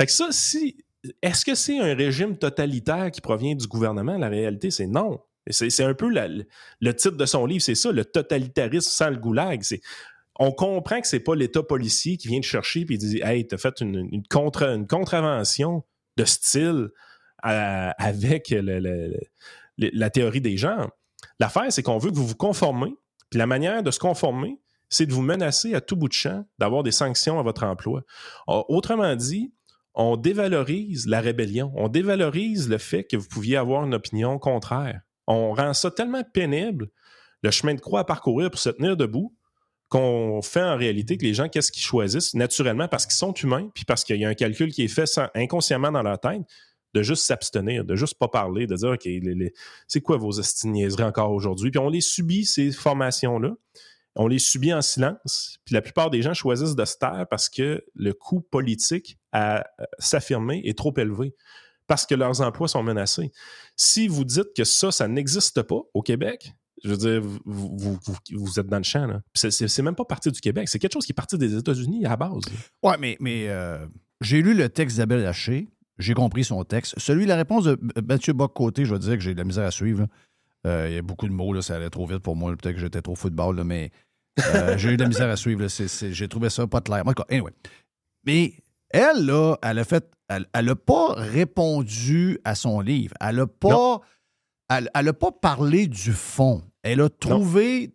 Fait 0.00 0.06
que 0.06 0.12
ça, 0.12 0.28
si. 0.30 0.76
Est-ce 1.22 1.44
que 1.46 1.54
c'est 1.54 1.78
un 1.78 1.94
régime 1.94 2.36
totalitaire 2.36 3.10
qui 3.10 3.20
provient 3.22 3.54
du 3.54 3.66
gouvernement? 3.66 4.18
La 4.18 4.28
réalité, 4.28 4.70
c'est 4.70 4.86
non. 4.86 5.20
C'est 5.46 5.70
c'est 5.70 5.84
un 5.84 5.94
peu 5.94 6.10
la- 6.10 6.28
le 6.28 6.94
titre 6.94 7.16
de 7.16 7.24
son 7.24 7.46
livre, 7.46 7.62
c'est 7.62 7.74
ça, 7.74 7.90
le 7.90 8.04
totalitarisme 8.04 8.90
sans 8.90 9.08
le 9.10 9.16
goulag. 9.16 9.62
C'est 9.62 9.80
on 10.40 10.52
comprend 10.52 11.02
que 11.02 11.06
c'est 11.06 11.20
pas 11.20 11.34
l'État 11.36 11.62
policier 11.62 12.16
qui 12.16 12.28
vient 12.28 12.40
te 12.40 12.46
chercher 12.46 12.86
et 12.88 12.96
dit 12.96 13.20
Hey, 13.22 13.46
t'as 13.46 13.58
fait 13.58 13.82
une, 13.82 14.22
contravention 14.88 15.84
de 16.16 16.24
style 16.24 16.88
avec 17.42 18.54
la 19.78 20.10
théorie 20.10 20.40
des 20.40 20.56
genres. 20.56 20.90
L'affaire, 21.38 21.70
c'est 21.70 21.82
qu'on 21.82 21.98
veut 21.98 22.10
que 22.10 22.16
vous 22.16 22.26
vous 22.26 22.34
conformez. 22.34 22.94
Puis 23.28 23.38
la 23.38 23.46
manière 23.46 23.82
de 23.82 23.90
se 23.90 23.98
conformer, 23.98 24.58
c'est 24.88 25.04
de 25.04 25.12
vous 25.12 25.22
menacer 25.22 25.74
à 25.74 25.82
tout 25.82 25.94
bout 25.94 26.08
de 26.08 26.14
champ 26.14 26.44
d'avoir 26.58 26.82
des 26.82 26.90
sanctions 26.90 27.38
à 27.38 27.42
votre 27.42 27.62
emploi. 27.64 28.02
Ah, 28.48 28.62
Autrement 28.68 29.14
dit, 29.16 29.52
on 29.94 30.16
dévalorise 30.16 31.06
la 31.06 31.20
rébellion. 31.20 31.70
On 31.76 31.88
dévalorise 31.88 32.70
le 32.70 32.78
fait 32.78 33.04
que 33.04 33.18
vous 33.18 33.28
pouviez 33.28 33.58
avoir 33.58 33.84
une 33.84 33.94
opinion 33.94 34.38
contraire. 34.38 35.02
On 35.26 35.52
rend 35.52 35.74
ça 35.74 35.90
tellement 35.90 36.24
pénible, 36.24 36.88
le 37.42 37.50
chemin 37.50 37.74
de 37.74 37.80
croix 37.80 38.00
à 38.00 38.04
parcourir 38.04 38.50
pour 38.50 38.58
se 38.58 38.70
tenir 38.70 38.96
debout, 38.96 39.36
qu'on 39.90 40.40
fait 40.40 40.62
en 40.62 40.76
réalité 40.76 41.18
que 41.18 41.24
les 41.24 41.34
gens, 41.34 41.48
qu'est-ce 41.48 41.72
qu'ils 41.72 41.82
choisissent 41.82 42.34
naturellement 42.34 42.86
parce 42.86 43.06
qu'ils 43.06 43.16
sont 43.16 43.34
humains, 43.34 43.68
puis 43.74 43.84
parce 43.84 44.04
qu'il 44.04 44.16
y 44.16 44.24
a 44.24 44.28
un 44.28 44.34
calcul 44.34 44.72
qui 44.72 44.84
est 44.84 44.88
fait 44.88 45.20
inconsciemment 45.34 45.90
dans 45.90 46.02
leur 46.02 46.18
tête, 46.18 46.42
de 46.94 47.02
juste 47.02 47.24
s'abstenir, 47.24 47.84
de 47.84 47.96
juste 47.96 48.14
pas 48.14 48.28
parler, 48.28 48.66
de 48.66 48.76
dire, 48.76 48.90
OK, 48.90 49.08
c'est 49.88 50.00
quoi 50.00 50.16
vos 50.16 50.32
estiniaiseries 50.32 51.02
encore 51.04 51.32
aujourd'hui? 51.32 51.70
Puis 51.70 51.78
on 51.78 51.88
les 51.88 52.00
subit, 52.00 52.44
ces 52.44 52.72
formations-là. 52.72 53.52
On 54.16 54.26
les 54.26 54.38
subit 54.38 54.72
en 54.72 54.82
silence. 54.82 55.58
Puis 55.64 55.74
la 55.74 55.82
plupart 55.82 56.10
des 56.10 56.22
gens 56.22 56.34
choisissent 56.34 56.74
de 56.74 56.84
se 56.84 56.96
taire 56.96 57.26
parce 57.30 57.48
que 57.48 57.84
le 57.94 58.12
coût 58.12 58.40
politique 58.40 59.18
à 59.32 59.60
euh, 59.60 59.84
s'affirmer 59.98 60.62
est 60.64 60.76
trop 60.76 60.92
élevé. 60.96 61.34
Parce 61.86 62.06
que 62.06 62.14
leurs 62.14 62.40
emplois 62.40 62.68
sont 62.68 62.82
menacés. 62.82 63.30
Si 63.76 64.08
vous 64.08 64.24
dites 64.24 64.52
que 64.56 64.64
ça, 64.64 64.90
ça 64.90 65.08
n'existe 65.08 65.62
pas 65.62 65.80
au 65.94 66.02
Québec, 66.02 66.52
je 66.84 66.88
veux 66.90 66.96
dire, 66.96 67.20
vous, 67.22 67.38
vous, 67.44 67.98
vous- 68.32 68.60
êtes 68.60 68.66
dans 68.66 68.78
le 68.78 68.82
champ. 68.82 69.06
là. 69.06 69.20
C'est, 69.34 69.82
même 69.82 69.94
pas 69.94 70.04
parti 70.04 70.30
du 70.30 70.40
Québec. 70.40 70.68
C'est 70.68 70.78
quelque 70.78 70.92
chose 70.94 71.04
qui 71.06 71.12
est 71.12 71.14
parti 71.14 71.36
des 71.38 71.56
États-Unis 71.56 72.06
à 72.06 72.10
la 72.10 72.16
base. 72.16 72.42
Ouais, 72.82 72.96
mais, 72.98 73.16
mais 73.20 73.48
euh, 73.48 73.86
j'ai 74.20 74.42
lu 74.42 74.54
le 74.54 74.68
texte 74.68 74.96
d'Isabelle 74.96 75.26
Haché. 75.26 75.68
J'ai 75.98 76.14
compris 76.14 76.44
son 76.44 76.64
texte. 76.64 76.94
Celui, 76.98 77.26
la 77.26 77.36
réponse 77.36 77.64
de 77.64 77.78
Mathieu 78.06 78.32
Bock-Côté, 78.32 78.84
je 78.86 78.94
vais 78.94 78.98
dire 79.00 79.14
que 79.14 79.20
j'ai 79.20 79.34
de 79.34 79.38
la 79.38 79.44
misère 79.44 79.66
à 79.66 79.70
suivre. 79.70 80.06
Euh, 80.66 80.86
Il 80.88 80.94
y 80.94 80.98
a 80.98 81.02
beaucoup 81.02 81.28
de 81.28 81.32
mots, 81.32 81.52
là, 81.52 81.60
ça 81.62 81.76
allait 81.76 81.90
trop 81.90 82.06
vite 82.06 82.20
pour 82.20 82.36
moi. 82.36 82.54
Peut-être 82.56 82.76
que 82.76 82.80
j'étais 82.80 83.02
trop 83.02 83.14
football, 83.14 83.56
là, 83.56 83.64
mais 83.64 83.90
euh, 84.54 84.78
j'ai 84.78 84.90
eu 84.92 84.96
de 84.96 85.02
la 85.02 85.08
misère 85.08 85.28
à 85.28 85.36
suivre. 85.36 85.66
j'ai 85.68 86.28
trouvé 86.28 86.48
ça 86.48 86.66
pas 86.66 86.80
clair. 86.80 87.02
En 87.06 87.12
tout 87.12 87.22
cas, 87.22 87.26
anyway. 87.34 87.52
Mais 88.24 88.54
elle, 88.88 89.26
là, 89.26 89.56
elle 89.62 89.78
a 89.78 89.84
fait. 89.84 90.10
Elle 90.28 90.64
n'a 90.66 90.76
pas 90.76 91.14
répondu 91.14 92.38
à 92.44 92.54
son 92.54 92.80
livre. 92.80 93.14
Elle 93.20 93.36
n'a 93.36 93.46
pas. 93.46 94.00
Elle 94.68 95.04
n'a 95.04 95.12
pas 95.12 95.32
parlé 95.32 95.86
du 95.88 96.12
fond. 96.12 96.62
Elle 96.82 97.00
a 97.00 97.08
trouvé 97.08 97.92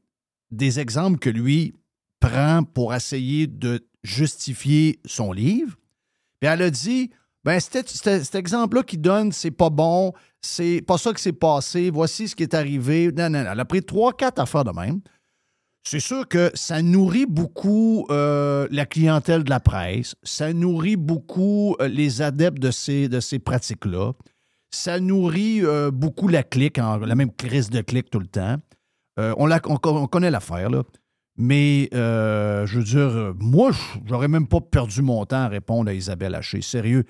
des 0.51 0.79
exemples 0.79 1.19
que 1.19 1.29
lui 1.29 1.73
prend 2.19 2.63
pour 2.63 2.93
essayer 2.93 3.47
de 3.47 3.85
justifier 4.03 4.99
son 5.05 5.31
livre. 5.31 5.75
Puis 6.39 6.49
elle 6.49 6.61
a 6.61 6.69
dit 6.69 7.09
ben, 7.43 7.59
cet 7.59 8.35
exemple-là 8.35 8.83
qui 8.83 8.97
donne, 8.97 9.31
c'est 9.31 9.51
pas 9.51 9.69
bon, 9.69 10.13
c'est 10.41 10.81
pas 10.81 10.97
ça 10.97 11.13
qui 11.13 11.21
s'est 11.21 11.31
passé, 11.33 11.89
voici 11.91 12.27
ce 12.27 12.35
qui 12.35 12.43
est 12.43 12.53
arrivé. 12.55 13.11
Non, 13.11 13.29
non, 13.29 13.43
non. 13.43 13.51
Elle 13.51 13.59
a 13.59 13.65
pris 13.65 13.83
trois, 13.83 14.13
quatre 14.13 14.39
affaires 14.39 14.63
de 14.63 14.71
même. 14.71 15.01
C'est 15.87 15.99
sûr 15.99 16.27
que 16.27 16.49
ça 16.55 16.81
nourrit 16.81 17.27
beaucoup 17.27 18.07
euh, 18.09 18.67
la 18.71 18.87
clientèle 18.87 19.43
de 19.43 19.51
la 19.51 19.59
presse, 19.59 20.15
ça 20.23 20.51
nourrit 20.51 20.95
beaucoup 20.95 21.75
euh, 21.79 21.87
les 21.87 22.23
adeptes 22.23 22.57
de 22.57 22.71
ces, 22.71 23.07
de 23.07 23.19
ces 23.19 23.37
pratiques-là, 23.37 24.13
ça 24.71 24.99
nourrit 24.99 25.63
euh, 25.63 25.91
beaucoup 25.91 26.27
la 26.27 26.41
clique, 26.41 26.79
en- 26.79 26.97
la 26.97 27.13
même 27.13 27.31
crise 27.31 27.69
de 27.69 27.81
clique 27.81 28.09
tout 28.09 28.17
le 28.19 28.25
temps. 28.25 28.55
Euh, 29.19 29.33
on, 29.37 30.07
connaît 30.07 30.31
l'affaire, 30.31 30.69
là. 30.69 30.83
Mais, 31.37 31.89
euh, 31.93 32.65
je 32.65 32.79
veux 32.79 32.83
dire, 32.83 33.33
moi, 33.39 33.71
j'aurais 34.05 34.27
même 34.27 34.47
pas 34.47 34.61
perdu 34.61 35.01
mon 35.01 35.25
temps 35.25 35.43
à 35.43 35.47
répondre 35.47 35.89
à 35.89 35.93
Isabelle 35.93 36.35
Haché. 36.35 36.61
Sérieux. 36.61 37.03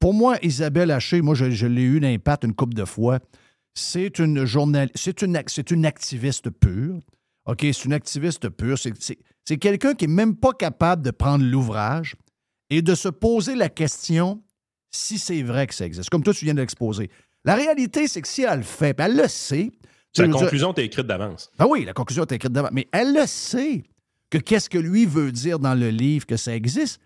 Pour 0.00 0.12
moi, 0.12 0.36
Isabelle 0.42 0.90
Haché, 0.90 1.22
moi, 1.22 1.34
je, 1.34 1.66
l'ai 1.66 1.82
eu 1.82 2.00
d'impact 2.00 2.44
une 2.44 2.54
couple 2.54 2.74
de 2.74 2.84
fois. 2.84 3.20
C'est 3.74 4.18
une 4.18 4.44
journal... 4.44 4.90
c'est 4.94 5.22
une, 5.22 5.40
une 5.70 5.86
activiste 5.86 6.50
pure. 6.50 6.98
OK, 7.46 7.60
c'est 7.60 7.84
une 7.84 7.92
activiste 7.92 8.48
pure. 8.50 8.76
C'est, 8.78 9.56
quelqu'un 9.56 9.94
qui 9.94 10.06
n'est 10.06 10.14
même 10.14 10.36
pas 10.36 10.52
capable 10.52 11.02
de 11.02 11.10
prendre 11.10 11.44
l'ouvrage 11.44 12.16
et 12.70 12.82
de 12.82 12.94
se 12.94 13.08
poser 13.08 13.54
la 13.54 13.68
question 13.68 14.42
si 14.90 15.18
c'est 15.18 15.42
vrai 15.42 15.66
que 15.66 15.74
ça 15.74 15.86
existe. 15.86 16.10
Comme 16.10 16.22
toi, 16.22 16.34
tu 16.34 16.44
viens 16.44 16.54
de 16.54 16.60
l'exposer. 16.60 17.08
La 17.44 17.54
réalité, 17.54 18.08
c'est 18.08 18.20
que 18.20 18.28
si 18.28 18.42
elle 18.42 18.58
le 18.58 18.64
fait, 18.64 18.98
elle 18.98 19.16
le 19.16 19.28
sait. 19.28 19.70
La 20.22 20.28
conclusion 20.40 20.72
t'es 20.72 20.84
écrite 20.84 21.06
d'avance. 21.06 21.50
ben 21.58 21.66
oui, 21.68 21.84
la 21.84 21.92
conclusion 21.92 22.24
est 22.24 22.32
écrite 22.32 22.52
d'avant. 22.52 22.68
Mais 22.72 22.88
elle 22.92 23.14
le 23.14 23.26
sait 23.26 23.84
que 24.30 24.38
qu'est-ce 24.38 24.68
que 24.70 24.78
lui 24.78 25.06
veut 25.06 25.32
dire 25.32 25.58
dans 25.58 25.74
le 25.74 25.88
livre 25.90 26.26
que 26.26 26.36
ça 26.36 26.54
existe. 26.54 27.00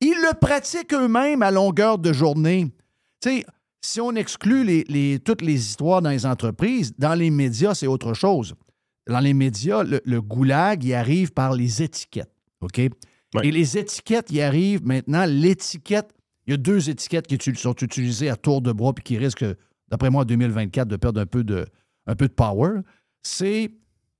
Ils 0.00 0.14
le 0.14 0.34
pratiquent 0.38 0.94
eux-mêmes 0.94 1.42
à 1.42 1.50
longueur 1.50 1.98
de 1.98 2.12
journée. 2.12 2.72
Tu 3.20 3.28
sais, 3.38 3.44
si 3.80 4.00
on 4.00 4.12
exclut 4.14 4.64
les, 4.64 4.84
les- 4.88 5.18
toutes 5.20 5.42
les 5.42 5.54
histoires 5.54 6.02
dans 6.02 6.10
les 6.10 6.24
entreprises, 6.26 6.92
dans 6.98 7.14
les 7.14 7.30
médias, 7.30 7.74
c'est 7.74 7.86
autre 7.86 8.14
chose. 8.14 8.54
Dans 9.08 9.18
les 9.20 9.34
médias, 9.34 9.82
le, 9.82 10.00
le 10.04 10.22
goulag, 10.22 10.84
il 10.84 10.94
arrive 10.94 11.32
par 11.32 11.52
les 11.54 11.82
étiquettes. 11.82 12.30
OK? 12.60 12.78
Et 13.42 13.50
les 13.50 13.78
étiquettes, 13.78 14.26
il 14.30 14.40
arrive 14.40 14.84
maintenant. 14.86 15.24
L'étiquette, 15.26 16.10
il 16.46 16.50
y 16.52 16.54
a 16.54 16.56
deux 16.56 16.90
étiquettes 16.90 17.26
qui 17.26 17.38
sont 17.56 17.74
utilisées 17.80 18.28
à 18.28 18.36
tour 18.36 18.60
de 18.60 18.70
bras 18.72 18.92
puis 18.92 19.02
qui 19.02 19.18
risquent, 19.18 19.46
d'après 19.88 20.10
moi, 20.10 20.22
en 20.22 20.24
2024, 20.26 20.86
de 20.86 20.96
perdre 20.96 21.20
un 21.20 21.26
peu 21.26 21.42
de, 21.42 21.66
un 22.06 22.14
peu 22.14 22.28
de 22.28 22.32
power. 22.32 22.80
C'est 23.22 23.72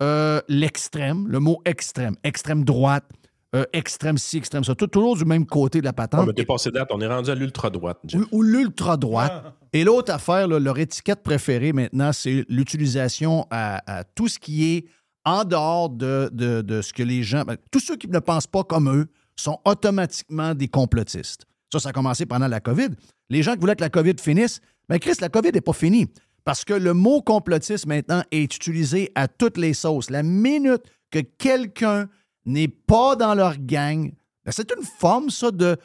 euh, 0.03 0.41
l'extrême, 0.49 1.26
le 1.28 1.39
mot 1.41 1.61
extrême, 1.64 2.16
extrême 2.24 2.64
droite, 2.64 3.09
euh, 3.55 3.64
extrême 3.72 4.16
ci, 4.18 4.39
extrême 4.39 4.64
ça, 4.64 4.74
tout, 4.74 4.87
toujours 4.87 5.16
du 5.16 5.24
même 5.24 5.45
côté 5.47 5.80
de 5.80 5.85
la 5.85 5.91
Ah, 5.91 5.93
patente. 5.93 6.26
mais 6.26 6.33
t'es 6.33 6.45
passé 6.47 6.70
date, 6.70 6.89
on 6.91 7.01
est 7.01 7.07
rendu 7.07 7.30
à 7.30 7.35
l'ultra-droite. 7.35 7.99
Ou, 8.14 8.24
ou 8.39 8.43
l'ultra-droite. 8.43 9.55
Et 9.72 9.85
l'autre 9.85 10.12
affaire, 10.12 10.49
là, 10.49 10.59
leur 10.59 10.78
étiquette 10.78 11.22
préférée 11.22 11.72
maintenant, 11.72 12.12
c'est 12.12 12.45
l'utilisation 12.49 13.47
à, 13.51 13.99
à 14.01 14.05
tout 14.05 14.28
ce 14.28 14.39
qui 14.39 14.74
est 14.74 14.85
en 15.24 15.45
dehors 15.45 15.91
de, 15.91 16.30
de- 16.33 16.62
de 16.62 16.83
ce 16.83 16.93
que 16.93 17.03
les 17.03 17.22
gens. 17.22 17.43
ben, 17.45 17.57
tous 17.70 17.80
ceux 17.80 17.97
qui 17.97 18.09
ne 18.09 18.18
pensent 18.18 18.47
pas 18.47 18.64
comme 18.64 18.89
eux 18.91 19.07
sont 19.37 19.59
automatiquement 19.64 20.55
des 20.55 20.68
complotistes. 20.68 21.47
Ça, 21.72 21.78
ça 21.78 21.91
a 21.91 21.93
commencé 21.93 22.26
pendant 22.26 22.49
la 22.49 22.61
COVID. 22.61 22.89
Les 23.30 23.43
gens 23.43 23.53
qui 23.55 23.61
voulaient 23.61 23.76
que 23.76 23.83
la 23.83 23.89
COVID 23.91 24.14
finisse, 24.18 24.61
mais 24.89 24.99
Chris, 24.99 25.14
la 25.20 25.28
COVID 25.28 25.53
n'est 25.53 25.61
pas 25.61 25.72
finie. 25.72 26.07
Parce 26.45 26.64
que 26.64 26.74
le 26.74 26.93
mot 26.93 27.22
complotiste 27.22 27.86
maintenant 27.86 28.22
est 28.30 28.55
utilisé 28.55 29.11
à 29.14 29.28
toutes 29.28 29.57
les 29.57 29.74
sauces. 29.74 30.11
La 30.11 30.22
minute 30.22 30.82
que 31.11 31.20
quelqu'un 31.20 32.09
n'est 32.45 32.68
pas 32.68 33.16
dans 33.16 33.34
leur 33.34 33.59
gang, 33.59 34.12
ben, 34.45 34.51
c'est 34.53 34.72
une 34.76 34.84
forme, 34.84 35.30
ça, 35.30 35.51
de 35.51 35.76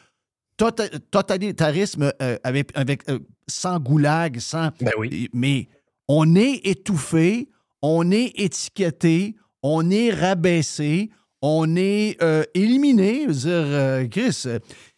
tota- 0.58 0.89
totalitarisme 1.12 2.12
euh, 2.22 2.38
avec, 2.43 2.72
avec, 2.76 3.08
euh, 3.10 3.20
sans 3.47 3.80
goulag, 3.80 4.39
sans. 4.39 4.72
Mais 5.34 5.68
on 6.08 6.36
est 6.36 6.66
étouffé, 6.66 7.49
on 7.82 8.10
est 8.12 8.32
étiqueté, 8.39 9.36
on 9.62 9.89
est 9.91 10.12
rabaissé, 10.12 11.12
on 11.41 11.76
est 11.76 12.18
euh, 12.24 12.43
éliminé. 12.55 13.24
Je 13.24 13.28
veux 13.28 14.08
dire, 14.08 14.10
Chris, 14.10 14.47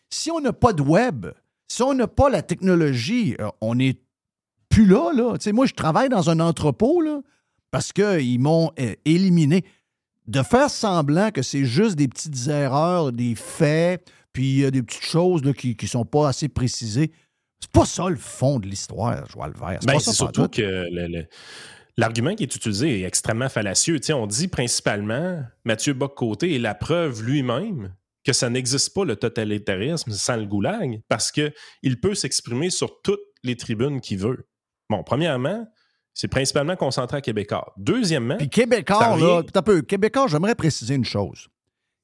si 0.09 0.31
on 0.31 0.39
n'a 0.39 0.53
pas 0.53 0.71
de 0.71 0.81
web, 0.81 1.27
si 1.67 1.83
on 1.83 1.93
n'a 1.93 2.07
pas 2.07 2.29
la 2.29 2.41
technologie, 2.41 3.35
on 3.59 3.75
n'est 3.75 3.97
plus 4.69 4.85
là. 4.85 5.11
là. 5.13 5.33
Tu 5.37 5.45
sais, 5.45 5.51
moi, 5.51 5.65
je 5.65 5.73
travaille 5.73 6.09
dans 6.09 6.29
un 6.29 6.39
entrepôt 6.39 7.01
là, 7.01 7.21
parce 7.71 7.91
qu'ils 7.91 8.39
m'ont 8.39 8.71
euh, 8.79 8.93
éliminé. 9.05 9.63
De 10.27 10.43
faire 10.43 10.69
semblant 10.69 11.31
que 11.31 11.41
c'est 11.41 11.65
juste 11.65 11.95
des 11.95 12.07
petites 12.07 12.47
erreurs, 12.47 13.11
des 13.11 13.33
faits, 13.33 14.07
puis 14.31 14.63
euh, 14.63 14.69
des 14.69 14.83
petites 14.83 15.03
choses 15.05 15.43
là, 15.43 15.53
qui 15.53 15.75
ne 15.81 15.87
sont 15.87 16.05
pas 16.05 16.29
assez 16.29 16.47
précisées, 16.49 17.11
c'est 17.59 17.71
pas 17.71 17.85
ça 17.85 18.07
le 18.07 18.15
fond 18.15 18.59
de 18.59 18.67
l'histoire, 18.67 19.27
Joël 19.27 19.51
Vert. 19.59 19.79
Ben, 19.85 19.93
pas 19.93 19.99
c'est 19.99 20.11
ça 20.11 20.13
surtout 20.13 20.47
que 20.47 20.61
le- 20.61 21.07
le- 21.07 21.25
l'argument 21.97 22.35
qui 22.35 22.43
est 22.43 22.55
utilisé 22.55 23.01
est 23.01 23.03
extrêmement 23.05 23.49
fallacieux. 23.49 23.99
On 24.13 24.27
dit 24.27 24.47
principalement, 24.47 25.43
Mathieu 25.65 25.93
Bock-Côté 25.93 26.55
est 26.55 26.59
la 26.59 26.75
preuve 26.75 27.23
lui-même 27.23 27.93
que 28.23 28.31
ça 28.31 28.49
n'existe 28.51 28.93
pas 28.93 29.05
le 29.05 29.15
totalitarisme 29.15 30.11
sans 30.11 30.37
le 30.37 30.45
goulag 30.45 31.01
parce 31.09 31.31
qu'il 31.31 31.99
peut 32.01 32.13
s'exprimer 32.13 32.69
sur 32.69 33.01
toutes 33.01 33.19
les 33.43 33.55
tribunes 33.57 33.99
qu'il 33.99 34.19
veut. 34.19 34.47
Bon, 34.89 35.03
premièrement, 35.03 35.67
c'est 36.13 36.27
principalement 36.27 36.75
concentré 36.75 37.17
à 37.17 37.21
Québécois. 37.21 37.73
Deuxièmement, 37.77 38.37
Puis 38.37 38.49
Québécois, 38.49 38.99
ça 38.99 39.17
là, 39.17 39.41
un 39.53 39.61
peu, 39.61 39.81
Québécois, 39.81 40.27
j'aimerais 40.27 40.55
préciser 40.55 40.95
une 40.95 41.05
chose. 41.05 41.47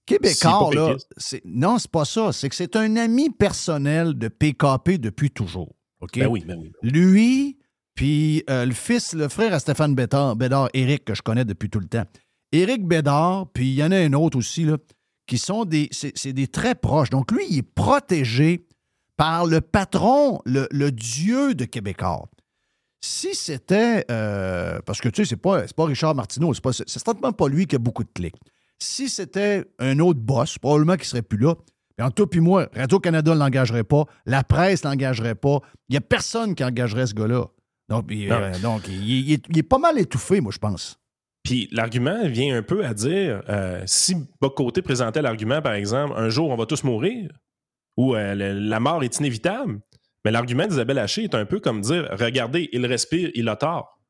Québécois, 0.05 0.69
là, 0.73 0.95
c'est- 1.17 1.41
non, 1.45 1.79
c'est 1.79 1.89
pas 1.89 2.05
ça. 2.05 2.31
C'est 2.31 2.47
que 2.49 2.55
c'est 2.55 2.75
un 2.75 2.95
ami 2.95 3.31
personnel 3.31 4.13
de 4.13 4.27
PKP 4.27 4.99
depuis 4.99 5.31
toujours. 5.31 5.73
OK? 6.01 6.19
Ben 6.19 6.27
oui, 6.27 6.43
ben 6.45 6.57
oui. 6.61 6.71
Lui, 6.83 7.57
puis 7.95 8.43
euh, 8.49 8.65
le 8.65 8.73
fils, 8.73 9.13
le 9.13 9.27
frère 9.29 9.53
à 9.53 9.59
Stéphane 9.59 9.95
Bédard, 9.95 10.35
Bédard, 10.35 10.69
Éric, 10.73 11.05
que 11.05 11.15
je 11.15 11.23
connais 11.23 11.45
depuis 11.45 11.69
tout 11.71 11.79
le 11.79 11.87
temps. 11.87 12.03
Éric 12.51 12.85
Bédard, 12.87 13.47
puis 13.51 13.67
il 13.69 13.73
y 13.75 13.83
en 13.83 13.91
a 13.91 13.97
un 13.97 14.13
autre 14.13 14.37
aussi, 14.37 14.63
là, 14.65 14.77
qui 15.25 15.39
sont 15.39 15.65
des. 15.65 15.87
C'est 15.91 16.15
c'est 16.15 16.33
des 16.33 16.47
très 16.47 16.75
proches. 16.75 17.09
Donc, 17.09 17.31
lui, 17.31 17.43
il 17.49 17.57
est 17.57 17.61
protégé 17.63 18.67
par 19.17 19.47
le 19.47 19.59
patron, 19.61 20.39
le, 20.45 20.67
le 20.69 20.91
dieu 20.91 21.55
de 21.55 21.65
Québécois. 21.65 22.29
Si 23.07 23.35
c'était. 23.35 24.03
euh, 24.09 24.79
parce 24.85 24.99
que 24.99 25.09
tu 25.09 25.23
sais, 25.23 25.29
c'est 25.29 25.41
pas, 25.41 25.61
pas 25.75 25.85
Richard 25.85 26.15
Martineau, 26.15 26.53
c'est 26.55 26.63
pas- 26.63 26.73
certainement 26.73 27.31
pas 27.31 27.47
lui 27.47 27.67
qui 27.67 27.75
a 27.75 27.79
beaucoup 27.79 28.03
de 28.03 28.09
clics. 28.13 28.35
Si 28.79 29.09
c'était 29.09 29.63
un 29.79 29.99
autre 29.99 30.19
boss, 30.19 30.57
probablement 30.57 30.95
qu'il 30.95 31.05
serait 31.05 31.21
plus 31.21 31.37
là. 31.37 31.53
Mais 31.97 32.03
entre 32.03 32.15
toi 32.15 32.27
et 32.33 32.39
moi, 32.39 32.67
Radio-Canada 32.75 33.35
ne 33.35 33.39
l'engagerait 33.39 33.83
pas, 33.83 34.05
la 34.25 34.43
presse 34.43 34.83
ne 34.83 34.89
l'engagerait 34.89 35.35
pas. 35.35 35.59
Il 35.87 35.93
n'y 35.93 35.97
a 35.97 36.01
personne 36.01 36.55
qui 36.55 36.63
engagerait 36.63 37.05
ce 37.05 37.13
gars-là. 37.13 37.45
Donc, 37.89 38.05
il, 38.09 38.31
euh, 38.31 38.57
donc 38.59 38.87
il, 38.87 39.03
il 39.07 39.33
est, 39.33 39.43
il 39.49 39.57
est 39.59 39.63
pas 39.63 39.77
mal 39.77 39.99
étouffé, 39.99 40.41
moi, 40.41 40.51
je 40.51 40.57
pense. 40.57 40.97
Puis 41.43 41.69
l'argument 41.71 42.27
vient 42.27 42.57
un 42.57 42.63
peu 42.63 42.83
à 42.83 42.95
dire 42.95 43.43
euh, 43.49 43.83
si 43.85 44.15
Bocoté 44.41 44.81
présentait 44.81 45.21
l'argument, 45.21 45.61
par 45.61 45.73
exemple, 45.73 46.15
un 46.17 46.29
jour 46.29 46.49
on 46.49 46.55
va 46.57 46.65
tous 46.65 46.83
mourir, 46.83 47.29
ou 47.97 48.15
la 48.15 48.79
mort 48.79 49.03
est 49.03 49.19
inévitable, 49.19 49.79
mais 50.25 50.31
l'argument 50.31 50.65
d'Isabelle 50.65 50.97
Haché 50.97 51.23
est 51.23 51.35
un 51.35 51.45
peu 51.45 51.59
comme 51.59 51.81
dire 51.81 52.09
regardez, 52.19 52.67
il 52.73 52.85
respire, 52.85 53.29
il 53.35 53.47
a 53.47 53.55
tort. 53.55 54.01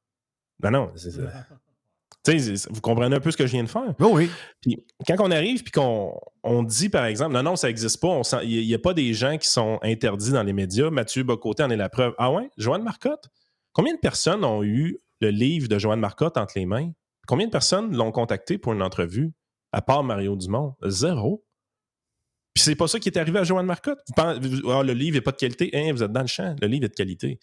Ben 0.60 0.72
non, 0.72 0.92
c'est 0.96 1.12
vous 2.72 2.82
comprenez 2.82 3.16
un 3.18 3.20
peu 3.20 3.30
ce 3.30 3.38
que 3.38 3.46
je 3.46 3.52
viens 3.52 3.64
de 3.64 3.70
faire? 3.70 3.94
oui. 4.00 4.32
Puis 4.62 4.84
quand 5.06 5.18
on 5.20 5.30
arrive 5.30 5.62
puis 5.62 5.72
qu'on 5.72 6.18
on 6.44 6.64
dit, 6.64 6.90
par 6.90 7.06
exemple, 7.06 7.34
non, 7.34 7.44
non, 7.44 7.56
ça 7.56 7.68
n'existe 7.68 8.02
pas, 8.02 8.22
il 8.44 8.66
n'y 8.66 8.74
a 8.74 8.80
pas 8.80 8.96
des 8.96 9.14
gens 9.14 9.38
qui 9.38 9.48
sont 9.48 9.78
interdits 9.84 10.32
dans 10.32 10.42
les 10.42 10.54
médias. 10.54 10.90
Mathieu 10.90 11.24
Bocoté 11.24 11.64
en 11.64 11.70
est 11.70 11.76
la 11.76 11.90
preuve. 11.90 12.16
Ah 12.18 12.32
ouais? 12.32 12.50
Joanne 12.58 12.82
Marcotte? 12.82 13.30
Combien 13.74 13.94
de 13.94 14.00
personnes 14.00 14.44
ont 14.44 14.64
eu 14.64 14.98
le 15.22 15.30
livre 15.30 15.68
de 15.68 15.78
Joanne 15.78 16.00
Marcotte 16.00 16.38
entre 16.38 16.54
les 16.56 16.66
mains? 16.66 16.92
Combien 17.28 17.46
de 17.46 17.52
personnes 17.52 17.96
l'ont 17.96 18.12
contacté 18.12 18.58
pour 18.58 18.74
une 18.74 18.82
entrevue, 18.82 19.34
à 19.72 19.82
part 19.82 20.04
Mario 20.04 20.36
Dumont? 20.36 20.76
Zéro. 20.84 21.45
Puis 22.56 22.64
c'est 22.64 22.76
pas 22.76 22.88
ça 22.88 23.00
qui 23.00 23.10
est 23.10 23.18
arrivé 23.18 23.38
à 23.38 23.44
Joanne 23.44 23.66
Marcotte. 23.66 24.00
Vous 24.08 24.14
pensez- 24.16 24.62
ah, 24.70 24.82
le 24.82 24.94
livre 24.94 25.16
n'est 25.18 25.22
pas 25.22 25.32
de 25.32 25.36
qualité. 25.38 25.70
Hein, 25.74 25.92
vous 25.92 26.02
êtes 26.04 26.12
dans 26.12 26.22
le 26.22 26.28
champ. 26.28 26.56
Le 26.62 26.68
livre 26.68 26.86
est 26.86 26.90
de 26.90 26.96
qualité. 26.96 27.38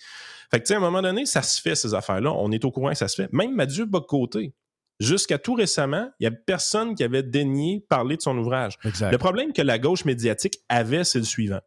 Fait 0.50 0.58
que, 0.58 0.64
tu 0.64 0.68
sais, 0.68 0.74
à 0.74 0.78
un 0.78 0.80
moment 0.80 1.02
donné, 1.02 1.26
ça 1.26 1.42
se 1.42 1.60
fait, 1.60 1.74
ces 1.74 1.92
affaires-là. 1.94 2.32
On 2.32 2.50
est 2.50 2.64
au 2.64 2.70
courant 2.70 2.88
que 2.90 2.96
ça 2.96 3.08
se 3.08 3.22
fait. 3.22 3.30
Même 3.32 3.54
Mathieu 3.54 3.84
Bocoté, 3.84 4.54
jusqu'à 5.00 5.36
tout 5.38 5.52
récemment, 5.52 6.10
il 6.18 6.22
n'y 6.22 6.26
avait 6.28 6.42
personne 6.46 6.94
qui 6.94 7.04
avait 7.04 7.22
daigné 7.22 7.84
parler 7.90 8.16
de 8.16 8.22
son 8.22 8.36
ouvrage. 8.38 8.78
Exact. 8.86 9.12
Le 9.12 9.18
problème 9.18 9.52
que 9.52 9.60
la 9.62 9.78
gauche 9.78 10.06
médiatique 10.06 10.58
avait, 10.70 11.04
c'est 11.04 11.18
le 11.18 11.24
suivant. 11.26 11.60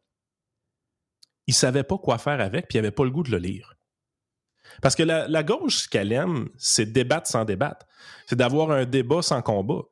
Ils 1.46 1.52
ne 1.52 1.56
savaient 1.56 1.84
pas 1.84 2.00
quoi 2.00 2.18
faire 2.18 2.42
avec, 2.42 2.68
puis 2.68 2.80
ils 2.80 2.82
n'avaient 2.82 2.92
pas 2.92 3.04
le 3.04 3.12
goût 3.12 3.22
de 3.24 3.30
le 3.30 3.38
lire. 3.38 3.76
Parce 4.82 4.96
que 4.96 5.04
la, 5.04 5.28
la 5.28 5.44
gauche, 5.44 5.84
ce 5.84 5.88
qu'elle 5.88 6.12
aime, 6.12 6.50
c'est 6.58 6.92
débattre 6.92 7.28
sans 7.30 7.46
débattre. 7.46 7.86
C'est 8.26 8.36
d'avoir 8.36 8.72
un 8.72 8.86
débat 8.86 9.22
sans 9.22 9.44
combat. 9.44 9.84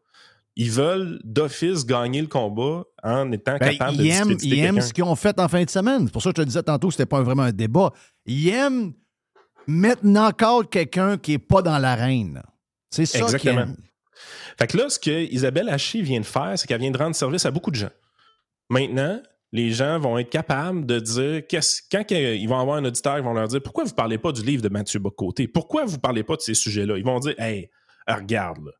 Ils 0.56 0.70
veulent 0.72 1.20
d'office 1.24 1.86
gagner 1.86 2.22
le 2.22 2.28
combat 2.28 2.84
en 3.02 3.32
étant 3.32 3.58
Ben, 3.58 3.72
capables 3.72 3.98
de 3.98 4.04
aiment, 4.12 4.28
ils 4.44 4.60
aiment 4.60 4.76
ce 4.82 4.94
qu'ils 4.94 5.04
ont 5.04 5.16
fait 5.16 5.40
en 5.40 5.48
fin 5.48 5.64
de 5.64 5.70
semaine. 5.70 6.06
C'est 6.06 6.12
pour 6.14 6.22
ça 6.22 6.32
que 6.32 6.38
je 6.38 6.44
te 6.44 6.48
disais 6.48 6.62
tantôt 6.64 6.88
que 6.90 6.94
c'était 6.94 7.08
pas 7.08 7.22
vraiment 7.24 7.44
un 7.44 7.52
débat. 7.52 7.92
Ils 8.28 8.50
aiment 8.50 8.94
mettre 9.66 10.06
encore 10.06 10.70
quelqu'un 10.70 11.18
qui 11.18 11.32
n'est 11.32 11.38
pas 11.40 11.62
dans 11.64 11.80
l'arène. 11.80 12.44
C'est 12.92 13.06
ça 13.08 13.18
qui 13.20 13.24
Exactement. 13.50 13.66
Fait 14.60 14.68
que 14.68 14.78
là, 14.78 14.90
ce 14.90 15.00
que 15.00 15.10
Isabelle 15.32 15.70
Haché 15.70 16.02
vient 16.04 16.20
de 16.20 16.26
faire, 16.26 16.54
c'est 16.56 16.68
qu'elle 16.68 16.82
vient 16.82 16.92
de 16.92 16.98
rendre 16.98 17.16
service 17.16 17.46
à 17.48 17.52
beaucoup 17.52 17.72
de 17.72 17.76
gens. 17.76 17.90
Maintenant, 18.70 19.20
les 19.52 19.72
gens 19.72 20.00
vont 20.00 20.18
être 20.20 20.30
capables 20.30 20.86
de 20.86 21.00
dire, 21.00 21.48
qu'est-ce- 21.48 21.82
quand 21.92 22.04
ils 22.12 22.48
vont 22.48 22.60
avoir 22.60 22.78
un 22.78 22.86
auditeur, 22.86 23.18
ils 23.18 23.24
vont 23.24 23.34
leur 23.34 23.48
dire, 23.48 23.62
pourquoi 23.64 23.84
vous 23.86 23.94
parlez 23.94 24.20
pas 24.20 24.32
du 24.32 24.44
livre 24.44 24.62
de 24.62 24.70
Mathieu 24.70 25.00
Bocoté? 25.00 25.48
Pourquoi 25.48 25.86
vous 25.86 25.98
parlez 25.98 26.24
pas 26.24 26.36
de 26.36 26.42
ces 26.42 26.54
sujets-là? 26.54 26.98
Ils 26.98 27.04
vont 27.04 27.20
dire, 27.20 27.34
hey, 27.40 27.70
regarde, 28.08 28.60
là. 28.66 28.72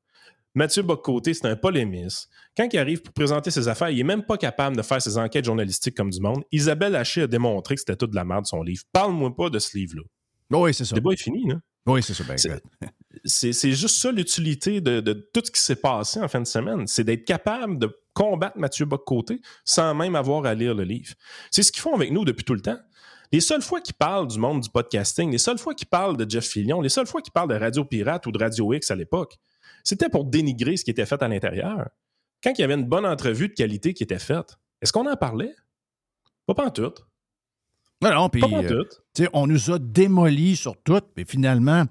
Mathieu 0.56 0.84
Bocoté, 0.84 1.34
c'est 1.34 1.48
un 1.48 1.56
polémiste. 1.56 2.30
Quand 2.56 2.68
il 2.72 2.78
arrive 2.78 3.02
pour 3.02 3.14
présenter 3.14 3.50
ses 3.50 3.68
affaires, 3.68 3.90
il 3.90 4.00
est 4.00 4.04
même 4.04 4.24
pas 4.24 4.38
capable 4.38 4.78
de 4.78 4.82
faire 4.84 5.02
ses 5.02 5.18
enquêtes 5.18 5.46
journalistiques 5.46 5.96
comme 5.96 6.12
du 6.12 6.20
monde. 6.22 6.44
Isabelle 6.52 6.96
Haché 6.96 7.24
a 7.24 7.28
démontré 7.28 7.76
que 7.76 7.82
c'était 7.82 7.96
tout 7.96 8.08
de 8.08 8.16
la 8.16 8.24
merde, 8.24 8.46
son 8.46 8.62
livre. 8.62 8.84
Parle-moi 8.92 9.36
pas 9.36 9.50
de 9.50 9.58
ce 9.60 9.76
livre-là. 9.78 10.04
Oui, 10.52 10.74
c'est 10.74 10.86
ça. 10.86 10.94
Le 10.96 11.02
débat 11.02 11.14
est 11.14 11.22
fini, 11.22 11.48
là. 11.48 11.56
Oui, 11.88 12.04
c'est 12.04 12.14
ça. 12.14 12.24
ben, 12.24 12.38
C'est- 13.26 13.72
juste 13.72 13.98
ça 13.98 14.12
l'utilité 14.12 14.80
de, 14.80 15.00
de 15.02 15.14
tout 15.34 15.42
ce 15.44 15.52
qui 15.52 15.60
s'est 15.62 15.76
passé 15.76 16.20
en 16.22 16.28
fin 16.28 16.40
de 16.42 16.48
semaine. 16.48 16.86
C'est 16.88 17.04
d'être 17.04 17.26
capable 17.26 17.80
de 17.80 17.90
combattre 18.14 18.58
Mathieu 18.58 18.86
Bock-Côté 18.86 19.42
sans 19.66 19.94
même 19.96 20.16
avoir 20.16 20.46
à 20.46 20.54
lire 20.54 20.76
le 20.76 20.84
livre. 20.84 21.14
C'est 21.52 21.64
ce 21.64 21.72
qu'ils 21.72 21.82
font 21.82 21.96
avec 21.96 22.12
nous 22.12 22.26
depuis 22.26 22.44
tout 22.46 22.54
le 22.54 22.62
temps. 22.62 22.78
Les 23.32 23.42
seules 23.42 23.64
fois 23.64 23.82
qu'ils 23.82 23.96
parlent 23.96 24.28
du 24.28 24.38
monde 24.38 24.62
du 24.62 24.70
podcasting, 24.70 25.32
les 25.32 25.40
seules 25.40 25.58
fois 25.58 25.74
qu'ils 25.74 25.88
parlent 25.88 26.16
de 26.16 26.30
Jeff 26.30 26.46
Fillion, 26.46 26.80
les 26.82 26.90
seules 26.90 27.08
fois 27.08 27.22
qu'ils 27.22 27.34
parlent 27.34 27.50
de 27.50 27.56
Radio 27.56 27.84
Pirate 27.84 28.28
ou 28.28 28.32
de 28.32 28.38
Radio 28.38 28.72
X 28.74 28.92
à 28.92 28.96
l'époque, 28.96 29.38
c'était 29.84 30.10
pour 30.10 30.26
dénigrer 30.26 30.78
ce 30.78 30.86
qui 30.86 30.92
était 30.92 31.06
fait 31.06 31.22
à 31.22 31.28
l'intérieur. 31.28 31.90
Quand 32.44 32.52
il 32.58 32.62
y 32.62 32.64
avait 32.64 32.74
une 32.76 32.86
bonne 32.86 33.06
entrevue 33.06 33.50
de 33.50 33.54
qualité 33.54 33.94
qui 33.94 34.04
était 34.04 34.20
faite, 34.20 34.58
est-ce 34.82 34.92
qu'on 34.92 35.10
en 35.10 35.16
parlait? 35.16 35.54
Pas 36.46 36.54
pas 36.54 36.66
en 36.66 36.72
tout. 36.72 36.94
Non, 38.02 38.14
non, 38.14 38.30
puis 38.30 38.42
Pas 38.42 38.48
en 38.48 38.64
euh, 38.64 38.84
on 39.32 39.48
nous 39.48 39.72
a 39.72 39.80
démolis 39.80 40.58
sur 40.58 40.76
tout, 40.84 41.00
mais 41.16 41.24
finalement, 41.24 41.86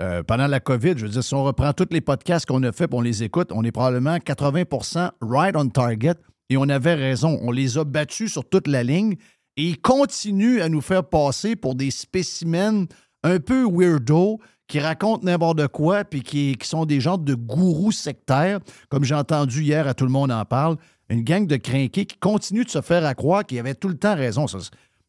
euh, 0.00 0.22
pendant 0.22 0.46
la 0.46 0.58
COVID, 0.58 0.94
je 0.96 1.04
veux 1.04 1.10
dire, 1.10 1.22
si 1.22 1.34
on 1.34 1.44
reprend 1.44 1.74
tous 1.74 1.88
les 1.90 2.00
podcasts 2.00 2.46
qu'on 2.46 2.62
a 2.62 2.72
fait 2.72 2.84
et 2.84 2.94
on 2.94 3.02
les 3.02 3.22
écoute, 3.22 3.50
on 3.52 3.62
est 3.62 3.72
probablement 3.72 4.16
80% 4.16 5.10
right 5.20 5.54
on 5.56 5.68
target 5.68 6.14
et 6.48 6.56
on 6.56 6.68
avait 6.70 6.94
raison. 6.94 7.38
On 7.42 7.50
les 7.50 7.76
a 7.76 7.84
battus 7.84 8.32
sur 8.32 8.48
toute 8.48 8.66
la 8.66 8.82
ligne 8.82 9.16
et 9.58 9.64
ils 9.64 9.80
continuent 9.80 10.62
à 10.62 10.70
nous 10.70 10.80
faire 10.80 11.04
passer 11.04 11.56
pour 11.56 11.74
des 11.74 11.90
spécimens 11.90 12.86
un 13.22 13.38
peu 13.38 13.66
weirdo 13.70 14.38
qui 14.70 14.78
racontent 14.78 15.24
n'importe 15.24 15.66
quoi 15.68 16.04
puis 16.04 16.22
qui, 16.22 16.56
sont 16.62 16.86
des 16.86 17.00
genres 17.00 17.18
de 17.18 17.34
gourous 17.34 17.90
sectaires, 17.90 18.60
comme 18.88 19.02
j'ai 19.02 19.16
entendu 19.16 19.62
hier 19.62 19.88
à 19.88 19.94
Tout 19.94 20.04
le 20.04 20.12
monde 20.12 20.30
en 20.30 20.44
parle. 20.44 20.76
Une 21.08 21.24
gang 21.24 21.44
de 21.44 21.56
crinqués 21.56 22.06
qui 22.06 22.16
continuent 22.16 22.64
de 22.64 22.70
se 22.70 22.80
faire 22.80 23.04
à 23.04 23.14
croire 23.14 23.44
qu'ils 23.44 23.58
avaient 23.58 23.74
tout 23.74 23.88
le 23.88 23.98
temps 23.98 24.14
raison. 24.14 24.46
Tu 24.46 24.58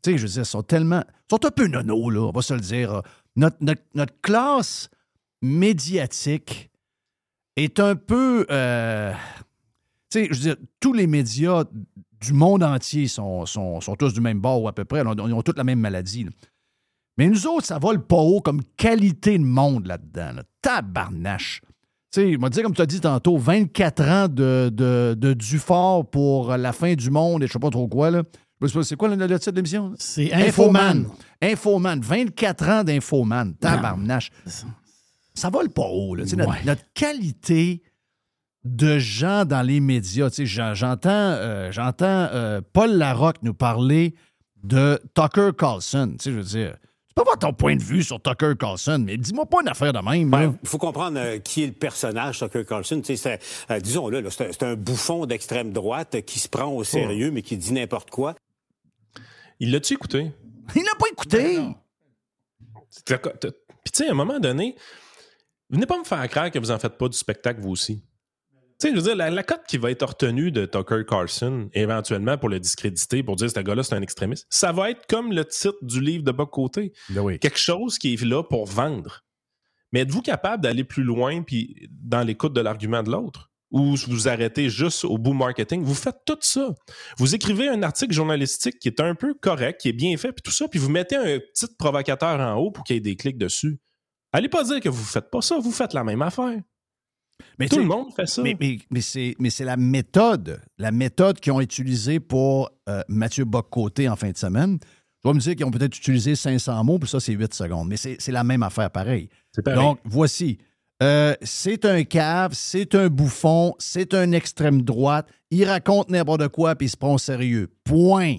sais, 0.04 0.18
je 0.18 0.24
veux 0.24 0.28
dire, 0.28 0.42
ils 0.42 0.46
sont 0.46 0.64
tellement. 0.64 1.04
Ils 1.08 1.36
sont 1.36 1.46
un 1.46 1.52
peu 1.52 1.68
nono, 1.68 2.10
là, 2.10 2.22
on 2.22 2.32
va 2.32 2.42
se 2.42 2.56
le 2.56 2.60
dire. 2.60 3.04
Notre, 3.36 3.58
notre- 3.62 3.84
notre 3.94 4.20
classe 4.22 4.90
médiatique 5.44 6.72
est 7.56 7.80
un 7.80 7.96
peu. 7.96 8.48
euh, 8.50 9.14
tu 10.10 10.26
sais, 10.26 10.28
je 10.32 10.50
veux 10.50 10.60
tous 10.80 10.94
les 10.94 11.06
médias 11.06 11.66
du 12.20 12.34
monde 12.34 12.64
entier 12.64 13.08
sont, 13.08 13.46
tous 14.00 14.14
du 14.14 14.22
même 14.22 14.40
bord 14.40 14.64
ou 14.64 14.68
à 14.68 14.74
peu 14.74 14.86
près. 14.86 15.02
Ils 15.02 15.08
ont, 15.08 15.42
tous 15.44 15.56
la 15.56 15.64
même 15.64 15.80
maladie. 15.80 16.28
Mais 17.18 17.28
nous 17.28 17.46
autres, 17.48 17.66
ça 17.66 17.78
vole 17.80 18.06
pas 18.06 18.18
haut 18.18 18.42
comme 18.42 18.62
qualité 18.78 19.38
de 19.38 19.44
monde 19.44 19.86
là-dedans. 19.88 20.34
là. 20.38 20.44
Tabarnache. 20.62 21.62
Tu 22.14 22.34
sais, 22.34 22.38
te 22.38 22.48
dire, 22.50 22.64
comme 22.64 22.74
tu 22.74 22.82
as 22.82 22.86
dit 22.86 23.00
tantôt, 23.00 23.38
24 23.38 24.02
ans 24.04 24.28
de, 24.28 24.70
de, 24.74 25.16
de 25.18 25.34
Dufort 25.34 26.10
pour 26.10 26.56
la 26.58 26.74
fin 26.74 26.94
du 26.96 27.10
monde 27.10 27.44
et 27.44 27.48
je 27.48 27.54
sais 27.54 27.60
pas 27.60 27.70
trop 27.70 27.88
quoi. 27.88 28.12
Là. 28.12 28.24
C'est 28.84 28.96
quoi 28.96 29.08
le, 29.10 29.28
titre 29.40 29.52
de 29.52 29.56
l'émission? 29.56 29.94
C'est 29.98 30.32
Infoman. 30.34 31.08
Infoman. 31.42 32.00
24 32.02 32.70
ans 32.70 32.84
d'Infoman. 32.84 33.56
Tabarnache. 33.56 34.32
Ça 35.34 35.50
vole 35.50 35.70
pas 35.70 35.88
haut. 35.88 36.16
Là. 36.16 36.26
Notre, 36.36 36.50
Ouais. 36.50 36.58
notre 36.66 36.84
qualité 36.94 37.82
de 38.64 39.00
gens 39.00 39.46
dans 39.46 39.62
les 39.66 39.80
médias. 39.80 40.30
Tu 40.30 40.36
sais, 40.36 40.46
j'en- 40.46 40.74
J'entends 40.76 41.10
euh, 41.10 41.72
j'entends, 41.72 42.06
euh, 42.34 42.62
Paul 42.74 42.92
Larocque 42.92 43.38
nous 43.42 43.54
parler 43.56 44.14
de 44.64 45.00
Tucker 45.16 45.52
Carlson. 45.58 46.16
Tu 46.20 46.24
sais, 46.26 46.32
je 46.32 46.36
veux 46.38 46.44
dire, 46.44 46.76
tu 47.12 47.16
peux 47.16 47.22
avoir 47.24 47.38
ton 47.38 47.52
point 47.52 47.76
de 47.76 47.82
vue 47.84 48.04
sur 48.04 48.22
Tucker 48.22 48.54
Carlson, 48.58 49.04
mais 49.06 49.18
dis-moi 49.18 49.46
pas 49.46 49.58
une 49.62 49.68
affaire 49.68 49.92
de 49.92 50.00
même. 50.00 50.30
Il 50.64 50.70
faut 50.70 50.78
comprendre 50.78 51.20
euh, 51.20 51.40
qui 51.40 51.64
est 51.64 51.68
le 51.68 51.74
personnage, 51.74 52.40
Tucker 52.40 52.64
Carlson. 52.64 53.02
Tu 53.02 53.18
sais, 53.18 53.38
c'est, 53.68 53.74
euh, 53.74 53.82
disons-le, 53.82 54.22
là, 54.22 54.30
c'est, 54.32 54.64
un- 54.64 54.76
bouffon 54.76 55.26
d'extrême 55.26 55.74
droite 55.74 56.16
euh, 56.16 56.22
qui 56.22 56.40
se 56.40 56.48
prend 56.48 56.68
au 56.68 56.86
sérieux, 56.86 57.30
mais 57.32 57.42
qui 57.42 57.58
dit 57.58 57.74
n'importe 57.74 58.10
quoi. 58.12 58.34
Il 59.60 59.72
l'a-tu 59.72 59.94
écouté? 59.96 60.32
Il 60.74 60.84
l'a 60.84 60.96
pas 60.98 61.08
écouté. 61.12 61.60
T'as- 63.06 63.18
Puis, 63.18 63.92
tu 63.92 64.04
sais, 64.04 64.08
à 64.08 64.12
un 64.12 64.16
moment 64.16 64.40
donné, 64.40 64.76
venez 65.70 65.86
pas 65.86 65.98
me 66.00 66.06
faire 66.06 66.28
croire 66.30 66.50
que 66.50 66.60
vous 66.60 66.72
en 66.72 66.80
faites 66.80 66.98
pas 66.98 67.10
du 67.10 67.18
spectacle, 67.18 67.60
vous 67.60 67.72
aussi. 67.72 68.02
Tu 68.82 68.88
sais, 68.88 68.94
je 68.96 69.00
veux 69.00 69.04
dire, 69.04 69.16
la, 69.16 69.30
la 69.30 69.44
cote 69.44 69.62
qui 69.68 69.78
va 69.78 69.92
être 69.92 70.04
retenue 70.04 70.52
de 70.52 70.66
Tucker 70.66 71.04
Carlson, 71.08 71.70
éventuellement 71.74 72.40
pour 72.40 72.50
le 72.50 72.60
discréditer, 72.60 73.22
pour 73.22 73.36
dire 73.36 73.46
que 73.46 73.54
ce 73.54 73.60
gars-là, 73.60 73.84
c'est 73.84 73.94
un 73.94 74.02
extrémiste, 74.02 74.48
ça 74.50 74.72
va 74.72 74.90
être 74.90 75.06
comme 75.08 75.32
le 75.32 75.46
titre 75.46 75.78
du 75.84 76.02
livre 76.02 76.24
de 76.24 76.32
bas 76.32 76.48
côté. 76.48 76.92
Quelque 77.38 77.60
chose 77.60 78.00
qui 78.00 78.16
est 78.16 78.24
là 78.24 78.42
pour 78.42 78.66
vendre. 78.66 79.24
Mais 79.92 80.00
êtes-vous 80.00 80.24
capable 80.24 80.64
d'aller 80.64 80.84
plus 80.84 81.04
loin 81.04 81.44
puis 81.44 81.90
dans 81.92 82.24
l'écoute 82.24 82.54
de 82.54 82.62
l'argument 82.62 83.04
de 83.04 83.12
l'autre? 83.12 83.52
Ou 83.70 83.96
vous 84.08 84.28
arrêtez 84.28 84.68
juste 84.68 85.06
au 85.06 85.20
bout 85.20 85.34
marketing? 85.34 85.84
Vous 85.84 85.94
faites 85.94 86.18
tout 86.26 86.40
ça. 86.42 86.74
Vous 87.18 87.36
écrivez 87.36 87.68
un 87.70 87.84
article 87.84 88.14
journalistique 88.14 88.80
qui 88.80 88.88
est 88.88 89.00
un 89.00 89.14
peu 89.14 89.36
correct, 89.36 89.80
qui 89.80 89.90
est 89.90 89.94
bien 89.94 90.18
fait, 90.18 90.32
puis 90.32 90.42
tout 90.42 90.52
ça, 90.52 90.68
puis 90.68 90.80
vous 90.80 90.90
mettez 90.90 91.18
un 91.18 91.38
petit 91.38 91.68
provocateur 91.78 92.40
en 92.40 92.56
haut 92.56 92.72
pour 92.72 92.84
qu'il 92.84 92.96
y 92.96 92.98
ait 92.98 93.02
des 93.02 93.16
clics 93.16 93.38
dessus. 93.38 93.80
Allez 94.34 94.50
pas 94.50 94.64
dire 94.64 94.80
que 94.80 94.90
vous 94.90 95.04
faites 95.04 95.30
pas 95.30 95.42
ça, 95.42 95.60
vous 95.60 95.72
faites 95.72 95.94
la 95.94 96.04
même 96.04 96.24
affaire. 96.24 96.60
Mais 97.60 97.68
Tout 97.68 97.78
le 97.78 97.86
monde 97.86 98.14
fait 98.16 98.28
ça. 98.28 98.42
Mais, 98.42 98.56
mais- 98.60 98.80
mais 98.90 99.02
c'est, 99.50 99.64
la 99.66 99.78
méthode, 99.78 100.62
la 100.78 100.92
méthode 100.92 101.40
qu'ils 101.40 101.52
ont 101.54 101.62
utilisée 101.62 102.20
pour 102.20 102.72
euh, 102.90 103.02
Mathieu 103.08 103.46
Bock-Côté 103.46 104.08
en 104.10 104.16
fin 104.16 104.32
de 104.32 104.38
semaine. 104.38 104.80
Tu 104.80 105.28
vas 105.28 105.34
me 105.34 105.40
dire 105.40 105.56
qu'ils 105.56 105.66
ont 105.66 105.72
peut-être 105.72 105.96
utilisé 105.98 106.36
500 106.36 106.84
mots, 106.84 106.98
puis 106.98 107.08
ça, 107.10 107.20
c'est 107.20 107.34
8 107.34 107.54
secondes. 107.54 107.88
Mais 107.88 107.98
c'est, 107.98 108.18
la 108.30 108.44
même 108.44 108.64
affaire 108.64 108.90
pareil. 108.90 109.30
pareil. 109.64 109.80
Donc, 109.80 110.00
voici. 110.04 110.58
Euh, 111.04 111.34
c'est 111.42 111.86
un 111.86 112.04
cave, 112.04 112.52
c'est 112.54 112.94
un 112.96 113.08
bouffon, 113.08 113.74
c'est 113.80 114.14
un 114.14 114.32
extrême 114.34 114.84
droite. 114.84 115.28
Il 115.50 115.66
raconte 115.66 116.10
n'importe 116.10 116.48
quoi, 116.50 116.76
puis 116.76 116.88
il 116.88 116.90
se 116.90 116.98
prend 116.98 117.16
au 117.16 117.18
sérieux. 117.18 117.70
Point. 117.84 118.38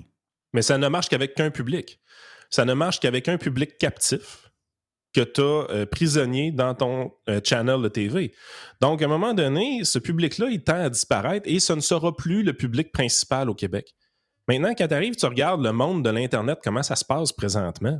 Mais 0.52 0.62
ça 0.62 0.78
ne 0.78 0.86
marche 0.88 1.08
qu'avec 1.08 1.34
qu'un 1.34 1.50
public. 1.50 1.98
Ça 2.50 2.64
ne 2.64 2.74
marche 2.74 3.00
qu'avec 3.00 3.28
un 3.28 3.38
public 3.38 3.78
captif 3.78 4.41
que 5.12 5.20
tu 5.20 5.40
as 5.42 5.86
prisonnier 5.86 6.52
dans 6.52 6.74
ton 6.74 7.12
euh, 7.28 7.40
channel 7.44 7.82
de 7.82 7.88
TV. 7.88 8.32
Donc, 8.80 9.02
à 9.02 9.04
un 9.04 9.08
moment 9.08 9.34
donné, 9.34 9.84
ce 9.84 9.98
public-là, 9.98 10.48
il 10.50 10.62
tend 10.62 10.76
à 10.82 10.88
disparaître 10.88 11.46
et 11.48 11.60
ce 11.60 11.72
ne 11.74 11.80
sera 11.80 12.16
plus 12.16 12.42
le 12.42 12.54
public 12.54 12.92
principal 12.92 13.50
au 13.50 13.54
Québec. 13.54 13.94
Maintenant, 14.48 14.74
quand 14.76 14.88
tu 14.88 14.94
arrives, 14.94 15.14
tu 15.16 15.26
regardes 15.26 15.62
le 15.62 15.72
monde 15.72 16.04
de 16.04 16.10
l'Internet, 16.10 16.58
comment 16.64 16.82
ça 16.82 16.96
se 16.96 17.04
passe 17.04 17.32
présentement. 17.32 17.98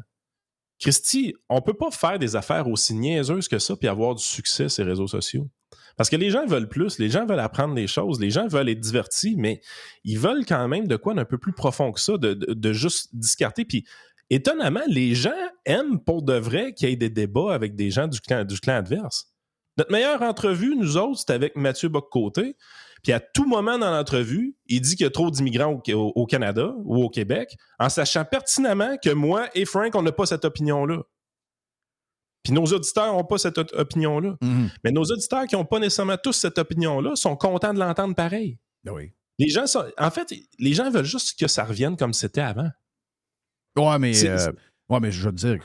Christy, 0.81 1.35
on 1.49 1.61
peut 1.61 1.75
pas 1.75 1.91
faire 1.91 2.19
des 2.19 2.35
affaires 2.35 2.67
aussi 2.69 2.95
niaiseuses 2.95 3.47
que 3.47 3.59
ça 3.59 3.77
puis 3.77 3.89
avoir 3.89 4.15
du 4.17 4.25
succès 4.25 4.67
les 4.79 4.85
réseaux 4.85 5.07
sociaux. 5.07 5.49
Parce 5.97 6.09
que 6.11 6.17
les 6.17 6.31
gens 6.31 6.47
veulent 6.47 6.69
plus, 6.69 6.99
les 6.99 7.11
gens 7.11 7.27
veulent 7.27 7.39
apprendre 7.39 7.75
des 7.75 7.87
choses, 7.87 8.19
les 8.19 8.31
gens 8.31 8.49
veulent 8.49 8.69
être 8.71 8.81
divertis, 8.81 9.37
mais 9.37 9.61
ils 10.05 10.19
veulent 10.19 10.45
quand 10.47 10.67
même 10.67 10.89
de 10.89 10.97
quoi 10.97 11.15
d'un 11.15 11.25
peu 11.27 11.39
plus 11.39 11.53
profond 11.53 11.93
que 11.93 12.01
ça, 12.01 12.17
de, 12.17 12.35
de- 12.35 12.55
de 12.55 12.73
juste 12.73 13.11
discarter. 13.15 13.65
Puis 13.65 13.85
étonnamment, 14.31 14.81
les 14.87 15.15
gens 15.15 15.31
aiment 15.65 15.99
pour 16.01 16.23
de 16.23 16.35
vrai 16.35 16.73
qu'il 16.75 16.89
y 16.89 16.93
ait 16.93 16.97
des 16.97 17.11
débats 17.11 17.53
avec 17.55 17.75
des 17.77 17.91
gens 17.91 18.09
du 18.09 18.21
clan, 18.21 18.45
du 18.45 18.59
clan 18.61 18.77
adverse. 18.77 19.27
Notre 19.79 19.91
meilleure 19.93 20.23
entrevue, 20.23 20.77
nous 20.77 20.97
autres, 20.97 21.21
c'était 21.21 21.33
avec 21.33 21.57
Mathieu 21.57 21.89
Bock-Côté. 21.89 22.57
Puis 23.03 23.13
à 23.13 23.21
tout 23.21 23.47
moment 23.47 23.79
dans 23.79 23.91
l'entrevue, 23.91 24.55
il 24.67 24.81
dit 24.81 24.97
qu'il 24.97 25.05
y 25.05 25.07
a 25.07 25.11
trop 25.11 25.31
d'immigrants 25.31 25.81
au, 25.89 25.93
au- 25.93 26.13
au 26.15 26.27
Canada 26.27 26.73
ou 26.85 27.03
au 27.03 27.09
Québec, 27.09 27.57
en 27.79 27.89
sachant 27.89 28.25
pertinemment 28.25 28.97
que 29.03 29.11
moi 29.11 29.49
et 29.55 29.65
Frank, 29.65 29.95
on 29.97 30.03
n'a 30.03 30.13
pas 30.13 30.27
cette 30.27 30.45
opinion-là. 30.45 31.03
Puis 32.45 32.53
nos 32.53 32.65
auditeurs 32.65 33.13
n'ont 33.13 33.25
pas 33.25 33.39
cette 33.39 33.59
opinion-là. 33.59 34.37
Mais 34.85 34.91
nos 34.91 35.05
auditeurs 35.05 35.47
qui 35.47 35.55
n'ont 35.55 35.65
pas 35.65 35.79
nécessairement 35.79 36.17
tous 36.17 36.33
cette 36.33 36.59
opinion-là 36.59 37.15
sont 37.17 37.37
contents 37.37 37.73
de 37.73 37.79
l'entendre 37.79 38.15
pareil. 38.15 38.59
Oui. 38.87 39.13
Les 39.39 39.49
gens 39.49 39.67
sont, 39.67 39.85
en 39.99 40.11
fait, 40.11 40.33
les 40.59 40.75
gens 40.75 40.91
veulent 40.91 41.05
juste 41.05 41.39
que 41.39 41.47
ça 41.49 41.65
revienne 41.65 41.97
comme 41.97 42.13
c'était 42.13 42.41
avant. 42.41 42.69
Ouais, 43.77 43.99
mais, 43.99 44.13
euh, 44.27 44.53
ouais, 44.89 45.01
mais 45.01 45.11
je 45.11 45.25
veux 45.25 45.33
te 45.33 45.37
dire, 45.37 45.59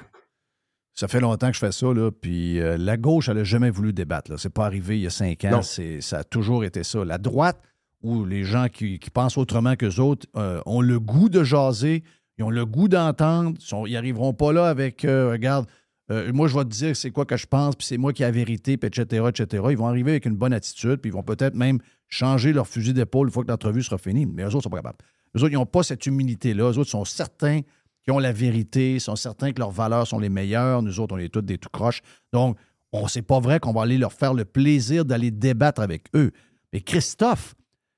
ça 0.93 1.07
fait 1.07 1.19
longtemps 1.19 1.47
que 1.47 1.53
je 1.55 1.59
fais 1.59 1.71
ça, 1.71 1.93
là, 1.93 2.11
puis 2.11 2.59
euh, 2.59 2.77
la 2.77 2.97
gauche, 2.97 3.29
elle 3.29 3.37
n'a 3.37 3.43
jamais 3.43 3.69
voulu 3.69 3.93
débattre. 3.93 4.31
là. 4.31 4.37
C'est 4.37 4.53
pas 4.53 4.65
arrivé 4.65 4.97
il 4.97 5.03
y 5.03 5.07
a 5.07 5.11
cinq 5.11 5.45
ans, 5.45 5.61
ça 5.61 6.19
a 6.19 6.23
toujours 6.23 6.63
été 6.63 6.83
ça. 6.83 7.03
La 7.03 7.17
droite, 7.17 7.61
ou 8.01 8.25
les 8.25 8.43
gens 8.43 8.67
qui, 8.67 8.99
qui 8.99 9.09
pensent 9.09 9.37
autrement 9.37 9.75
qu'eux 9.75 9.99
autres, 9.99 10.27
euh, 10.35 10.61
ont 10.65 10.81
le 10.81 10.99
goût 10.99 11.29
de 11.29 11.43
jaser, 11.43 12.03
ils 12.37 12.43
ont 12.43 12.49
le 12.49 12.65
goût 12.65 12.87
d'entendre, 12.87 13.57
ils 13.87 13.93
n'arriveront 13.93 14.33
pas 14.33 14.53
là 14.53 14.67
avec, 14.69 15.01
regarde, 15.01 15.67
euh, 16.09 16.31
moi, 16.31 16.47
je 16.47 16.57
vais 16.57 16.63
te 16.63 16.69
dire 16.69 16.95
c'est 16.95 17.11
quoi 17.11 17.25
que 17.25 17.35
je 17.35 17.45
pense, 17.45 17.75
puis 17.75 17.85
c'est 17.85 17.97
moi 17.97 18.13
qui 18.13 18.23
ai 18.23 18.25
la 18.25 18.31
vérité, 18.31 18.77
puis 18.77 18.87
etc., 18.87 19.25
etc. 19.27 19.63
Ils 19.71 19.77
vont 19.77 19.87
arriver 19.87 20.11
avec 20.11 20.25
une 20.25 20.35
bonne 20.37 20.53
attitude, 20.53 20.97
puis 20.97 21.09
ils 21.09 21.13
vont 21.13 21.23
peut-être 21.23 21.55
même 21.55 21.79
changer 22.07 22.53
leur 22.53 22.67
fusil 22.67 22.93
d'épaule 22.93 23.27
une 23.27 23.33
fois 23.33 23.43
que 23.43 23.51
l'entrevue 23.51 23.83
sera 23.83 23.97
finie. 23.97 24.25
Mais 24.25 24.43
eux 24.43 24.47
autres, 24.47 24.63
sont 24.63 24.69
pas 24.69 24.77
capables. 24.77 24.99
Eux 25.35 25.41
autres, 25.41 25.51
ils 25.51 25.55
n'ont 25.55 25.65
pas 25.65 25.83
cette 25.83 26.05
humilité-là. 26.05 26.71
Eux 26.71 26.77
autres 26.77 26.89
sont 26.89 27.03
certains 27.03 27.61
qu'ils 28.07 28.13
ont 28.15 28.19
la 28.19 28.31
vérité, 28.31 28.99
sont 28.99 29.15
certains 29.17 29.51
que 29.51 29.59
leurs 29.59 29.71
valeurs 29.71 30.07
sont 30.07 30.19
les 30.19 30.29
meilleures. 30.29 30.81
Nous 30.81 30.99
autres, 30.99 31.15
on 31.15 31.17
est 31.17 31.27
tous 31.29 31.41
des 31.41 31.57
tout 31.57 31.69
croches. 31.71 32.01
Donc, 32.33 32.57
On 32.93 33.05
c'est 33.09 33.21
pas 33.21 33.41
vrai 33.41 33.59
qu'on 33.59 33.73
va 33.73 33.81
aller 33.81 33.97
leur 33.97 34.13
faire 34.13 34.33
le 34.33 34.45
plaisir 34.45 35.03
d'aller 35.03 35.29
débattre 35.29 35.81
avec 35.81 36.05
eux. 36.15 36.31
Mais 36.71 36.79
Christophe, 36.79 37.53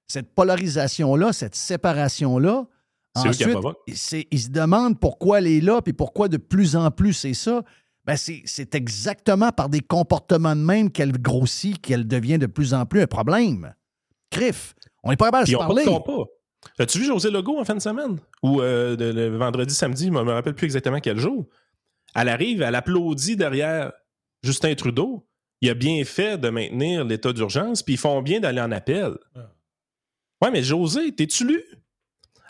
cette 0.07 0.34
polarisation-là, 0.34 1.31
cette 1.31 1.53
séparation-là, 1.53 2.65
qui 3.15 3.22
ensuite, 3.30 3.48
c'est- 3.94 4.27
ils 4.31 4.40
se 4.40 4.49
demandent 4.49 4.99
pourquoi 4.99 5.38
elle 5.40 5.48
est 5.48 5.61
là, 5.61 5.84
puis 5.84 5.94
pourquoi 5.94 6.27
de 6.27 6.38
plus 6.38 6.76
en 6.76 6.90
plus 6.90 7.14
c'est 7.14 7.36
ça. 7.36 7.61
Ben 8.06 8.15
c'est 8.18 8.41
c'est 8.45 8.73
exactement 8.73 9.52
par 9.52 9.69
des 9.69 9.81
comportements 9.81 10.56
de 10.56 10.61
même 10.61 10.90
qu'elle 10.90 11.11
grossit, 11.11 11.80
qu'elle 11.80 12.07
devient 12.07 12.40
de 12.40 12.48
plus 12.48 12.73
en 12.73 12.88
plus 12.88 13.02
un 13.02 13.07
problème. 13.07 13.73
Criff, 14.31 14.73
on 15.03 15.11
n'est 15.11 15.18
pas 15.18 15.26
capable 15.26 15.45
de 15.45 15.52
se 15.52 15.56
on 15.56 15.60
parler. 15.60 15.84
As-tu 16.77 16.99
vu 16.99 17.06
José 17.06 17.30
Legault 17.31 17.57
en 17.60 17.65
fin 17.65 17.76
de 17.76 17.80
semaine? 17.81 18.19
Ou 18.44 18.61
euh, 18.61 18.95
de- 18.95 19.11
le 19.11 19.38
vendredi, 19.38 19.73
samedi, 19.73 20.06
je 20.06 20.10
ne 20.11 20.23
me 20.23 20.31
rappelle 20.31 20.56
plus 20.56 20.65
exactement 20.65 20.99
quel 20.99 21.18
jour. 21.18 21.48
Elle 22.15 22.30
arrive, 22.30 22.61
elle 22.61 22.76
applaudit 22.76 23.36
derrière 23.36 23.91
Justin 24.44 24.73
Trudeau. 24.76 25.26
Il 25.61 25.69
a 25.69 25.73
bien 25.73 26.03
fait 26.06 26.38
de 26.38 26.49
maintenir 26.49 27.03
l'état 27.06 27.34
d'urgence, 27.34 27.84
puis 27.84 27.95
ils 27.95 27.98
font 27.98 28.22
bien 28.22 28.40
d'aller 28.40 28.61
en 28.61 28.72
appel. 28.72 29.18
Ouais, 30.41 30.52
mais 30.52 30.64
José, 30.64 31.14
t'es-tu 31.14 31.45
lu? 31.45 31.64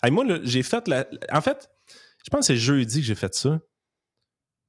Hey, 0.04 0.12
moi, 0.12 0.26
j'ai 0.44 0.64
fait 0.64 0.88
la. 0.88 1.08
En 1.32 1.42
fait, 1.42 1.70
je 2.24 2.30
pense 2.30 2.42
que 2.42 2.46
c'est 2.54 2.58
jeudi 2.58 3.00
que 3.02 3.06
j'ai 3.08 3.16
fait 3.16 3.34
ça. 3.34 3.60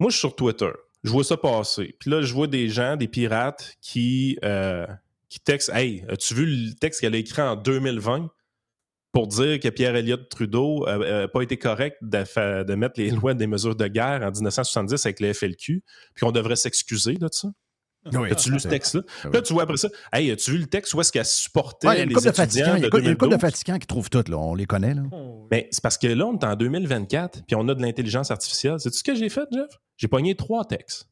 Moi, 0.00 0.08
je 0.10 0.14
suis 0.16 0.20
sur 0.20 0.34
Twitter. 0.34 0.70
Je 1.04 1.10
vois 1.10 1.24
ça 1.24 1.36
passer. 1.36 1.94
Puis 2.00 2.10
là, 2.10 2.22
je 2.22 2.32
vois 2.32 2.46
des 2.46 2.68
gens, 2.68 2.96
des 2.96 3.08
pirates, 3.08 3.74
qui, 3.82 4.38
euh, 4.44 4.86
qui 5.28 5.38
textent 5.40 5.70
Hey, 5.74 6.04
as-tu 6.08 6.34
vu 6.34 6.46
le 6.46 6.74
texte 6.74 7.00
qu'elle 7.02 7.14
a 7.14 7.18
écrit 7.18 7.42
en 7.42 7.56
2020 7.56 8.30
pour 9.12 9.26
dire 9.26 9.58
que 9.60 9.68
Pierre 9.68 9.96
Elliott 9.96 10.28
Trudeau 10.28 10.86
n'a 10.86 11.28
pas 11.28 11.42
été 11.42 11.56
correct 11.56 11.96
de, 12.02 12.74
mettre 12.74 13.00
les 13.00 13.10
lois 13.10 13.34
des 13.34 13.46
mesures 13.46 13.74
de 13.76 13.86
guerre 13.88 14.22
en 14.22 14.30
1970 14.30 15.04
avec 15.06 15.20
le 15.20 15.32
FLQ, 15.32 15.82
puis 16.14 16.24
qu'on 16.24 16.32
devrait 16.32 16.56
s'excuser 16.56 17.14
de 17.14 17.28
ça? 17.30 17.48
Oui. 18.14 18.30
As-tu 18.30 18.50
lu 18.50 18.58
ce 18.58 18.66
Ah, 18.66 18.70
texte-là? 18.70 19.02
ah 19.06 19.12
oui. 19.26 19.30
Là, 19.34 19.42
tu 19.42 19.52
vois 19.52 19.64
après 19.64 19.76
ça, 19.76 19.88
hey, 20.12 20.30
as-tu 20.30 20.52
vu 20.52 20.58
le 20.58 20.66
texte 20.66 20.94
où 20.94 21.00
est-ce 21.02 21.12
qu'elle 21.12 21.26
supportait 21.26 21.86
Ouais, 21.86 22.06
les 22.06 22.12
étudiants 22.12 22.32
fatigants. 22.32 22.74
Il 22.76 22.80
y 22.80 22.84
a 22.84 22.86
une 22.86 22.90
couple 22.90 23.02
de 23.02 23.14
2012? 23.14 23.38
fatigants 23.40 23.78
qui 23.78 23.86
trouvent 23.86 24.08
tout, 24.08 24.24
là. 24.26 24.38
On 24.38 24.54
les 24.54 24.64
connaît, 24.64 24.94
là. 24.94 25.02
Mais 25.50 25.68
c'est 25.70 25.82
parce 25.82 25.98
que 25.98 26.06
là, 26.06 26.26
on 26.26 26.38
est 26.38 26.44
en 26.44 26.56
2024, 26.56 27.42
puis 27.46 27.56
on 27.56 27.68
a 27.68 27.74
de 27.74 27.82
l'intelligence 27.82 28.30
artificielle. 28.30 28.80
Sais-tu 28.80 28.96
ce 28.96 29.04
que 29.04 29.14
j'ai 29.14 29.28
fait, 29.28 29.46
Jeff? 29.52 29.68
J'ai 29.98 30.08
pogné 30.08 30.34
trois 30.34 30.64
textes. 30.64 31.08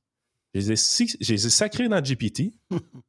Je 0.54 0.60
les 0.60 0.72
ai, 0.72 0.76
si- 0.76 1.14
je 1.20 1.30
les 1.34 1.46
ai 1.46 1.50
sacrés 1.50 1.88
dans 1.90 2.00
GPT. 2.00 2.52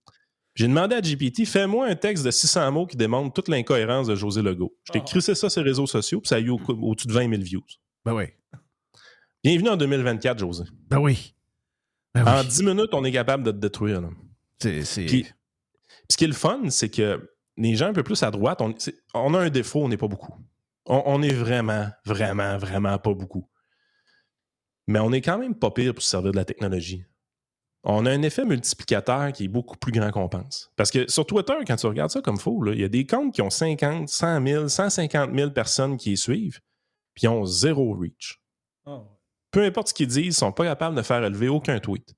j'ai 0.60 0.68
demandé 0.68 0.94
à 0.96 1.02
GPT, 1.02 1.46
fais-moi 1.46 1.88
un 1.88 1.96
texte 1.96 2.26
de 2.26 2.32
600 2.32 2.72
mots 2.74 2.86
qui 2.86 2.98
démontre 2.98 3.34
toute 3.34 3.48
l'incohérence 3.48 4.08
de 4.08 4.16
José 4.16 4.42
Legault. 4.42 4.76
Je 4.84 4.92
t'ai 4.92 5.02
crissé 5.02 5.34
ça 5.34 5.50
sur 5.50 5.64
les 5.64 5.70
réseaux 5.70 5.88
sociaux, 5.88 6.20
puis 6.20 6.28
ça 6.28 6.36
a 6.36 6.40
eu 6.40 6.50
au- 6.50 6.60
au-dessus 6.68 7.08
de 7.08 7.14
20 7.14 7.30
000 7.30 7.42
views. 7.42 7.64
Ben 8.04 8.14
oui. 8.14 8.26
Bienvenue 9.44 9.70
en 9.70 9.78
2024, 9.78 10.38
José. 10.40 10.66
Ben 10.90 11.00
oui. 11.00 11.34
En 12.16 12.44
10 12.44 12.64
minutes, 12.64 12.90
on 12.94 13.06
est 13.06 13.12
capable 13.12 13.44
de 13.44 13.52
te 13.52 13.58
détruire. 13.58 14.02
là. 14.02 14.10
C'est. 14.62 14.84
c'est- 14.84 15.06
Puis, 15.06 15.24
puis 15.24 15.32
ce 16.10 16.18
qui 16.18 16.24
est 16.26 16.28
le 16.28 16.34
fun, 16.34 16.70
c'est 16.70 16.90
que 16.90 17.30
les 17.56 17.76
gens 17.76 17.88
un 17.88 17.94
peu 17.94 18.04
plus 18.04 18.22
à 18.24 18.30
droite, 18.32 18.62
on 19.14 19.34
a 19.34 19.40
un 19.40 19.50
défaut, 19.50 19.84
on 19.84 19.88
n'est 19.88 19.96
pas 19.98 20.08
beaucoup. 20.10 20.34
On, 20.86 21.04
on 21.06 21.22
est 21.22 21.34
vraiment, 21.34 21.88
vraiment, 22.06 22.58
vraiment 22.58 22.98
pas 22.98 23.14
beaucoup. 23.14 23.48
Mais 24.88 25.00
on 25.00 25.14
est 25.14 25.22
quand 25.22 25.38
même 25.38 25.56
pas 25.56 25.72
pire 25.72 25.94
pour 25.94 26.04
se 26.04 26.10
servir 26.10 26.32
de 26.32 26.36
la 26.36 26.46
technologie. 26.46 27.06
On 27.84 28.06
a 28.06 28.12
un 28.12 28.22
effet 28.24 28.44
multiplicateur 28.44 29.32
qui 29.32 29.46
est 29.46 29.48
beaucoup 29.48 29.78
plus 29.78 29.92
grand 29.92 30.12
qu'on 30.12 30.28
pense. 30.28 30.72
Parce 30.76 30.92
que 30.92 31.10
sur 31.10 31.26
Twitter, 31.26 31.54
quand 31.66 31.78
tu 31.78 31.88
regardes 31.88 32.12
ça 32.12 32.22
comme 32.22 32.38
faux, 32.38 32.62
là, 32.62 32.74
il 32.74 32.80
y 32.82 32.84
a 32.84 32.90
des 32.90 33.06
comptes 33.06 33.34
qui 33.34 33.42
ont 33.42 33.50
50, 33.50 34.10
100 34.10 34.46
000, 34.46 34.68
150 34.68 35.34
000 35.34 35.52
personnes 35.52 35.96
qui 35.96 36.12
les 36.12 36.16
suivent, 36.18 36.60
puis 37.14 37.24
ils 37.24 37.30
ont 37.30 37.46
zéro 37.46 37.94
reach. 37.94 38.42
Peu 39.52 39.64
importe 39.64 39.90
ce 39.90 39.94
qu'ils 39.94 40.08
disent, 40.08 40.26
ils 40.26 40.34
sont 40.34 40.52
pas 40.52 40.66
capables 40.66 40.96
de 40.96 41.02
faire 41.02 41.24
élever 41.24 41.48
aucun 41.48 41.80
tweet. 41.80 42.16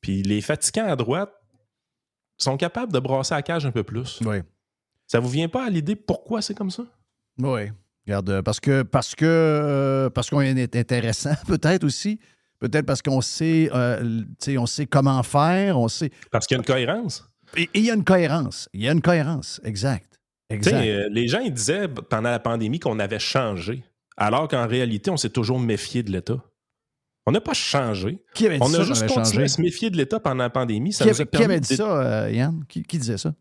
Puis 0.00 0.22
les 0.22 0.40
fatigants 0.40 0.86
à 0.86 0.96
droite 0.96 1.32
sont 2.38 2.56
capables 2.56 2.92
de 2.92 2.98
brasser 2.98 3.34
la 3.34 3.42
cage 3.42 3.66
un 3.66 3.72
peu 3.72 3.82
plus. 3.82 4.20
Oui. 4.24 4.38
Ça 5.06 5.20
vous 5.20 5.28
vient 5.28 5.48
pas 5.48 5.66
à 5.66 5.70
l'idée 5.70 5.96
pourquoi 5.96 6.40
c'est 6.40 6.54
comme 6.54 6.70
ça? 6.70 6.84
Oui. 7.38 7.70
Regarde, 8.06 8.30
euh, 8.30 8.42
parce 8.42 8.60
que 8.60 8.82
parce 8.82 9.14
que 9.14 9.26
euh, 9.26 10.10
parce 10.10 10.30
qu'on 10.30 10.40
est 10.40 10.76
intéressant, 10.76 11.34
peut-être 11.46 11.84
aussi. 11.84 12.18
Peut-être 12.60 12.86
parce 12.86 13.02
qu'on 13.02 13.20
sait, 13.20 13.70
euh, 13.74 14.22
on 14.56 14.66
sait 14.66 14.86
comment 14.86 15.22
faire, 15.22 15.78
on 15.78 15.88
sait. 15.88 16.10
Parce 16.30 16.46
qu'il 16.46 16.56
y 16.56 16.58
a 16.58 16.60
une 16.60 16.66
cohérence. 16.66 17.26
Et 17.56 17.62
et 17.62 17.68
il 17.80 17.84
y 17.84 17.90
a 17.90 17.94
une 17.94 18.04
cohérence. 18.04 18.68
Il 18.72 18.82
y 18.82 18.88
a 18.88 18.92
une 18.92 19.02
cohérence, 19.02 19.60
exact. 19.64 20.20
Exact. 20.50 20.74
euh, 20.84 21.08
les 21.10 21.26
gens 21.28 21.40
ils 21.40 21.52
disaient 21.52 21.88
pendant 21.88 22.30
la 22.30 22.38
pandémie 22.38 22.78
qu'on 22.80 22.98
avait 22.98 23.18
changé, 23.18 23.82
alors 24.16 24.46
qu'en 24.48 24.66
réalité, 24.66 25.10
on 25.10 25.16
s'est 25.16 25.30
toujours 25.30 25.58
méfié 25.58 26.02
de 26.02 26.10
l'État. 26.12 26.44
On 27.26 27.32
n'a 27.32 27.40
pas 27.40 27.52
changé. 27.54 28.22
Qui 28.34 28.46
avait 28.46 28.56
dit 28.58 28.62
on 28.64 28.74
a 28.74 28.82
juste 28.82 29.06
continué 29.06 29.24
changé? 29.24 29.42
à 29.42 29.48
se 29.48 29.60
méfier 29.60 29.90
de 29.90 29.96
l'État 29.96 30.20
pendant 30.20 30.42
la 30.44 30.50
pandémie. 30.50 30.92
Ça 30.92 31.04
qui, 31.04 31.10
avait, 31.10 31.24
qui 31.24 31.30
permis 31.30 31.44
avait 31.46 31.60
dit 31.60 31.76
ça, 31.76 32.24
euh, 32.24 32.30
Yann? 32.30 32.64
Qui, 32.68 32.82
qui 32.82 32.98
disait 32.98 33.18
ça? 33.18 33.34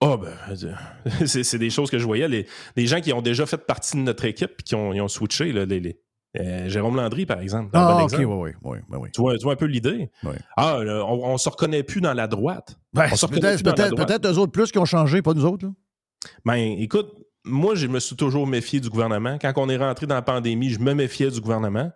Ah, 0.00 0.16
ben, 0.16 0.32
euh, 0.64 1.26
c'est 1.26 1.58
des 1.58 1.70
choses 1.70 1.90
que 1.90 1.98
je 1.98 2.04
voyais. 2.04 2.28
Les, 2.28 2.46
les 2.76 2.86
gens 2.86 3.00
qui 3.00 3.12
ont 3.12 3.20
déjà 3.22 3.44
fait 3.46 3.58
partie 3.58 3.96
de 3.96 4.02
notre 4.02 4.24
équipe 4.24 4.52
et 4.60 4.62
qui 4.62 4.74
ont, 4.74 4.92
ils 4.94 5.00
ont 5.00 5.08
switché, 5.08 5.52
là, 5.52 5.64
les, 5.66 5.80
les- 5.80 6.00
euh, 6.38 6.68
Jérôme 6.68 6.96
Landry, 6.96 7.26
par 7.26 7.40
exemple. 7.40 7.70
Ah, 7.72 7.94
bon 7.94 8.04
exemple. 8.04 8.24
oui, 8.26 8.52
oui, 8.62 8.78
oui, 8.90 8.98
oui. 9.00 9.08
Tu 9.12 9.20
vois, 9.20 9.36
tu 9.38 9.44
vois 9.44 9.54
un 9.54 9.56
peu 9.56 9.66
l'idée? 9.66 10.10
Oui. 10.24 10.34
Ah, 10.56 10.78
là, 10.84 11.04
on, 11.06 11.24
on 11.24 11.38
se 11.38 11.48
reconnaît 11.48 11.82
plus 11.82 12.00
dans 12.00 12.12
la 12.14 12.26
droite. 12.26 12.78
Ben, 12.92 13.08
peut-être 13.08 13.94
peut-être 13.96 14.26
eux 14.28 14.38
autres 14.38 14.52
plus 14.52 14.70
qui 14.70 14.78
ont 14.78 14.84
changé, 14.84 15.22
pas 15.22 15.34
nous 15.34 15.44
autres. 15.44 15.66
Là. 15.66 15.72
Ben, 16.44 16.56
écoute, 16.78 17.12
moi, 17.44 17.74
je 17.74 17.86
me 17.86 18.00
suis 18.00 18.16
toujours 18.16 18.46
méfié 18.46 18.80
du 18.80 18.90
gouvernement. 18.90 19.38
Quand 19.40 19.52
on 19.56 19.68
est 19.68 19.76
rentré 19.76 20.06
dans 20.06 20.14
la 20.14 20.22
pandémie, 20.22 20.70
je 20.70 20.80
me 20.80 20.92
méfiais 20.94 21.30
du 21.30 21.40
gouvernement. 21.40 21.90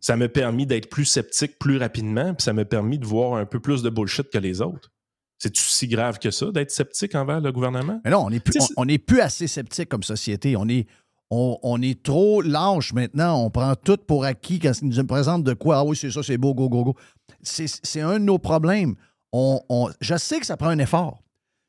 Ça 0.00 0.16
m'a 0.16 0.28
permis 0.28 0.66
d'être 0.66 0.88
plus 0.88 1.04
sceptique 1.04 1.58
plus 1.58 1.78
rapidement, 1.78 2.34
puis 2.34 2.42
ça 2.44 2.52
m'a 2.52 2.64
permis 2.64 2.98
de 2.98 3.06
voir 3.06 3.34
un 3.34 3.44
peu 3.46 3.60
plus 3.60 3.82
de 3.82 3.90
bullshit 3.90 4.30
que 4.30 4.38
les 4.38 4.60
autres. 4.60 4.90
C'est-tu 5.38 5.62
si 5.62 5.86
grave 5.86 6.18
que 6.18 6.30
ça, 6.30 6.50
d'être 6.50 6.70
sceptique 6.70 7.14
envers 7.14 7.40
le 7.40 7.52
gouvernement? 7.52 8.00
Mais 8.04 8.10
non, 8.10 8.24
on 8.24 8.30
n'est 8.30 8.40
plus, 8.40 8.58
on, 8.76 8.84
on 8.84 8.98
plus 8.98 9.20
assez 9.20 9.46
sceptique 9.46 9.88
comme 9.88 10.02
société. 10.02 10.56
On 10.56 10.66
est, 10.68 10.86
on, 11.30 11.58
on 11.62 11.82
est 11.82 12.02
trop 12.02 12.40
lâche 12.42 12.92
maintenant. 12.92 13.42
On 13.44 13.50
prend 13.50 13.74
tout 13.74 13.96
pour 14.06 14.24
acquis 14.24 14.58
quand 14.58 14.72
ils 14.80 14.88
nous 14.88 15.04
présentent 15.06 15.44
de 15.44 15.54
quoi. 15.54 15.78
Ah 15.78 15.84
oui, 15.84 15.96
c'est 15.96 16.10
ça, 16.10 16.22
c'est 16.22 16.38
beau, 16.38 16.54
go, 16.54 16.68
go, 16.68 16.84
go. 16.84 16.94
C'est, 17.42 18.00
un 18.00 18.14
de 18.18 18.24
nos 18.24 18.38
problèmes. 18.38 18.94
On, 19.32 19.60
on- 19.68 19.90
je 20.00 20.16
sais 20.16 20.38
que 20.40 20.46
ça 20.46 20.56
prend 20.56 20.68
un 20.68 20.78
effort. 20.78 21.22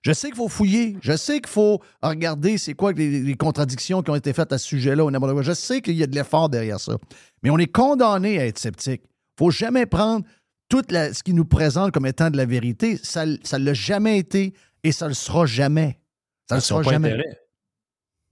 Je 0.03 0.13
sais 0.13 0.27
qu'il 0.27 0.37
faut 0.37 0.47
fouiller. 0.47 0.95
Je 1.01 1.17
sais 1.17 1.39
qu'il 1.41 1.49
faut 1.49 1.81
regarder 2.01 2.57
c'est 2.57 2.75
quoi 2.75 2.93
les, 2.93 3.21
les 3.21 3.33
contradictions 3.35 4.01
qui 4.03 4.11
ont 4.11 4.15
été 4.15 4.31
faites 4.31 4.53
à 4.53 4.57
ce 4.57 4.65
sujet-là 4.67 5.03
ou 5.03 5.11
n'importe 5.11 5.33
quoi. 5.33 5.41
Je 5.41 5.51
sais 5.53 5.81
qu'il 5.81 5.95
y 5.95 6.03
a 6.03 6.07
de 6.07 6.15
l'effort 6.15 6.49
derrière 6.49 6.79
ça. 6.79 6.97
Mais 7.43 7.49
on 7.49 7.57
est 7.57 7.71
condamné 7.71 8.39
à 8.39 8.45
être 8.45 8.59
sceptique. 8.59 9.01
Il 9.05 9.39
faut 9.39 9.51
jamais 9.51 9.85
prendre 9.85 10.23
tout 10.69 10.83
la- 10.89 11.13
ce 11.13 11.23
qui 11.23 11.33
nous 11.33 11.45
présente 11.45 11.91
comme 11.91 12.05
étant 12.05 12.29
de 12.29 12.37
la 12.37 12.45
vérité. 12.45 12.97
Ça 13.03 13.25
ne 13.25 13.37
l'a 13.57 13.73
jamais 13.73 14.19
été 14.19 14.53
et 14.83 14.91
ça 14.91 15.05
ne 15.05 15.09
le 15.09 15.15
sera 15.15 15.45
jamais. 15.45 15.99
Ça 16.47 16.55
ne 16.55 16.59
le 16.59 16.63
sera 16.63 16.83
jamais. 16.83 17.09
intérêt. 17.13 17.39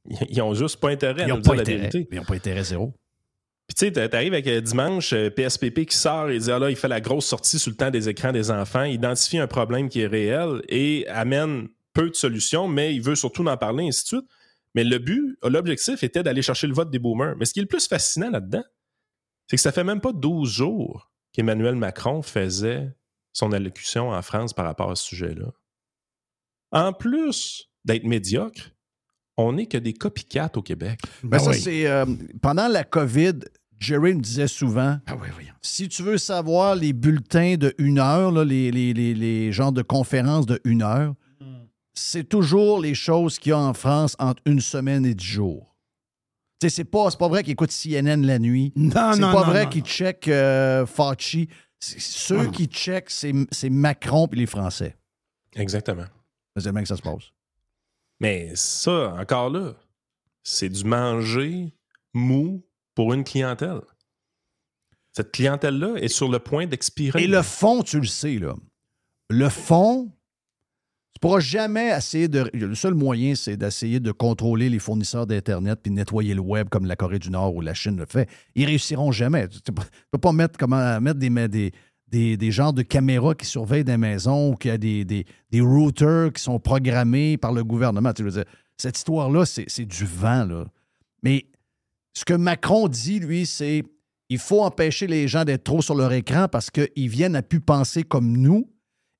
Ils 0.29 0.41
ont 0.41 0.53
juste 0.53 0.79
pas 0.79 0.89
intérêt 0.89 1.23
à 1.23 1.27
Ils 1.27 1.33
nous 1.33 1.39
dire 1.39 1.53
la 1.53 1.63
vérité. 1.63 2.07
Ils 2.11 2.17
n'ont 2.17 2.23
pas 2.25 2.35
intérêt 2.35 2.63
zéro. 2.63 2.93
Puis 3.67 3.73
tu 3.75 3.85
sais, 3.85 3.91
t'a- 3.91 4.07
t'arrives 4.07 4.33
avec 4.33 4.45
euh, 4.47 4.61
dimanche, 4.61 5.13
euh, 5.13 5.29
PSPP 5.31 5.85
qui 5.85 5.97
sort 5.97 6.29
et 6.29 6.37
dit 6.37 6.51
ah 6.51 6.59
là, 6.59 6.69
il 6.69 6.75
fait 6.75 6.87
la 6.87 7.01
grosse 7.01 7.25
sortie 7.25 7.57
sur 7.57 7.71
le 7.71 7.75
temps 7.77 7.89
des 7.89 8.07
écrans 8.09 8.31
des 8.31 8.51
enfants, 8.51 8.83
identifie 8.83 9.39
un 9.39 9.47
problème 9.47 9.89
qui 9.89 10.01
est 10.01 10.07
réel 10.07 10.61
et 10.69 11.07
amène 11.07 11.67
peu 11.93 12.09
de 12.09 12.15
solutions, 12.15 12.67
mais 12.67 12.93
il 12.93 13.01
veut 13.01 13.15
surtout 13.15 13.45
en 13.47 13.57
parler, 13.57 13.87
ainsi 13.87 14.03
de 14.03 14.07
suite. 14.07 14.29
Mais 14.75 14.83
le 14.83 14.99
but, 14.99 15.37
l'objectif 15.43 16.03
était 16.03 16.21
d'aller 16.21 16.41
chercher 16.43 16.67
le 16.67 16.73
vote 16.73 16.91
des 16.91 16.99
boomers. 16.99 17.35
Mais 17.37 17.45
ce 17.45 17.53
qui 17.53 17.59
est 17.59 17.63
le 17.63 17.67
plus 17.67 17.87
fascinant 17.87 18.29
là-dedans, 18.29 18.63
c'est 19.47 19.55
que 19.55 19.61
ça 19.61 19.71
fait 19.71 19.83
même 19.85 20.01
pas 20.01 20.11
12 20.11 20.49
jours 20.51 21.11
qu'Emmanuel 21.31 21.75
Macron 21.75 22.21
faisait 22.21 22.93
son 23.31 23.51
allocution 23.51 24.09
en 24.11 24.21
France 24.21 24.53
par 24.53 24.65
rapport 24.65 24.91
à 24.91 24.95
ce 24.95 25.05
sujet-là. 25.05 25.47
En 26.71 26.93
plus 26.93 27.69
d'être 27.85 28.03
médiocre, 28.03 28.71
on 29.37 29.53
n'est 29.53 29.65
que 29.65 29.77
des 29.77 29.93
copycats 29.93 30.51
au 30.55 30.61
Québec. 30.61 30.99
Ben 31.23 31.39
ça, 31.39 31.53
c'est 31.53 31.87
euh, 31.87 32.05
pendant 32.41 32.67
la 32.67 32.83
COVID, 32.83 33.33
Jerry 33.79 34.13
me 34.13 34.21
disait 34.21 34.47
souvent 34.47 34.99
si 35.61 35.89
tu 35.89 36.03
veux 36.03 36.17
savoir 36.17 36.75
les 36.75 36.93
bulletins 36.93 37.55
de 37.55 37.73
une 37.77 37.99
heure, 37.99 38.31
là, 38.31 38.43
les, 38.45 38.71
les, 38.71 38.93
les, 38.93 39.13
les 39.13 39.51
genres 39.51 39.71
de 39.71 39.81
conférences 39.81 40.45
de 40.45 40.59
une 40.63 40.81
heure, 40.83 41.15
c'est 41.93 42.27
toujours 42.27 42.79
les 42.79 42.93
choses 42.93 43.39
qu'il 43.39 43.49
y 43.51 43.53
a 43.53 43.59
en 43.59 43.73
France 43.73 44.15
entre 44.19 44.41
une 44.45 44.59
semaine 44.61 45.05
et 45.05 45.13
dix 45.15 45.25
jours. 45.25 45.75
C'est 46.67 46.83
pas, 46.85 47.11
c'est 47.11 47.19
pas 47.19 47.27
vrai 47.27 47.43
qu'ils 47.43 47.51
écoutent 47.53 47.71
CNN 47.71 48.23
la 48.25 48.39
nuit. 48.39 48.73
Non, 48.75 48.89
c'est 49.13 49.21
pas 49.21 49.31
non, 49.33 49.43
vrai 49.43 49.69
qu'ils 49.69 49.83
checkent 49.83 50.27
euh, 50.29 50.85
Fauci. 50.85 51.47
C'est- 51.79 51.99
Ceux 51.99 52.49
qui 52.49 52.65
checkent, 52.65 53.09
c'est 53.11 53.33
c'est 53.51 53.69
Macron 53.69 54.27
et 54.31 54.35
les 54.37 54.45
Français. 54.47 54.95
Exactement. 55.55 56.05
C'est 56.57 56.65
le 56.65 56.71
même 56.71 56.83
que 56.83 56.87
ça 56.89 56.95
se 56.95 57.01
passe. 57.03 57.31
Mais 58.19 58.51
ça, 58.55 59.15
encore 59.19 59.49
là, 59.49 59.73
c'est 60.43 60.69
du 60.69 60.83
manger 60.83 61.73
mou 62.13 62.63
pour 62.93 63.13
une 63.13 63.23
clientèle. 63.23 63.81
Cette 65.11 65.31
clientèle-là 65.31 65.95
est 65.95 66.09
sur 66.09 66.29
le 66.29 66.39
point 66.39 66.67
d'expirer. 66.67 67.23
Et 67.23 67.27
le 67.27 67.41
fond, 67.41 67.83
tu 67.83 67.99
le 67.99 68.05
sais, 68.05 68.37
là. 68.37 68.53
Le 69.29 69.49
fond, 69.49 70.11
tu 71.13 71.19
pourras 71.21 71.39
jamais 71.39 71.89
essayer 71.89 72.27
de. 72.27 72.49
Le 72.53 72.75
seul 72.75 72.93
moyen, 72.93 73.33
c'est 73.35 73.55
d'essayer 73.55 74.01
de 74.01 74.11
contrôler 74.11 74.69
les 74.69 74.79
fournisseurs 74.79 75.25
d'Internet 75.25 75.79
puis 75.81 75.91
nettoyer 75.91 76.33
le 76.33 76.41
web 76.41 76.67
comme 76.69 76.85
la 76.85 76.97
Corée 76.97 77.19
du 77.19 77.29
Nord 77.29 77.55
ou 77.55 77.61
la 77.61 77.73
Chine 77.73 77.97
le 77.97 78.05
fait. 78.05 78.29
Ils 78.55 78.65
réussiront 78.65 79.11
jamais. 79.11 79.47
Tu 79.47 79.59
ne 79.71 79.75
peux 80.11 80.17
pas 80.17 80.33
mettre, 80.33 80.57
comment, 80.57 80.99
mettre 80.99 81.19
des, 81.19 81.29
des, 81.47 81.71
des, 82.07 82.37
des 82.37 82.51
genres 82.51 82.73
de 82.73 82.81
caméras 82.81 83.35
qui 83.35 83.45
surveillent 83.45 83.83
des 83.83 83.97
maisons 83.97 84.51
ou 84.51 84.55
qu'il 84.55 84.71
y 84.71 84.73
a 84.73 84.77
des, 84.77 85.05
des, 85.05 85.25
des 85.51 85.61
routers 85.61 86.31
qui 86.31 86.41
sont 86.41 86.59
programmés 86.59 87.37
par 87.37 87.51
le 87.51 87.63
gouvernement. 87.63 88.13
Tu 88.13 88.23
veux 88.23 88.31
dire, 88.31 88.45
cette 88.77 88.97
histoire-là, 88.97 89.45
c'est 89.45 89.85
du 89.85 90.05
vent. 90.05 90.45
Là. 90.45 90.65
Mais 91.23 91.45
ce 92.13 92.25
que 92.25 92.33
Macron 92.33 92.87
dit, 92.87 93.19
lui, 93.19 93.45
c'est 93.45 93.83
il 94.29 94.39
faut 94.39 94.61
empêcher 94.61 95.07
les 95.07 95.27
gens 95.27 95.43
d'être 95.43 95.63
trop 95.63 95.81
sur 95.81 95.95
leur 95.95 96.11
écran 96.11 96.47
parce 96.47 96.71
qu'ils 96.71 97.09
viennent 97.09 97.35
à 97.35 97.43
plus 97.43 97.61
penser 97.61 98.03
comme 98.03 98.35
nous 98.35 98.67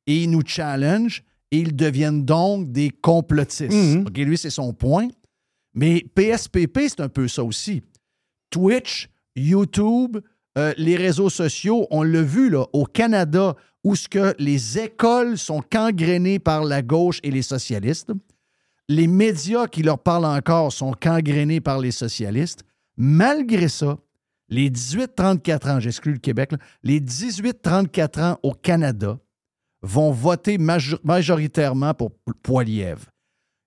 et 0.08 0.24
ils 0.24 0.30
nous 0.30 0.42
challenge 0.46 1.24
et 1.52 1.60
ils 1.60 1.76
deviennent 1.76 2.26
donc 2.26 2.72
des 2.72 2.90
complotistes. 2.90 3.72
Mhm. 3.72 4.08
Lui, 4.16 4.38
c'est 4.38 4.50
son 4.50 4.74
point. 4.74 5.08
Mais 5.74 6.06
PSPP, 6.16 6.80
c'est 6.88 7.02
un 7.02 7.10
peu 7.10 7.28
ça 7.28 7.44
aussi. 7.44 7.84
Twitch, 8.50 9.10
YouTube, 9.36 10.18
euh, 10.58 10.74
les 10.78 10.96
réseaux 10.96 11.30
sociaux, 11.30 11.88
on 11.92 12.04
l'a 12.04 12.22
vu 12.22 12.50
là, 12.50 12.66
au 12.74 12.86
Canada, 12.86 13.56
où 13.84 13.94
les 14.40 14.80
écoles 14.80 15.38
sont 15.38 15.62
gangrénées 15.72 16.40
par 16.40 16.64
la 16.64 16.82
gauche 16.82 17.20
et 17.24 17.30
les 17.32 17.42
socialistes. 17.44 18.12
Les 18.90 19.08
médias 19.08 19.68
qui 19.68 19.84
leur 19.84 20.00
parlent 20.00 20.26
encore 20.26 20.72
sont 20.72 20.94
gangrénés 21.02 21.62
par 21.62 21.80
les 21.80 21.92
socialistes. 21.92 22.64
Malgré 22.98 23.68
ça, 23.68 23.98
les 24.50 24.70
18-34 24.70 25.70
ans, 25.72 25.80
j'exclus 25.80 26.14
le 26.14 26.20
Québec, 26.20 26.52
les 26.84 27.00
18-34 27.00 28.22
ans 28.22 28.40
au 28.44 28.54
Canada 28.54 29.18
vont 29.82 30.12
voter 30.12 30.58
major- 30.58 31.00
majoritairement 31.04 31.94
pour 31.94 32.12
Poilièvre. 32.42 33.06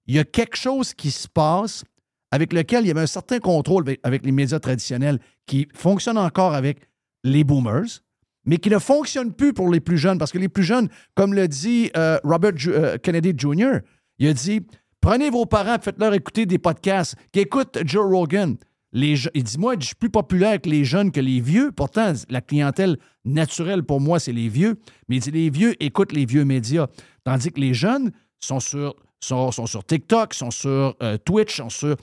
Il 0.06 0.14
y 0.16 0.18
a 0.18 0.24
quelque 0.24 0.56
chose 0.56 0.94
qui 0.94 1.10
se 1.10 1.28
passe 1.28 1.84
avec 2.30 2.52
lequel 2.52 2.84
il 2.84 2.88
y 2.88 2.90
avait 2.90 3.00
un 3.00 3.06
certain 3.06 3.38
contrôle 3.38 3.84
avec, 4.02 4.24
les 4.24 4.32
médias 4.32 4.58
traditionnels 4.58 5.18
qui 5.46 5.68
fonctionne 5.74 6.18
encore 6.18 6.54
avec 6.54 6.78
les 7.24 7.44
boomers, 7.44 8.02
mais 8.44 8.58
qui 8.58 8.70
ne 8.70 8.78
fonctionne 8.78 9.32
plus 9.32 9.52
pour 9.52 9.70
les 9.70 9.80
plus 9.80 9.98
jeunes. 9.98 10.18
Parce 10.18 10.32
que 10.32 10.38
les 10.38 10.48
plus 10.48 10.64
jeunes, 10.64 10.88
comme 11.14 11.34
le 11.34 11.48
dit 11.48 11.90
euh, 11.96 12.18
Robert 12.24 12.52
euh, 12.66 12.98
Kennedy 12.98 13.32
Jr., 13.36 13.78
il 14.18 14.28
a 14.28 14.32
dit 14.32 14.62
prenez 15.00 15.30
vos 15.30 15.46
parents, 15.46 15.76
faites-leur 15.80 16.14
écouter 16.14 16.46
des 16.46 16.58
podcasts, 16.58 17.14
qui 17.32 17.40
écoutent 17.40 17.78
Joe 17.84 18.06
Rogan. 18.06 18.56
Les 18.92 19.16
il 19.34 19.44
dit 19.44 19.58
Moi, 19.58 19.74
je 19.78 19.86
suis 19.86 19.94
plus 19.94 20.10
populaire 20.10 20.50
avec 20.50 20.66
les 20.66 20.84
jeunes 20.84 21.12
que 21.12 21.20
les 21.20 21.40
vieux. 21.40 21.72
Pourtant, 21.72 22.12
la 22.30 22.40
clientèle 22.40 22.96
naturelle 23.24 23.82
pour 23.82 24.00
moi, 24.00 24.18
c'est 24.18 24.32
les 24.32 24.48
vieux. 24.48 24.76
Mais 25.08 25.16
il 25.16 25.20
dit 25.20 25.30
Les 25.30 25.50
vieux 25.50 25.82
écoutent 25.82 26.12
les 26.12 26.24
vieux 26.24 26.44
médias. 26.44 26.86
Tandis 27.24 27.52
que 27.52 27.60
les 27.60 27.74
jeunes 27.74 28.12
sont 28.40 28.60
sur, 28.60 28.94
sont 29.20 29.50
sur 29.50 29.84
TikTok, 29.84 30.32
sont 30.32 30.50
sur 30.50 30.96
euh, 31.02 31.18
Twitch, 31.18 31.56
sont 31.56 31.70
sur. 31.70 31.96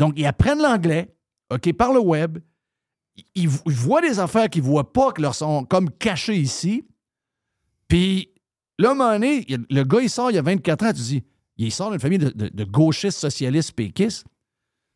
Donc, 0.00 0.14
ils 0.16 0.26
apprennent 0.26 0.60
l'anglais, 0.62 1.14
OK, 1.52 1.72
par 1.74 1.92
le 1.92 2.00
web. 2.00 2.38
Ils, 3.34 3.50
ils 3.66 3.72
voient 3.72 4.00
des 4.00 4.18
affaires 4.18 4.48
qu'ils 4.48 4.62
ne 4.62 4.68
voient 4.68 4.92
pas, 4.92 5.12
qui 5.12 5.20
leur 5.22 5.34
sont 5.34 5.64
comme 5.64 5.90
cachées 5.90 6.36
ici. 6.36 6.86
Puis, 7.86 8.30
là, 8.78 8.88
à 8.88 8.92
un 8.92 8.94
moment 8.94 9.12
donné, 9.12 9.44
y 9.50 9.56
le 9.68 9.82
gars, 9.84 10.00
il 10.00 10.08
sort, 10.10 10.30
il 10.30 10.38
a 10.38 10.42
24 10.42 10.84
ans, 10.86 10.92
tu 10.92 11.02
dis, 11.02 11.22
il 11.56 11.70
sort 11.70 11.90
d'une 11.90 12.00
famille 12.00 12.18
de, 12.18 12.30
de- 12.30 12.48
de 12.48 12.64
gauchistes, 12.64 13.18
socialistes, 13.18 13.72
péquistes. 13.72 14.24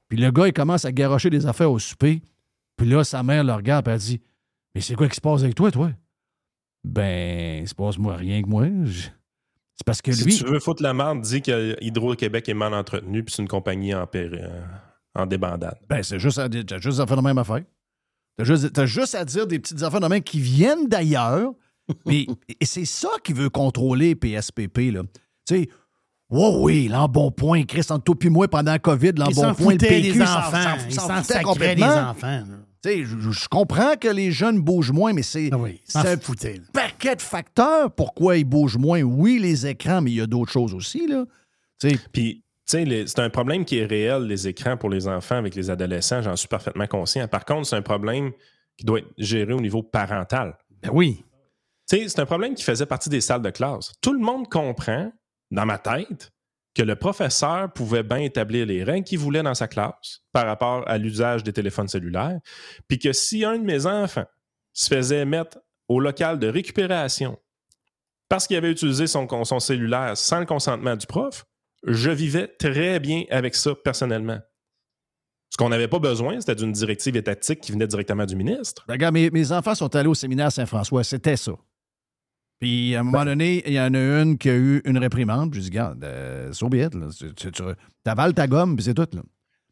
Puis 0.08 0.18
le 0.18 0.30
gars, 0.30 0.46
il 0.46 0.52
commence 0.52 0.84
à 0.84 0.92
garocher 0.92 1.28
des 1.30 1.44
affaires 1.46 1.70
au 1.70 1.78
souper. 1.78 2.22
Puis 2.76 2.88
là, 2.88 3.04
sa 3.04 3.22
mère 3.22 3.44
le 3.44 3.52
regarde, 3.52 3.84
puis 3.84 3.92
elle 3.94 4.00
dit 4.00 4.20
Mais 4.74 4.80
c'est 4.80 4.94
quoi 4.94 5.08
qui 5.08 5.16
se 5.16 5.20
passe 5.20 5.42
avec 5.42 5.54
toi, 5.54 5.70
toi 5.70 5.90
Ben, 6.84 7.62
il 7.62 7.68
se 7.68 7.74
passe 7.74 7.98
moi 7.98 8.16
rien 8.16 8.42
que 8.42 8.48
moi. 8.48 8.66
Je- 8.84 9.08
C'est 9.76 9.84
parce 9.84 10.00
que 10.00 10.12
Si 10.12 10.24
lui. 10.24 10.36
tu 10.36 10.44
veux 10.44 10.60
foutre 10.60 10.82
la 10.82 10.94
merde, 10.94 11.20
dis 11.20 11.42
que 11.42 11.76
Hydro-Québec 11.82 12.48
est 12.48 12.54
mal 12.54 12.72
entretenu 12.74 13.24
puis 13.24 13.34
c'est 13.34 13.42
une 13.42 13.48
compagnie 13.48 13.94
en, 13.94 14.06
péri- 14.06 14.38
euh, 14.40 14.62
en 15.14 15.26
débandade. 15.26 15.78
Ben, 15.88 16.02
c'est 16.02 16.18
juste 16.18 16.38
à, 16.38 16.48
dire- 16.48 16.64
t'as 16.66 16.78
juste 16.78 17.00
à 17.00 17.06
faire 17.06 17.16
la 17.16 17.22
même 17.22 17.38
affaire. 17.38 17.62
T'as 18.36 18.44
juste, 18.44 18.72
t'as 18.72 18.86
juste 18.86 19.14
à 19.14 19.24
dire 19.24 19.46
des 19.46 19.58
petites 19.58 19.82
affaires 19.82 20.00
de 20.00 20.08
même 20.08 20.22
qui 20.22 20.40
viennent 20.40 20.88
d'ailleurs. 20.88 21.52
Mais 22.06 22.26
et 22.60 22.64
c'est 22.64 22.84
ça 22.86 23.10
qui 23.22 23.32
veut 23.32 23.50
contrôler 23.50 24.14
PSPP, 24.14 24.90
là. 24.92 25.02
Tu 25.46 25.54
sais, 25.56 25.68
oh 26.30 26.60
oui, 26.62 26.88
l'embonpoint, 26.88 27.62
Chris, 27.64 27.82
entre 27.90 28.04
toi 28.04 28.14
puis 28.18 28.30
moi 28.30 28.48
pendant 28.48 28.72
la 28.72 28.78
COVID, 28.78 29.12
l'embonpoint, 29.16 29.72
le 29.74 29.78
PQ, 29.78 30.18
s'en- 30.18 30.38
enfants. 30.38 30.76
Ils 30.88 30.94
s'en 30.94 31.22
sacraient 31.22 31.42
complètement. 31.44 31.86
enfants. 32.10 32.26
là. 32.26 32.44
Tu 32.82 32.90
sais, 32.90 33.04
je, 33.04 33.30
je 33.30 33.48
comprends 33.48 33.94
que 34.00 34.08
les 34.08 34.30
jeunes 34.32 34.60
bougent 34.60 34.92
moins, 34.92 35.12
mais 35.12 35.22
c'est 35.22 35.48
Ah 35.52 35.56
ils 35.68 35.78
s'en 35.90 36.02
c'est 36.02 36.08
un 36.12 36.18
foutaient, 36.18 36.54
là. 36.54 36.64
paquet 36.72 37.16
de 37.16 37.22
facteurs 37.22 37.90
pourquoi 37.94 38.36
ils 38.36 38.44
bougent 38.44 38.76
moins. 38.78 39.00
Oui, 39.02 39.38
les 39.38 39.66
écrans, 39.66 40.00
mais 40.02 40.10
il 40.10 40.16
y 40.16 40.20
a 40.20 40.26
d'autres 40.26 40.52
choses 40.52 40.74
aussi, 40.74 41.06
là. 41.06 41.24
Tu 41.80 41.90
sais, 41.90 41.98
Puis, 42.12 42.22
les- 42.24 42.42
c'est 42.64 43.18
un 43.18 43.30
problème 43.30 43.64
qui 43.64 43.78
est 43.78 43.86
réel, 43.86 44.22
les 44.22 44.48
écrans 44.48 44.76
pour 44.76 44.90
les 44.90 45.06
enfants 45.06 45.36
avec 45.36 45.54
les 45.54 45.70
adolescents, 45.70 46.22
j'en 46.22 46.36
suis 46.36 46.48
parfaitement 46.48 46.86
conscient. 46.86 47.28
Par 47.28 47.44
contre, 47.44 47.66
c'est 47.66 47.76
un 47.76 47.82
problème 47.82 48.32
qui 48.76 48.84
doit 48.84 49.00
être 49.00 49.12
géré 49.18 49.52
au 49.52 49.60
niveau 49.60 49.82
parental. 49.82 50.56
Ben 50.82 50.90
oui. 50.92 51.24
C'est 51.86 52.18
un 52.18 52.26
problème 52.26 52.54
qui 52.54 52.64
faisait 52.64 52.86
partie 52.86 53.10
des 53.10 53.20
salles 53.20 53.42
de 53.42 53.50
classe. 53.50 53.92
Tout 54.00 54.14
le 54.14 54.18
monde 54.18 54.48
comprend, 54.48 55.12
dans 55.50 55.66
ma 55.66 55.78
tête, 55.78 56.32
que 56.74 56.82
le 56.82 56.96
professeur 56.96 57.72
pouvait 57.72 58.02
bien 58.02 58.18
établir 58.18 58.66
les 58.66 58.82
règles 58.82 59.04
qu'il 59.04 59.18
voulait 59.18 59.42
dans 59.42 59.54
sa 59.54 59.68
classe 59.68 60.22
par 60.32 60.46
rapport 60.46 60.82
à 60.88 60.98
l'usage 60.98 61.44
des 61.44 61.52
téléphones 61.52 61.88
cellulaires, 61.88 62.40
puis 62.88 62.98
que 62.98 63.12
si 63.12 63.44
un 63.44 63.58
de 63.58 63.64
mes 63.64 63.86
enfants 63.86 64.26
se 64.72 64.92
faisait 64.92 65.24
mettre 65.24 65.58
au 65.86 66.00
local 66.00 66.38
de 66.38 66.48
récupération 66.48 67.38
parce 68.28 68.46
qu'il 68.46 68.56
avait 68.56 68.72
utilisé 68.72 69.06
son, 69.06 69.28
son 69.44 69.60
cellulaire 69.60 70.16
sans 70.16 70.40
le 70.40 70.46
consentement 70.46 70.96
du 70.96 71.06
prof, 71.06 71.44
je 71.86 72.10
vivais 72.10 72.48
très 72.48 73.00
bien 73.00 73.24
avec 73.30 73.54
ça 73.54 73.74
personnellement. 73.74 74.38
Ce 75.50 75.56
qu'on 75.56 75.68
n'avait 75.68 75.88
pas 75.88 75.98
besoin, 76.00 76.40
c'était 76.40 76.56
d'une 76.56 76.72
directive 76.72 77.16
étatique 77.16 77.60
qui 77.60 77.70
venait 77.72 77.86
directement 77.86 78.26
du 78.26 78.34
ministre. 78.34 78.84
Ben, 78.88 78.94
Regarde, 78.94 79.14
mes, 79.14 79.30
mes 79.30 79.52
enfants 79.52 79.74
sont 79.74 79.94
allés 79.94 80.08
au 80.08 80.14
séminaire 80.14 80.50
Saint-François, 80.50 81.04
c'était 81.04 81.36
ça. 81.36 81.52
Puis, 82.60 82.94
à 82.96 83.00
un 83.00 83.02
moment 83.02 83.24
donné, 83.24 83.62
il 83.66 83.72
y 83.74 83.80
en 83.80 83.92
a 83.94 83.98
une 84.22 84.38
qui 84.38 84.48
a 84.48 84.54
eu 84.56 84.80
une 84.84 84.98
réprimande. 84.98 85.54
Je 85.54 85.60
dis, 85.60 85.66
regarde, 85.68 86.02
euh, 86.04 86.52
so 86.52 86.68
be 86.68 86.74
it, 86.76 86.94
là. 86.94 87.08
Tu, 87.16 87.32
tu, 87.34 87.50
tu 87.52 87.62
avales 88.06 88.32
ta 88.34 88.46
gomme, 88.46 88.74
puis 88.76 88.84
c'est 88.84 88.94
tout, 88.94 89.08
là. 89.12 89.22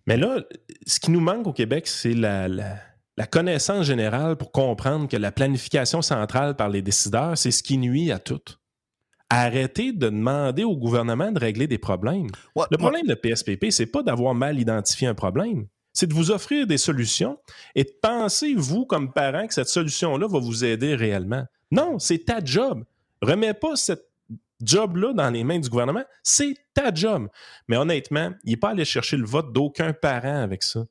Mais 0.07 0.17
là, 0.17 0.43
ce 0.87 0.99
qui 1.01 1.11
nous 1.13 1.21
manque 1.21 1.47
au 1.47 1.53
Québec, 1.53 1.87
c'est 1.87 2.15
la, 2.15 2.49
la- 2.49 2.79
la 3.17 3.27
connaissance 3.27 3.87
générale 3.87 4.37
pour 4.37 4.53
comprendre 4.53 5.07
que 5.07 5.17
la 5.17 5.31
planification 5.33 6.01
centrale 6.03 6.57
par 6.57 6.69
les 6.71 6.81
décideurs, 6.83 7.37
c'est 7.37 7.51
ce 7.51 7.63
qui 7.63 7.77
nuit 7.79 8.11
à 8.11 8.19
tout. 8.19 8.41
Arrêtez 9.35 9.93
de 9.93 10.11
demander 10.11 10.63
au 10.63 10.77
gouvernement 10.77 11.33
de 11.33 11.39
régler 11.39 11.67
des 11.67 11.79
problèmes. 11.79 12.27
le 12.71 12.77
problème 12.77 13.07
de 13.07 13.15
PSPP, 13.15 13.71
c'est 13.71 13.87
pas 13.87 14.03
d'avoir 14.03 14.35
mal 14.35 14.61
identifié 14.61 15.09
un 15.09 15.15
problème, 15.15 15.69
c'est 15.95 16.07
de 16.07 16.13
vous 16.13 16.31
offrir 16.31 16.67
des 16.67 16.77
solutions 16.77 17.39
et 17.75 17.85
de 17.85 17.93
penser, 18.03 18.53
vous, 18.55 18.85
comme 18.85 19.11
parent, 19.11 19.47
que 19.47 19.55
cette 19.55 19.69
solution-là 19.69 20.27
va 20.27 20.39
vous 20.39 20.67
aider 20.67 20.95
réellement? 20.95 21.45
Non, 21.71 21.99
c'est 21.99 22.27
ta 22.27 22.45
job. 22.45 22.85
Remets 23.23 23.55
pas 23.55 23.75
cette 23.75 24.07
job-là 24.63 25.15
dans 25.15 25.31
les 25.31 25.45
mains 25.45 25.59
du 25.59 25.71
gouvernement. 25.71 26.05
C'est 26.23 26.55
ta 26.75 26.93
job. 26.93 27.29
Mais 27.69 27.79
honnêtement, 27.79 28.33
il 28.45 28.51
n'est 28.51 28.57
pas 28.59 28.71
allé 28.71 28.85
chercher 28.85 29.17
le 29.17 29.25
vote 29.25 29.51
d'aucun 29.51 29.95
parent 29.95 30.43
avec 30.43 30.63
ça. 30.63 30.85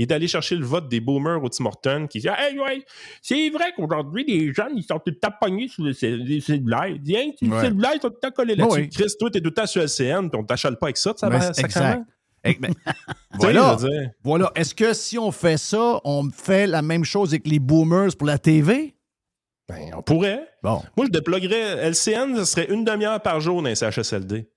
Il 0.00 0.04
est 0.04 0.12
allé 0.14 0.26
chercher 0.28 0.56
le 0.56 0.64
vote 0.64 0.88
des 0.88 0.98
boomers 0.98 1.42
au 1.44 1.48
Tim 1.50 1.66
Hortons 1.66 2.06
qui 2.08 2.20
disent 2.20 2.30
Hey, 2.34 2.58
ouais, 2.58 2.82
c'est 3.20 3.50
vrai 3.50 3.72
qu'aujourd'hui, 3.76 4.24
les 4.26 4.50
jeunes, 4.54 4.72
ils 4.76 4.82
sont 4.82 4.96
tout 4.98 5.10
le 5.10 5.18
temps 5.18 5.32
pognés 5.38 5.68
sur 5.68 5.84
les 5.84 5.92
cellulaires. 6.40 6.86
Ils 6.86 7.00
disent 7.02 7.16
Hein, 7.16 7.30
les 7.42 7.48
Ouais. 7.50 7.60
cellulaires, 7.60 7.90
ils 7.96 8.00
sont 8.00 8.08
tout 8.08 8.14
le 8.22 8.28
temps 8.28 8.34
collés 8.34 8.56
là-dessus. 8.56 8.80
Oui. 8.80 8.88
Chris, 8.88 9.12
toi, 9.18 9.30
t'es 9.30 9.40
tout 9.40 9.50
le 9.50 9.54
temps 9.54 9.66
sur 9.66 9.82
LCN, 9.82 10.30
puis 10.30 10.40
on 10.40 10.44
t'achale 10.44 10.78
pas 10.78 10.86
avec 10.86 10.96
ça, 10.96 11.12
ça 11.16 11.28
va 11.28 11.52
sacrément. 11.52 12.04
exact. 12.42 12.70
Eh, 12.72 12.74
voilà. 13.38 13.76
Voilà. 14.24 14.50
Est-ce 14.54 14.74
que 14.74 14.94
si 14.94 15.18
on 15.18 15.30
fait 15.30 15.58
ça, 15.58 16.00
on 16.04 16.30
fait 16.30 16.66
la 16.66 16.80
même 16.80 17.04
chose 17.04 17.30
avec 17.34 17.46
les 17.46 17.58
boomers 17.58 18.16
pour 18.16 18.26
la 18.26 18.38
TV? 18.38 18.94
Ben, 19.68 19.90
on 19.94 20.02
pourrait. 20.02 20.48
Bon. 20.62 20.80
Moi, 20.96 21.06
je 21.06 21.10
déploguerais 21.10 21.90
LCN, 21.90 22.34
ce 22.36 22.44
serait 22.46 22.72
une 22.72 22.84
demi-heure 22.84 23.20
par 23.20 23.38
jour 23.40 23.60
dans 23.62 23.68
les 23.68 23.74
CHSLD. 23.74 24.48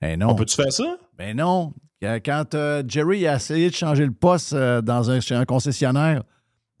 Ben 0.00 0.18
non. 0.18 0.28
On 0.30 0.34
peut-tu 0.34 0.54
faire 0.56 0.72
ça? 0.72 0.98
Ben 1.16 1.36
non. 1.36 1.72
Quand 2.02 2.54
euh, 2.54 2.82
Jerry 2.86 3.26
a 3.26 3.36
essayé 3.36 3.70
de 3.70 3.74
changer 3.74 4.04
le 4.04 4.12
poste 4.12 4.52
euh, 4.52 4.82
dans 4.82 5.10
un, 5.10 5.20
chez 5.20 5.34
un 5.34 5.44
concessionnaire, 5.44 6.22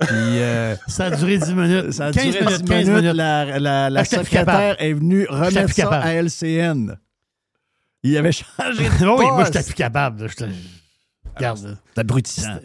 puis 0.00 0.08
euh, 0.10 0.74
Ça 0.88 1.06
a 1.06 1.10
duré 1.16 1.38
10 1.38 1.54
minutes. 1.54 1.92
ça 1.92 2.06
a 2.06 2.12
15 2.12 2.24
duré 2.24 2.38
10 2.38 2.44
minutes, 2.44 2.68
15 2.68 2.88
minutes. 2.88 3.02
minutes. 3.02 3.16
La, 3.16 3.58
la- 3.58 3.90
la 3.90 4.00
Ah, 4.00 4.04
secrétaire 4.04 4.76
est 4.82 4.92
venue 4.92 5.26
remettre 5.28 5.72
ça 5.74 5.82
capable. 5.82 6.06
à 6.06 6.14
LCN. 6.14 6.96
Il 8.02 8.16
avait 8.16 8.32
changé 8.32 8.82
de 8.88 9.06
oui, 9.18 9.24
moi, 9.26 9.36
poste. 9.38 9.52
j'étais 9.52 9.64
plus 9.64 9.74
capable. 9.74 10.28
J'étais- 10.28 10.48
Regarde. 11.36 11.62
là. 11.64 11.74
C'est 11.94 12.00
abrutissant. 12.00 12.58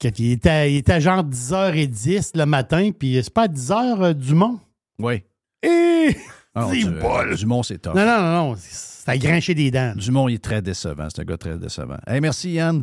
Quand 0.00 0.18
Il 0.18 0.32
était, 0.32 0.72
il 0.72 0.76
était 0.76 1.00
genre 1.00 1.24
10h10 1.24 2.36
le 2.36 2.44
matin, 2.46 2.90
puis 2.96 3.18
c'est 3.22 3.32
pas 3.32 3.44
à 3.44 3.48
10h 3.48 4.02
euh, 4.02 4.12
Dumont? 4.12 4.60
Oui. 4.98 5.22
Et... 5.62 6.16
Ah 6.54 6.60
non, 6.62 6.70
du- 6.70 6.84
bol. 6.90 7.34
Dumont, 7.34 7.62
c'est 7.62 7.78
top. 7.78 7.94
Non, 7.94 8.04
non, 8.04 8.20
non, 8.20 8.50
non. 8.50 8.56
Ça 9.08 9.12
a 9.12 9.16
grinché 9.16 9.54
des 9.54 9.70
dents. 9.70 9.94
Dumont, 9.96 10.28
il 10.28 10.34
est 10.34 10.44
très 10.44 10.60
décevant. 10.60 11.08
C'est 11.08 11.22
un 11.22 11.24
gars 11.24 11.38
très 11.38 11.56
décevant. 11.56 11.96
Hey, 12.06 12.20
merci, 12.20 12.50
Yann. 12.52 12.82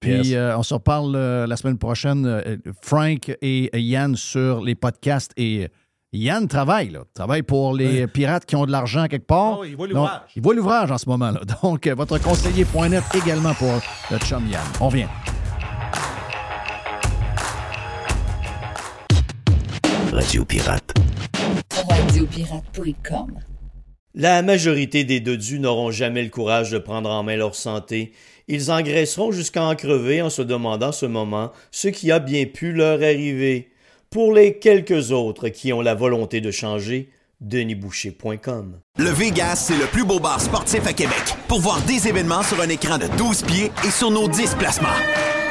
Puis 0.00 0.10
Yes. 0.10 0.32
euh, 0.34 0.54
on 0.58 0.62
se 0.62 0.74
reparle 0.74 1.14
euh, 1.16 1.46
la 1.46 1.56
semaine 1.56 1.78
prochaine, 1.78 2.26
euh, 2.26 2.58
Frank 2.82 3.34
et 3.40 3.70
Yann, 3.80 4.14
sur 4.14 4.60
les 4.60 4.74
podcasts. 4.74 5.32
Et 5.38 5.68
Yann 6.12 6.46
travaille, 6.46 6.90
là. 6.90 7.04
Travaille 7.14 7.40
pour 7.42 7.74
les 7.74 8.06
pirates 8.06 8.44
qui 8.44 8.54
ont 8.54 8.66
de 8.66 8.70
l'argent 8.70 9.06
quelque 9.06 9.26
part. 9.26 9.60
Oh, 9.60 9.64
il 9.64 9.74
voit 9.76 9.86
Donc, 9.86 9.94
l'ouvrage. 9.96 10.20
il 10.36 10.42
voit 10.42 10.54
l'ouvrage 10.54 10.90
en 10.90 10.98
ce 10.98 11.08
moment, 11.08 11.30
là. 11.30 11.40
Donc, 11.62 11.86
euh, 11.86 11.94
votre 11.94 12.18
conseiller.net 12.18 13.04
également 13.14 13.54
pour 13.54 13.80
le 14.10 14.18
chum 14.18 14.46
Yann. 14.50 14.60
On 14.78 14.88
vient. 14.88 15.08
Radio 20.12 20.44
Pirate. 20.44 20.92
Radiopirate.com 21.88 23.38
La 24.14 24.42
majorité 24.42 25.04
des 25.04 25.20
dodus 25.20 25.58
n'auront 25.58 25.90
jamais 25.90 26.22
le 26.22 26.28
courage 26.28 26.70
de 26.70 26.76
prendre 26.78 27.08
en 27.08 27.22
main 27.22 27.36
leur 27.36 27.54
santé. 27.54 28.12
Ils 28.46 28.70
engraisseront 28.70 29.32
jusqu'à 29.32 29.64
en 29.64 29.74
crever 29.74 30.20
en 30.20 30.28
se 30.28 30.42
demandant 30.42 30.92
ce 30.92 31.06
moment 31.06 31.50
ce 31.70 31.88
qui 31.88 32.12
a 32.12 32.18
bien 32.18 32.44
pu 32.44 32.72
leur 32.72 33.02
arriver. 33.02 33.70
Pour 34.10 34.34
les 34.34 34.58
quelques 34.58 35.12
autres 35.12 35.48
qui 35.48 35.72
ont 35.72 35.80
la 35.80 35.94
volonté 35.94 36.42
de 36.42 36.50
changer, 36.50 37.08
denisboucher.com. 37.40 38.80
Le 38.98 39.10
Vegas, 39.10 39.56
c'est 39.56 39.78
le 39.78 39.86
plus 39.86 40.04
beau 40.04 40.20
bar 40.20 40.42
sportif 40.42 40.86
à 40.86 40.92
Québec. 40.92 41.34
Pour 41.48 41.60
voir 41.60 41.80
des 41.82 42.06
événements 42.06 42.42
sur 42.42 42.60
un 42.60 42.68
écran 42.68 42.98
de 42.98 43.06
12 43.16 43.44
pieds 43.44 43.70
et 43.82 43.90
sur 43.90 44.10
nos 44.10 44.28
10 44.28 44.56
placements. 44.56 44.88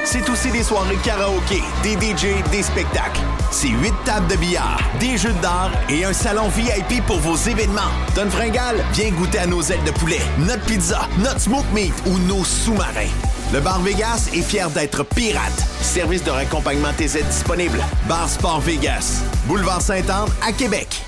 C'est 0.03 0.27
aussi 0.29 0.51
des 0.51 0.63
soirées 0.63 0.97
karaoké, 1.03 1.61
des 1.83 1.93
DJ, 1.93 2.43
des 2.51 2.63
spectacles. 2.63 3.21
C'est 3.51 3.69
8 3.69 3.93
tables 4.03 4.27
de 4.27 4.35
billard, 4.35 4.79
des 4.99 5.17
jeux 5.17 5.33
d'art 5.41 5.71
et 5.89 6.03
un 6.03 6.13
salon 6.13 6.49
VIP 6.49 7.05
pour 7.05 7.19
vos 7.19 7.35
événements. 7.35 7.91
Donne 8.15 8.29
fringale, 8.29 8.83
viens 8.93 9.11
goûter 9.11 9.39
à 9.39 9.47
nos 9.47 9.61
ailes 9.61 9.83
de 9.83 9.91
poulet, 9.91 10.21
notre 10.39 10.65
pizza, 10.65 11.07
notre 11.19 11.39
smoke 11.39 11.67
meat 11.73 11.93
ou 12.07 12.17
nos 12.19 12.43
sous-marins. 12.43 13.11
Le 13.53 13.59
Bar 13.59 13.81
Vegas 13.81 14.29
est 14.33 14.41
fier 14.41 14.69
d'être 14.69 15.03
pirate. 15.03 15.65
Service 15.81 16.23
de 16.23 16.31
raccompagnement 16.31 16.93
TZ 16.93 17.23
disponible. 17.29 17.83
Bar 18.07 18.27
Sport 18.27 18.61
Vegas. 18.61 19.21
Boulevard 19.45 19.81
Sainte-Anne 19.81 20.29
à 20.45 20.51
Québec. 20.51 21.05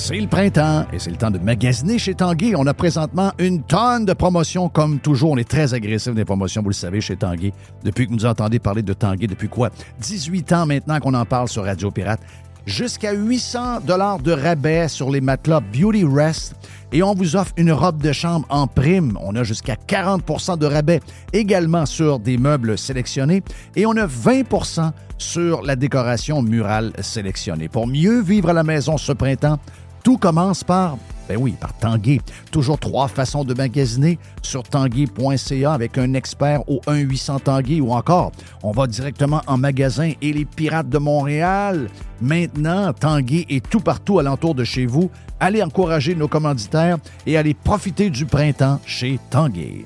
C'est 0.00 0.20
le 0.20 0.28
printemps 0.28 0.86
et 0.92 0.98
c'est 0.98 1.10
le 1.10 1.16
temps 1.16 1.30
de 1.30 1.38
magasiner 1.38 1.98
chez 1.98 2.14
Tanguy. 2.14 2.54
On 2.56 2.66
a 2.66 2.72
présentement 2.72 3.32
une 3.38 3.62
tonne 3.62 4.06
de 4.06 4.12
promotions. 4.14 4.68
Comme 4.68 5.00
toujours, 5.00 5.32
on 5.32 5.36
est 5.36 5.48
très 5.48 5.74
agressif 5.74 6.14
des 6.14 6.24
promotions, 6.24 6.62
vous 6.62 6.70
le 6.70 6.74
savez, 6.74 7.00
chez 7.00 7.16
Tanguy. 7.16 7.52
Depuis 7.84 8.06
que 8.06 8.10
vous 8.10 8.16
nous 8.16 8.24
entendez 8.24 8.58
parler 8.58 8.82
de 8.82 8.92
Tanguy, 8.94 9.26
depuis 9.26 9.48
quoi? 9.48 9.70
18 10.00 10.52
ans 10.52 10.66
maintenant 10.66 10.98
qu'on 11.00 11.12
en 11.12 11.26
parle 11.26 11.48
sur 11.48 11.64
Radio 11.64 11.90
Pirate. 11.90 12.20
Jusqu'à 12.64 13.12
800 13.12 13.80
dollars 13.86 14.20
de 14.20 14.32
rabais 14.32 14.88
sur 14.88 15.10
les 15.10 15.20
matelas 15.20 15.60
Beauty 15.60 16.04
Rest. 16.04 16.54
Et 16.92 17.02
on 17.02 17.14
vous 17.14 17.36
offre 17.36 17.52
une 17.56 17.72
robe 17.72 18.00
de 18.00 18.12
chambre 18.12 18.46
en 18.48 18.66
prime. 18.66 19.18
On 19.22 19.34
a 19.34 19.42
jusqu'à 19.42 19.74
40% 19.74 20.58
de 20.58 20.66
rabais 20.66 21.00
également 21.32 21.84
sur 21.86 22.18
des 22.18 22.38
meubles 22.38 22.78
sélectionnés. 22.78 23.42
Et 23.74 23.84
on 23.84 23.96
a 23.96 24.06
20% 24.06 24.92
sur 25.18 25.62
la 25.62 25.76
décoration 25.76 26.40
murale 26.40 26.92
sélectionnée. 27.00 27.68
Pour 27.68 27.88
mieux 27.88 28.22
vivre 28.22 28.50
à 28.50 28.52
la 28.52 28.62
maison 28.62 28.96
ce 28.96 29.12
printemps, 29.12 29.58
tout 30.02 30.18
commence 30.18 30.64
par, 30.64 30.98
ben 31.28 31.36
oui, 31.38 31.54
par 31.60 31.76
Tanguay. 31.76 32.20
Toujours 32.50 32.78
trois 32.78 33.08
façons 33.08 33.44
de 33.44 33.54
magasiner 33.54 34.18
sur 34.42 34.62
tanguay.ca 34.62 35.72
avec 35.72 35.98
un 35.98 36.14
expert 36.14 36.68
au 36.68 36.80
1-800 36.86 37.42
Tanguay 37.42 37.80
ou 37.80 37.92
encore, 37.92 38.32
on 38.62 38.72
va 38.72 38.86
directement 38.86 39.42
en 39.46 39.58
magasin 39.58 40.12
et 40.22 40.32
les 40.32 40.44
Pirates 40.44 40.88
de 40.88 40.98
Montréal. 40.98 41.90
Maintenant, 42.20 42.92
Tanguay 42.92 43.46
est 43.48 43.68
tout 43.68 43.80
partout 43.80 44.18
alentour 44.18 44.54
de 44.54 44.64
chez 44.64 44.86
vous. 44.86 45.10
Allez 45.40 45.62
encourager 45.62 46.14
nos 46.14 46.28
commanditaires 46.28 46.98
et 47.26 47.36
allez 47.36 47.54
profiter 47.54 48.10
du 48.10 48.26
printemps 48.26 48.80
chez 48.86 49.20
Tanguay. 49.30 49.84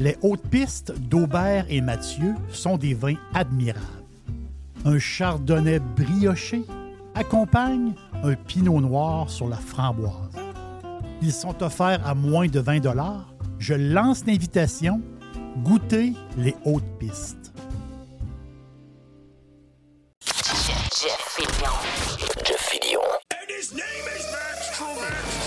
Les 0.00 0.16
hautes 0.22 0.48
pistes 0.50 0.98
d'Aubert 0.98 1.66
et 1.68 1.82
Mathieu 1.82 2.34
sont 2.50 2.78
des 2.78 2.94
vins 2.94 3.18
admirables. 3.34 3.99
Un 4.84 4.98
chardonnay 4.98 5.78
brioché 5.78 6.64
accompagne 7.14 7.94
un 8.22 8.34
pinot 8.34 8.80
noir 8.80 9.28
sur 9.28 9.48
la 9.48 9.56
framboise. 9.56 10.14
Ils 11.20 11.32
sont 11.32 11.62
offerts 11.62 12.06
à 12.06 12.14
moins 12.14 12.46
de 12.46 12.60
20 12.60 12.80
Je 13.58 13.74
lance 13.74 14.24
l'invitation. 14.26 15.02
Goûtez 15.58 16.14
les 16.38 16.54
hautes 16.64 16.98
pistes. 16.98 17.52
Jeff 20.22 21.36
Fillion. 21.36 21.72
Jeff 22.46 22.70
Fillion. 22.70 23.00
Max! 24.32 25.39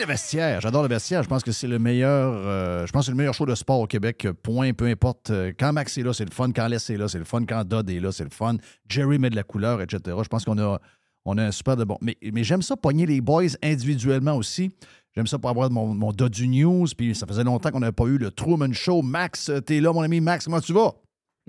J'aime 0.00 0.08
les 0.08 0.14
vestiaires. 0.14 0.60
J'adore 0.62 0.82
le 0.82 0.88
vestiaire. 0.88 1.22
Je 1.22 1.28
pense 1.28 1.42
que 1.42 1.52
c'est 1.52 1.66
le 1.66 1.78
meilleur. 1.78 2.32
euh, 2.34 2.86
je 2.86 2.92
pense 2.92 3.02
que 3.02 3.06
c'est 3.06 3.10
le 3.12 3.18
meilleur 3.18 3.34
show 3.34 3.44
de 3.44 3.54
sport 3.54 3.80
au 3.80 3.86
Québec. 3.86 4.26
Point, 4.42 4.72
peu 4.72 4.86
importe. 4.86 5.28
Euh, 5.30 5.52
Quand 5.58 5.74
Max 5.74 5.98
est 5.98 6.02
là, 6.02 6.14
c'est 6.14 6.24
le 6.24 6.30
fun. 6.30 6.50
Quand 6.52 6.66
Les 6.68 6.76
est 6.76 6.96
là, 6.96 7.06
c'est 7.06 7.18
le 7.18 7.24
fun. 7.24 7.44
Quand 7.46 7.64
Dodd 7.64 7.90
est 7.90 8.00
là, 8.00 8.10
c'est 8.10 8.24
le 8.24 8.30
fun. 8.30 8.56
Jerry 8.88 9.18
met 9.18 9.28
de 9.28 9.36
la 9.36 9.42
couleur, 9.42 9.82
etc. 9.82 10.16
Je 10.22 10.28
pense 10.28 10.44
qu'on 10.46 10.58
a, 10.58 10.80
on 11.26 11.36
a 11.36 11.44
un 11.44 11.50
super 11.50 11.76
de 11.76 11.84
bon. 11.84 11.98
Mais, 12.00 12.16
mais 12.32 12.44
j'aime 12.44 12.62
ça 12.62 12.76
pogner 12.78 13.04
les 13.04 13.20
boys 13.20 13.42
individuellement 13.62 14.36
aussi. 14.36 14.70
J'aime 15.14 15.26
ça 15.26 15.38
pour 15.38 15.50
avoir 15.50 15.70
mon, 15.70 15.92
mon 15.92 16.12
Dodu 16.12 16.48
News. 16.48 16.86
Puis 16.96 17.14
ça 17.14 17.26
faisait 17.26 17.44
longtemps 17.44 17.70
qu'on 17.70 17.80
n'avait 17.80 17.92
pas 17.92 18.06
eu 18.06 18.16
le 18.16 18.30
Truman 18.30 18.72
Show. 18.72 19.02
Max, 19.02 19.50
t'es 19.66 19.80
là, 19.80 19.92
mon 19.92 20.00
ami. 20.00 20.20
Max, 20.22 20.46
comment 20.46 20.60
tu 20.60 20.72
vas? 20.72 20.94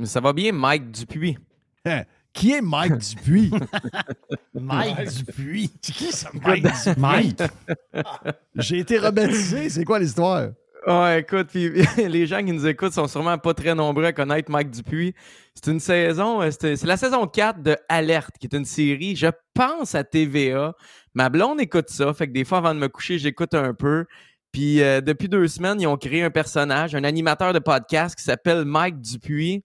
Ça 0.04 0.20
va 0.20 0.34
bien, 0.34 0.52
Mike 0.52 0.92
Dupuis. 0.92 1.38
Qui 2.34 2.54
est 2.54 2.62
Mike 2.62 2.98
Dupuis? 3.16 3.52
Mike 4.54 5.10
Dupuis. 5.26 5.72
C'est 5.82 5.94
qui 5.94 6.12
ça, 6.12 6.30
Mike 6.34 6.64
Dupuis? 6.64 6.94
Mike? 6.98 7.42
J'ai 8.56 8.80
été 8.80 8.98
rebaptisé. 8.98 9.70
C'est 9.70 9.84
quoi 9.84 10.00
l'histoire? 10.00 10.50
Ouais, 10.88 11.20
écoute, 11.20 11.50
puis 11.52 11.70
les 12.08 12.26
gens 12.26 12.44
qui 12.44 12.52
nous 12.52 12.66
écoutent 12.66 12.94
sont 12.94 13.08
sûrement 13.08 13.38
pas 13.38 13.54
très 13.54 13.76
nombreux 13.76 14.06
à 14.06 14.14
connaître 14.14 14.50
Mike 14.50 14.72
Dupuis. 14.72 15.14
C'est 15.54 15.72
une 15.72 15.80
saison, 15.80 16.42
euh, 16.42 16.50
c'est 16.50 16.76
c'est 16.76 16.88
la 16.88 16.98
saison 16.98 17.28
4 17.28 17.62
de 17.62 17.78
Alerte, 17.88 18.36
qui 18.40 18.48
est 18.48 18.58
une 18.58 18.66
série, 18.66 19.16
je 19.16 19.28
pense, 19.54 19.94
à 19.94 20.04
TVA. 20.04 20.74
Ma 21.14 21.30
blonde 21.30 21.62
écoute 21.62 21.90
ça, 21.90 22.14
fait 22.16 22.28
que 22.28 22.34
des 22.34 22.46
fois, 22.46 22.60
avant 22.60 22.74
de 22.74 22.80
me 22.80 22.88
coucher, 22.88 23.20
j'écoute 23.20 23.54
un 23.54 23.76
peu. 23.76 24.06
Puis 24.52 24.82
euh, 24.82 25.02
depuis 25.02 25.30
deux 25.30 25.48
semaines, 25.48 25.80
ils 25.80 25.88
ont 25.88 25.98
créé 25.98 26.24
un 26.24 26.32
personnage, 26.32 26.96
un 26.96 27.04
animateur 27.04 27.54
de 27.54 27.60
podcast 27.60 28.16
qui 28.16 28.24
s'appelle 28.24 28.66
Mike 28.66 29.00
Dupuis. 29.02 29.64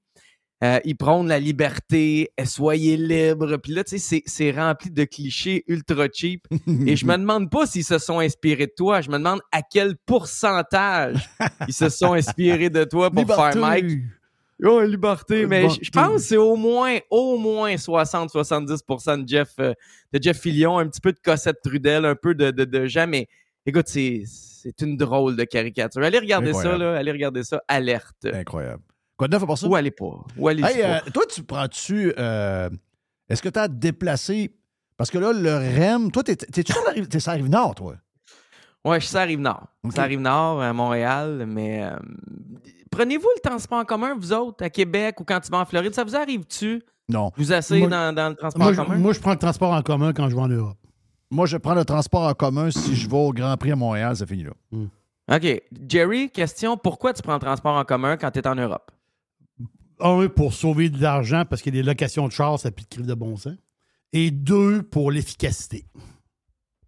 Euh, 0.66 0.80
il 0.84 0.96
prône 0.96 1.28
la 1.28 1.38
liberté, 1.38 2.30
euh, 2.40 2.44
soyez 2.44 2.96
libre. 2.96 3.56
Puis 3.58 3.72
là, 3.72 3.84
tu 3.84 3.98
sais, 3.98 4.22
c'est- 4.26 4.50
rempli 4.50 4.90
de 4.90 5.04
clichés 5.04 5.62
ultra 5.68 6.06
cheap. 6.12 6.46
Et 6.86 6.96
je 6.96 7.04
me 7.06 7.16
demande 7.16 7.50
pas 7.50 7.66
s'ils 7.66 7.84
se 7.84 7.98
sont 7.98 8.18
inspirés 8.18 8.66
de 8.66 8.72
toi. 8.76 9.00
Je 9.00 9.10
me 9.10 9.18
demande 9.18 9.40
à 9.52 9.60
quel 9.62 9.96
pourcentage 10.06 11.28
ils 11.68 11.74
se 11.74 11.88
sont 11.88 12.14
inspirés 12.14 12.70
de 12.70 12.84
toi 12.84 13.10
pour 13.10 13.20
Liberté. 13.20 13.42
faire 13.52 13.56
Mike. 13.60 14.00
Oh, 14.64 14.80
liberté. 14.80 15.46
Mais 15.46 15.68
je- 15.68 15.90
pense 15.90 16.12
que 16.14 16.18
c'est 16.18 16.36
au 16.38 16.56
moins, 16.56 16.96
au 17.10 17.36
moins 17.38 17.76
60-70% 17.76 19.18
de 19.22 19.28
Jeff, 19.28 19.50
euh, 19.60 19.74
de 20.12 20.22
Jeff 20.22 20.40
Fillion, 20.40 20.78
un 20.78 20.88
petit 20.88 21.00
peu 21.02 21.12
de 21.12 21.18
Cossette 21.22 21.60
Trudel, 21.62 22.04
un 22.06 22.14
peu 22.14 22.34
de, 22.34 22.50
de, 22.50 22.64
de 22.64 22.86
Jean. 22.86 23.06
Mais 23.06 23.28
écoute, 23.66 23.88
c'est 23.88 24.24
une 24.80 24.96
drôle 24.96 25.36
de 25.36 25.44
caricature. 25.44 26.02
Allez 26.02 26.18
regarder 26.18 26.52
ça, 26.62 26.78
là. 26.78 26.96
Allez 26.96 27.12
regarder 27.12 27.42
ça. 27.44 27.62
Alerte. 27.68 28.24
Incroyable. 28.32 28.82
Quoi 29.16 29.28
de 29.28 29.32
neuf 29.32 29.42
à 29.42 29.46
part 29.46 29.58
ça? 29.58 29.66
Ou 29.66 29.74
allez 29.74 29.90
pas. 29.90 30.24
Ou 30.36 30.48
allez 30.48 30.62
Hey, 30.62 30.82
pas. 30.82 30.88
euh, 30.88 31.10
toi, 31.12 31.22
tu 31.28 31.42
prends-tu. 31.42 32.12
euh, 32.18 32.68
Est-ce 33.28 33.42
que 33.42 33.48
tu 33.48 33.58
as 33.58 33.68
déplacé. 33.68 34.54
Parce 34.96 35.10
que 35.10 35.18
là, 35.18 35.32
le 35.32 35.54
REM. 35.56 36.10
Toi, 36.10 36.22
t'es- 36.22 36.36
t'es-tu 36.36 36.72
sur 36.72 36.84
la 36.84 36.92
rive, 36.92 37.08
t'es 37.08 37.20
sur 37.20 37.30
la 37.32 37.36
rive 37.36 37.48
nord, 37.50 37.74
toi? 37.74 37.96
Ouais, 38.84 39.00
je 39.00 39.06
suis 39.06 39.16
à 39.16 39.22
Rive-Nord. 39.22 39.66
Je 39.84 39.90
suis 39.90 39.98
à 40.00 40.04
Rive-Nord, 40.04 40.62
à 40.62 40.72
Montréal, 40.72 41.44
mais 41.48 41.82
euh, 41.82 41.96
prenez-vous 42.90 43.28
le 43.36 43.40
transport 43.42 43.78
en 43.78 43.84
commun, 43.84 44.14
vous 44.16 44.32
autres, 44.32 44.64
à 44.64 44.70
Québec 44.70 45.20
ou 45.20 45.24
quand 45.24 45.40
tu 45.40 45.50
vas 45.50 45.58
en 45.58 45.64
Floride? 45.64 45.92
Ça 45.94 46.04
vous 46.04 46.14
arrive-tu? 46.14 46.82
Non. 47.08 47.32
Vous 47.36 47.52
asseyez 47.52 47.80
Moi- 47.80 47.90
dans, 47.90 48.14
dans 48.14 48.28
le 48.28 48.34
transport 48.36 48.62
Moi 48.62 48.70
en 48.70 48.74
je, 48.74 48.80
commun? 48.82 48.96
moi, 48.98 49.12
je 49.12 49.20
prends 49.20 49.32
le 49.32 49.38
transport 49.38 49.72
en 49.72 49.82
commun 49.82 50.12
quand 50.12 50.28
je 50.28 50.34
vais 50.36 50.40
en 50.40 50.48
Europe. 50.48 50.78
Moi, 51.30 51.46
je 51.46 51.56
prends 51.56 51.74
le 51.74 51.84
transport 51.84 52.22
en 52.22 52.34
commun 52.34 52.70
si 52.70 52.94
je 52.94 53.08
vais 53.10 53.16
au 53.16 53.32
Grand 53.32 53.56
Prix 53.56 53.72
à 53.72 53.76
Montréal, 53.76 54.14
ça 54.16 54.24
finit 54.24 54.44
là. 54.44 54.52
OK. 55.34 55.62
Jerry, 55.88 56.30
question, 56.30 56.76
pourquoi 56.76 57.12
tu 57.12 57.22
prends 57.22 57.34
le 57.34 57.40
transport 57.40 57.74
en 57.74 57.84
commun 57.84 58.16
quand 58.16 58.30
tu 58.30 58.38
es 58.38 58.46
en 58.46 58.54
Europe? 58.54 58.90
Un, 60.00 60.28
pour 60.28 60.52
sauver 60.52 60.90
de 60.90 61.00
l'argent 61.00 61.44
parce 61.48 61.62
que 61.62 61.70
les 61.70 61.82
locations 61.82 62.26
de 62.28 62.32
chars, 62.32 62.58
ça 62.60 62.70
pique 62.70 63.00
de 63.00 63.14
bon 63.14 63.36
sens. 63.36 63.54
Et 64.12 64.30
deux, 64.30 64.82
pour 64.82 65.10
l'efficacité. 65.10 65.86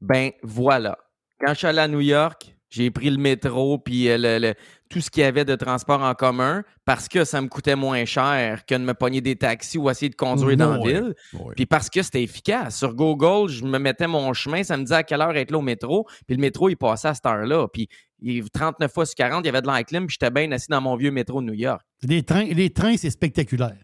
Ben, 0.01 0.30
voilà. 0.43 0.97
Quand 1.40 1.52
je 1.55 1.59
suis 1.59 1.66
allé 1.66 1.78
à 1.80 1.89
New 1.89 2.01
York, 2.01 2.55
j'ai 2.68 2.90
pris 2.90 3.10
le 3.10 3.16
métro 3.18 3.78
puis 3.78 4.09
euh, 4.09 4.18
le- 4.18 4.39
le- 4.39 4.55
tout 4.89 5.01
ce 5.01 5.10
qu'il 5.10 5.23
y 5.23 5.27
avait 5.27 5.44
de 5.44 5.55
transport 5.55 6.01
en 6.02 6.15
commun 6.15 6.62
parce 6.85 7.09
que 7.09 7.24
ça 7.24 7.40
me 7.40 7.48
coûtait 7.48 7.77
moins 7.77 8.05
cher 8.05 8.65
que 8.66 8.74
de 8.74 8.82
me 8.82 8.94
pogner 8.94 9.20
des 9.20 9.36
taxis 9.36 9.78
ou 9.78 9.90
essayer 9.90 10.09
de 10.09 10.15
conduire 10.16 10.56
dans 10.56 10.73
la 10.73 10.78
ville. 10.78 11.15
Ouais. 11.35 11.55
Puis 11.56 11.66
parce 11.66 11.90
que 11.90 12.02
c'était 12.02 12.23
efficace. 12.23 12.77
Sur 12.78 12.94
Google, 12.94 13.48
je 13.51 13.65
me 13.65 13.78
mettais 13.78 14.06
mon 14.06 14.32
chemin, 14.32 14.62
ça 14.62 14.77
me 14.77 14.82
disait 14.82 14.94
à 14.97 15.02
quelle 15.02 15.20
heure 15.20 15.36
être 15.36 15.51
là 15.51 15.59
au 15.59 15.62
métro. 15.62 16.06
Puis 16.27 16.36
le 16.36 16.40
métro, 16.40 16.69
il 16.69 16.77
passait 16.77 17.09
à 17.09 17.15
cette 17.15 17.27
heure-là. 17.27 17.66
Puis 17.73 17.89
il- 18.20 18.48
39 18.51 18.93
fois 18.93 19.06
sur 19.06 19.15
40, 19.15 19.44
il 19.44 19.47
y 19.47 19.48
avait 19.51 19.62
de 19.62 19.66
l'enclim, 19.66 20.06
puis 20.06 20.16
j'étais 20.20 20.31
bien 20.32 20.51
assis 20.52 20.69
dans 20.70 20.81
mon 20.81 20.97
vieux 20.97 21.10
métro 21.10 21.40
de 21.40 21.47
New 21.47 21.55
York. 21.55 21.82
Les 22.02 22.23
trains, 22.23 22.44
les 22.44 22.70
trains 22.70 22.97
c'est 22.97 23.10
spectaculaire. 23.10 23.77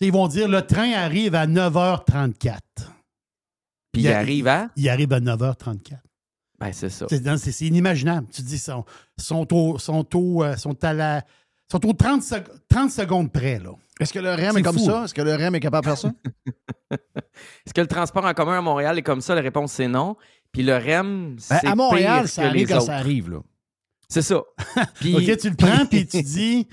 Ils 0.00 0.12
vont 0.12 0.28
dire 0.28 0.48
le 0.48 0.62
train 0.62 0.92
arrive 0.92 1.34
à 1.34 1.46
9h34. 1.46 2.58
Puis 3.92 4.02
il 4.02 4.08
arrive 4.08 4.48
à? 4.48 4.68
Il 4.76 4.88
arrive 4.88 5.12
à 5.12 5.20
9h34. 5.20 5.98
Ben, 6.64 6.72
c'est 6.72 6.88
ça. 6.88 7.06
C'est 7.08 7.64
inimaginable. 7.66 8.26
Tu 8.32 8.42
te 8.42 8.46
dis, 8.46 8.58
sont, 8.58 8.84
sont, 9.18 9.52
au, 9.54 9.78
sont, 9.78 10.06
au, 10.16 10.42
euh, 10.44 10.56
sont 10.56 10.82
à 10.84 10.92
la. 10.92 11.22
sont 11.70 11.84
aux 11.86 11.92
30, 11.92 12.22
sec- 12.22 12.48
30 12.68 12.90
secondes 12.90 13.32
près, 13.32 13.58
là. 13.58 13.70
Est-ce 14.00 14.12
que 14.12 14.18
le 14.18 14.30
REM 14.34 14.56
est 14.58 14.62
comme 14.62 14.78
fou. 14.78 14.84
ça? 14.86 15.04
Est-ce 15.04 15.14
que 15.14 15.22
le 15.22 15.34
REM 15.34 15.54
est 15.54 15.60
capable 15.60 15.86
de 15.86 15.90
faire 15.94 15.98
ça? 15.98 16.12
Est-ce 16.90 17.74
que 17.74 17.80
le 17.80 17.86
transport 17.86 18.24
en 18.24 18.34
commun 18.34 18.58
à 18.58 18.60
Montréal 18.60 18.98
est 18.98 19.02
comme 19.02 19.20
ça? 19.20 19.34
La 19.34 19.40
réponse, 19.40 19.72
c'est 19.72 19.88
non. 19.88 20.16
Puis 20.52 20.62
le 20.62 20.74
REM, 20.76 21.34
Ben, 21.36 21.38
c'est 21.60 21.66
à 21.66 21.74
Montréal, 21.74 22.22
pire 22.22 22.28
ça 22.30 22.42
que 22.42 22.48
arrive 22.48 22.60
les 22.60 22.66
quand 22.66 22.76
autres. 22.78 22.86
ça 22.86 22.96
arrive, 22.96 23.30
là. 23.30 23.38
C'est 24.08 24.22
ça. 24.22 24.42
Puis- 25.00 25.14
OK, 25.16 25.36
tu 25.38 25.50
le 25.50 25.56
prends, 25.56 25.86
puis 25.86 26.06
tu 26.06 26.22
dis, 26.22 26.68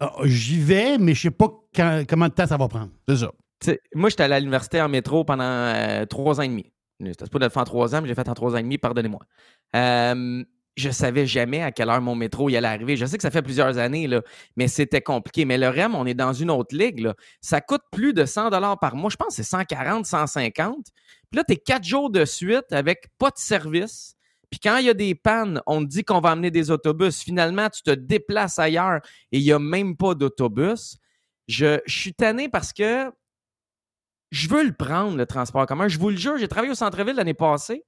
Ah, 0.00 0.12
j'y 0.24 0.58
vais, 0.60 0.98
mais 0.98 1.14
je 1.14 1.22
sais 1.22 1.30
pas 1.30 1.48
quand- 1.74 2.02
comment 2.08 2.28
de 2.28 2.32
temps 2.34 2.46
ça 2.46 2.56
va 2.56 2.68
prendre. 2.68 2.90
C'est 3.08 3.16
ça. 3.18 3.30
T'sais, 3.60 3.80
moi, 3.94 4.10
j'étais 4.10 4.24
allé 4.24 4.34
à 4.34 4.40
l'université 4.40 4.80
en 4.80 4.88
métro 4.88 5.24
pendant 5.24 5.44
euh, 5.44 6.04
trois 6.06 6.40
ans 6.40 6.42
et 6.42 6.48
demi. 6.48 6.70
C'était 7.00 7.26
pas 7.26 7.38
de 7.38 7.44
le 7.44 7.50
faire 7.50 7.62
en 7.62 7.64
trois 7.64 7.94
ans, 7.94 8.02
mais 8.02 8.08
j'ai 8.08 8.14
fait 8.14 8.28
en 8.28 8.34
trois 8.34 8.54
ans 8.54 8.58
et 8.58 8.62
demi, 8.62 8.78
pardonnez-moi. 8.78 9.20
Euh, 9.74 10.44
je 10.76 10.90
savais 10.90 11.26
jamais 11.26 11.62
à 11.62 11.70
quelle 11.70 11.88
heure 11.88 12.00
mon 12.00 12.14
métro 12.14 12.48
y 12.48 12.56
allait 12.56 12.68
arriver. 12.68 12.96
Je 12.96 13.06
sais 13.06 13.16
que 13.16 13.22
ça 13.22 13.30
fait 13.30 13.42
plusieurs 13.42 13.78
années, 13.78 14.06
là, 14.06 14.22
mais 14.56 14.68
c'était 14.68 15.00
compliqué. 15.00 15.44
Mais 15.44 15.58
le 15.58 15.68
REM, 15.68 15.94
on 15.94 16.06
est 16.06 16.14
dans 16.14 16.32
une 16.32 16.50
autre 16.50 16.76
ligue. 16.76 17.00
là. 17.00 17.14
Ça 17.40 17.60
coûte 17.60 17.82
plus 17.92 18.12
de 18.12 18.24
100 18.24 18.50
par 18.76 18.96
mois. 18.96 19.10
Je 19.10 19.16
pense 19.16 19.28
que 19.28 19.34
c'est 19.34 19.42
140, 19.44 20.04
150. 20.06 20.86
Puis 21.30 21.36
là, 21.36 21.44
tu 21.44 21.54
es 21.54 21.56
quatre 21.56 21.84
jours 21.84 22.10
de 22.10 22.24
suite 22.24 22.72
avec 22.72 23.08
pas 23.18 23.30
de 23.30 23.38
service. 23.38 24.16
Puis 24.50 24.60
quand 24.60 24.76
il 24.76 24.86
y 24.86 24.90
a 24.90 24.94
des 24.94 25.14
pannes, 25.14 25.60
on 25.66 25.80
te 25.82 25.88
dit 25.88 26.04
qu'on 26.04 26.20
va 26.20 26.30
amener 26.30 26.50
des 26.50 26.70
autobus. 26.70 27.22
Finalement, 27.22 27.68
tu 27.70 27.82
te 27.82 27.90
déplaces 27.90 28.58
ailleurs 28.58 29.00
et 29.32 29.38
il 29.38 29.44
n'y 29.44 29.52
a 29.52 29.58
même 29.58 29.96
pas 29.96 30.14
d'autobus. 30.14 30.96
Je, 31.46 31.80
je 31.86 31.98
suis 31.98 32.14
tanné 32.14 32.48
parce 32.48 32.72
que 32.72 33.10
je 34.34 34.48
veux 34.48 34.64
le 34.64 34.72
prendre, 34.72 35.16
le 35.16 35.26
transport 35.26 35.62
en 35.62 35.66
commun. 35.66 35.88
Je 35.88 35.98
vous 35.98 36.10
le 36.10 36.16
jure, 36.16 36.36
j'ai 36.38 36.48
travaillé 36.48 36.72
au 36.72 36.74
centre-ville 36.74 37.14
l'année 37.16 37.34
passée. 37.34 37.84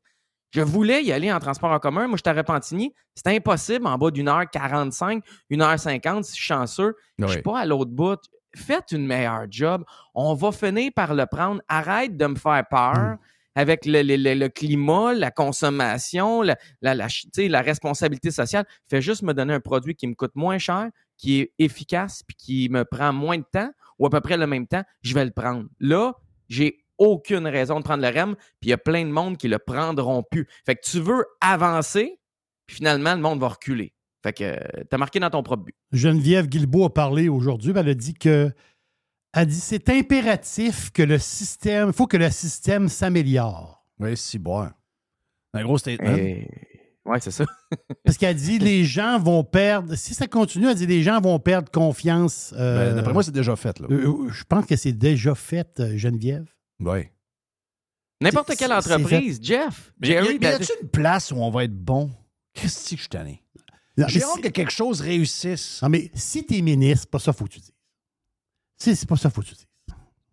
Je 0.53 0.61
voulais 0.63 1.03
y 1.03 1.13
aller 1.13 1.33
en 1.33 1.41
transport 1.41 1.71
en 1.73 1.79
commun. 1.81 2.07
Moi, 2.07 2.17
j'étais 2.17 2.31
à 2.31 2.35
Repentigny. 2.35 2.95
C'était 3.15 3.35
impossible 3.37 3.87
en 3.87 3.99
bas 3.99 4.11
d'une 4.13 4.29
heure 4.29 4.49
45, 4.51 5.25
une 5.51 5.61
heure 5.61 5.79
50, 5.79 6.25
si 6.25 6.31
je 6.31 6.37
suis 6.37 6.45
chanceux. 6.45 6.95
Je 7.19 7.25
Oui. 7.25 7.31
suis 7.33 7.43
pas 7.43 7.59
à 7.61 7.67
l'autre 7.67 7.91
bout. 7.91 8.21
Faites 8.55 8.93
une 8.93 9.07
meilleure 9.07 9.47
job. 9.51 9.85
On 10.15 10.35
va 10.35 10.53
finir 10.53 10.93
par 10.95 11.15
le 11.15 11.27
prendre. 11.27 11.61
Arrête 11.69 12.17
de 12.17 12.27
me 12.27 12.37
faire 12.37 12.63
peur 12.71 13.17
avec 13.57 13.85
le, 13.87 14.03
le- 14.03 14.17
le- 14.17 14.35
le 14.35 14.49
climat, 14.49 15.15
la 15.15 15.31
consommation, 15.33 16.43
la, 16.43 16.57
la, 16.81 16.95
la 16.95 17.61
responsabilité 17.63 18.31
sociale. 18.31 18.65
Fais 18.89 19.03
juste 19.03 19.23
me 19.23 19.35
donner 19.35 19.55
un 19.55 19.61
produit 19.61 19.95
qui 19.97 20.07
me 20.07 20.15
coûte 20.15 20.37
moins 20.37 20.59
cher, 20.59 20.89
qui 21.19 21.41
est 21.41 21.53
efficace, 21.59 22.23
puis 22.27 22.37
qui 22.37 22.69
me 22.71 22.85
prend 22.85 23.13
moins 23.13 23.39
de 23.39 23.45
temps, 23.51 23.71
ou 23.99 24.07
à 24.07 24.11
peu 24.11 24.21
près 24.21 24.37
le 24.37 24.47
même 24.47 24.67
temps, 24.67 24.83
je 25.03 25.13
vais 25.15 25.25
le 25.25 25.31
prendre. 25.33 25.65
Là, 25.81 26.15
j'ai 26.49 26.85
aucune 26.99 27.47
raison 27.47 27.79
de 27.79 27.85
prendre 27.85 28.03
le 28.03 28.09
REM, 28.09 28.35
puis 28.61 28.69
il 28.69 28.69
y 28.71 28.73
a 28.73 28.79
plein 28.79 29.05
de 29.05 29.11
monde 29.11 29.37
qui 29.37 29.49
le 29.49 29.59
prendront 29.59 30.23
plus. 30.23 30.47
Fait 30.65 30.77
que 30.77 30.81
tu 30.83 31.01
veux 31.01 31.27
avancer, 31.41 32.19
puis 32.67 32.77
finalement, 32.77 33.15
le 33.15 33.21
monde 33.21 33.41
va 33.41 33.49
reculer. 33.49 33.93
Fait 34.23 34.33
que 34.33 34.45
euh, 34.45 34.85
t'as 34.91 34.99
marqué 34.99 35.21
dans 35.21 35.31
ton 35.31 35.43
propre 35.43 35.65
but. 35.65 35.77
Geneviève 35.93 36.49
Guilbeault 36.49 36.87
a 36.87 36.95
parlé 36.95 37.29
aujourd'hui. 37.29 37.73
Elle 37.77 37.89
a 37.89 37.95
dit 37.95 38.15
que. 38.15 38.51
Elle 39.33 39.47
dit 39.47 39.61
c'est 39.61 39.89
impératif 39.91 40.91
que 40.91 41.03
le 41.03 41.19
système. 41.19 41.89
Il 41.89 41.93
faut 41.93 42.07
que 42.07 42.17
le 42.17 42.31
système 42.31 42.89
s'améliore. 42.89 43.85
Oui, 43.99 44.17
si, 44.17 44.39
bon. 44.39 44.69
Un 45.53 45.63
gros 45.63 45.79
statement. 45.79 46.17
Et- 46.17 46.49
Ouais, 47.07 47.21
c'est 47.21 47.31
ça. 47.31 47.45
Parce 48.05 48.19
qu'elle 48.19 48.35
dit 48.37 48.59
les 48.59 48.85
gens 48.85 49.19
vont 49.19 49.45
perdre. 49.45 49.95
Si 49.95 50.13
ça 50.15 50.27
continue, 50.27 50.67
elle 50.69 50.75
dit 50.77 50.87
les 50.87 51.03
gens 51.03 51.21
vont 51.21 51.39
perdre 51.39 51.71
confiance. 51.71 52.53
euh, 52.57 52.91
Ben, 52.91 52.97
D'après 52.97 53.13
moi, 53.13 53.23
c'est 53.23 53.31
déjà 53.33 53.55
fait. 53.57 53.79
Là. 53.81 53.87
euh, 53.91 54.29
je 54.31 54.45
pense 54.45 54.67
que 54.67 54.77
c'est 54.77 54.93
déjà 54.93 55.35
fait, 55.35 55.79
euh, 55.81 55.97
Geneviève. 55.97 56.47
Oui. 56.81 57.09
N'importe 58.21 58.57
quelle 58.57 58.73
entreprise, 58.73 59.39
Jeff, 59.43 59.93
Mais 60.01 60.09
y 60.09 60.17
a- 60.17 60.23
Jerry, 60.23 60.29
mais 60.29 60.35
y 60.35 60.39
ben, 60.39 60.55
a-tu 60.63 60.73
une 60.83 60.89
place 60.89 61.31
où 61.33 61.37
on 61.37 61.51
va 61.51 61.65
être 61.65 61.77
bon? 61.77 62.11
Qu'est-ce 62.55 62.91
que 62.91 62.97
je 62.97 63.01
suis 63.03 63.09
tanné? 63.09 63.43
Non, 63.99 64.09
J'ai 64.09 64.23
hâte 64.23 64.31
si- 64.37 64.41
que 64.43 64.49
quelque 64.49 64.73
chose 64.73 65.01
réussisse. 65.01 65.81
Non, 65.83 65.89
mais 65.91 66.11
si 66.15 66.45
t'es 66.45 66.61
ministre, 66.63 67.03
c'est 67.03 67.11
pas 67.11 67.19
ça 67.19 67.33
qu'il 67.33 67.39
faut 67.39 67.45
que 67.45 67.51
tu 67.53 67.61
dises. 67.61 67.73
Si, 68.79 68.97
c'est 68.97 69.09
pas 69.09 69.17
ça 69.17 69.29
qu'il 69.29 69.35
faut 69.35 69.41
que 69.43 69.47
tu 69.49 69.55
dises. 69.55 69.67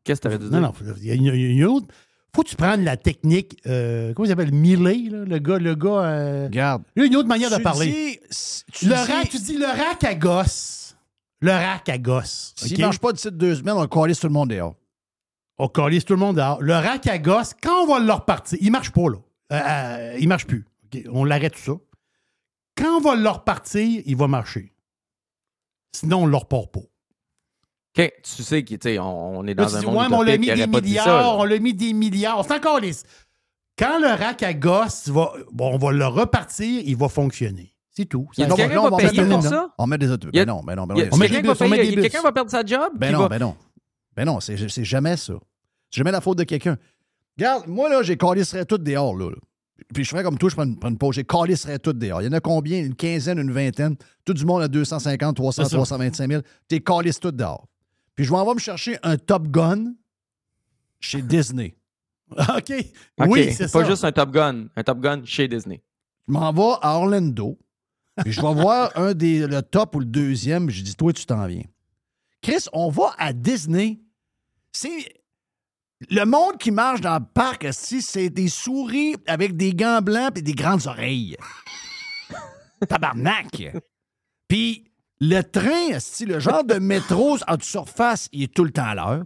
qu'est-ce 0.03 0.19
que 0.21 0.23
t'avais 0.27 0.37
dit? 0.39 0.49
Non, 0.49 0.59
non, 0.61 0.73
il 0.97 1.05
y 1.05 1.11
a 1.11 1.13
une, 1.13 1.25
il 1.25 1.41
y 1.41 1.45
a 1.45 1.49
une 1.49 1.63
autre. 1.65 1.87
Faut 2.35 2.41
que 2.43 2.49
tu 2.49 2.55
prennes 2.55 2.83
la 2.83 2.97
technique, 2.97 3.59
euh, 3.67 4.13
comment 4.13 4.25
il 4.25 4.29
s'appelle, 4.29 4.51
Millet, 4.51 5.09
là, 5.09 5.23
le 5.25 5.39
gars, 5.39 5.59
le 5.59 5.75
gars. 5.75 5.89
euh. 6.03 6.49
Il 6.95 7.01
y 7.01 7.05
a 7.05 7.07
une 7.07 7.15
autre 7.15 7.27
manière 7.29 7.49
de 7.51 7.57
parler. 7.63 7.85
dis- 8.31 8.63
tu 8.71 8.85
le 8.87 8.95
dis- 8.95 9.11
rack, 9.11 9.29
tu 9.29 9.37
dis 9.39 9.57
le 9.57 9.65
rack 9.67 10.03
à 10.03 10.15
gosse. 10.15 10.95
Le 11.41 11.51
rack 11.51 11.89
à 11.89 11.97
gosse. 11.99 12.53
S'il 12.57 12.79
ne 12.79 12.85
mange 12.87 12.99
pas 12.99 13.11
d'ici 13.13 13.29
deux 13.31 13.55
semaines, 13.55 13.75
on 13.75 13.85
coller 13.87 14.15
tout 14.15 14.27
le 14.27 14.33
monde 14.33 14.49
dehors. 14.49 14.75
On 15.59 15.67
calisse 15.67 16.05
tout 16.05 16.13
le 16.13 16.19
monde 16.19 16.37
dehors. 16.37 16.59
Le 16.61 16.73
rack 16.73 17.05
à 17.05 17.19
gosse, 17.19 17.53
quand 17.61 17.83
on 17.83 17.85
va 17.87 17.99
le 17.99 18.11
repartir, 18.11 18.57
il 18.59 18.71
marche 18.71 18.91
pas, 18.91 19.09
là. 19.09 19.17
Euh, 19.51 19.59
euh, 20.13 20.17
il 20.19 20.27
marche 20.27 20.47
plus. 20.47 20.65
On 21.11 21.25
l'arrête 21.25 21.53
tout 21.53 21.59
ça. 21.61 21.73
Quand 22.75 22.97
on 22.97 23.01
va 23.01 23.15
le 23.15 23.29
repartir, 23.29 24.01
il 24.05 24.15
va 24.15 24.27
marcher. 24.27 24.73
Sinon, 25.95 26.23
on 26.23 26.25
le 26.25 26.35
repart 26.37 26.71
pas. 26.71 26.79
OK, 27.97 28.11
tu 28.23 28.43
sais 28.43 28.63
qu'on 28.65 28.99
on, 28.99 29.39
on 29.39 29.43
est 29.45 29.53
Là, 29.53 29.65
dans 29.65 29.69
tu 29.69 29.75
un 29.75 29.79
dis, 29.81 29.85
monde 29.85 29.95
ouais, 29.97 30.09
mais 30.09 30.15
on 30.15 30.21
l'a 30.23 30.37
mis 30.37 30.47
il 30.47 30.55
des 30.55 30.67
milliards, 30.67 31.05
ça, 31.05 31.11
là. 31.21 31.35
on 31.37 31.43
l'a 31.43 31.59
mis 31.59 31.73
des 31.75 31.93
milliards. 31.93 32.43
C'est 32.45 32.53
encore 32.55 32.79
les. 32.79 32.91
Quand 33.77 33.99
le 33.99 34.07
rack 34.07 34.41
à 34.43 34.53
gosse, 34.53 35.09
va, 35.09 35.31
bon, 35.51 35.73
on 35.73 35.77
va 35.77 35.91
le 35.91 36.05
repartir, 36.07 36.81
il 36.85 36.95
va 36.95 37.07
fonctionner. 37.09 37.73
C'est 37.91 38.05
tout. 38.05 38.27
Y 38.37 38.43
a 38.43 38.49
Ça- 38.49 38.55
quelqu'un 38.55 38.75
là, 38.75 38.89
va 38.89 38.97
mettre 38.97 39.11
payer 39.11 39.25
pour 39.25 39.43
ça? 39.43 39.69
On 39.77 39.85
met 39.87 39.97
des 39.99 40.09
autobus. 40.09 40.35
Y 40.35 40.39
a- 40.41 40.45
Ben 40.45 40.51
non, 40.53 40.61
ben 40.63 40.75
non, 40.75 40.87
ben 40.87 40.95
a- 40.95 41.05
non. 41.05 41.17
quelqu'un 42.01 42.21
va 42.23 42.31
perdre 42.31 42.49
sa 42.51 42.65
job? 42.65 42.93
Ben 42.95 43.11
non, 43.11 43.19
va- 43.19 43.29
ben 43.29 43.39
non. 43.39 43.55
Ben 44.15 44.25
non, 44.25 44.39
c'est 44.39 44.57
c'est 44.69 44.83
jamais 44.83 45.15
ça. 45.17 45.33
C'est 45.91 45.97
jamais 45.99 46.11
la 46.11 46.21
faute 46.21 46.39
de 46.39 46.43
quelqu'un. 46.43 46.77
Regarde, 47.37 47.67
moi, 47.67 47.89
là, 47.89 48.01
j'ai 48.03 48.17
calisserais 48.17 48.65
tout 48.65 48.77
dehors, 48.79 49.15
là. 49.15 49.29
là. 49.29 49.35
Puis 49.93 50.03
je 50.03 50.09
ferais 50.09 50.23
comme 50.23 50.37
toi, 50.37 50.49
je 50.49 50.55
prends 50.55 50.65
une, 50.65 50.77
prends 50.79 50.89
une 50.89 50.97
pause. 50.97 51.15
J'ai 51.15 51.23
calisserais 51.23 51.77
tout 51.79 51.93
dehors. 51.93 52.21
Il 52.21 52.25
y 52.25 52.27
en 52.27 52.31
a 52.33 52.39
combien? 52.39 52.79
Une 52.79 52.95
quinzaine, 52.95 53.37
une 53.39 53.51
vingtaine? 53.51 53.95
Tout 54.25 54.33
du 54.33 54.45
monde 54.45 54.61
à 54.61 54.67
250, 54.67 55.35
300, 55.35 55.63
C'est 55.63 55.69
ça. 55.69 55.75
325 55.77 56.29
000. 56.29 56.41
T'es 56.67 56.79
calisses 56.79 57.19
tout 57.19 57.31
dehors. 57.31 57.67
Puis 58.15 58.25
je 58.25 58.31
m'en 58.31 58.45
vais 58.45 58.53
me 58.53 58.59
chercher 58.59 58.97
un 59.03 59.17
Top 59.17 59.47
Gun 59.47 59.93
chez 60.99 61.21
Disney. 61.23 61.75
OK. 62.31 62.71
OK, 63.17 63.27
Oui, 63.27 63.53
c'est 63.53 63.71
pas 63.71 63.83
ça. 63.83 63.89
juste 63.89 64.03
un 64.03 64.11
Top 64.11 64.31
Gun. 64.31 64.67
Un 64.75 64.83
Top 64.83 64.99
Gun 64.99 65.23
chez 65.25 65.47
Disney. 65.47 65.83
Je 66.27 66.33
m'en 66.33 66.51
vais 66.53 66.77
à 66.81 66.95
Orlando. 66.97 67.57
Puis 68.23 68.31
je 68.31 68.41
vais 68.41 68.53
voir 68.53 68.91
un 68.95 69.13
des, 69.13 69.47
le 69.47 69.61
top 69.61 69.95
ou 69.95 69.99
le 69.99 70.05
deuxième. 70.05 70.69
Je 70.69 70.81
dis, 70.83 70.95
toi, 70.95 71.11
tu 71.13 71.25
t'en 71.25 71.45
viens. 71.47 71.63
Chris, 72.41 72.65
on 72.71 72.89
va 72.89 73.13
à 73.17 73.33
Disney. 73.33 73.99
C'est. 74.71 75.13
Le 76.09 76.25
monde 76.25 76.57
qui 76.59 76.69
marche 76.71 77.01
dans 77.01 77.17
le 77.17 77.25
parc, 77.33 77.67
c'est 77.71 78.29
des 78.29 78.49
souris 78.49 79.15
avec 79.25 79.55
des 79.55 79.73
gants 79.73 80.01
blancs 80.01 80.37
et 80.37 80.41
des 80.41 80.53
grandes 80.53 80.85
oreilles. 80.85 81.37
Tabarnak! 82.89 83.63
Puis 84.47 84.83
le 85.29 85.41
train, 85.41 85.99
si 85.99 86.25
le 86.25 86.39
genre 86.39 86.65
de 86.65 86.75
métro 86.75 87.37
en 87.47 87.55
surface, 87.61 88.27
il 88.33 88.43
est 88.43 88.53
tout 88.53 88.65
le 88.65 88.71
temps 88.71 88.87
à 88.87 88.95
l'heure. 88.95 89.23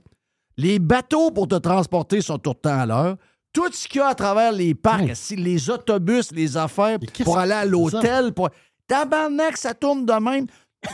Les 0.56 0.78
bateaux 0.78 1.32
pour 1.32 1.48
te 1.48 1.56
transporter 1.56 2.22
sont 2.22 2.38
tout 2.38 2.52
le 2.52 2.61
temps 2.61 2.80
à 2.80 2.86
l'heure. 2.86 3.18
Tout 3.52 3.72
ce 3.72 3.88
qu'il 3.88 3.99
y 3.99 4.02
a 4.02 4.10
à 4.10 4.15
travers 4.15 4.52
les 4.52 4.76
parcs, 4.76 5.15
si 5.15 5.36
les 5.36 5.72
autobus, 5.72 6.32
les 6.32 6.56
affaires 6.56 6.99
pour 7.24 7.40
aller 7.40 7.53
à 7.53 7.65
l'hôtel, 7.65 8.32
pour... 8.32 8.49
Tabarnak, 8.88 9.57
ça 9.57 9.74
tourne 9.74 10.06
de 10.06 10.14
même. 10.14 10.45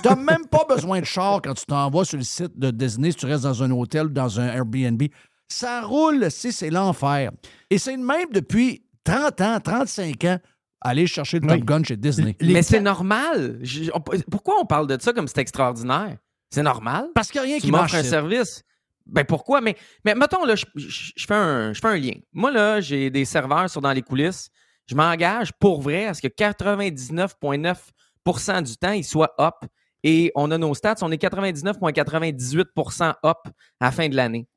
T'as 0.01 0.15
même 0.15 0.47
pas 0.49 0.65
besoin 0.67 1.01
de 1.01 1.05
char 1.05 1.41
quand 1.41 1.53
tu 1.53 1.65
t'en 1.65 1.89
vas 1.89 2.05
sur 2.05 2.17
le 2.17 2.23
site 2.23 2.57
de 2.57 2.71
Disney, 2.71 3.11
si 3.11 3.17
tu 3.17 3.25
restes 3.25 3.43
dans 3.43 3.61
un 3.61 3.71
hôtel 3.71 4.05
ou 4.05 4.09
dans 4.09 4.39
un 4.39 4.47
Airbnb. 4.47 5.03
Ça 5.49 5.81
roule, 5.81 6.31
si 6.31 6.53
c'est 6.53 6.69
l'enfer. 6.69 7.31
Et 7.69 7.77
c'est 7.77 7.97
le 7.97 8.03
même 8.03 8.29
depuis 8.31 8.83
30 9.03 9.41
ans, 9.41 9.59
35 9.59 10.23
ans, 10.23 10.37
aller 10.83 11.07
chercher 11.07 11.39
le 11.39 11.47
Top 11.47 11.61
Gun 11.65 11.83
chez 11.83 11.97
Disney. 11.97 12.35
Mais 12.41 12.61
c'est 12.61 12.79
normal. 12.81 13.59
Je- 13.61 13.89
on- 13.93 14.01
pourquoi 14.29 14.55
on 14.61 14.65
parle 14.65 14.87
de 14.87 14.97
ça 15.01 15.11
comme 15.13 15.27
c'est 15.27 15.39
extraordinaire? 15.39 16.17
C'est 16.49 16.63
normal. 16.63 17.07
Parce 17.15 17.29
qu'il 17.31 17.41
n'y 17.41 17.47
a 17.47 17.49
rien 17.49 17.57
tu 17.57 17.63
qui 17.65 17.71
marche. 17.71 17.93
un 17.93 18.03
service. 18.03 18.63
Ben 19.05 19.25
pourquoi? 19.25 19.59
Mais, 19.59 19.75
mais 20.05 20.15
mettons, 20.15 20.45
là, 20.45 20.55
je, 20.55 20.65
je- 20.75 21.11
je 21.15 21.25
fais 21.25 21.33
un, 21.33 21.73
je 21.73 21.79
fais 21.81 21.87
un 21.87 21.97
lien. 21.97 22.13
Moi, 22.31 22.51
là, 22.51 22.79
j'ai 22.79 23.09
des 23.09 23.25
serveurs 23.25 23.69
sur 23.69 23.81
dans 23.81 23.91
les 23.91 24.01
coulisses. 24.01 24.49
Je 24.87 24.95
m'engage 24.95 25.51
pour 25.59 25.81
vrai 25.81 26.05
à 26.07 26.13
ce 26.13 26.21
que 26.21 26.27
99,9% 26.27 28.61
du 28.61 28.77
temps, 28.77 28.91
ils 28.91 29.03
soient 29.03 29.33
up. 29.39 29.55
Et 30.03 30.31
on 30.35 30.51
a 30.51 30.57
nos 30.57 30.73
stats, 30.73 30.95
on 31.01 31.11
est 31.11 31.17
99,98% 31.17 33.13
up 33.25 33.37
à 33.79 33.85
la 33.85 33.91
fin 33.91 34.09
de 34.09 34.15
l'année. 34.15 34.47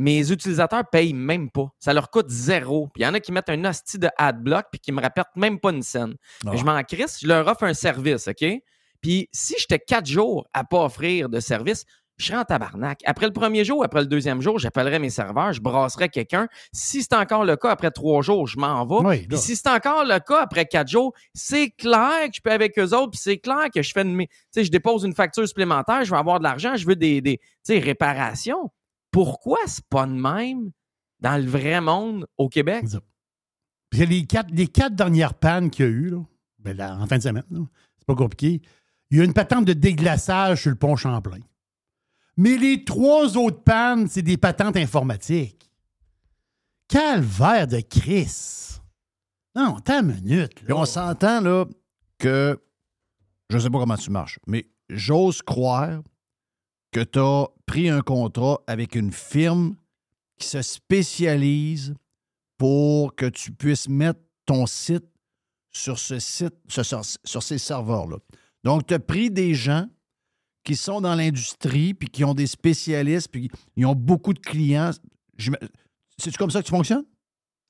Mes 0.00 0.30
utilisateurs 0.30 0.88
payent 0.88 1.12
même 1.12 1.50
pas. 1.50 1.72
Ça 1.80 1.92
leur 1.92 2.08
coûte 2.08 2.30
zéro. 2.30 2.86
Puis 2.94 3.02
il 3.02 3.04
y 3.04 3.08
en 3.08 3.14
a 3.14 3.20
qui 3.20 3.32
mettent 3.32 3.48
un 3.48 3.64
hostie 3.64 3.98
de 3.98 4.08
adblock 4.16 4.66
puis 4.70 4.78
qui 4.80 4.92
me 4.92 5.02
rapportent 5.02 5.34
même 5.34 5.58
pas 5.58 5.70
une 5.70 5.82
scène. 5.82 6.14
Ah. 6.46 6.52
Je 6.54 6.64
m'en 6.64 6.80
crisse, 6.84 7.18
je 7.20 7.26
leur 7.26 7.46
offre 7.48 7.64
un 7.64 7.74
service, 7.74 8.28
OK? 8.28 8.44
Puis 9.00 9.28
si 9.32 9.56
j'étais 9.58 9.80
quatre 9.80 10.06
jours 10.06 10.46
à 10.52 10.62
pas 10.62 10.84
offrir 10.84 11.28
de 11.28 11.40
service, 11.40 11.84
je 12.16 12.26
serais 12.26 12.38
en 12.38 12.44
tabarnak. 12.44 13.00
Après 13.06 13.26
le 13.26 13.32
premier 13.32 13.64
jour, 13.64 13.84
après 13.84 14.00
le 14.00 14.06
deuxième 14.06 14.40
jour, 14.40 14.58
j'appellerais 14.58 14.98
mes 14.98 15.10
serveurs, 15.10 15.52
je 15.52 15.60
brasserais 15.60 16.08
quelqu'un. 16.08 16.48
Si 16.72 17.02
c'est 17.02 17.14
encore 17.14 17.44
le 17.44 17.56
cas 17.56 17.70
après 17.70 17.90
trois 17.90 18.22
jours, 18.22 18.46
je 18.46 18.58
m'en 18.58 18.84
vais. 18.84 19.08
Oui, 19.08 19.18
Puis 19.18 19.36
là. 19.36 19.36
si 19.36 19.56
c'est 19.56 19.68
encore 19.68 20.04
le 20.04 20.18
cas 20.18 20.42
après 20.42 20.66
quatre 20.66 20.88
jours, 20.88 21.12
c'est 21.32 21.70
clair 21.70 22.26
que 22.28 22.34
je 22.34 22.40
peux 22.40 22.50
avec 22.50 22.78
eux 22.78 22.94
autres, 22.94 23.10
puis 23.10 23.20
c'est 23.20 23.38
clair 23.38 23.68
que 23.72 23.82
je 23.82 23.92
fais 23.92 24.02
une, 24.02 24.18
tu 24.18 24.26
sais, 24.50 24.64
je 24.64 24.70
dépose 24.70 25.04
une 25.04 25.14
facture 25.14 25.46
supplémentaire, 25.46 26.04
je 26.04 26.10
veux 26.10 26.18
avoir 26.18 26.38
de 26.38 26.44
l'argent, 26.44 26.76
je 26.76 26.86
veux 26.86 26.96
des, 26.96 27.40
réparations. 27.68 28.70
Pourquoi 29.10 29.58
c'est 29.66 29.84
pas 29.86 30.06
de 30.06 30.12
même 30.12 30.70
dans 31.20 31.42
le 31.42 31.48
vrai 31.48 31.80
monde 31.80 32.26
au 32.36 32.48
Québec? 32.48 32.84
Puis 33.90 34.06
les 34.06 34.26
quatre, 34.26 34.50
les 34.52 34.66
quatre 34.66 34.94
dernières 34.94 35.34
pannes 35.34 35.70
qu'il 35.70 35.84
y 35.84 35.88
a 35.88 35.90
eu, 35.90 36.10
là, 36.10 36.22
ben 36.58 36.76
là, 36.76 36.96
en 36.96 37.06
fin 37.06 37.16
de 37.16 37.22
semaine, 37.22 37.44
là, 37.50 37.60
c'est 37.98 38.06
pas 38.06 38.14
compliqué. 38.14 38.60
Il 39.10 39.18
y 39.18 39.20
a 39.20 39.24
une 39.24 39.32
patente 39.32 39.64
de 39.64 39.72
déglaçage 39.72 40.62
sur 40.62 40.70
le 40.70 40.76
pont 40.76 40.96
Champlain. 40.96 41.40
Mais 42.36 42.56
les 42.56 42.84
trois 42.84 43.36
autres 43.36 43.62
pannes, 43.62 44.06
c'est 44.08 44.22
des 44.22 44.36
patentes 44.36 44.76
informatiques. 44.76 45.70
Calvaire 46.86 47.66
de 47.66 47.80
Chris. 47.80 48.78
Non, 49.54 49.78
t'as 49.80 50.02
une 50.02 50.14
minute. 50.14 50.54
Puis 50.54 50.72
on 50.72 50.84
s'entend 50.84 51.40
là 51.40 51.64
que 52.18 52.60
je 53.50 53.58
sais 53.58 53.70
pas 53.70 53.78
comment 53.78 53.96
tu 53.96 54.10
marches, 54.10 54.38
mais 54.46 54.68
j'ose 54.88 55.42
croire 55.42 56.02
que 56.92 57.00
tu 57.00 57.18
as 57.18 57.46
pris 57.66 57.88
un 57.88 58.00
contrat 58.00 58.60
avec 58.66 58.94
une 58.94 59.12
firme 59.12 59.76
qui 60.38 60.46
se 60.46 60.62
spécialise 60.62 61.94
pour 62.56 63.14
que 63.14 63.26
tu 63.26 63.52
puisses 63.52 63.88
mettre 63.88 64.20
ton 64.46 64.66
site 64.66 65.04
sur 65.70 65.98
ce 65.98 66.18
site, 66.18 66.54
sur, 66.68 67.42
ces 67.42 67.58
serveurs-là. 67.58 68.16
Donc, 68.64 68.86
tu 68.86 68.94
as 68.94 68.98
pris 68.98 69.30
des 69.30 69.54
gens 69.54 69.86
qui 70.64 70.74
sont 70.74 71.00
dans 71.00 71.14
l'industrie, 71.14 71.94
puis 71.94 72.08
qui 72.08 72.24
ont 72.24 72.34
des 72.34 72.46
spécialistes, 72.46 73.28
puis 73.30 73.50
ils 73.76 73.86
ont 73.86 73.94
beaucoup 73.94 74.32
de 74.32 74.38
clients. 74.38 74.90
C'est-tu 76.18 76.36
comme 76.36 76.50
ça 76.50 76.60
que 76.60 76.66
tu 76.66 76.70
fonctionnes? 76.70 77.04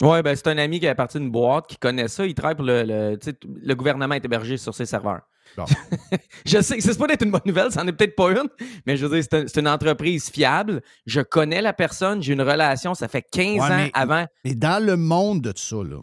Ouais, 0.00 0.22
ben 0.22 0.34
c'est 0.36 0.46
un 0.46 0.58
ami 0.58 0.78
qui 0.78 0.86
est 0.86 0.94
parti 0.94 1.18
d'une 1.18 1.30
boîte 1.30 1.66
qui 1.66 1.76
connaît 1.76 2.08
ça. 2.08 2.24
Il 2.24 2.34
travaille 2.34 2.54
pour 2.54 2.64
le. 2.64 2.84
Le, 2.84 3.18
le 3.44 3.74
gouvernement 3.74 4.14
est 4.14 4.24
hébergé 4.24 4.56
sur 4.56 4.72
ses 4.74 4.86
serveurs. 4.86 5.22
je 6.46 6.60
sais 6.60 6.76
que 6.76 6.82
c'est 6.82 6.96
pas 6.98 7.06
d'être 7.06 7.24
une 7.24 7.30
bonne 7.30 7.40
nouvelle, 7.46 7.72
ça 7.72 7.82
n'en 7.82 7.88
est 7.88 7.92
peut-être 7.92 8.14
pas 8.16 8.30
une, 8.30 8.48
mais 8.86 8.96
je 8.96 9.06
veux 9.06 9.14
dire, 9.16 9.24
c'est 9.28 9.34
un- 9.34 9.46
c'est 9.46 9.60
une 9.60 9.68
entreprise 9.68 10.30
fiable. 10.30 10.82
Je 11.06 11.20
connais 11.20 11.60
la 11.62 11.72
personne, 11.72 12.22
j'ai 12.22 12.32
une 12.34 12.42
relation, 12.42 12.94
ça 12.94 13.08
fait 13.08 13.22
15 13.22 13.56
Ouais, 13.56 13.60
ans 13.62 13.68
mais- 13.76 13.90
avant. 13.94 14.26
Mais 14.44 14.54
dans 14.54 14.84
le 14.84 14.96
monde 14.96 15.42
de 15.42 15.52
ça, 15.56 15.76
là, 15.82 16.00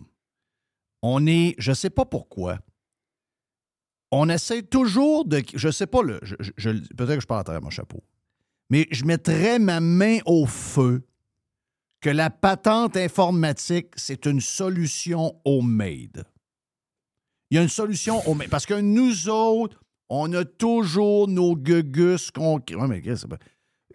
on 1.02 1.26
est, 1.28 1.56
je 1.58 1.72
sais 1.74 1.90
pas 1.90 2.06
pourquoi, 2.06 2.60
on 4.12 4.30
essaie 4.30 4.62
toujours 4.64 5.26
de, 5.26 5.42
je 5.56 5.70
sais 5.70 5.88
pas, 5.88 6.04
là, 6.04 6.20
je, 6.22 6.36
je- 6.40 6.52
je- 6.58 6.70
peut-être 6.96 7.16
que 7.16 7.22
je 7.22 7.28
parle 7.28 7.42
à 7.42 7.44
travers 7.44 7.62
mon 7.62 7.70
chapeau, 7.70 8.04
mais 8.70 8.88
je 8.92 9.06
mettrais 9.06 9.60
ma 9.60 9.80
main 9.80 10.20
au 10.26 10.46
feu 10.46 11.06
que 12.02 12.10
la 12.10 12.30
patente 12.30 12.98
informatique, 12.98 13.88
c'est 13.96 14.26
une 14.26 14.40
solution 14.42 15.40
homemade. 15.44 16.26
Il 17.56 17.60
y 17.60 17.62
a 17.62 17.64
une 17.64 17.70
solution 17.70 18.22
homemade. 18.30 18.50
Parce 18.50 18.66
que 18.66 18.74
nous 18.74 19.30
autres, 19.30 19.80
on 20.10 20.34
a 20.34 20.44
toujours 20.44 21.30
nos 21.30 21.56
gugus 21.56 22.30
qu'on... 22.30 22.56
Ouais, 22.58 22.88
mais 22.90 23.02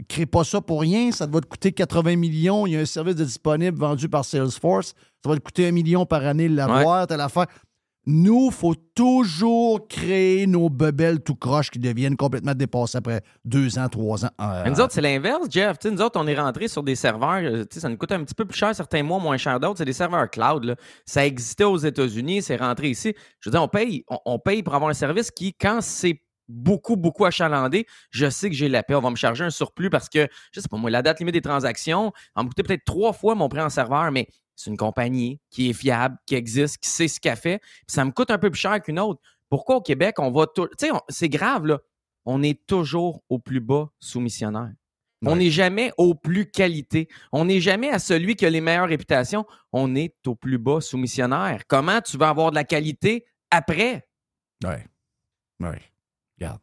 crée 0.08 0.24
pas 0.24 0.44
ça 0.44 0.62
pour 0.62 0.80
rien. 0.80 1.12
Ça 1.12 1.26
va 1.26 1.42
te 1.42 1.46
coûter 1.46 1.70
80 1.70 2.16
millions. 2.16 2.66
Il 2.66 2.72
y 2.72 2.76
a 2.78 2.80
un 2.80 2.86
service 2.86 3.16
de 3.16 3.24
disponible 3.24 3.76
vendu 3.76 4.08
par 4.08 4.24
Salesforce. 4.24 4.94
Ça 5.22 5.28
va 5.28 5.36
te 5.36 5.42
coûter 5.42 5.68
un 5.68 5.72
million 5.72 6.06
par 6.06 6.24
année 6.24 6.48
de 6.48 6.56
l'avoir, 6.56 7.06
telle 7.06 7.20
affaire. 7.20 7.48
Nous, 8.12 8.50
faut 8.50 8.74
toujours 8.96 9.86
créer 9.86 10.48
nos 10.48 10.68
bebelles 10.68 11.20
tout 11.20 11.36
croches 11.36 11.70
qui 11.70 11.78
deviennent 11.78 12.16
complètement 12.16 12.54
dépassées 12.54 12.98
après 12.98 13.20
deux 13.44 13.78
ans, 13.78 13.88
trois 13.88 14.24
ans. 14.24 14.30
Euh, 14.40 14.64
nous 14.68 14.80
autres, 14.80 14.92
c'est 14.92 15.00
l'inverse, 15.00 15.46
Jeff. 15.48 15.76
Nous 15.84 16.02
autres, 16.02 16.18
on 16.20 16.26
est 16.26 16.34
rentré 16.34 16.66
sur 16.66 16.82
des 16.82 16.96
serveurs, 16.96 17.40
euh, 17.44 17.64
ça 17.70 17.88
nous 17.88 17.96
coûte 17.96 18.10
un 18.10 18.24
petit 18.24 18.34
peu 18.34 18.44
plus 18.44 18.58
cher 18.58 18.74
certains 18.74 19.04
mois, 19.04 19.20
moins 19.20 19.36
cher 19.36 19.60
d'autres. 19.60 19.78
C'est 19.78 19.84
des 19.84 19.92
serveurs 19.92 20.28
cloud. 20.28 20.64
là. 20.64 20.74
Ça 21.06 21.24
existait 21.24 21.62
aux 21.62 21.76
États-Unis, 21.76 22.42
c'est 22.42 22.56
rentré 22.56 22.90
ici. 22.90 23.14
Je 23.38 23.48
veux 23.48 23.52
dire, 23.52 23.62
on 23.62 23.68
paye, 23.68 24.02
on, 24.08 24.18
on 24.24 24.38
pour 24.40 24.74
avoir 24.74 24.90
un 24.90 24.94
service 24.94 25.30
qui, 25.30 25.54
quand 25.54 25.78
c'est 25.80 26.20
beaucoup, 26.48 26.96
beaucoup 26.96 27.26
achalandé, 27.26 27.86
je 28.10 28.28
sais 28.28 28.50
que 28.50 28.56
j'ai 28.56 28.68
la 28.68 28.82
paix. 28.82 28.96
On 28.96 29.00
va 29.00 29.10
me 29.10 29.16
charger 29.16 29.44
un 29.44 29.50
surplus 29.50 29.88
parce 29.88 30.08
que, 30.08 30.26
je 30.50 30.60
sais 30.60 30.68
pas 30.68 30.78
moi, 30.78 30.90
la 30.90 31.02
date 31.02 31.20
limite 31.20 31.34
des 31.34 31.40
transactions 31.42 32.10
va 32.34 32.42
me 32.42 32.48
coûter 32.48 32.64
peut-être 32.64 32.84
trois 32.84 33.12
fois 33.12 33.36
mon 33.36 33.48
prix 33.48 33.60
en 33.60 33.68
serveur, 33.70 34.10
mais 34.10 34.26
c'est 34.62 34.70
une 34.70 34.76
compagnie 34.76 35.40
qui 35.50 35.70
est 35.70 35.72
fiable, 35.72 36.16
qui 36.26 36.34
existe, 36.34 36.78
qui 36.78 36.88
sait 36.88 37.08
ce 37.08 37.18
qu'elle 37.20 37.36
fait. 37.36 37.58
Puis 37.58 37.84
ça 37.94 38.04
me 38.04 38.10
coûte 38.10 38.30
un 38.30 38.38
peu 38.38 38.50
plus 38.50 38.58
cher 38.60 38.80
qu'une 38.82 38.98
autre. 39.00 39.20
Pourquoi 39.48 39.76
au 39.76 39.80
Québec, 39.80 40.16
on 40.18 40.30
va 40.30 40.46
tout. 40.46 40.66
Tu 40.78 40.86
sais, 40.86 40.92
c'est 41.08 41.28
grave, 41.28 41.66
là. 41.66 41.78
On 42.26 42.42
est 42.42 42.66
toujours 42.66 43.22
au 43.28 43.38
plus 43.38 43.60
bas 43.60 43.88
soumissionnaire. 43.98 44.72
On 45.26 45.36
n'est 45.36 45.50
jamais 45.50 45.92
au 45.98 46.14
plus 46.14 46.46
qualité. 46.50 47.08
On 47.32 47.44
n'est 47.44 47.60
jamais 47.60 47.90
à 47.90 47.98
celui 47.98 48.36
qui 48.36 48.46
a 48.46 48.50
les 48.50 48.60
meilleures 48.62 48.88
réputations. 48.88 49.44
On 49.72 49.94
est 49.94 50.14
au 50.26 50.34
plus 50.34 50.56
bas 50.58 50.80
soumissionnaire. 50.80 51.62
Comment 51.66 52.00
tu 52.00 52.16
vas 52.16 52.28
avoir 52.30 52.50
de 52.50 52.54
la 52.56 52.64
qualité 52.64 53.26
après? 53.50 54.06
Oui. 54.64 54.74
Oui. 55.60 55.76
Regarde. 56.38 56.60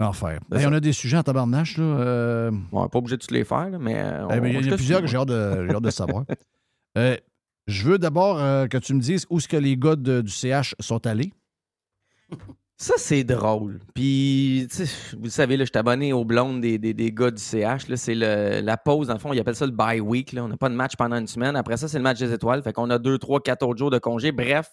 Enfer. 0.00 0.40
Ben, 0.48 0.58
Hey, 0.60 0.66
on 0.66 0.72
a 0.72 0.80
des 0.80 0.92
sujets 0.92 1.16
en 1.16 1.22
tabarnache, 1.22 1.78
là. 1.78 1.84
euh, 1.84 2.50
On 2.72 2.88
pas 2.88 2.98
obligé 2.98 3.16
de 3.16 3.22
tous 3.24 3.32
les 3.32 3.44
faire, 3.44 3.70
là, 3.70 3.78
mais. 3.78 3.94
euh, 3.96 4.26
bien, 4.26 4.40
on- 4.40 4.44
il 4.44 4.52
y 4.66 4.70
en 4.70 4.72
a 4.72 4.76
plusieurs 4.76 5.00
que 5.00 5.06
j'ai 5.06 5.16
hâte 5.16 5.28
de, 5.28 5.68
hâte 5.70 5.82
de 5.82 5.90
savoir. 5.90 6.24
Euh, 6.96 7.16
je 7.66 7.88
veux 7.88 7.98
d'abord 7.98 8.38
euh, 8.40 8.66
que 8.66 8.78
tu 8.78 8.94
me 8.94 9.00
dises 9.00 9.26
où 9.30 9.38
est-ce 9.38 9.48
que 9.48 9.56
les 9.56 9.76
gars 9.76 9.96
de- 9.96 10.20
du 10.20 10.30
CH 10.30 10.74
sont 10.80 11.06
allés. 11.06 11.32
Ça, 12.78 12.94
c'est 12.98 13.24
drôle. 13.24 13.80
Puis, 13.94 14.66
vous 15.16 15.24
le 15.24 15.30
savez, 15.30 15.56
là, 15.56 15.64
je 15.64 15.70
suis 15.70 15.78
abonné 15.78 16.12
aux 16.12 16.26
blondes 16.26 16.60
des, 16.60 16.76
des, 16.78 16.92
des 16.92 17.10
gars 17.10 17.30
du 17.30 17.42
CH. 17.42 17.86
C'est 17.96 18.14
la 18.14 18.76
pause, 18.76 19.06
dans 19.06 19.14
le 19.14 19.18
fond, 19.18 19.32
ils 19.32 19.40
appellent 19.40 19.56
ça 19.56 19.64
le 19.64 19.72
bye 19.72 20.00
week. 20.00 20.32
là. 20.32 20.44
On 20.44 20.48
n'a 20.48 20.58
pas 20.58 20.68
de 20.68 20.74
match 20.74 20.94
pendant 20.96 21.16
une 21.16 21.26
semaine. 21.26 21.56
Après 21.56 21.78
ça, 21.78 21.88
c'est 21.88 21.96
le 21.96 22.02
match 22.02 22.18
des 22.18 22.32
étoiles. 22.32 22.62
Fait 22.62 22.74
qu'on 22.74 22.90
a 22.90 22.98
2, 22.98 23.16
3, 23.18 23.40
4 23.40 23.62
autres 23.66 23.78
jours 23.78 23.90
de 23.90 23.98
congé. 23.98 24.30
Bref, 24.30 24.72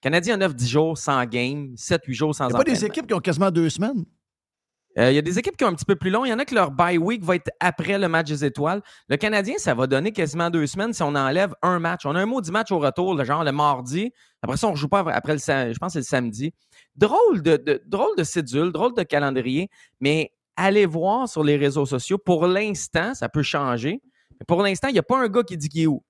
Canadien 0.00 0.40
a 0.40 0.48
9-10 0.48 0.66
jours 0.68 0.98
sans 0.98 1.24
game, 1.26 1.74
7-8 1.76 2.12
jours 2.12 2.34
sans 2.34 2.46
Il 2.46 2.48
n'y 2.48 2.54
a 2.54 2.58
pas 2.58 2.64
des 2.64 2.84
équipes 2.84 3.06
qui 3.06 3.14
ont 3.14 3.20
quasiment 3.20 3.52
deux 3.52 3.70
semaines? 3.70 4.04
Euh, 4.98 5.10
Il 5.10 5.14
y 5.14 5.18
a 5.18 5.22
des 5.22 5.38
équipes 5.38 5.56
qui 5.56 5.64
ont 5.64 5.68
un 5.68 5.74
petit 5.74 5.84
peu 5.84 5.96
plus 5.96 6.10
long. 6.10 6.24
Il 6.24 6.30
y 6.30 6.32
en 6.32 6.38
a 6.38 6.44
que 6.44 6.54
leur 6.54 6.70
bye 6.70 6.98
week 6.98 7.22
va 7.24 7.36
être 7.36 7.50
après 7.60 7.98
le 7.98 8.08
match 8.08 8.28
des 8.28 8.44
étoiles. 8.44 8.82
Le 9.08 9.16
Canadien, 9.16 9.54
ça 9.58 9.74
va 9.74 9.86
donner 9.86 10.12
quasiment 10.12 10.50
deux 10.50 10.66
semaines 10.66 10.92
si 10.92 11.02
on 11.02 11.14
enlève 11.14 11.54
un 11.62 11.78
match. 11.78 12.06
On 12.06 12.14
a 12.14 12.20
un 12.20 12.26
maudit 12.26 12.50
match 12.50 12.70
au 12.72 12.78
retour, 12.78 13.14
le 13.14 13.24
genre 13.24 13.44
le 13.44 13.52
mardi. 13.52 14.12
Après 14.42 14.56
ça, 14.56 14.68
on 14.68 14.72
ne 14.72 14.76
joue 14.76 14.88
pas 14.88 15.00
après 15.12 15.32
le 15.32 15.38
je 15.38 15.78
pense 15.78 15.92
c'est 15.92 15.98
le 16.00 16.04
samedi. 16.04 16.52
Drôle 16.96 17.42
de, 17.42 17.82
drôle 17.86 18.16
de 18.16 18.24
cédule, 18.24 18.72
drôle 18.72 18.94
de 18.94 19.02
calendrier, 19.02 19.68
mais 20.00 20.32
allez 20.56 20.86
voir 20.86 21.28
sur 21.28 21.42
les 21.42 21.56
réseaux 21.56 21.86
sociaux. 21.86 22.18
Pour 22.18 22.46
l'instant, 22.46 23.14
ça 23.14 23.28
peut 23.28 23.42
changer. 23.42 24.00
Mais 24.38 24.44
pour 24.46 24.62
l'instant, 24.62 24.88
il 24.88 24.92
n'y 24.92 24.98
a 24.98 25.02
pas 25.02 25.18
un 25.18 25.28
gars 25.28 25.42
qui 25.42 25.56
dit 25.56 25.68
qu'il 25.68 25.82
est 25.82 25.86
où. 25.86 26.02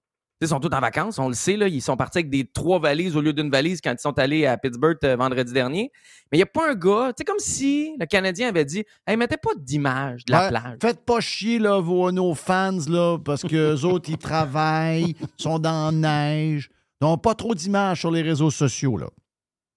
Tu 0.45 0.47
Ils 0.47 0.49
sont 0.49 0.61
tous 0.61 0.75
en 0.75 0.81
vacances, 0.81 1.19
on 1.19 1.29
le 1.29 1.35
sait. 1.35 1.57
Là, 1.57 1.69
ils 1.69 1.81
sont 1.81 1.97
partis 1.97 2.19
avec 2.19 2.31
des 2.31 2.45
trois 2.45 2.79
valises 2.79 3.17
au 3.17 3.21
lieu 3.21 3.33
d'une 3.33 3.51
valise 3.51 3.81
quand 3.81 3.93
ils 3.93 3.99
sont 4.01 4.19
allés 4.19 4.47
à 4.47 4.57
Pittsburgh 4.57 4.99
euh, 5.05 5.17
vendredi 5.17 5.53
dernier. 5.53 5.91
Mais 6.31 6.39
il 6.39 6.41
n'y 6.41 6.43
a 6.43 6.47
pas 6.47 6.71
un 6.71 6.75
gars. 6.75 7.13
C'est 7.17 7.25
comme 7.25 7.39
si 7.39 7.95
le 7.99 8.07
Canadien 8.07 8.49
avait 8.49 8.65
dit 8.65 8.85
Hey, 9.07 9.17
mettez 9.17 9.37
pas 9.37 9.51
d'image 9.57 10.25
de 10.25 10.33
la 10.33 10.43
Ouais, 10.45 10.49
plage. 10.51 10.77
Faites 10.81 11.05
pas 11.05 11.21
chier 11.21 11.59
là, 11.59 11.81
vos, 11.81 12.11
nos 12.13 12.35
fans, 12.35 12.79
là, 12.89 13.19
parce 13.19 13.43
que 13.43 13.75
eux 13.75 13.85
autres, 13.85 14.09
ils 14.11 14.19
travaillent, 14.19 15.15
sont 15.37 15.59
dans 15.59 15.87
la 15.87 15.93
neige. 15.93 16.71
Ils 17.01 17.05
n'ont 17.07 17.19
pas 17.19 17.35
trop 17.35 17.55
d'images 17.55 18.01
sur 18.01 18.11
les 18.11 18.23
réseaux 18.23 18.51
sociaux. 18.51 18.97
Là. 18.97 19.07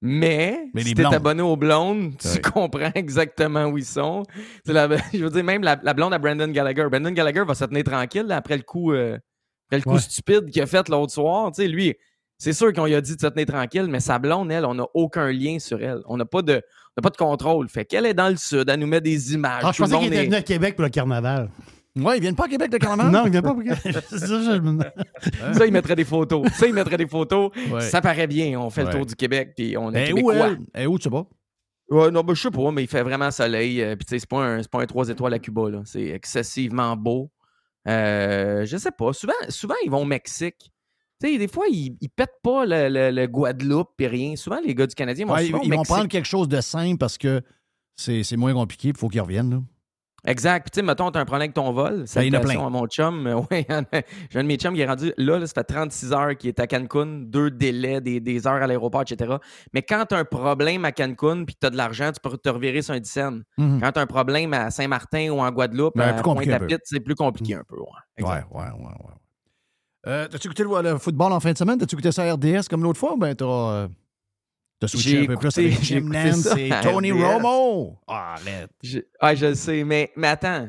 Mais, 0.01 0.69
Mais 0.75 0.83
si 0.83 0.93
blondes. 0.93 1.13
abonné 1.15 1.41
aux 1.41 1.55
blondes, 1.57 2.13
tu 2.19 2.39
comprends 2.41 2.91
exactement 2.95 3.65
où 3.65 3.77
ils 3.77 3.85
sont. 3.85 4.23
La- 4.67 4.87
je 5.13 5.23
veux 5.23 5.29
dire, 5.31 5.43
même 5.43 5.63
la, 5.63 5.79
la 5.81 5.93
blonde 5.93 6.13
à 6.13 6.19
Brandon 6.19 6.47
Gallagher. 6.47 6.85
Brandon 6.89 7.11
Gallagher 7.11 7.43
va 7.45 7.55
se 7.55 7.65
tenir 7.65 7.83
tranquille 7.83 8.25
là, 8.27 8.37
après 8.37 8.57
le 8.57 8.63
coup, 8.63 8.91
euh, 8.93 9.17
après 9.67 9.77
le 9.77 9.83
coup 9.83 9.93
Ouais. 9.95 9.99
stupide 9.99 10.49
qu'il 10.49 10.61
a 10.61 10.65
fait 10.65 10.87
l'autre 10.89 11.13
soir. 11.13 11.51
Tu 11.51 11.61
sais, 11.61 11.67
lui, 11.67 11.95
c'est 12.37 12.53
sûr 12.53 12.71
qu'on 12.73 12.85
lui 12.85 12.95
a 12.95 13.01
dit 13.01 13.15
de 13.15 13.21
se 13.21 13.27
tenir 13.27 13.45
tranquille, 13.47 13.87
mais 13.89 13.99
sa 13.99 14.19
blonde, 14.19 14.51
elle, 14.51 14.65
on 14.65 14.75
n'a 14.75 14.85
aucun 14.93 15.31
lien 15.31 15.59
sur 15.59 15.81
elle. 15.81 16.01
On 16.05 16.17
n'a 16.17 16.25
pas 16.25 16.41
de, 16.41 16.53
on 16.53 16.99
n'a 16.99 17.01
pas 17.01 17.09
de 17.09 17.17
contrôle. 17.17 17.67
Fait 17.69 17.85
qu'elle 17.85 18.05
est 18.05 18.13
dans 18.13 18.29
le 18.29 18.35
sud, 18.37 18.69
elle 18.69 18.79
nous 18.79 18.87
met 18.87 19.01
des 19.01 19.33
images. 19.33 19.63
Ah, 19.65 19.71
je 19.73 19.81
pensais 19.81 19.93
qu'il 19.93 20.03
monde 20.03 20.13
était 20.13 20.21
est- 20.23 20.25
venu 20.25 20.35
à 20.35 20.41
Québec 20.41 20.75
pour 20.75 20.83
le 20.83 20.89
carnaval. 20.89 21.49
Ouais, 21.95 22.17
ils 22.17 22.21
viennent 22.21 22.35
pas 22.35 22.45
à 22.45 22.47
Québec 22.47 22.71
de 22.71 22.77
carnaval? 22.77 23.11
Non, 23.11 23.23
il 23.25 23.31
vient 23.31 23.41
pas 23.41 23.53
pour 23.55 23.63
Québec. 23.63 23.79
Ça, 24.09 24.17
je 24.17 24.59
me- 24.61 24.83
Ça, 25.53 25.65
il 25.65 25.73
mettrait 25.73 25.95
des 25.95 26.05
photos. 26.05 26.47
Ça, 26.53 26.67
il 26.67 26.73
mettrait 26.75 26.97
des 26.97 27.07
photos. 27.07 27.49
Ouais. 27.71 27.81
Ça 27.81 28.01
paraît 28.01 28.27
bien. 28.27 28.59
On 28.61 28.69
fait 28.69 28.83
le 28.83 28.91
tour 28.91 29.05
du 29.05 29.15
Québec, 29.15 29.53
puis 29.57 29.75
on 29.77 29.91
est 29.93 30.09
Eh, 30.09 30.13
où 30.21 30.31
elle? 30.31 30.59
Eh, 30.75 30.85
où 30.85 30.99
tu 30.99 31.05
sais 31.05 31.09
pas? 31.09 31.25
Ouais, 31.89 32.11
non, 32.11 32.21
ben, 32.21 32.33
je 32.35 32.41
sais 32.43 32.51
pas, 32.51 32.69
mais 32.71 32.83
il 32.83 32.87
fait 32.87 33.01
vraiment 33.01 33.31
soleil. 33.31 33.81
euh, 33.81 33.95
Puis, 33.95 34.05
tu 34.05 34.09
sais, 34.11 34.19
c'est 34.19 34.29
pas 34.29 34.43
un, 34.43 34.61
c'est 34.61 34.69
pas 34.69 34.81
un 34.81 34.85
3 34.85 35.09
étoiles 35.09 35.33
à 35.33 35.39
Cuba, 35.39 35.69
là. 35.71 35.81
C'est 35.85 36.05
excessivement 36.07 36.95
beau. 36.97 37.31
Euh, 37.87 38.65
je 38.65 38.77
sais 38.77 38.91
pas. 38.91 39.13
Souvent, 39.13 39.33
souvent, 39.49 39.75
ils 39.85 39.91
vont 39.91 40.01
au 40.01 40.05
Mexique. 40.05 40.71
Tu 41.21 41.29
sais, 41.31 41.37
des 41.37 41.47
fois, 41.47 41.65
ils, 41.69 41.97
ils 42.01 42.09
pètent 42.09 42.39
pas 42.43 42.65
le, 42.65 42.89
le- 42.89 43.11
le 43.11 43.27
Guadeloupe 43.27 43.99
et 43.99 44.07
rien. 44.07 44.35
Souvent, 44.35 44.59
les 44.63 44.75
gars 44.75 44.85
du 44.87 44.93
Canadien 44.95 45.25
vont 45.25 45.33
Ouais, 45.33 45.45
ils 45.47 45.71
vont 45.77 45.83
prendre 45.83 46.07
quelque 46.09 46.25
chose 46.27 46.47
de 46.47 46.61
simple 46.61 46.97
parce 46.97 47.17
que 47.17 47.41
c'est 47.95 48.23
c'est 48.23 48.37
moins 48.37 48.53
compliqué, 48.53 48.89
il 48.89 48.97
faut 48.97 49.07
qu'ils 49.07 49.21
reviennent. 49.21 49.49
Là. 49.49 49.61
Exact. 50.27 50.63
Puis, 50.65 50.71
tu 50.71 50.79
sais, 50.79 50.85
mettons, 50.85 51.09
t'as 51.09 51.21
un 51.21 51.25
problème 51.25 51.43
avec 51.45 51.53
ton 51.55 51.71
vol. 51.71 52.05
Ben, 52.13 52.21
il 52.21 52.33
y 52.33 52.37
en 52.37 52.39
a 52.39 52.43
plein. 52.43 52.65
à 52.65 52.69
mon 52.69 52.85
chum. 52.87 53.25
Euh, 53.25 53.35
Ouais, 53.51 53.65
j'ai 54.29 54.39
un 54.39 54.43
de 54.43 54.47
mes 54.47 54.57
chums 54.57 54.73
qui 54.75 54.81
est 54.81 54.85
rendu 54.85 55.13
là, 55.17 55.39
là, 55.39 55.47
ça 55.47 55.53
fait 55.55 55.63
36 55.63 56.11
heures 56.13 56.37
qu'il 56.37 56.49
est 56.49 56.59
à 56.59 56.67
Cancun, 56.67 57.05
deux 57.23 57.49
délais, 57.49 58.01
des, 58.01 58.19
des 58.19 58.45
heures 58.45 58.61
à 58.61 58.67
l'aéroport, 58.67 59.03
etc. 59.03 59.37
Mais 59.73 59.81
quand 59.81 60.05
t'as 60.07 60.17
un 60.19 60.25
problème 60.25 60.83
à 60.85 60.91
Cancun 60.91 61.45
puis 61.45 61.55
que 61.55 61.59
t'as 61.61 61.69
de 61.69 61.77
l'argent, 61.77 62.11
tu 62.11 62.19
peux 62.21 62.37
te 62.37 62.49
revirer 62.49 62.81
sur 62.81 62.93
un 62.93 62.99
dizaine. 62.99 63.43
Mhm. 63.57 63.79
Quand 63.81 63.91
t'as 63.93 64.01
un 64.01 64.05
problème 64.07 64.53
à 64.53 64.69
Saint-Martin 64.69 65.29
ou 65.29 65.39
en 65.39 65.49
Guadeloupe, 65.51 65.93
Ben, 65.95 66.15
à. 66.15 66.21
Pointe-à-Pitre, 66.21 66.81
c'est 66.83 66.99
plus 66.99 67.15
compliqué 67.15 67.55
un 67.55 67.63
peu. 67.67 67.77
Ouais. 67.77 67.83
Ouais, 67.85 67.91
Exact. 68.17 68.47
ouais, 68.51 68.61
ouais, 68.63 68.85
ouais. 69.05 69.13
Euh, 70.07 70.27
T'as-tu 70.29 70.47
écouté 70.47 70.63
le, 70.63 70.81
le 70.91 70.97
football 70.99 71.31
en 71.33 71.39
fin 71.39 71.51
de 71.51 71.57
semaine? 71.57 71.77
T'as-tu 71.77 71.95
écouté 71.95 72.11
ça 72.11 72.23
à 72.23 72.33
RDS 72.33 72.67
comme 72.69 72.83
l'autre 72.83 72.99
fois 72.99 73.15
ben 73.17 73.33
t'as 73.35 73.45
euh, 73.45 73.87
t'as 74.79 74.87
switché 74.87 75.23
un 75.23 75.25
peu 75.25 75.35
plus 75.37 75.47
écouté- 75.49 75.65
avec 75.67 75.83
j'ai 75.83 75.99
Jim 75.99 76.09
Nance 76.09 76.45
et 76.57 76.69
Tony 76.83 77.11
RDS. 77.11 77.23
Romo? 77.23 77.97
Ah, 78.07 78.35
lettre. 78.45 78.73
Je, 78.83 78.99
ah, 79.19 79.33
je 79.35 79.45
le 79.47 79.55
sais, 79.55 79.83
mais, 79.83 80.11
mais 80.15 80.27
attends. 80.27 80.67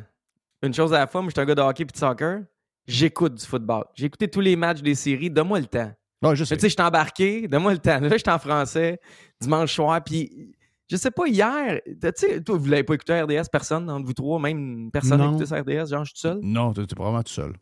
Une 0.62 0.74
chose 0.74 0.93
à 0.93 0.98
la 1.01 1.06
fois, 1.06 1.20
moi, 1.22 1.30
je 1.30 1.35
suis 1.35 1.40
un 1.40 1.44
gars 1.47 1.55
de 1.55 1.60
hockey 1.62 1.82
et 1.85 1.86
de 1.86 1.97
soccer. 1.97 2.40
J'écoute 2.86 3.35
du 3.35 3.44
football. 3.44 3.85
J'ai 3.94 4.06
écouté 4.06 4.28
tous 4.28 4.40
les 4.40 4.56
matchs 4.56 4.80
des 4.80 4.94
séries. 4.94 5.30
Donne-moi 5.30 5.60
le 5.60 5.66
temps. 5.66 5.93
Ouais, 6.22 6.35
je 6.35 6.43
Mais 6.43 6.47
sais. 6.47 6.56
Tu 6.56 6.60
sais, 6.62 6.68
je 6.70 6.74
suis 6.74 6.82
embarqué, 6.82 7.47
donne-moi 7.47 7.72
le 7.72 7.78
temps. 7.78 8.01
Là, 8.01 8.09
je 8.10 8.16
suis 8.16 8.30
en 8.30 8.39
français, 8.39 8.98
dimanche 9.40 9.72
soir, 9.74 10.02
puis 10.02 10.52
je 10.90 10.97
sais 10.97 11.10
pas, 11.12 11.28
hier, 11.28 11.80
tu 11.86 11.94
sais, 12.16 12.40
toi, 12.43 12.56
vous 12.56 12.66
l'avez 12.66 12.82
pas 12.82 12.94
écouté 12.94 13.12
à 13.12 13.22
RDS, 13.24 13.48
personne 13.52 13.86
d'entre 13.86 14.05
vous 14.06 14.14
trois, 14.14 14.40
même 14.40 14.90
personne 14.90 15.18
n'a 15.18 15.26
Non. 15.26 15.30
écouté 15.32 15.47
ça 15.47 15.60
RDS, 15.60 15.90
genre, 15.90 16.05
je 16.05 16.10
suis 16.10 16.14
tout 16.14 16.20
seul? 16.28 16.39
Non, 16.43 16.72
t'es 16.72 16.86
t'es 16.86 16.94
probablement 16.97 17.22
tout 17.22 17.32
seul. 17.32 17.52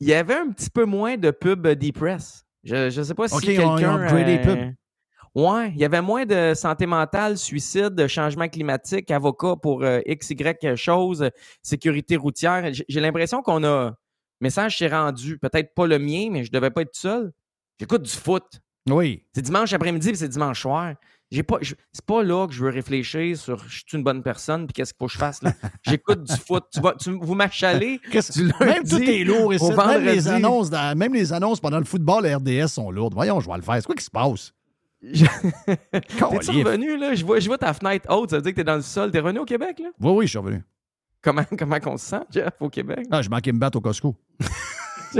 Il 0.00 0.08
y 0.08 0.14
avait 0.14 0.34
un 0.38 0.48
petit 0.50 0.70
peu 0.70 0.86
moins 0.86 1.16
de 1.18 1.30
pub 1.30 1.66
euh, 1.66 1.74
Depress. 1.76 2.42
Je, 2.64 2.88
je 2.90 3.02
sais 3.02 3.14
pas 3.14 3.28
si 3.28 3.34
Ok, 3.34 3.44
ils 3.44 3.60
ont- 3.60 3.62
ils 3.62 3.66
ont 3.68 3.76
quelqu'un... 3.76 3.94
upgradé 4.02 4.24
les 4.24 4.38
euh, 4.38 4.42
pubs. 4.66 4.74
Ouais, 5.34 5.70
il 5.70 5.78
y 5.78 5.84
avait 5.84 6.02
moins 6.02 6.26
de 6.26 6.54
santé 6.54 6.86
mentale, 6.86 7.38
suicide, 7.38 8.06
changement 8.08 8.48
climatique, 8.48 9.10
avocat 9.12 9.54
pour 9.56 9.84
euh, 9.84 10.00
X, 10.06 10.30
Y 10.30 10.74
chose, 10.76 11.22
euh, 11.22 11.28
sécurité 11.62 12.16
routière. 12.16 12.68
J'ai 12.88 13.00
l'impression 13.00 13.40
qu'on 13.42 13.62
a. 13.64 13.94
Message 14.40 14.78
s'est 14.78 14.88
rendu. 14.88 15.38
Peut-être 15.38 15.74
pas 15.74 15.86
le 15.86 15.98
mien, 15.98 16.28
mais 16.32 16.44
je 16.44 16.50
devais 16.50 16.70
pas 16.70 16.82
être 16.82 16.94
seul. 16.96 17.30
J'écoute 17.78 18.02
du 18.02 18.10
foot. 18.10 18.44
Oui. 18.88 19.24
C'est 19.34 19.42
dimanche 19.42 19.72
après-midi 19.72 20.08
puis 20.08 20.16
c'est 20.16 20.28
dimanche 20.28 20.62
soir. 20.62 20.94
J'ai 21.30 21.44
pas. 21.44 21.58
C'est 21.62 22.04
pas 22.06 22.24
là 22.24 22.48
que 22.48 22.52
je 22.54 22.64
veux 22.64 22.70
réfléchir 22.70 23.36
sur 23.36 23.62
je 23.68 23.82
suis 23.86 23.96
une 23.96 24.02
bonne 24.02 24.22
personne 24.24 24.66
puis 24.66 24.72
qu'est-ce 24.72 24.92
qu'il 24.92 24.98
faut 24.98 25.06
que 25.06 25.12
je 25.12 25.18
fasse 25.18 25.42
là. 25.42 25.52
J'écoute 25.82 26.24
du 26.24 26.34
foot. 26.36 26.64
Tu 26.72 26.80
vas, 26.80 26.94
tu, 26.94 27.10
vous 27.20 27.34
m'achalez. 27.36 28.00
Qu'est-ce- 28.10 28.32
du 28.32 28.50
Même 28.58 28.82
tout 28.82 29.00
est 29.00 29.22
lourd 29.22 29.54
ici. 29.54 29.70
Même 29.76 30.04
les, 30.04 30.26
annonces 30.26 30.70
dans- 30.70 30.96
même 30.98 31.14
les 31.14 31.32
annonces 31.32 31.60
pendant 31.60 31.78
le 31.78 31.84
football, 31.84 32.24
la 32.24 32.38
RDS 32.38 32.66
sont 32.68 32.90
lourdes. 32.90 33.14
Voyons, 33.14 33.38
je 33.38 33.48
vais 33.48 33.56
le 33.56 33.62
faire. 33.62 33.76
C'est 33.76 33.86
quoi 33.86 33.94
qui 33.94 34.04
se 34.04 34.10
passe? 34.10 34.52
T'es-tu 35.02 36.16
Calif. 36.18 36.66
revenu 36.66 36.98
là? 36.98 37.14
Je 37.14 37.24
vois, 37.24 37.40
je 37.40 37.46
vois 37.48 37.58
ta 37.58 37.72
fenêtre 37.72 38.06
haute, 38.10 38.30
ça 38.30 38.36
veut 38.36 38.42
dire 38.42 38.52
que 38.52 38.56
t'es 38.56 38.64
dans 38.64 38.76
le 38.76 38.82
sol. 38.82 39.10
T'es 39.10 39.20
revenu 39.20 39.38
au 39.38 39.44
Québec 39.44 39.78
là? 39.78 39.90
Oui, 40.00 40.12
oui, 40.12 40.26
je 40.26 40.30
suis 40.30 40.38
revenu. 40.38 40.62
Comment, 41.22 41.44
comment 41.58 41.80
qu'on 41.80 41.96
se 41.96 42.06
sent, 42.06 42.22
Jeff, 42.30 42.52
au 42.60 42.68
Québec? 42.68 43.06
Ah, 43.10 43.22
je 43.22 43.30
manquais 43.30 43.52
me 43.52 43.58
battre 43.58 43.78
au 43.78 43.80
Costco. 43.80 44.16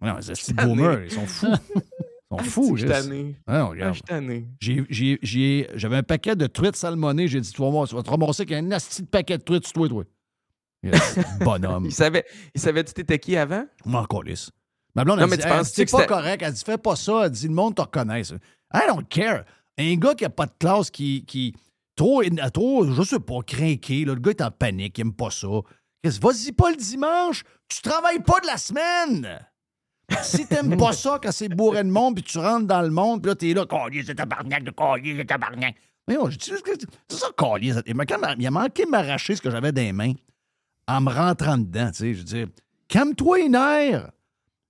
non, 0.00 0.20
ces 0.20 0.32
petits 0.32 0.54
boomers, 0.54 1.04
ils 1.04 1.10
sont 1.10 1.26
fous. 1.26 1.46
Ils 1.74 2.38
sont 2.38 2.50
fous, 2.50 2.76
Je 2.76 2.86
suis. 2.86 3.36
Ah 3.46 3.70
Ah, 3.80 3.92
je 4.60 5.68
J'avais 5.74 5.96
un 5.96 6.02
paquet 6.02 6.34
de 6.36 6.46
truites 6.46 6.76
salmonées. 6.76 7.28
J'ai 7.28 7.40
dit, 7.40 7.52
tu 7.52 7.60
vas, 7.60 7.70
voir, 7.70 7.86
tu 7.88 7.94
vas 7.94 8.02
te 8.02 8.10
ramasser 8.10 8.42
avec 8.42 8.52
un 8.52 8.70
asti 8.70 9.02
de 9.02 9.08
paquet 9.08 9.38
de 9.38 9.42
truites 9.42 9.64
sur 9.64 9.74
toi, 9.74 9.88
toi. 9.88 10.04
Yes, 10.82 11.18
bonhomme. 11.40 11.86
Il 11.86 11.92
savait, 11.92 12.24
il 12.54 12.60
savait 12.60 12.82
tu 12.82 12.92
t'étais 12.92 13.18
qui 13.18 13.36
avant? 13.36 13.66
Je 13.84 13.90
m'en 13.90 14.04
calisse. 14.04 14.50
Ma 14.94 15.04
blonde, 15.04 15.18
elle 15.20 15.28
dit, 15.36 15.42
Hey, 15.46 15.64
c'est 15.64 15.82
pas 15.92 15.98
correct. 16.06 16.42
Elle 16.44 16.52
dit, 16.52 16.62
fais 16.64 16.78
pas 16.78 16.96
ça. 16.96 17.22
Elle 17.24 17.30
dit, 17.30 17.48
le 17.48 17.54
monde 17.54 17.74
te 17.74 17.82
reconnaît. 17.82 18.24
ça. 18.24 18.34
I 18.74 18.80
don't 18.88 19.04
care. 19.08 19.44
Un 19.78 19.94
gars 19.96 20.14
qui 20.14 20.24
a 20.24 20.30
pas 20.30 20.46
de 20.46 20.52
classe, 20.58 20.90
qui, 20.90 21.24
qui 21.24 21.54
trop, 21.96 22.22
trop, 22.52 22.84
je 22.90 23.02
sais 23.02 23.20
pas, 23.20 23.40
craqué, 23.46 24.04
le 24.04 24.14
gars 24.16 24.30
est 24.32 24.42
en 24.42 24.50
panique, 24.50 24.98
il 24.98 25.02
aime 25.02 25.12
pas 25.14 25.30
ça. 25.30 25.48
Qu'est-ce- 26.02 26.20
Vas-y 26.20 26.52
pas 26.52 26.70
le 26.70 26.76
dimanche. 26.76 27.42
Tu 27.68 27.80
travailles 27.80 28.20
pas 28.22 28.40
de 28.40 28.46
la 28.46 28.56
semaine. 28.58 29.38
Si 30.22 30.46
t'aimes 30.46 30.76
pas 30.76 30.92
ça 30.92 31.18
quand 31.22 31.32
c'est 31.32 31.48
bourré 31.48 31.82
de 31.84 31.88
monde, 31.88 32.16
puis 32.16 32.24
tu 32.24 32.36
rentres 32.38 32.66
dans 32.66 32.82
le 32.82 32.90
monde, 32.90 33.22
puis 33.22 33.30
là, 33.30 33.34
t'es 33.34 33.54
là, 33.54 33.64
collier, 33.64 34.02
c'est 34.04 34.14
tabarnak 34.14 34.62
de 34.64 34.70
collier, 34.72 35.14
c'est 35.16 35.24
tabarnak. 35.24 35.74
Mais 36.06 36.16
non, 36.16 36.28
c'est 36.30 36.54
ça, 37.08 37.28
collier. 37.34 37.72
Il 37.86 38.46
a 38.46 38.50
manqué 38.50 38.84
de 38.84 38.90
m'arracher 38.90 39.36
ce 39.36 39.40
que 39.40 39.50
j'avais 39.50 39.72
dans 39.72 39.80
les 39.80 39.92
mains 39.92 40.12
en 40.86 41.00
me 41.00 41.10
rentrant 41.10 41.56
dedans, 41.56 41.90
tu 41.92 41.98
sais. 41.98 42.12
Je 42.14 42.18
veux 42.18 42.24
dire, 42.24 42.46
calme-toi 42.88 43.38
les 43.38 43.48
nerfs. 43.48 44.10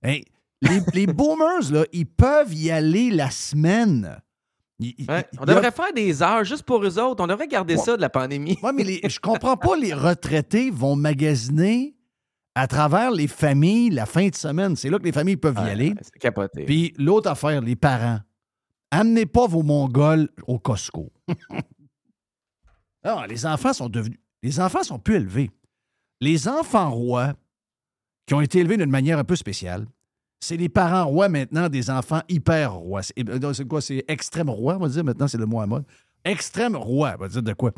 Hey, 0.03 0.25
les, 0.61 0.81
les 0.93 1.07
boomers, 1.13 1.71
là, 1.71 1.85
ils 1.91 2.05
peuvent 2.05 2.53
y 2.53 2.69
aller 2.71 3.09
la 3.09 3.31
semaine. 3.31 4.19
Il- 4.79 4.95
il- 4.97 5.09
Ouais, 5.09 5.25
il 5.33 5.39
on 5.39 5.43
a- 5.43 5.45
devrait 5.45 5.71
faire 5.71 5.93
des 5.93 6.21
heures 6.21 6.43
juste 6.43 6.63
pour 6.63 6.83
eux 6.83 6.99
autres. 6.99 7.23
On 7.23 7.27
devrait 7.27 7.47
garder 7.47 7.77
ça 7.77 7.95
de 7.95 8.01
la 8.01 8.09
pandémie. 8.09 8.57
Ouais, 8.63 8.73
mais 8.73 8.83
les- 8.83 9.01
je 9.07 9.19
comprends 9.19 9.55
pas, 9.57 9.75
les 9.77 9.93
retraités 9.93 10.69
vont 10.71 10.95
magasiner 10.95 11.95
à 12.55 12.67
travers 12.67 13.11
les 13.11 13.27
familles 13.27 13.89
la 13.91 14.05
fin 14.05 14.27
de 14.27 14.35
semaine. 14.35 14.75
C'est 14.75 14.89
là 14.89 14.99
que 14.99 15.03
les 15.05 15.11
familles 15.11 15.37
peuvent 15.37 15.57
y 15.57 15.63
Ouais, 15.63 15.71
aller. 15.71 15.93
C'est 16.01 16.19
capoté. 16.19 16.65
Puis 16.65 16.93
l'autre 16.97 17.29
affaire, 17.29 17.61
les 17.61 17.75
parents. 17.75 18.19
Amenez 18.91 19.25
pas 19.25 19.47
vos 19.47 19.63
Mongols 19.63 20.29
au 20.47 20.59
Costco. 20.59 21.11
Alors, 23.03 23.25
les 23.27 23.45
enfants 23.45 23.73
sont 23.73 23.89
devenus. 23.89 24.19
Les 24.43 24.59
enfants 24.59 24.83
sont 24.83 24.99
plus 24.99 25.15
élevés. 25.15 25.49
Les 26.21 26.47
enfants 26.47 26.91
rois, 26.91 27.33
qui 28.25 28.33
ont 28.33 28.41
été 28.41 28.59
élevés 28.59 28.77
d'une 28.77 28.89
manière 28.89 29.19
un 29.19 29.23
peu 29.23 29.35
spéciale, 29.35 29.85
c'est 30.39 30.57
les 30.57 30.69
parents 30.69 31.05
rois 31.05 31.29
maintenant 31.29 31.69
des 31.69 31.89
enfants 31.89 32.21
hyper 32.29 32.73
rois. 32.73 33.03
C'est 33.03 33.13
euh, 33.29 33.53
c'est 33.53 33.67
quoi? 33.67 33.81
C'est 33.81 34.03
extrême 34.07 34.49
roi, 34.49 34.75
on 34.75 34.79
va 34.79 34.89
dire. 34.89 35.03
Maintenant, 35.03 35.27
c'est 35.27 35.37
le 35.37 35.45
mot 35.45 35.61
à 35.61 35.67
mode. 35.67 35.85
Extrême 36.25 36.75
roi, 36.75 37.13
on 37.17 37.21
va 37.21 37.27
dire 37.29 37.43
de 37.43 37.53
quoi? 37.53 37.71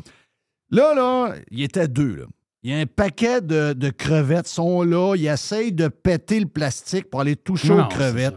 Là, 0.70 0.94
là, 0.94 1.34
il 1.50 1.62
était 1.62 1.86
deux. 1.88 2.16
Là. 2.16 2.24
Il 2.64 2.70
y 2.70 2.74
a 2.74 2.78
un 2.78 2.86
paquet 2.86 3.40
de, 3.40 3.72
de 3.72 3.90
crevettes 3.90 4.48
sont 4.48 4.82
là. 4.82 5.14
Ils 5.16 5.26
essayent 5.28 5.72
de 5.72 5.86
péter 5.88 6.40
le 6.40 6.46
plastique 6.46 7.08
pour 7.08 7.20
aller 7.20 7.36
toucher 7.36 7.68
Non, 7.68 7.84
aux 7.84 7.88
crevettes. 7.88 8.34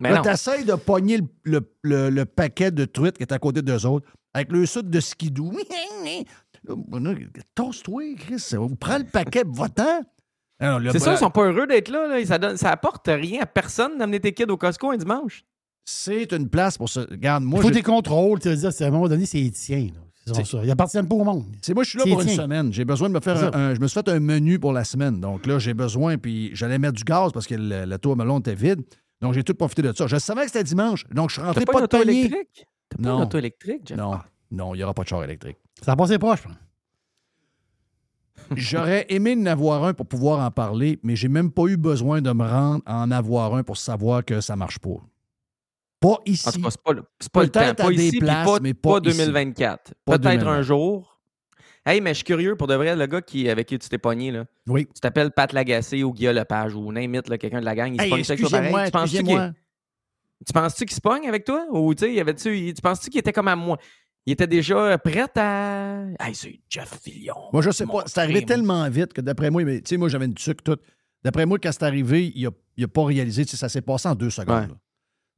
Mais 0.00 0.10
là, 0.10 0.22
t'essayes 0.22 0.64
de 0.64 0.74
pogner 0.74 1.18
le, 1.18 1.26
le- 1.44 1.68
le- 1.82 2.10
le 2.10 2.24
paquet 2.24 2.70
de 2.70 2.84
truites 2.86 3.16
qui 3.18 3.24
est 3.24 3.32
à 3.32 3.38
côté 3.38 3.60
d'eux 3.60 3.84
autres 3.84 4.08
avec 4.32 4.50
le 4.52 4.64
sucre 4.64 4.88
de 4.88 5.00
skidoo. 5.00 5.52
Tosse-toi, 7.54 8.14
Chris. 8.18 8.42
Prends 8.80 8.98
le 8.98 9.04
paquet, 9.04 9.42
va-t'en. 9.46 10.00
Le- 10.60 10.90
C'est 10.90 10.98
ça, 10.98 11.12
ils 11.12 11.18
sont 11.18 11.30
pas 11.30 11.44
heureux 11.46 11.66
d'être 11.66 11.88
là. 11.88 12.08
là. 12.08 12.24
Ça, 12.26 12.38
donne, 12.38 12.56
ça 12.56 12.70
apporte 12.70 13.06
rien 13.06 13.42
à 13.42 13.46
personne 13.46 13.96
d'amener 13.98 14.20
tes 14.20 14.32
kids 14.32 14.44
au 14.50 14.56
Costco 14.56 14.90
un 14.90 14.96
dimanche. 14.96 15.44
C'est 15.84 16.32
une 16.32 16.48
place 16.48 16.76
pour 16.76 16.88
ça. 16.88 17.06
Regarde, 17.10 17.44
moi, 17.44 17.60
Il 17.60 17.62
faut 17.62 17.68
je- 17.68 17.74
des 17.74 17.82
contrôles, 17.82 18.40
tu 18.40 18.48
veux 18.48 18.56
dire, 18.56 18.72
c'est 18.72 18.84
à 18.84 18.88
un 18.88 18.90
moment 18.90 19.08
donné, 19.08 19.24
c'est 19.24 19.38
les 19.38 19.50
tiens. 19.52 19.88
Ils 20.62 20.70
appartiennent 20.70 21.08
pas 21.08 21.14
au 21.14 21.24
monde. 21.24 21.46
C'est 21.62 21.72
moi, 21.72 21.84
je 21.84 21.90
suis 21.90 21.98
là 21.98 22.04
pour 22.06 22.20
une 22.20 22.26
tiens. 22.26 22.36
semaine. 22.42 22.70
J'ai 22.72 22.84
besoin 22.84 23.08
de 23.08 23.14
me 23.14 23.20
faire 23.20 23.54
un, 23.56 23.74
Je 23.74 23.80
me 23.80 23.86
suis 23.86 23.94
fait 23.94 24.08
un 24.10 24.20
menu 24.20 24.58
pour 24.58 24.72
la 24.74 24.84
semaine. 24.84 25.20
Donc 25.20 25.46
là, 25.46 25.58
j'ai 25.58 25.72
besoin, 25.72 26.18
puis 26.18 26.50
j'allais 26.54 26.78
mettre 26.78 26.94
du 26.94 27.04
gaz 27.04 27.32
parce 27.32 27.46
que 27.46 27.54
le, 27.54 27.86
le 27.86 27.98
tour 27.98 28.14
melon 28.16 28.38
était 28.40 28.54
vide. 28.54 28.82
Donc 29.22 29.32
j'ai 29.32 29.42
tout 29.42 29.54
profité 29.54 29.80
de 29.80 29.92
ça. 29.96 30.06
Je 30.06 30.16
savais 30.18 30.42
que 30.42 30.48
c'était 30.48 30.64
dimanche. 30.64 31.04
Donc 31.14 31.30
je 31.30 31.34
suis 31.36 31.42
rentré 31.42 31.64
pas 31.64 31.72
pas, 31.72 31.78
une 31.78 31.86
de 31.86 31.96
auto 31.96 32.02
électrique? 32.02 32.66
T'as 32.90 32.96
pas 33.02 33.08
Non. 33.08 33.16
une 33.16 33.22
auto 33.22 33.38
électrique, 33.38 33.82
Jeff? 33.86 33.96
Non, 33.96 34.18
non, 34.50 34.74
il 34.74 34.78
n'y 34.78 34.84
aura 34.84 34.92
pas 34.92 35.02
de 35.04 35.08
char 35.08 35.24
électrique. 35.24 35.56
Ça 35.82 35.92
a 35.92 35.96
passé 35.96 36.18
proche, 36.18 36.40
je 36.42 36.48
pense. 36.48 36.56
J'aurais 38.56 39.06
aimé 39.08 39.36
en 39.38 39.46
avoir 39.46 39.84
un 39.84 39.94
pour 39.94 40.06
pouvoir 40.06 40.44
en 40.44 40.50
parler, 40.50 40.98
mais 41.02 41.16
j'ai 41.16 41.28
même 41.28 41.50
pas 41.50 41.66
eu 41.66 41.76
besoin 41.76 42.20
de 42.22 42.30
me 42.32 42.44
rendre 42.44 42.82
à 42.86 42.98
en 43.02 43.10
avoir 43.10 43.54
un 43.54 43.62
pour 43.62 43.76
savoir 43.76 44.24
que 44.24 44.40
ça 44.40 44.56
marche 44.56 44.78
pas. 44.78 44.96
Pas 46.00 46.18
ici. 46.26 46.48
En 46.48 46.52
tout 46.52 46.62
cas, 46.62 46.70
c'est 46.70 46.80
pas, 46.82 46.92
le- 46.92 47.04
c'est 47.20 47.32
pas 47.32 47.42
le 47.42 47.48
temps. 47.48 47.74
Pas 47.74 47.88
des 47.90 47.94
ici, 47.96 48.10
puis 48.10 48.20
places, 48.20 48.46
pas, 48.46 48.60
mais 48.60 48.74
pas 48.74 49.00
pas 49.00 49.08
ici. 49.10 49.18
2024. 49.18 49.94
Pas 50.04 50.12
Peut-être 50.18 50.22
2024. 50.22 50.48
un 50.58 50.62
jour. 50.62 51.20
Hey, 51.84 52.00
mais 52.00 52.10
je 52.10 52.16
suis 52.16 52.24
curieux 52.24 52.54
pour 52.54 52.66
de 52.66 52.74
vrai, 52.74 52.94
le 52.94 53.06
gars 53.06 53.22
qui, 53.22 53.48
avec 53.48 53.66
qui 53.66 53.78
tu 53.78 53.88
t'es 53.88 53.98
pogné, 53.98 54.30
là. 54.30 54.44
Oui. 54.68 54.86
Tu 54.94 55.00
t'appelles 55.00 55.30
Pat 55.32 55.52
Lagacé 55.52 56.04
ou 56.04 56.12
Guillaume 56.12 56.36
Lepage 56.36 56.74
ou 56.74 56.92
n'importe 56.92 57.38
quelqu'un 57.38 57.60
de 57.60 57.64
la 57.64 57.74
gang. 57.74 57.92
Il 57.94 57.98
se 57.98 58.04
Hey, 58.04 58.10
pogne 58.10 58.22
pareil. 58.24 58.40
excusez-moi, 58.42 58.84
Tu 58.84 58.90
penses-tu 58.92 59.22
qu'il- 59.24 59.54
Tu 60.46 60.52
penses-tu 60.52 60.84
qu'il 60.86 60.94
se 60.94 61.00
pogne 61.00 61.26
avec 61.28 61.44
toi? 61.44 61.66
Ou 61.70 61.94
tu 61.94 62.04
sais, 62.14 62.72
Tu 62.74 62.82
penses-tu 62.82 63.10
qu'il 63.10 63.18
était 63.20 63.32
comme 63.32 63.48
à 63.48 63.56
moi? 63.56 63.76
Il 64.28 64.32
était 64.32 64.46
déjà 64.46 64.98
prêt 64.98 65.24
à. 65.36 66.04
Hey, 66.20 66.34
c'est 66.34 66.60
Jeff 66.68 67.00
Fillion. 67.02 67.34
Moi, 67.50 67.62
je 67.62 67.70
sais 67.70 67.86
pas. 67.86 68.02
C'est 68.04 68.18
arrivé 68.18 68.44
tellement 68.44 68.86
vite 68.90 69.14
que 69.14 69.22
d'après 69.22 69.48
moi, 69.50 69.64
tu 69.64 69.80
sais, 69.86 69.96
moi, 69.96 70.10
j'avais 70.10 70.26
une 70.26 70.34
tuque 70.34 70.62
toute. 70.62 70.82
D'après 71.24 71.46
moi, 71.46 71.56
quand 71.58 71.72
c'est 71.72 71.82
arrivé, 71.84 72.30
il 72.36 72.46
a, 72.46 72.50
il 72.76 72.84
a 72.84 72.88
pas 72.88 73.04
réalisé. 73.06 73.46
Tu 73.46 73.52
sais, 73.52 73.56
Ça 73.56 73.70
s'est 73.70 73.80
passé 73.80 74.06
en 74.06 74.14
deux 74.14 74.28
secondes. 74.28 74.76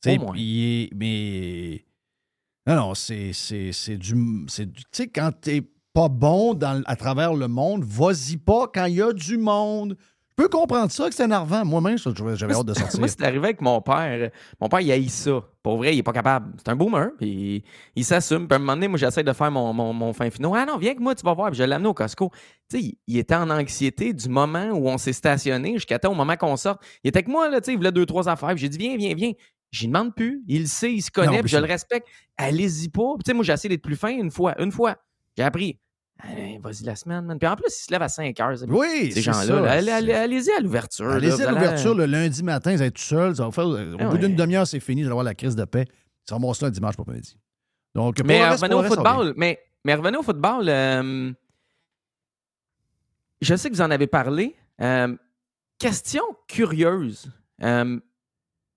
Ouais. 0.05 0.19
Au 0.19 0.21
moins. 0.25 0.35
il 0.37 0.65
est- 0.65 0.95
mais. 0.97 1.85
Non, 2.67 2.75
non, 2.89 2.95
c'est 2.97 3.33
c'est- 3.33 3.71
c'est 3.71 3.97
du. 3.97 4.13
c'est 4.49 4.67
du- 4.67 4.83
Tu 4.83 4.89
sais, 4.91 5.07
quand 5.09 5.31
t'es 5.41 5.63
pas 5.93 6.09
bon 6.09 6.55
dans, 6.55 6.83
à 6.85 6.97
travers 6.97 7.35
le 7.35 7.47
monde, 7.47 7.85
vas-y 7.85 8.39
pas 8.39 8.67
quand 8.75 8.87
il 8.87 8.97
y 8.97 9.03
a 9.03 9.13
du 9.13 9.39
monde. 9.39 9.97
Je 10.41 10.47
peux 10.47 10.49
comprendre 10.49 10.91
ça, 10.91 11.07
que 11.07 11.15
c'est 11.15 11.25
énervant. 11.25 11.67
Moi-même, 11.67 11.99
j'avais 11.99 12.55
hâte 12.55 12.65
de 12.65 12.73
sortir. 12.75 12.99
Moi, 12.99 13.09
c'est 13.09 13.23
arrivé 13.23 13.45
avec 13.45 13.61
mon 13.61 13.83
père. 13.83 14.31
Mon 14.59 14.71
père, 14.71 14.81
il 14.81 14.91
haït 14.91 15.11
ça. 15.11 15.45
Pour 15.63 15.77
vrai, 15.77 15.95
il 15.95 15.99
est 15.99 16.03
pas 16.03 16.15
capable. 16.15 16.55
C'est 16.57 16.71
un 16.71 16.77
boomer, 16.77 17.11
puis 17.19 17.63
il, 17.95 18.05
s'assume. 18.07 18.49
Puis 18.49 18.55
à 18.55 18.57
un 18.57 18.61
moment 18.61 18.73
donné, 18.73 18.89
moi, 18.89 18.97
j'essaie 18.97 19.23
de 19.23 19.35
faire 19.35 19.51
mon, 19.51 19.75
mon, 19.75 19.93
mon 19.93 20.15
fin 20.15 20.31
finaux. 20.31 20.55
Ah 20.55 20.65
non, 20.65 20.79
viens 20.79 20.93
avec 20.93 21.01
moi, 21.01 21.15
tu 21.15 21.23
vas 21.27 21.35
voir. 21.35 21.51
Puis 21.51 21.59
je 21.59 21.65
l'ai 21.65 21.75
amené 21.75 21.91
au 21.91 21.95
Costco. 21.95 22.31
Tu 22.71 22.81
sais, 22.81 22.95
il, 23.07 23.19
était 23.19 23.35
en 23.35 23.51
anxiété 23.51 24.15
du 24.15 24.31
moment 24.31 24.71
où 24.71 24.89
on 24.89 24.97
s'est 24.97 25.13
stationné 25.13 25.75
jusqu'à 25.75 25.99
temps 25.99 26.13
au 26.13 26.15
moment 26.15 26.37
qu'on 26.37 26.57
sorte. 26.57 26.81
Il 27.05 27.09
était 27.09 27.19
avec 27.19 27.29
moi, 27.29 27.51
là, 27.51 27.61
tu 27.61 27.67
sais, 27.67 27.73
il 27.73 27.77
voulait 27.77 27.93
deux, 27.93 28.07
trois 28.07 28.27
affaires. 28.27 28.49
Puis 28.51 28.61
j'ai 28.61 28.71
dit, 28.71 28.79
viens, 28.79 28.97
viens, 28.97 29.15
viens. 29.15 29.33
J'y 29.73 29.89
demande 29.89 30.15
plus. 30.15 30.43
Il 30.49 30.63
le 30.63 30.67
sait, 30.67 30.91
il 30.91 31.03
se 31.03 31.11
connaît, 31.11 31.37
Non, 31.37 31.41
puis 31.41 31.49
je 31.49 31.57
ça- 31.57 31.61
le 31.61 31.67
respecte. 31.67 32.09
Allez-y 32.39 32.89
pas. 32.89 33.13
Puis 33.17 33.25
tu 33.25 33.31
sais, 33.31 33.35
moi, 33.35 33.45
j'ai 33.45 33.53
essayé 33.53 33.69
d'être 33.69 33.83
plus 33.83 33.97
fin 33.97 34.09
une 34.09 34.31
fois. 34.31 34.59
Une 34.59 34.73
fois. 34.73 34.97
J'ai 35.37 35.43
appris. 35.43 35.79
Vas-y 36.63 36.85
la 36.85 36.97
semaine, 36.97 37.25
man. 37.25 37.39
Puis 37.39 37.49
en 37.49 37.57
plus, 37.57 37.67
il 37.69 37.85
se 37.85 37.91
lève 37.91 38.03
à 38.03 38.09
5 38.09 38.39
heures. 38.41 38.57
Oui, 38.69 39.11
ces 39.13 39.23
gens-là. 39.23 39.71
Allez-y 39.71 40.51
à 40.53 40.61
l'ouverture. 40.61 41.09
Allez-y 41.11 41.43
à 41.43 41.51
l'ouverture 41.53 41.95
le 41.95 42.07
lundi 42.07 42.43
matin, 42.43 42.75
vous 42.75 42.83
êtes 42.83 42.95
tout 42.95 43.03
seul. 43.03 43.37
Ça 43.37 43.45
va 43.45 43.51
faire, 43.53 43.67
au 43.67 43.77
Ah 43.99 44.09
bout 44.09 44.19
d'une 44.19 44.37
demi-heure, 44.37 44.67
c'est 44.67 44.81
fini. 44.81 45.03
Vous 45.03 45.07
allez 45.07 45.13
avoir 45.13 45.25
la 45.25 45.35
crise 45.35 45.57
de 45.57 45.65
paix. 45.65 45.87
Ça 46.29 46.37
va 46.39 46.55
ça 46.55 46.67
un 46.67 46.71
dimanche 46.71 46.97
pour 46.97 47.09
midi. 47.09 47.37
Donc, 47.95 48.17
pour 48.17 48.27
Mais 48.27 48.39
le 48.39 48.45
reste, 48.45 48.63
revenez 48.63 48.75
pour 48.75 48.83
reste, 48.83 48.95
football. 48.95 49.35
Mais, 49.37 49.59
mais 49.85 49.95
revenez 49.95 50.17
au 50.19 50.23
football. 50.23 50.69
euh, 50.69 51.33
je 53.41 53.55
sais 53.55 53.71
que 53.71 53.75
vous 53.75 53.81
en 53.83 53.91
avez 53.91 54.07
parlé. 54.07 54.55
Euh, 54.81 55.17
question 55.79 56.23
curieuse. 56.47 57.31
Euh, 57.63 57.99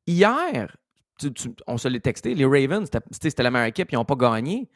hier, 0.07 0.75
tu- 1.19 1.33
tu- 1.33 1.53
on 1.67 1.77
se 1.77 1.87
l'est 1.87 1.99
texté, 1.99 2.33
les 2.33 2.45
Ravens, 2.45 2.89
c'était 3.11 3.43
meilleure 3.51 3.67
équipe, 3.67 3.91
ils 3.91 3.95
n'ont 3.95 4.05
pas 4.05 4.15
gagné. 4.15 4.69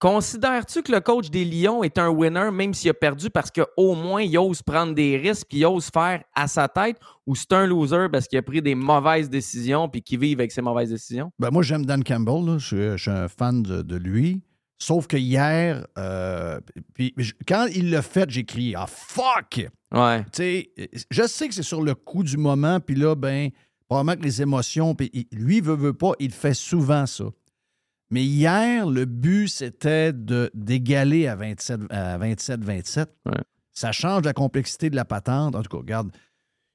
Considères-tu 0.00 0.82
que 0.82 0.92
le 0.92 1.00
coach 1.00 1.28
des 1.28 1.44
Lions 1.44 1.82
est 1.82 1.98
un 1.98 2.08
winner, 2.08 2.50
même 2.52 2.72
s'il 2.72 2.90
a 2.90 2.94
perdu, 2.94 3.30
parce 3.30 3.50
qu'au 3.50 3.94
moins 3.96 4.22
il 4.22 4.38
ose 4.38 4.62
prendre 4.62 4.94
des 4.94 5.16
risques 5.16 5.46
puis 5.48 5.58
il 5.58 5.66
ose 5.66 5.90
faire 5.92 6.22
à 6.34 6.46
sa 6.46 6.68
tête, 6.68 6.96
ou 7.26 7.34
c'est 7.34 7.52
un 7.52 7.66
loser 7.66 8.06
parce 8.10 8.28
qu'il 8.28 8.38
a 8.38 8.42
pris 8.42 8.62
des 8.62 8.76
mauvaises 8.76 9.28
décisions 9.28 9.88
puis 9.88 10.00
qu'il 10.02 10.20
vive 10.20 10.38
avec 10.38 10.52
ses 10.52 10.62
mauvaises 10.62 10.90
décisions? 10.90 11.32
Ben, 11.38 11.50
moi, 11.50 11.62
j'aime 11.62 11.84
Dan 11.84 12.04
Campbell. 12.04 12.46
là. 12.46 12.58
Je, 12.58 12.66
suis- 12.66 12.76
je 12.92 12.96
suis 12.96 13.10
un 13.10 13.26
fan 13.28 13.62
de, 13.62 13.82
de 13.82 13.96
lui. 13.96 14.40
Sauf 14.80 15.08
que 15.08 15.16
hier, 15.16 15.84
euh, 15.98 16.60
puis 16.94 17.12
quand 17.48 17.66
il 17.74 17.90
l'a 17.90 18.00
fait, 18.02 18.30
j'ai 18.30 18.44
crié 18.44 18.76
Ah, 18.76 18.86
fuck! 18.86 19.66
Ouais. 19.92 20.24
Je 21.10 21.26
sais 21.26 21.48
que 21.48 21.54
c'est 21.54 21.64
sur 21.64 21.82
le 21.82 21.96
coup 21.96 22.22
du 22.22 22.36
moment, 22.36 22.78
puis 22.78 22.94
là, 22.94 23.16
ben, 23.16 23.48
probablement 23.88 24.16
que 24.16 24.24
les 24.24 24.40
émotions, 24.42 24.94
puis 24.94 25.10
il- 25.12 25.26
lui, 25.32 25.60
veut, 25.60 25.74
veut 25.74 25.94
pas, 25.94 26.12
il 26.20 26.30
fait 26.30 26.54
souvent 26.54 27.06
ça. 27.06 27.24
Mais 28.10 28.24
hier, 28.24 28.88
le 28.88 29.04
but, 29.04 29.48
c'était 29.48 30.12
d'égaler 30.12 31.26
à 31.26 31.36
27 31.36 31.80
à 31.90 32.18
27-27. 32.18 33.06
Ça 33.72 33.92
change 33.92 34.24
la 34.24 34.32
complexité 34.32 34.90
de 34.90 34.96
la 34.96 35.04
patente. 35.04 35.54
En 35.54 35.62
tout 35.62 35.68
cas, 35.68 35.78
regarde, 35.78 36.10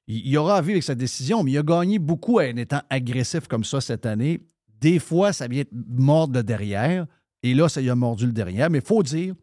il, 0.07 0.27
il 0.27 0.37
aura 0.37 0.57
à 0.57 0.61
vivre 0.61 0.73
avec 0.73 0.83
sa 0.83 0.95
décision, 0.95 1.43
mais 1.43 1.51
il 1.51 1.57
a 1.57 1.63
gagné 1.63 1.99
beaucoup 1.99 2.39
en 2.39 2.55
étant 2.57 2.81
agressif 2.89 3.47
comme 3.47 3.63
ça 3.63 3.81
cette 3.81 4.05
année. 4.05 4.41
Des 4.79 4.99
fois, 4.99 5.33
ça 5.33 5.47
vient 5.47 5.63
mordre 5.71 6.35
le 6.35 6.43
derrière, 6.43 7.07
et 7.41 7.53
là, 7.53 7.67
ça 7.67 7.81
y 7.81 7.89
a 7.89 7.95
mordu 7.95 8.25
le 8.25 8.31
derrière. 8.31 8.69
Mais 8.69 8.79
il 8.79 8.85
faut 8.85 9.01
dire, 9.03 9.33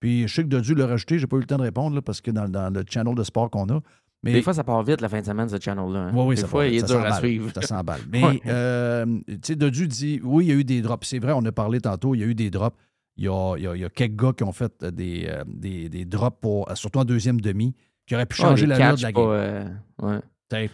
puis 0.00 0.26
je 0.26 0.34
sais 0.34 0.42
que 0.42 0.48
Dodu 0.48 0.74
l'a 0.74 0.86
rajouté, 0.86 1.18
j'ai 1.18 1.26
pas 1.26 1.36
eu 1.36 1.40
le 1.40 1.46
temps 1.46 1.58
de 1.58 1.62
répondre 1.62 1.94
là, 1.94 2.02
parce 2.02 2.20
que 2.20 2.30
dans, 2.30 2.48
dans 2.48 2.72
le 2.72 2.84
channel 2.88 3.14
de 3.14 3.22
sport 3.22 3.50
qu'on 3.50 3.68
a. 3.70 3.80
Mais 4.26 4.32
Des 4.32 4.42
fois, 4.42 4.52
ça 4.54 4.64
part 4.64 4.82
vite 4.82 5.00
la 5.00 5.08
fin 5.08 5.20
de 5.20 5.26
semaine, 5.26 5.48
ce 5.48 5.56
channel-là. 5.60 5.98
hein. 6.00 6.10
oui, 6.14 6.24
oui, 6.26 6.34
Des 6.34 6.40
ça 6.42 6.46
fois, 6.46 6.66
il 6.66 6.76
est 6.76 6.86
dur 6.86 7.00
à 7.04 7.18
suivre. 7.18 7.50
Ça 7.54 7.62
s'emballe. 7.62 8.00
Mais, 8.12 8.22
Ouais. 8.24 8.40
euh, 8.46 9.06
tu 9.26 9.38
sais, 9.42 9.56
Dodu 9.56 9.88
dit, 9.88 10.20
oui, 10.22 10.46
il 10.46 10.48
y 10.48 10.52
a 10.52 10.56
eu 10.56 10.64
des 10.64 10.82
drops. 10.82 11.06
C'est 11.06 11.18
vrai, 11.18 11.32
on 11.34 11.44
a 11.44 11.52
parlé 11.52 11.80
tantôt, 11.80 12.14
il 12.14 12.20
y 12.20 12.24
a 12.24 12.26
eu 12.26 12.34
des 12.34 12.50
drops. 12.50 12.76
Il 13.16 13.24
y 13.24 13.28
a, 13.28 13.54
il 13.56 13.62
y 13.62 13.66
a- 13.66 13.74
il 13.74 13.80
y 13.80 13.84
a 13.84 13.88
quelques 13.88 14.16
gars 14.20 14.32
qui 14.36 14.44
ont 14.44 14.52
fait 14.52 14.72
euh, 14.82 14.90
des, 14.90 15.26
euh, 15.28 15.42
des, 15.46 15.88
des 15.88 16.04
drops, 16.04 16.38
pour, 16.40 16.68
surtout 16.74 16.98
en 16.98 17.04
deuxième 17.04 17.40
demi, 17.40 17.74
qui 18.06 18.14
auraient 18.14 18.26
pu 18.26 18.40
Ouais, 18.42 18.48
changer 18.48 18.66
les 18.66 18.76
l'allure 18.76 18.96
de 18.96 19.02
la 19.02 19.12
pas, 19.12 19.20
game. 19.20 19.30
euh, 19.30 19.64
ouais. 20.02 20.20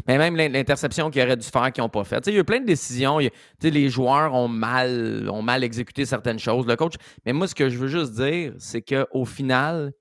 Mais 0.07 0.19
même 0.19 0.37
l'in- 0.37 0.51
l'interception 0.51 1.09
qu'ils 1.11 1.23
auraient 1.23 1.37
dû 1.37 1.47
faire, 1.47 1.73
qu'ils 1.73 1.83
n'ont 1.83 1.89
pas 1.89 2.05
fait. 2.05 2.27
Il 2.27 2.35
y 2.35 2.37
a 2.37 2.41
eu 2.41 2.45
plein 2.45 2.61
de 2.61 2.67
décisions. 2.67 3.19
A- 3.21 3.31
les 3.63 3.89
joueurs 3.89 4.35
ont 4.35 4.47
mal, 4.49 5.29
ont 5.31 5.41
mal 5.41 5.65
exécuté 5.65 6.05
certaines 6.05 6.39
choses. 6.39 6.67
Le 6.67 6.77
coach. 6.77 6.95
Mais 7.25 7.33
moi, 7.33 7.47
ce 7.47 7.55
que 7.55 7.71
je 7.71 7.79
veux 7.79 7.89
juste 7.89 8.13
dire, 8.15 8.53
c'est 8.59 8.83
qu'au 8.83 9.25
final, 9.25 9.93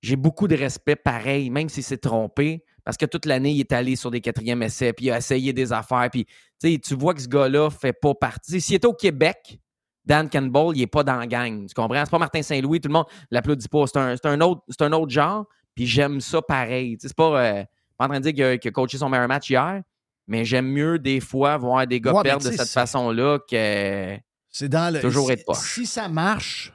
j'ai 0.00 0.16
beaucoup 0.16 0.48
de 0.48 0.56
respect 0.56 0.96
pareil, 0.96 1.50
même 1.50 1.68
s'il 1.68 1.82
s'est 1.82 1.98
trompé. 1.98 2.64
Parce 2.84 2.96
que 2.96 3.06
toute 3.06 3.26
l'année, 3.26 3.52
il 3.52 3.60
est 3.60 3.72
allé 3.72 3.96
sur 3.96 4.10
des 4.10 4.20
quatrièmes 4.20 4.62
essais, 4.62 4.92
puis 4.92 5.06
il 5.06 5.10
a 5.10 5.18
essayé 5.18 5.52
des 5.52 5.72
affaires. 5.72 6.08
Puis 6.10 6.26
tu 6.60 6.94
vois 6.94 7.14
que 7.14 7.20
ce 7.20 7.28
gars-là 7.28 7.68
fait 7.70 7.92
pas 7.92 8.14
partie. 8.14 8.60
S'il 8.60 8.76
était 8.76 8.86
au 8.86 8.94
Québec, 8.94 9.58
Dan 10.04 10.30
Campbell, 10.30 10.74
il 10.74 10.82
est 10.82 10.86
pas 10.86 11.04
dans 11.04 11.16
la 11.16 11.26
gang. 11.26 11.66
Tu 11.66 11.74
comprends? 11.74 12.02
C'est 12.02 12.10
pas 12.10 12.18
Martin 12.18 12.40
Saint-Louis, 12.40 12.80
tout 12.80 12.88
le 12.88 12.94
monde 12.94 13.04
l'applaudit 13.30 13.68
pas. 13.68 13.84
C'est 13.86 14.26
un, 14.26 14.40
autre, 14.40 14.62
c'est 14.70 14.82
un 14.82 14.92
autre 14.92 15.10
genre, 15.12 15.44
puis 15.74 15.86
j'aime 15.86 16.20
ça 16.20 16.40
pareil. 16.40 16.96
C'est 16.98 17.14
pas, 17.14 17.44
euh, 17.44 17.64
pas 17.98 18.06
en 18.06 18.08
train 18.08 18.20
de 18.20 18.30
dire 18.30 18.58
qu'il 18.58 18.68
a, 18.68 18.72
coaché 18.72 18.96
son 18.96 19.10
meilleur 19.10 19.28
match 19.28 19.50
hier, 19.50 19.82
mais 20.26 20.46
j'aime 20.46 20.68
mieux 20.68 20.98
des 20.98 21.20
fois 21.20 21.58
voir 21.58 21.86
des 21.86 22.00
gars 22.00 22.14
Ouais, 22.14 22.22
perdre 22.22 22.50
de 22.50 22.56
cette 22.56 22.70
façon-là 22.70 23.38
que 23.40 24.16
C'est 24.48 24.70
dans 24.70 24.94
le. 24.94 25.00
toujours 25.02 25.26
si, 25.26 25.32
être 25.32 25.44
poche. 25.44 25.74
si 25.74 25.84
ça 25.84 26.08
marche, 26.08 26.72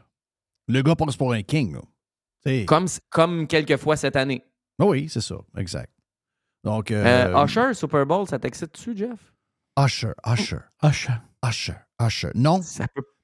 le 0.68 0.84
gars 0.84 0.95
passe 0.95 1.18
pour 1.18 1.34
un 1.34 1.41
king. 1.41 1.74
là. 1.74 1.82
Comme, 2.65 2.86
comme 3.10 3.48
quelques 3.48 3.78
fois 3.78 3.95
cette 3.95 4.15
année. 4.15 4.44
Ah 4.80 4.86
Oui, 4.86 5.07
c'est 5.10 5.22
ça, 5.22 5.36
exact. 5.57 5.91
Donc, 6.64 6.91
Euh, 6.91 7.36
euh, 7.36 7.45
Usher, 7.45 7.74
Super 7.74 8.06
Bowl, 8.06 8.28
ça 8.28 8.40
t'excite-tu, 8.40 8.95
Jeff? 8.98 9.34
Usher, 9.78 10.11
Usher, 10.26 10.57
Usher, 10.84 11.14
Usher, 11.45 11.74
Usher. 12.02 12.30
Non. 12.36 12.60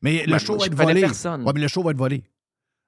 Mais 0.01 0.25
le 0.25 0.31
Ben, 0.33 0.39
show 0.39 0.57
va 0.57 0.65
être 0.65 0.75
volé. 0.75 1.01
personne. 1.01 1.43
Ouais, 1.43 1.51
mais 1.53 1.61
le 1.61 1.67
show 1.67 1.83
va 1.83 1.91
être 1.91 1.97
volé. 1.97 2.23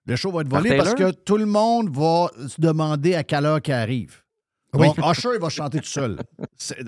Le 0.06 0.16
show 0.16 0.32
va 0.32 0.41
être 0.41 0.49
Par 0.49 0.62
volé 0.62 0.78
parce 0.78 0.95
que 0.95 1.12
tout 1.12 1.38
le 1.38 1.45
monde 1.45 1.90
va 1.95 2.32
se 2.48 2.60
demander 2.60 3.14
à 3.16 3.24
quelle 3.24 3.45
heure 3.45 3.62
qu'il 3.62 3.74
arrive. 3.74 4.24
Oui. 4.74 4.88
Usher, 4.98 5.30
il 5.36 5.40
va 5.41 5.49
chanter 5.49 5.80
tout 5.80 5.86
seul. 5.86 6.18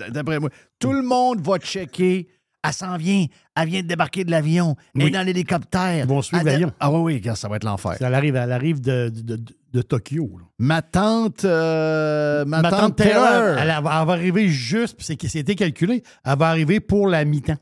D'après 0.08 0.40
moi. 0.40 0.50
Tout 0.78 0.92
le 0.92 1.02
monde 1.02 1.40
va 1.46 1.58
checker. 1.58 2.28
Elle 2.66 2.72
s'en 2.72 2.96
vient. 2.96 3.26
Elle 3.54 3.68
vient 3.68 3.82
de 3.82 3.86
débarquer 3.86 4.24
de 4.24 4.30
l'avion. 4.30 4.74
Elle 4.94 5.02
est 5.02 5.10
dans 5.10 5.22
l'hélicoptère. 5.26 5.98
Ils 6.04 6.06
vont 6.08 6.22
suivre 6.22 6.44
l'avion. 6.44 6.72
Ah 6.80 6.90
oui, 6.90 7.20
oui, 7.24 7.36
ça 7.36 7.48
va 7.48 7.56
être 7.56 7.64
l'enfer. 7.64 7.96
Elle 8.00 8.14
arrive, 8.14 8.34
elle 8.36 8.52
arrive 8.52 8.80
de, 8.80 9.10
de, 9.10 9.36
de- 9.36 9.44
de 9.74 9.82
Tokyo. 9.82 10.38
là. 10.38 10.44
Ma 10.58 10.82
tante, 10.82 11.44
euh, 11.44 12.44
ma, 12.44 12.62
Ma 12.62 12.70
tante, 12.70 12.80
tante 12.80 12.96
Taylor. 12.96 13.24
Taylor, 13.24 13.58
elle, 13.58 13.74
elle 13.76 13.82
va 13.82 14.00
elle 14.00 14.06
va 14.06 14.12
arriver 14.12 14.48
juste, 14.48 14.96
puis 14.96 15.04
c'est- 15.04 15.28
c'était 15.28 15.56
calculé, 15.56 16.02
elle 16.24 16.38
va 16.38 16.48
arriver 16.48 16.78
pour 16.80 17.08
la 17.08 17.24
mi-temps. 17.24 17.56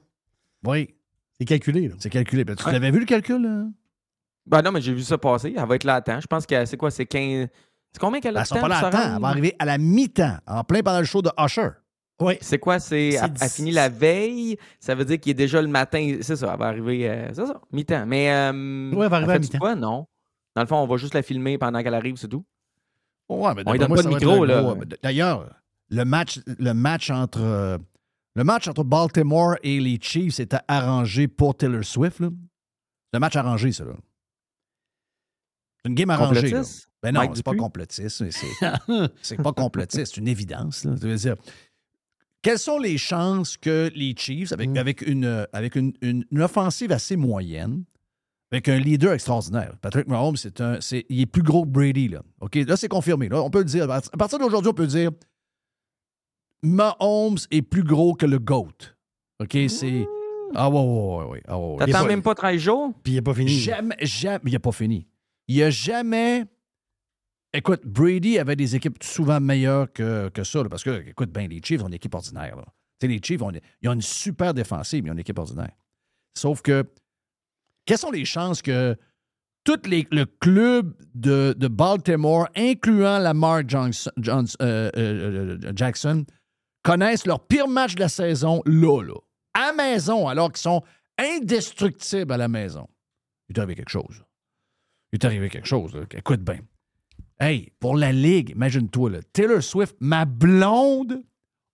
Oui. 0.65 0.95
C'est 1.39 1.47
calculé. 1.47 1.89
là. 1.89 1.95
C'est 1.99 2.11
calculé. 2.11 2.45
Tu 2.45 2.53
Ouais. 2.65 2.73
l'avais 2.73 2.91
vu 2.91 3.01
le 3.01 3.07
calcul? 3.07 3.43
Là? 3.43 3.65
Ben 4.47 4.62
non, 4.62 4.70
mais 4.73 4.81
j'ai 4.81 4.93
vu 4.93 5.03
ça 5.03 5.19
passer. 5.19 5.55
Elle 5.57 5.66
va 5.66 5.74
être 5.74 5.85
là 5.85 5.97
à 5.97 6.01
temps. 6.03 6.20
Je 6.20 6.27
pense 6.27 6.47
que 6.47 6.65
c'est 6.66 6.77
quoi? 6.77 6.91
C'est 6.91 7.07
15. 7.07 7.49
C'est 7.93 7.99
combien 8.01 8.20
qu'elle 8.20 8.37
a 8.37 8.43
de 8.45 8.49
temps 8.49 8.61
pas 8.61 8.69
là 8.69 8.79
à 8.87 8.91
temps. 8.91 9.15
Elle 9.16 9.20
va 9.23 9.29
arriver 9.29 9.55
à 9.59 9.65
la 9.65 9.79
mi-temps, 9.79 10.37
en 10.47 10.65
plein 10.65 10.81
pendant 10.83 11.01
le 11.01 11.05
show 11.05 11.23
de 11.23 11.31
Usher. 11.43 11.69
Oui. 12.23 12.39
C'est 12.40 12.59
quoi? 12.59 12.78
C'est. 12.81 13.19
Dix- 13.31 13.55
finit 13.57 13.70
la 13.73 13.89
veille? 13.89 14.57
Ça 14.81 14.94
veut 14.94 15.05
dire 15.05 15.19
qu'il 15.20 15.31
est 15.31 15.35
déjà 15.35 15.61
le 15.62 15.69
matin? 15.69 16.19
C'est 16.23 16.36
ça, 16.36 16.51
elle 16.53 16.59
va 16.59 16.66
arriver. 16.66 17.09
euh, 17.09 17.28
c'est 17.35 17.47
ça, 17.47 17.61
mi-temps. 17.73 18.07
Mais. 18.07 18.31
Euh, 18.32 18.93
Ouais, 18.93 19.05
elle 19.05 19.11
va 19.11 19.16
arriver 19.19 19.32
à 19.35 19.39
mi-temps. 19.39 19.59
quoi? 19.59 19.74
Non. 19.74 20.07
Dans 20.55 20.62
le 20.62 20.69
fond, 20.69 20.77
on 20.77 20.86
va 20.86 20.97
juste 20.99 21.15
la 21.15 21.23
filmer 21.23 21.57
pendant 21.59 21.82
qu'elle 21.82 21.94
arrive, 21.94 22.16
c'est 22.16 22.28
tout. 22.28 22.44
Ouais, 23.28 23.55
mais 23.55 23.62
On 23.66 23.73
lui 23.73 23.78
donne 23.78 23.89
moi, 23.89 23.97
pas 23.97 24.03
de 24.03 24.09
micro, 24.09 24.44
là. 24.44 24.62
gros- 24.62 24.77
D'ailleurs, 25.03 25.49
le 25.89 26.05
match, 26.05 26.40
le 26.47 26.73
match 26.74 27.09
entre 27.11 27.40
euh, 27.40 27.78
le 28.35 28.44
match 28.44 28.69
entre 28.69 28.85
Baltimore 28.85 29.57
et 29.62 29.81
les 29.81 29.99
Chiefs 30.01 30.40
était 30.40 30.59
arrangé 30.69 31.28
pour 31.28 31.57
Taylor 31.57 31.85
Swift. 31.85 32.20
là. 32.20 32.28
C'est 33.11 33.16
un 33.16 33.20
match 33.20 33.36
arrangé, 33.36 33.73
ça. 33.73 33.85
là. 33.85 33.93
C'est 35.82 35.89
une 35.90 35.94
game 35.94 36.11
arrangée. 36.11 36.43
là. 36.43 36.49
Complotiste? 36.49 36.89
Ben 37.03 37.12
non, 37.12 37.20
Mike 37.20 37.32
c'est 37.36 37.43
pas 37.44 37.55
complotiste. 37.57 38.31
C'est 38.31 38.31
c'est 39.23 39.36
pas 39.43 39.53
complotiste, 39.53 40.15
c'est 40.15 40.20
une 40.20 40.28
évidence. 40.28 40.85
là. 40.85 40.93
Dire, 40.94 41.36
quelles 42.43 42.59
sont 42.59 42.78
les 42.78 42.98
chances 42.98 43.56
que 43.56 43.90
les 43.94 44.14
Chiefs, 44.16 44.52
avec, 44.52 44.77
avec, 44.77 45.02
une, 45.02 45.24
euh, 45.24 45.44
avec 45.52 45.77
une, 45.77 45.93
une- 46.02 46.24
une 46.31 46.43
offensive 46.43 46.90
assez 46.93 47.16
moyenne, 47.16 47.85
avec 48.51 48.69
un 48.69 48.78
leader 48.78 49.12
extraordinaire. 49.14 49.77
Patrick 49.81 50.06
Mahomes, 50.09 50.36
c'est 50.36 50.60
un, 50.60 50.81
c'est, 50.81 51.06
il 51.09 51.20
est 51.20 51.27
plus 51.27 51.43
gros 51.43 51.64
que 51.64 51.70
Brady. 51.70 52.09
Là, 52.09 52.23
OK? 52.40 52.56
là 52.56 52.77
c'est 52.77 52.89
confirmé. 52.89 53.28
Là, 53.28 53.43
on 53.43 53.48
peut 53.51 53.60
le 53.60 53.64
dire. 53.64 53.90
À 53.90 54.01
partir 54.19 54.39
d'aujourd'hui, 54.39 54.69
on 54.70 54.74
peut 54.74 54.86
dire 54.86 55.10
Mahomes 56.62 57.39
est 57.51 57.62
plus 57.62 57.82
gros 57.82 58.14
que 58.14 58.27
le 58.27 58.39
GOAT. 58.39 58.73
OK? 59.40 59.56
C'est. 59.69 60.06
Ah, 60.55 60.69
ouais, 60.69 60.78
ouais, 60.81 60.85
ouais. 60.85 61.24
ouais. 61.31 61.43
Ah, 61.48 61.59
ouais, 61.59 61.66
ouais. 61.73 61.78
T'attends 61.78 62.02
pas- 62.02 62.09
même 62.09 62.23
pas 62.23 62.35
13 62.35 62.60
jours? 62.60 62.93
Puis 63.02 63.14
il 63.14 63.16
n'est 63.16 63.23
pas 63.23 63.35
fini. 63.35 63.48
Jamais, 63.48 63.97
jamais. 64.02 64.40
Il 64.47 64.52
n'a 64.52 64.60
pas 64.60 64.73
fini. 64.73 65.06
Il 65.48 65.62
a 65.62 65.70
jamais. 65.70 66.44
Écoute, 67.55 67.83
Brady 67.85 68.39
avait 68.39 68.57
des 68.57 68.77
équipes 68.77 69.03
souvent 69.03 69.41
meilleures 69.41 69.93
que, 69.93 70.31
que 70.31 70.43
ça. 70.43 70.65
parce 70.65 70.83
que, 70.83 71.07
écoute, 71.07 71.31
ben, 71.31 71.49
les 71.49 71.61
Chiefs 71.62 71.83
ont 71.83 71.89
une 71.89 71.95
équipe 71.95 72.15
ordinaire. 72.15 72.57
là. 72.57 72.65
Les 73.03 73.20
Chiefs, 73.23 73.41
ils 73.83 73.89
ont 73.89 73.93
une 73.93 74.01
super 74.01 74.55
défensive, 74.55 75.03
mais 75.03 75.09
ils 75.09 75.11
ont 75.11 75.15
une 75.15 75.20
équipe 75.20 75.39
ordinaire. 75.39 75.73
Sauf 76.39 76.62
que, 76.62 76.85
quelles 77.85 77.99
sont 77.99 78.11
les 78.12 78.24
chances 78.24 78.62
que 78.62 78.97
tout 79.65 79.81
les, 79.85 80.07
le 80.11 80.24
club 80.24 80.95
de, 81.15 81.55
Baltimore, 81.69 82.49
incluant 82.57 83.19
Lamar 83.19 83.62
Johnson- 83.69 84.11
euh, 84.19 84.43
euh, 84.62 84.91
euh, 84.97 85.73
Jackson, 85.74 86.24
connaissent 86.83 87.27
leur 87.27 87.47
pire 87.47 87.69
match 87.69 87.95
de 87.95 88.01
la 88.01 88.09
saison 88.09 88.62
là, 88.66 89.03
là, 89.03 89.19
à 89.55 89.73
maison, 89.73 90.27
alors 90.27 90.51
qu'ils 90.51 90.62
sont 90.62 90.83
indestructibles 91.19 92.33
à 92.33 92.37
la 92.37 92.49
maison? 92.49 92.89
Il 93.49 93.57
est 93.57 93.59
arrivé 93.59 93.74
quelque 93.74 93.91
chose. 93.91 94.24
Il 95.12 95.16
est 95.16 95.24
arrivé 95.24 95.49
quelque 95.51 95.69
chose. 95.69 95.95
là. 95.95 96.03
Écoute 96.15 96.41
bien. 96.41 96.61
Hey, 97.43 97.73
pour 97.81 97.97
la 97.97 98.12
Ligue, 98.12 98.51
imagine-toi, 98.51 99.10
Taylor 99.32 99.60
Swift, 99.62 99.97
ma 99.98 100.24
blonde, 100.24 101.24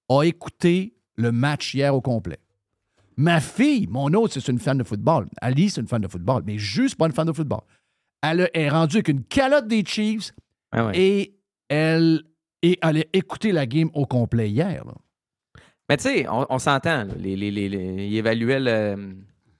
a 0.08 0.22
écouté 0.22 0.94
le 1.16 1.30
match 1.30 1.74
hier 1.74 1.94
au 1.94 2.00
complet. 2.00 2.38
Ma 3.18 3.38
fille, 3.40 3.86
mon 3.88 4.06
autre, 4.14 4.32
c'est 4.40 4.48
une 4.50 4.58
fan 4.58 4.78
de 4.78 4.84
football. 4.84 5.26
Ali, 5.42 5.68
c'est 5.68 5.82
une 5.82 5.86
fan 5.88 6.00
de 6.00 6.08
football, 6.08 6.42
mais 6.46 6.56
juste 6.56 6.96
pas 6.96 7.04
une 7.06 7.12
fan 7.12 7.26
de 7.26 7.32
football. 7.32 7.60
Elle 8.22 8.48
est 8.54 8.70
rendue 8.70 8.96
avec 8.96 9.08
une 9.08 9.24
calotte 9.24 9.66
des 9.68 9.84
Chiefs 9.84 10.32
et 10.94 11.34
elle, 11.68 12.22
et 12.62 12.78
elle 12.80 12.98
a 12.98 13.04
écouté 13.12 13.52
la 13.52 13.66
game 13.66 13.90
au 13.92 14.06
complet 14.06 14.48
hier. 14.48 14.84
là. 14.86 14.94
Mais 15.90 15.98
tu 15.98 16.04
sais, 16.04 16.28
on, 16.28 16.46
on 16.48 16.58
s'entend. 16.58 17.06
Les, 17.18 17.36
les, 17.36 17.50
les- 17.50 17.68
les- 17.68 18.06
il 18.08 18.16
évaluait 18.16 18.60
le. 18.60 19.16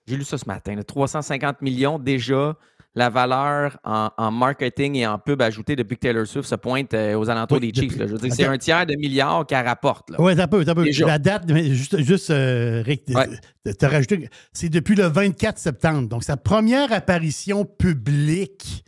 J'ai 0.07 0.17
lu 0.17 0.25
ça 0.25 0.39
ce 0.39 0.47
matin. 0.47 0.75
là, 0.75 0.85
350 0.85 1.61
millions 1.61 1.99
déjà 1.99 2.57
la 2.95 3.11
valeur 3.11 3.79
en, 3.85 4.11
en 4.17 4.31
marketing 4.33 4.97
et 4.97 5.07
en 5.07 5.19
pub 5.19 5.41
ajoutée 5.43 5.77
depuis 5.77 5.95
que 5.97 6.01
Taylor 6.01 6.27
Swift 6.27 6.49
se 6.49 6.55
pointe 6.57 6.93
euh, 6.95 7.15
aux 7.17 7.29
alentours 7.31 7.59
Oui, 7.61 7.71
des 7.71 7.81
Chiefs. 7.81 7.97
là. 7.97 8.07
Je 8.07 8.13
veux 8.13 8.19
dire, 8.19 8.35
c'est 8.35 8.47
un 8.47 8.59
tiers 8.59 8.87
de 8.87 8.97
milliard 8.97 9.47
qu'elle 9.47 9.65
rapporte. 9.67 10.11
Oui, 10.19 10.35
t'as 10.35 10.47
peu, 10.49 10.65
t'as 10.65 10.75
peu. 10.75 10.85
Déjà. 10.85 11.07
La 11.07 11.19
date, 11.19 11.45
mais 11.49 11.75
juste, 11.75 11.99
juste 12.03 12.31
euh, 12.31 12.83
Rick, 12.85 13.05
t- 13.05 13.75
t'as 13.75 13.89
rajouté, 13.89 14.29
c'est 14.53 14.69
depuis 14.69 14.95
le 14.97 15.05
24 15.07 15.59
septembre. 15.59 16.09
Donc, 16.09 16.25
sa 16.25 16.37
première 16.37 16.93
apparition 16.93 17.65
publique 17.65 18.85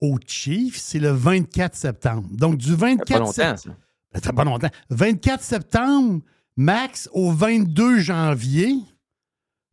au 0.00 0.18
Chiefs, 0.26 0.78
c'est 0.78 0.98
le 0.98 1.10
24 1.10 1.74
septembre. 1.76 2.28
Donc, 2.32 2.56
du 2.56 2.74
24 2.74 3.06
pas 3.08 3.18
longtemps, 3.20 3.32
sept- 3.32 3.58
ça. 3.58 4.20
Ça 4.22 4.32
pas 4.32 4.44
longtemps. 4.44 4.68
24 4.90 5.42
septembre, 5.42 6.20
max, 6.56 7.08
au 7.12 7.30
22 7.30 7.98
janvier, 8.00 8.74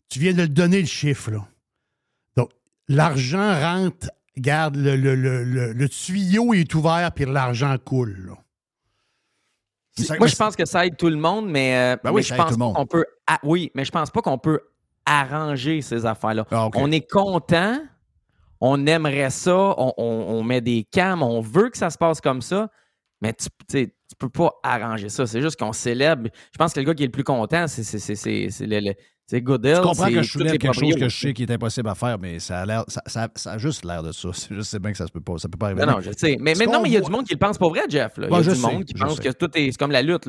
tu 0.10 0.20
viens 0.20 0.34
de 0.34 0.42
le 0.42 0.48
donner 0.48 0.80
le 0.82 0.88
chiffre, 0.88 1.32
là. 1.32 1.48
L'argent 2.96 3.60
rentre, 3.60 4.10
garde, 4.38 4.76
le, 4.76 4.96
le- 4.96 5.16
le- 5.16 5.74
le- 5.74 5.90
tuyau 5.90 6.54
est 6.54 6.74
ouvert, 6.76 7.12
puis 7.14 7.26
l'argent 7.26 7.76
coule. 7.84 8.18
là. 8.28 8.34
Moi, 10.18 10.28
je 10.28 10.36
pense 10.36 10.56
que 10.56 10.66
ça 10.66 10.86
aide 10.86 10.96
tout 10.98 11.10
le 11.10 11.18
monde, 11.18 11.50
mais, 11.50 11.76
euh, 11.76 11.98
Ben 12.04 12.12
oui, 12.12 12.18
mais 12.18 12.24
ça 12.24 12.36
je 12.36 12.42
pense 12.42 12.58
qu'on 12.58 12.86
peut. 12.86 13.06
oui, 13.44 13.72
mais 13.76 13.84
je 13.86 13.92
pense 13.92 14.10
pas 14.10 14.22
qu'on 14.22 14.38
peut 14.38 14.62
arranger 15.06 15.82
ces 15.82 16.06
affaires-là. 16.06 16.46
Ah, 16.52 16.70
On 16.76 16.92
est 16.92 17.10
content, 17.10 17.78
on 18.62 18.86
aimerait 18.88 19.30
ça, 19.32 19.56
on, 19.56 19.94
on- 19.98 20.26
on 20.30 20.44
met 20.44 20.62
des 20.62 20.88
cams, 20.90 21.22
on 21.24 21.42
veut 21.42 21.70
que 21.70 21.78
ça 21.78 21.90
se 21.90 21.98
passe 21.98 22.22
comme 22.22 22.42
ça, 22.42 22.70
mais 23.22 23.34
tu 23.34 23.48
sais, 23.70 23.94
tu 24.12 24.16
peux 24.18 24.30
pas 24.30 24.52
arranger 24.64 25.10
ça. 25.10 25.26
C'est 25.26 25.42
juste 25.42 25.58
qu'on 25.60 25.74
célèbre. 25.74 26.30
Je 26.52 26.58
pense 26.58 26.74
que 26.74 26.80
le 26.80 26.86
gars 26.86 26.94
qui 26.94 27.04
est 27.04 27.08
le 27.08 27.12
plus 27.12 27.24
content, 27.24 27.68
c'est 27.68 27.84
c'est- 27.84 28.00
c'est- 28.00 28.16
c'est- 28.16 28.50
c'est 28.50 28.66
le- 28.68 28.94
c'est 29.28 29.42
Goodell. 29.42 29.78
Tu 29.78 29.82
comprends 29.84 30.08
que 30.10 30.22
je 30.22 30.30
soulève 30.30 30.58
quelque 30.58 30.74
chose 30.74 30.96
que 30.96 31.08
je 31.08 31.18
sais 31.18 31.34
qui 31.34 31.44
est 31.44 31.52
impossible 31.52 31.88
à 31.88 31.96
faire, 31.96 32.20
mais 32.20 32.40
ça 32.40 32.60
a 32.60 32.66
l'air, 32.66 32.84
ça, 32.90 33.02
ça- 33.06 33.30
ça 33.36 33.54
a 33.54 33.58
juste 33.58 33.86
l'air 33.86 34.04
de 34.04 34.12
ça. 34.12 34.30
C'est- 34.34 34.50
Je 34.56 34.60
sais 34.62 34.78
bien 34.80 34.92
que 34.92 34.98
ça 34.98 35.08
se 35.08 35.12
peut 35.14 35.22
pas, 35.22 35.38
ça 35.38 35.48
peut 35.48 35.58
pas 35.58 35.68
arriver. 35.68 35.86
Non, 35.86 35.94
non, 35.94 36.02
je 36.02 36.12
sais. 36.18 36.36
Mais, 36.42 36.54
mais 36.60 36.66
non, 36.66 36.82
mais 36.82 36.90
il 36.90 36.94
y 36.94 36.98
a 36.98 37.00
voit- 37.00 37.10
du 37.10 37.16
monde 37.16 37.26
qui 37.26 37.34
le 37.34 37.40
pense 37.40 37.58
pas 37.58 37.70
vrai, 37.70 37.82
Jeff. 37.88 38.18
là. 38.18 38.28
Il 38.30 38.34
y 38.34 38.36
a 38.38 38.42
je 38.42 38.50
du 38.52 38.56
sais, 38.58 38.62
monde 38.72 38.84
qui 38.84 38.94
je 38.98 39.04
pense 39.04 39.16
sais. 39.16 39.24
que 39.24 39.30
tout 39.32 39.50
est 39.58 39.72
c'est 39.72 39.78
comme 39.78 39.92
la 39.92 40.02
lutte. 40.02 40.26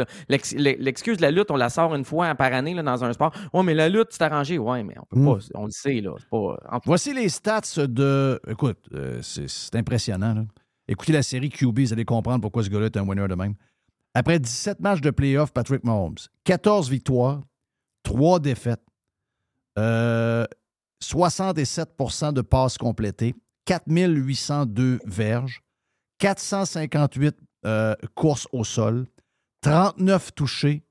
L'excuse 0.47 1.17
de 1.17 1.23
la 1.23 1.31
lutte, 1.31 1.51
on 1.51 1.57
la 1.57 1.69
sort 1.69 1.95
une 1.95 2.05
fois 2.05 2.35
par 2.35 2.53
année 2.53 2.75
là, 2.75 2.83
dans 2.83 3.03
un 3.05 3.13
sport. 3.13 3.33
Ouais, 3.53 3.63
mais 3.63 3.75
la 3.75 3.89
lutte, 3.89 4.09
c'est 4.11 4.23
arrangé. 4.23 4.59
Ouais, 4.59 4.83
mais 4.85 4.95
on 4.99 5.05
peut 5.07 5.19
Mm. 5.21 5.27
pas. 5.39 5.39
On 5.55 5.65
le 5.65 5.71
sait, 5.71 6.01
là. 6.01 6.13
C'est 6.19 6.29
pas. 6.31 6.81
Voici 6.85 7.13
les 7.13 7.29
stats 7.29 7.61
de. 7.89 8.41
Écoute, 8.49 8.79
euh, 8.95 9.19
c'est 9.23 9.49
c'est 9.49 9.75
impressionnant. 9.75 10.35
là. 10.35 10.45
Écoutez 10.89 11.13
la 11.13 11.23
série 11.23 11.49
QB, 11.49 11.79
vous 11.81 11.93
allez 11.93 12.05
comprendre 12.05 12.41
pourquoi 12.41 12.63
ce 12.65 12.69
gars-là 12.69 12.87
est 12.87 12.97
un 12.97 13.03
winner 13.07 13.27
de 13.29 13.35
même. 13.35 13.55
Après 14.15 14.39
17 14.39 14.81
matchs 14.81 15.01
de 15.01 15.11
playoff, 15.11 15.53
Patrick 15.53 15.85
Mahomes, 15.85 16.17
14 16.45 16.91
victoires, 16.91 17.43
3 18.03 18.41
défaites, 18.41 18.83
euh, 19.79 20.45
67% 21.03 22.33
de 22.33 22.43
passes 22.43 22.79
complétées, 22.79 23.35
4802 23.65 25.01
verges, 25.07 25.63
458 26.19 27.37
euh, 27.65 27.95
courses 28.15 28.47
au 28.53 28.65
sol, 28.65 29.07
39 29.63 30.35
touchés, 30.35 30.83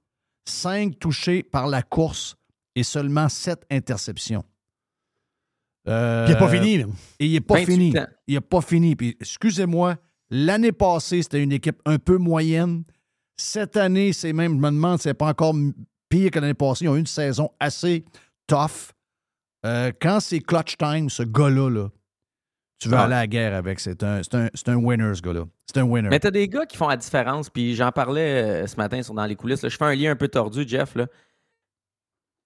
5 0.45 0.97
touchés 0.97 1.43
par 1.43 1.67
la 1.67 1.83
course 1.83 2.35
et 2.75 2.83
seulement 2.83 3.29
7 3.29 3.65
interceptions. 3.69 4.43
Euh, 5.87 6.25
Puis 6.25 6.33
il 6.33 6.37
est 6.37 6.39
pas 6.39 6.49
fini, 6.49 6.77
là. 6.77 6.85
Et 7.19 7.25
il 7.25 7.33
n'est 7.33 7.41
pas 7.41 7.55
28 7.55 7.65
fini. 7.65 7.93
Il 8.27 8.33
n'est 8.35 8.41
pas 8.41 8.61
fini. 8.61 8.95
Puis, 8.95 9.17
excusez-moi, 9.19 9.97
l'année 10.29 10.71
passée, 10.71 11.23
c'était 11.23 11.41
une 11.41 11.51
équipe 11.51 11.81
un 11.85 11.97
peu 11.97 12.17
moyenne. 12.17 12.83
Cette 13.41 13.75
année, 13.77 14.13
c'est 14.13 14.33
même, 14.33 14.53
je 14.53 14.57
me 14.57 14.69
demande 14.69 14.99
c'est 15.01 15.13
pas 15.13 15.27
encore 15.27 15.55
pire 16.09 16.29
que 16.31 16.39
l'année 16.39 16.53
passée. 16.53 16.85
Ils 16.85 16.89
ont 16.89 16.95
eu 16.95 16.99
une 16.99 17.07
saison 17.07 17.49
assez 17.59 18.05
tough. 18.47 18.91
Euh, 19.65 19.91
quand 20.01 20.19
c'est 20.19 20.39
clutch 20.39 20.77
time, 20.77 21.09
ce 21.09 21.23
gars-là, 21.23 21.69
là, 21.69 21.89
tu 22.79 22.87
veux 22.89 22.95
Ah. 22.97 23.03
aller 23.03 23.13
à 23.13 23.19
la 23.21 23.27
guerre 23.27 23.55
avec. 23.55 23.79
C'est 23.79 24.03
un, 24.03 24.21
c'est 24.23 24.35
un, 24.35 24.49
un 24.67 24.75
winner, 24.75 25.13
ce 25.15 25.21
gars-là. 25.21 25.45
C'est 25.65 25.79
un 25.79 25.83
winner. 25.83 26.09
Mais 26.09 26.19
t'as 26.19 26.31
des 26.31 26.47
gars 26.47 26.65
qui 26.65 26.77
font 26.77 26.87
la 26.87 26.97
différence, 26.97 27.49
puis 27.49 27.75
j'en 27.75 27.91
parlais 27.91 28.43
euh, 28.63 28.67
ce 28.67 28.75
matin 28.75 29.01
sur 29.03 29.13
dans 29.13 29.25
les 29.25 29.35
coulisses. 29.35 29.61
là. 29.63 29.69
Je 29.69 29.77
fais 29.77 29.85
un 29.85 29.95
lien 29.95 30.11
un 30.11 30.15
peu 30.15 30.27
tordu, 30.27 30.63
Jeff. 30.67 30.95
Là. 30.95 31.07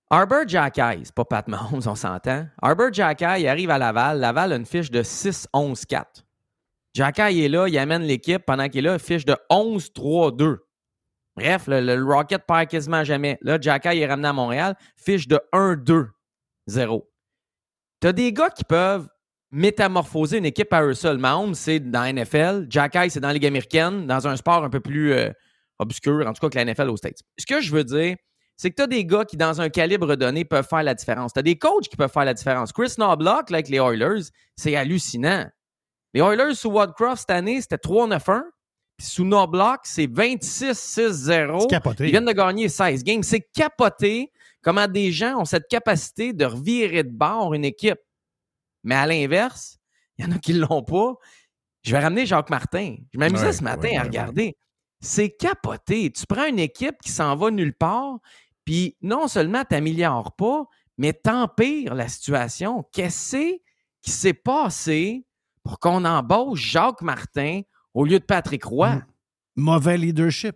Arbor 0.09 0.47
Jackay, 0.47 0.99
c'est 1.03 1.13
pas 1.15 1.25
Pat 1.25 1.47
Mahomes, 1.47 1.81
on 1.87 1.95
s'entend. 1.95 2.47
Arbor 2.61 2.91
Jackay, 2.93 3.41
il 3.41 3.47
arrive 3.47 3.69
à 3.69 3.77
Laval. 3.77 4.19
Laval 4.19 4.53
a 4.53 4.55
une 4.55 4.65
fiche 4.65 4.91
de 4.91 5.01
6-11-4. 5.03 6.23
Jackay 6.93 7.39
est 7.45 7.49
là, 7.49 7.67
il 7.67 7.77
amène 7.77 8.03
l'équipe 8.03 8.45
pendant 8.45 8.69
qu'il 8.69 8.85
est 8.85 8.89
là, 8.89 8.99
fiche 8.99 9.25
de 9.25 9.35
11-3-2. 9.49 10.57
Bref, 11.35 11.65
le, 11.67 12.03
Rocket 12.03 12.43
perd 12.47 12.67
quasiment 12.67 13.03
jamais. 13.03 13.37
Là, 13.41 13.57
Jackay 13.59 13.99
est 13.99 14.07
ramené 14.07 14.27
à 14.27 14.33
Montréal, 14.33 14.75
fiche 14.95 15.27
de 15.27 15.39
1-2-0. 15.53 17.01
T'as 17.99 18.13
des 18.13 18.31
gars 18.31 18.49
qui 18.49 18.63
peuvent 18.63 19.07
métamorphoser 19.51 20.37
une 20.37 20.45
équipe 20.45 20.71
à 20.73 20.83
eux 20.83 20.93
seuls. 20.93 21.17
Mahomes, 21.17 21.55
c'est 21.55 21.79
dans 21.79 22.01
la 22.01 22.13
NFL. 22.13 22.67
Jackay, 22.69 23.09
c'est 23.09 23.19
dans 23.19 23.29
la 23.29 23.33
Ligue 23.33 23.45
américaine, 23.45 24.07
dans 24.07 24.27
un 24.27 24.35
sport 24.35 24.63
un 24.63 24.69
peu 24.69 24.79
plus 24.79 25.13
euh, 25.13 25.29
obscur, 25.79 26.25
en 26.25 26.33
tout 26.33 26.41
cas 26.41 26.49
que 26.49 26.57
la 26.57 26.65
NFL 26.65 26.89
aux 26.89 26.97
States. 26.97 27.21
Ce 27.37 27.45
que 27.45 27.61
je 27.61 27.71
veux 27.71 27.83
dire, 27.83 28.15
c'est 28.57 28.69
que 28.69 28.75
tu 28.75 28.81
as 28.83 28.87
des 28.87 29.05
gars 29.05 29.25
qui, 29.25 29.37
dans 29.37 29.61
un 29.61 29.69
calibre 29.69 30.15
donné, 30.15 30.45
peuvent 30.45 30.67
faire 30.67 30.83
la 30.83 30.93
différence. 30.93 31.33
Tu 31.33 31.39
as 31.39 31.43
des 31.43 31.57
coachs 31.57 31.87
qui 31.89 31.97
peuvent 31.97 32.11
faire 32.11 32.25
la 32.25 32.33
différence. 32.33 32.71
Chris 32.71 32.93
Knobloch, 32.97 33.49
là, 33.49 33.57
avec 33.57 33.69
les 33.69 33.77
Oilers, 33.77 34.23
c'est 34.55 34.75
hallucinant. 34.75 35.45
Les 36.13 36.21
Oilers 36.21 36.55
sous 36.55 36.71
Wadcroft 36.71 37.17
cette 37.17 37.31
année, 37.31 37.59
c'était 37.61 37.75
3-9-1. 37.75 38.43
Puis 38.97 39.07
sous 39.07 39.23
Knobloch, 39.25 39.81
c'est 39.83 40.07
26-6-0. 40.07 41.61
C'est 41.61 41.67
capoté. 41.67 42.05
Ils 42.05 42.11
viennent 42.11 42.25
de 42.25 42.31
gagner 42.31 42.69
16 42.69 43.03
games. 43.03 43.23
C'est 43.23 43.41
capoté 43.53 44.31
comment 44.61 44.87
des 44.87 45.11
gens 45.11 45.39
ont 45.39 45.45
cette 45.45 45.67
capacité 45.67 46.33
de 46.33 46.45
revirer 46.45 47.03
de 47.03 47.11
bord 47.11 47.53
une 47.53 47.65
équipe. 47.65 47.99
Mais 48.83 48.95
à 48.95 49.05
l'inverse, 49.05 49.77
il 50.17 50.25
y 50.25 50.27
en 50.27 50.31
a 50.31 50.39
qui 50.39 50.53
ne 50.53 50.61
l'ont 50.61 50.83
pas. 50.83 51.15
Je 51.83 51.91
vais 51.91 51.99
ramener 51.99 52.25
Jacques 52.25 52.49
Martin. 52.49 52.95
Je 53.13 53.19
m'amusais 53.19 53.47
Ouais, 53.47 53.53
ce 53.53 53.63
matin 53.63 53.89
ouais, 53.89 53.97
à 53.97 54.01
ouais, 54.01 54.07
regarder. 54.07 54.57
C'est 55.01 55.29
capoté. 55.29 56.11
Tu 56.11 56.25
prends 56.25 56.45
une 56.45 56.59
équipe 56.59 56.95
qui 57.03 57.11
s'en 57.11 57.35
va 57.35 57.51
nulle 57.51 57.75
part, 57.75 58.17
puis 58.63 58.95
non 59.01 59.27
seulement 59.27 59.63
tu 59.63 59.75
n'améliores 59.75 60.35
pas, 60.35 60.63
mais 60.97 61.13
t'empires 61.13 61.93
la 61.93 62.07
situation. 62.07 62.83
Qu'est-ce 62.91 63.59
qui 64.01 64.11
s'est 64.11 64.33
passé 64.33 65.25
pour 65.63 65.79
qu'on 65.79 66.05
embauche 66.05 66.61
Jacques 66.61 67.01
Martin 67.01 67.61
au 67.95 68.05
lieu 68.05 68.19
de 68.19 68.23
Patrick 68.25 68.63
Roy? 68.65 69.01
Mauvais 69.55 69.97
leadership. 69.97 70.55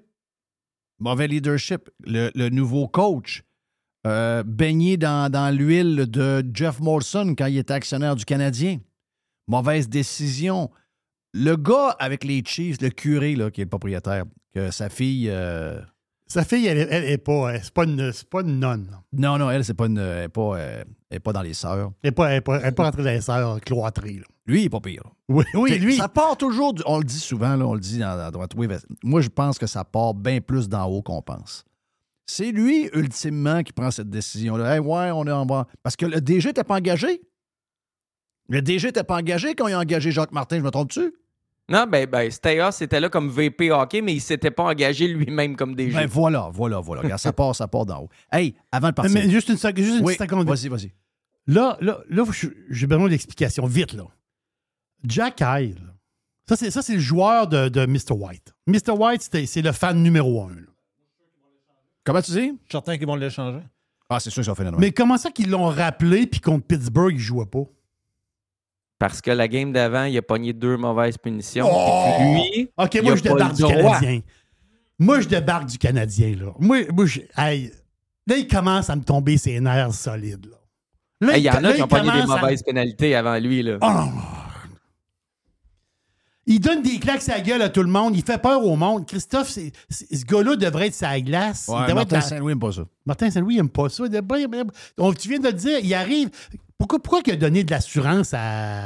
Mauvais 1.00 1.28
leadership. 1.28 1.90
Le, 2.06 2.30
le 2.36 2.50
nouveau 2.50 2.88
coach, 2.88 3.44
euh, 4.06 4.44
baigné 4.44 4.98
dans, 4.98 5.32
dans 5.32 5.50
l'huile 5.56 6.06
de 6.08 6.44
Jeff 6.54 6.80
Molson 6.80 7.34
quand 7.36 7.48
il 7.48 7.58
était 7.58 7.74
actionnaire 7.74 8.16
du 8.16 8.26
Canadien. 8.26 8.80
Mauvaise 9.48 9.90
décision. 9.90 10.70
Le 11.34 11.56
gars 11.56 11.96
avec 12.00 12.24
les 12.24 12.44
Chiefs, 12.46 12.82
le 12.82 12.90
curé 12.90 13.36
là, 13.36 13.50
qui 13.50 13.62
est 13.62 13.64
le 13.66 13.70
propriétaire, 13.70 14.26
que 14.54 14.70
sa 14.72 14.90
fille. 14.90 15.30
euh, 15.30 15.80
Sa 16.28 16.44
fille, 16.44 16.68
elle, 16.68 16.78
elle, 16.78 16.88
elle 16.92 17.06
est 17.06 17.18
pas, 17.18 17.60
c'est 17.62 17.74
pas 17.74 17.86
une, 17.86 18.12
pas 18.30 18.42
une 18.42 18.60
nonne. 18.60 18.92
Non, 19.14 19.38
non, 19.38 19.50
elle, 19.50 19.64
c'est 19.66 19.74
pas 19.74 19.88
une, 19.88 19.98
elle 19.98 20.26
est 20.26 20.30
pas, 20.30 20.58
euh, 20.60 20.84
elle 21.10 21.18
est 21.18 21.20
pas 21.20 21.34
dans 21.34 21.42
les 21.42 21.54
sœurs. 21.54 21.92
Elle 22.04 22.10
n'est 22.10 22.12
pas, 22.12 22.30
elle 22.30 22.38
est 22.38 22.42
pas, 22.42 22.60
elle 22.60 22.68
est 22.68 22.72
pas 22.72 22.84
rentrée 22.84 23.04
dans 23.04 23.10
les 23.10 23.22
sœurs 23.22 23.60
cloîtrées. 23.62 24.14
là. 24.18 24.26
Lui, 24.46 24.62
il 24.62 24.66
est 24.66 24.70
pas 24.70 24.80
pire. 24.80 25.04
Oui, 25.28 25.44
oui, 25.54 25.78
lui. 25.80 25.98
Ça 25.98 26.08
part 26.10 26.38
toujours, 26.38 26.74
du- 26.74 26.82
on 26.86 26.98
le 27.00 27.04
dit 27.04 27.20
souvent, 27.20 27.56
là, 27.56 27.66
on 27.68 27.74
le 27.74 27.80
dit 27.80 28.00
dans 28.00 28.32
droite. 28.32 28.52
Oui, 28.56 28.68
moi, 29.04 29.22
je 29.22 29.30
pense 29.30 29.58
que 29.60 29.68
ça 29.68 29.84
part 29.84 30.14
bien 30.14 30.42
plus 30.42 30.68
d'en 30.70 30.86
haut 30.86 31.02
qu'on 31.02 31.22
pense. 31.22 31.64
C'est 32.26 32.52
lui, 32.52 32.90
ultimement, 32.94 33.64
qui 33.64 33.74
prend 33.74 33.90
cette 33.92 34.10
décision-là. 34.10 34.76
Hey, 34.76 34.80
ouais, 34.80 35.12
on 35.12 35.26
est 35.26 35.32
en 35.32 35.46
bas. 35.46 35.66
Parce 35.82 35.96
que 35.96 36.06
le 36.06 36.22
DG 36.22 36.50
n'était 36.50 36.64
pas 36.64 36.76
engagé. 36.76 37.22
Le 38.50 38.62
DG 38.62 38.88
n'était 38.88 39.04
pas 39.04 39.18
engagé 39.18 39.54
quand 39.56 39.68
il 39.68 39.74
a 39.74 39.80
engagé 39.80 40.12
Jacques 40.12 40.32
Martin, 40.32 40.58
je 40.58 40.64
me 40.64 40.70
trompe-tu? 40.72 41.14
Non, 41.70 41.86
ben, 41.88 42.06
ben 42.08 42.30
Steos 42.32 42.82
était 42.82 43.00
là 43.00 43.10
comme 43.10 43.30
VP 43.30 43.72
hockey, 43.72 44.02
mais 44.02 44.14
il 44.14 44.22
s'était 44.22 44.52
pas 44.52 44.64
engagé 44.64 45.08
lui-même 45.08 45.56
comme 45.56 45.76
DG. 45.76 45.94
Ben 45.94 46.08
voilà, 46.08 46.50
voilà, 46.52 46.80
voilà. 46.80 47.02
Regarde, 47.04 47.22
ça 47.22 47.32
part, 47.34 47.56
ça 47.56 47.68
part 47.68 47.86
d'en 47.86 48.04
haut. 48.04 48.10
Hey, 48.32 48.56
avant 48.72 48.90
de 48.90 48.94
partir. 48.94 49.14
Mais 49.14 49.30
juste 49.30 49.50
une, 49.50 49.58
sec- 49.58 49.78
juste 49.78 50.00
une 50.00 50.06
Oui, 50.06 50.16
petite 50.16 50.30
seconde. 50.30 50.48
Vas-y, 50.48 50.68
vas-y. 50.68 50.92
Là, 51.48 51.78
là, 51.82 52.00
là 52.10 52.24
je- 52.32 52.48
j'ai 52.70 52.88
besoin 52.88 53.08
d'explications. 53.10 53.66
Vite, 53.66 53.94
là. 53.94 54.06
Jack 55.04 55.42
Hyle, 55.42 55.80
ça, 56.48 56.56
c'est, 56.56 56.72
ça, 56.72 56.82
c'est 56.82 56.96
le 56.96 57.00
joueur 57.00 57.48
de, 57.48 57.70
de 57.70 57.86
Mr. 57.86 58.12
White. 58.14 58.54
Mr. 58.68 58.92
White, 58.98 59.30
c'est 59.46 59.62
le 59.62 59.72
fan 59.72 60.02
numéro 60.02 60.44
un. 60.44 60.50
là. 60.50 60.62
Comment 62.04 62.22
tu 62.22 62.32
dis? 62.32 62.38
Je 62.38 62.44
suis 62.46 62.58
certain 62.72 62.98
qu'ils 62.98 63.06
vont 63.08 63.16
l'échanger. 63.16 63.60
Ah, 64.10 64.20
c'est 64.20 64.32
sûr 64.32 64.42
que 64.42 64.46
ça 64.48 64.56
fait 64.56 64.64
une 64.64 64.76
Mais 64.80 64.92
comment 64.92 65.18
ça 65.18 65.30
qu'ils 65.30 65.52
l'ont 65.52 65.68
rappelé 65.68 66.26
puis 66.26 66.40
contre 66.40 66.66
Pittsburgh, 66.66 67.14
il 67.14 67.20
jouait 67.20 67.46
pas? 67.46 67.64
Parce 69.00 69.22
que 69.22 69.32
la 69.32 69.48
game 69.48 69.72
d'avant, 69.72 70.04
il 70.04 70.16
a 70.18 70.22
pogné 70.22 70.52
deux 70.54 70.76
mauvaises 70.78 71.18
punitions. 71.18 71.68
Oh! 71.72 72.14
Puis 72.18 72.26
lui, 72.34 72.70
OK, 72.78 73.00
moi, 73.02 73.16
je 73.16 73.24
débarque 73.24 73.54
du 73.56 73.62
droit. 73.62 73.94
Canadien. 74.00 74.22
Moi, 75.00 75.22
je 75.22 75.28
débarque 75.30 75.66
du 75.68 75.78
Canadien, 75.78 76.36
là. 76.36 76.52
Moi, 76.60 76.80
moi 76.94 77.06
je- 77.06 77.22
hey, 77.38 77.72
là, 78.28 78.36
il 78.36 78.46
commence 78.48 78.90
à 78.90 78.96
me 78.98 79.04
tomber 79.04 79.38
ses 79.38 79.58
nerfs 79.62 79.94
solides, 79.94 80.48
là. 80.48 80.58
Là, 81.28 81.34
Hey, 81.34 81.42
Il 81.42 81.46
y 81.46 81.50
en 81.50 81.64
a 81.64 81.74
qui 81.74 81.82
ont 81.82 81.88
pogné 81.88 82.12
des 82.12 82.20
commence 82.22 82.38
à- 82.38 82.42
mauvaises 82.42 82.62
pénalités 82.64 83.16
avant 83.16 83.38
lui. 83.40 83.64
Là. 83.64 83.78
Oh 83.82 83.88
non! 83.90 84.12
Il 86.46 86.60
donne 86.60 86.82
des 86.82 86.98
claques 86.98 87.28
à 87.30 87.34
la 87.38 87.42
gueule 87.42 87.62
à 87.62 87.70
tout 87.70 87.84
le 87.84 87.90
monde. 87.90 88.16
Il 88.16 88.24
fait 88.24 88.42
peur 88.42 88.66
au 88.66 88.76
monde. 88.76 89.06
Christophe, 89.06 89.50
ce 89.50 90.26
gars-là 90.26 90.56
devrait 90.56 90.88
être 90.88 90.94
sa 90.96 91.20
glace. 91.22 91.66
il 91.68 91.74
Ouais, 91.74 91.80
devrait 91.82 91.94
Martin 91.94 92.16
la- 92.16 92.22
Saint-Louis 92.22 92.52
n'aime 92.54 92.60
pas 92.60 92.72
ça. 92.72 92.82
Martin 93.06 93.30
Saint-Louis 93.30 93.56
n'aime 93.58 93.70
pas 93.70 93.88
ça. 93.90 94.04
Il 94.06 94.10
dit, 94.10 94.18
on- 94.98 95.14
tu 95.14 95.30
viens 95.30 95.40
de 95.40 95.48
le 95.48 95.54
dire, 95.54 95.80
il 95.84 95.94
arrive. 95.94 96.30
Pourquoi, 96.80 97.00
pourquoi 97.00 97.20
il 97.26 97.34
a 97.34 97.36
donné 97.36 97.64
de 97.64 97.72
l'assurance 97.72 98.34
à, 98.34 98.84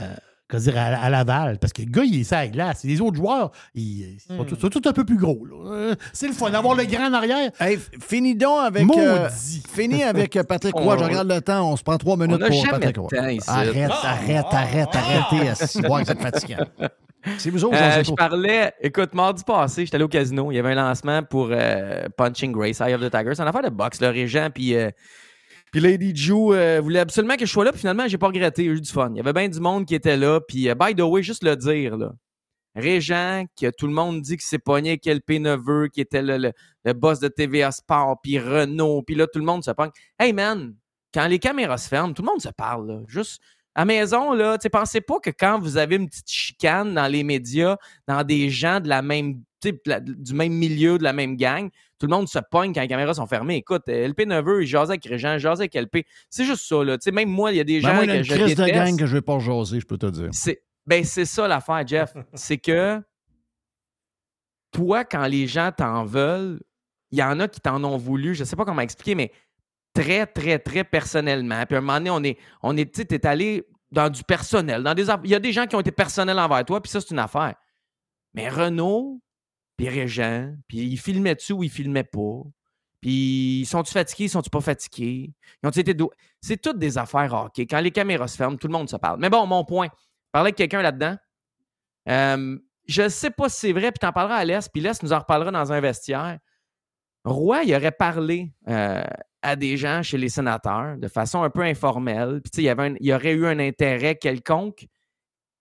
euh, 0.00 0.14
dire, 0.58 0.76
à, 0.76 0.86
à 1.00 1.08
Laval? 1.10 1.58
Parce 1.60 1.72
que 1.72 1.82
le 1.82 1.90
gars, 1.90 2.02
il 2.04 2.20
est 2.20 2.24
ça 2.24 2.38
à 2.38 2.42
la 2.42 2.48
glace. 2.48 2.82
Les 2.84 3.00
autres 3.00 3.16
joueurs, 3.16 3.52
ils, 3.74 4.14
ils 4.14 4.20
sont, 4.20 4.44
tous- 4.44 4.56
sont 4.58 4.68
tous 4.68 4.88
un 4.88 4.92
peu 4.92 5.04
plus 5.04 5.16
gros. 5.16 5.44
là. 5.46 5.70
Euh, 5.72 5.94
C'est 6.12 6.26
le 6.26 6.32
fun 6.34 6.50
d'avoir 6.50 6.74
le 6.74 6.84
grand 6.84 7.06
en 7.06 7.12
arrière. 7.14 7.50
Hey, 7.60 7.78
finis 8.00 8.34
donc 8.34 8.58
avec. 8.66 8.82
euh, 8.82 9.22
Maudit. 9.22 9.62
finis 9.72 10.02
avec 10.02 10.34
euh, 10.36 10.42
Patrick 10.42 10.74
Roy. 10.76 10.98
Je 10.98 11.04
regarde 11.04 11.28
le 11.30 11.40
temps. 11.40 11.70
On 11.72 11.76
se 11.76 11.82
prend 11.84 11.96
trois 11.98 12.16
minutes 12.16 12.40
On 12.40 12.44
a 12.44 12.48
pour 12.48 12.68
Patrick 12.68 12.96
Roy. 12.98 13.08
temps 13.10 13.28
ici. 13.28 13.48
Arrête, 13.48 13.90
Ah. 13.92 14.10
arrête, 14.10 14.46
arrête, 14.50 14.88
arrêtez. 14.92 15.48
à 15.50 15.54
six 15.54 15.80
mois, 15.82 16.02
vous 16.02 16.10
êtes 16.10 16.20
fatigant. 16.20 16.66
C'est 17.38 17.50
vous 17.50 17.62
autres, 17.66 17.76
Euh, 17.78 18.02
je 18.02 18.12
parlais, 18.12 18.72
écoute, 18.80 19.12
mardi 19.14 19.44
passé, 19.44 19.84
j'étais 19.84 19.96
allé 19.96 20.04
au 20.04 20.08
casino. 20.08 20.50
Il 20.50 20.54
y 20.54 20.58
avait 20.58 20.70
un 20.72 20.74
lancement 20.88 21.22
pour 21.22 21.48
euh, 21.52 22.08
Punching 22.16 22.50
Grace, 22.50 22.80
Eye 22.80 22.94
of 22.94 23.02
the 23.02 23.10
Tiger. 23.10 23.34
C'est 23.34 23.42
une 23.42 23.48
affaire 23.48 23.62
de 23.62 23.68
boxe, 23.68 24.00
le 24.00 24.08
Régent. 24.08 24.48
Puis 24.52 24.74
euh, 24.74 24.90
Puis 25.72 25.80
Lady 25.80 26.14
Ju 26.14 26.32
euh, 26.52 26.80
voulait 26.80 27.00
absolument 27.00 27.36
que 27.36 27.46
je 27.46 27.50
sois 27.52 27.64
là, 27.64 27.72
puis 27.72 27.80
finalement, 27.80 28.08
j'ai 28.08 28.18
pas 28.18 28.26
regretté, 28.26 28.64
j'ai 28.64 28.70
eu 28.70 28.80
du 28.80 28.90
fun. 28.90 29.10
Il 29.12 29.18
y 29.18 29.20
avait 29.20 29.32
bien 29.32 29.48
du 29.48 29.60
monde 29.60 29.86
qui 29.86 29.94
était 29.94 30.16
là, 30.16 30.40
puis 30.40 30.68
euh, 30.68 30.74
by 30.74 30.94
the 30.94 31.02
way, 31.02 31.22
juste 31.22 31.44
le 31.44 31.56
dire, 31.56 31.96
là. 31.96 32.12
Régent, 32.76 33.46
que 33.60 33.70
tout 33.70 33.88
le 33.88 33.92
monde 33.92 34.20
dit 34.22 34.36
que 34.36 34.44
c'est 34.44 34.58
pogné 34.58 34.90
avec 34.90 35.04
LP 35.06 35.40
Neveu, 35.40 35.88
qui 35.88 36.00
était 36.00 36.22
le, 36.22 36.52
le- 36.84 36.92
boss 36.92 37.18
de 37.18 37.28
TVA 37.28 37.72
Sport, 37.72 38.20
puis 38.22 38.38
Renault, 38.38 39.02
puis 39.02 39.16
là, 39.16 39.26
tout 39.26 39.40
le 39.40 39.44
monde 39.44 39.64
se 39.64 39.72
pogne. 39.72 39.90
Hey 40.18 40.32
man, 40.32 40.74
quand 41.12 41.26
les 41.26 41.40
caméras 41.40 41.78
se 41.78 41.88
ferment, 41.88 42.12
tout 42.12 42.22
le 42.22 42.26
monde 42.26 42.40
se 42.40 42.48
parle, 42.48 42.86
là. 42.86 43.00
Juste 43.08 43.40
à 43.74 43.84
maison, 43.84 44.32
là, 44.32 44.58
pensez 44.72 45.00
pas 45.00 45.20
que 45.20 45.30
quand 45.30 45.58
vous 45.60 45.76
avez 45.76 45.96
une 45.96 46.08
petite 46.08 46.30
chicane 46.30 46.94
dans 46.94 47.06
les 47.06 47.22
médias, 47.24 47.76
dans 48.06 48.24
des 48.24 48.50
gens 48.50 48.80
de 48.80 48.88
la 48.88 49.02
même, 49.02 49.42
la- 49.86 50.00
du 50.00 50.34
même 50.34 50.52
milieu, 50.52 50.98
de 50.98 51.02
la 51.04 51.12
même 51.12 51.36
gang, 51.36 51.68
tout 51.98 52.06
le 52.06 52.10
monde 52.10 52.28
se 52.28 52.38
pogne 52.50 52.72
quand 52.72 52.80
les 52.80 52.88
caméras 52.88 53.14
sont 53.14 53.26
fermées. 53.26 53.56
Écoute, 53.56 53.82
euh, 53.88 54.08
LP 54.08 54.26
Neveu, 54.26 54.62
il 54.62 54.66
jasait 54.66 54.92
avec 54.92 55.04
Régent, 55.04 55.34
il 55.34 55.38
jasait 55.38 55.62
avec 55.62 55.74
LP. 55.74 56.06
C'est 56.30 56.44
juste 56.44 56.66
ça, 56.66 56.82
là. 56.82 56.96
Tu 56.98 57.04
sais, 57.04 57.12
même 57.12 57.28
moi, 57.28 57.52
il 57.52 57.56
y 57.58 57.60
a 57.60 57.64
des 57.64 57.80
Ben, 57.80 57.88
gens 57.88 57.94
moi, 57.94 58.04
il 58.04 58.08
y 58.08 58.10
a 58.10 58.14
que 58.14 58.18
une 58.18 58.24
je 58.24 58.34
crise 58.34 58.54
de 58.56 58.64
gang 58.66 58.98
que 58.98 59.06
je 59.06 59.14
vais 59.14 59.22
pas 59.22 59.38
jaser, 59.38 59.80
je 59.80 59.86
peux 59.86 59.98
te 59.98 60.06
dire. 60.06 60.28
C'est 60.32 60.62
ben 60.86 61.04
c'est 61.04 61.26
ça 61.26 61.46
l'affaire, 61.46 61.86
Jeff. 61.86 62.12
c'est 62.34 62.58
que 62.58 63.00
toi, 64.72 65.04
quand 65.04 65.26
les 65.26 65.46
gens 65.46 65.70
t'en 65.76 66.04
veulent, 66.04 66.60
il 67.10 67.18
y 67.18 67.22
en 67.22 67.40
a 67.40 67.48
qui 67.48 67.60
t'en 67.60 67.82
ont 67.84 67.96
voulu, 67.96 68.34
je 68.34 68.44
sais 68.44 68.56
pas 68.56 68.64
comment 68.64 68.80
expliquer, 68.82 69.14
mais 69.14 69.32
très, 69.94 70.26
très, 70.26 70.58
très 70.58 70.84
personnellement. 70.84 71.64
Puis 71.66 71.74
à 71.74 71.78
un 71.78 71.80
moment 71.80 71.98
donné, 71.98 72.10
on 72.10 72.22
est, 72.22 72.38
on 72.62 72.76
est, 72.76 72.90
tu 73.08 73.26
allé 73.26 73.64
dans 73.90 74.08
du 74.08 74.22
personnel. 74.22 74.82
Dans 74.84 74.94
des, 74.94 75.08
aff- 75.08 75.20
il 75.24 75.30
y 75.30 75.34
a 75.34 75.40
des 75.40 75.52
gens 75.52 75.66
qui 75.66 75.74
ont 75.74 75.80
été 75.80 75.90
personnels 75.90 76.38
envers 76.38 76.64
toi, 76.64 76.80
puis 76.80 76.90
ça, 76.90 77.00
c'est 77.00 77.10
une 77.10 77.18
affaire. 77.18 77.54
Mais 78.34 78.48
Renault, 78.48 79.20
puis 79.86 79.88
Régent, 79.88 80.54
puis 80.68 80.78
ils 80.78 80.98
filmaient-tu 80.98 81.52
ou 81.54 81.62
ils 81.62 81.70
filmaient 81.70 82.04
pas? 82.04 82.42
Puis 83.00 83.64
sont-tu 83.66 83.92
fatigués, 83.92 84.28
sont-tu 84.28 84.50
pas 84.50 84.60
fatigués? 84.60 85.32
Ils 85.62 85.66
ont 85.66 85.70
été 85.70 85.94
dou- 85.94 86.10
C'est 86.42 86.60
toutes 86.60 86.78
des 86.78 86.98
affaires 86.98 87.32
hockey. 87.32 87.66
Quand 87.66 87.80
les 87.80 87.90
caméras 87.90 88.28
se 88.28 88.36
ferment, 88.36 88.56
tout 88.56 88.66
le 88.66 88.72
monde 88.74 88.90
se 88.90 88.96
parle. 88.96 89.18
Mais 89.20 89.30
bon, 89.30 89.46
mon 89.46 89.64
point. 89.64 89.88
Parler 90.32 90.48
avec 90.48 90.56
quelqu'un 90.56 90.82
là-dedans. 90.82 91.16
Euh, 92.10 92.58
je 92.86 93.08
sais 93.08 93.30
pas 93.30 93.48
si 93.48 93.60
c'est 93.60 93.72
vrai, 93.72 93.90
puis 93.90 94.00
t'en 94.00 94.12
parleras 94.12 94.36
à 94.36 94.44
l'Est, 94.44 94.70
puis 94.70 94.82
l'Est 94.82 95.02
nous 95.02 95.14
en 95.14 95.18
reparlera 95.18 95.50
dans 95.50 95.72
un 95.72 95.80
vestiaire. 95.80 96.38
Roy, 97.24 97.62
il 97.64 97.74
aurait 97.74 97.90
parlé 97.92 98.52
euh, 98.68 99.02
à 99.40 99.56
des 99.56 99.78
gens 99.78 100.02
chez 100.02 100.18
les 100.18 100.28
sénateurs 100.28 100.98
de 100.98 101.08
façon 101.08 101.42
un 101.42 101.48
peu 101.50 101.62
informelle. 101.62 102.42
Puis, 102.42 102.62
il 102.62 102.70
y, 102.70 102.96
il 103.00 103.12
aurait 103.14 103.32
eu 103.32 103.46
un 103.46 103.58
intérêt 103.58 104.16
quelconque. 104.16 104.86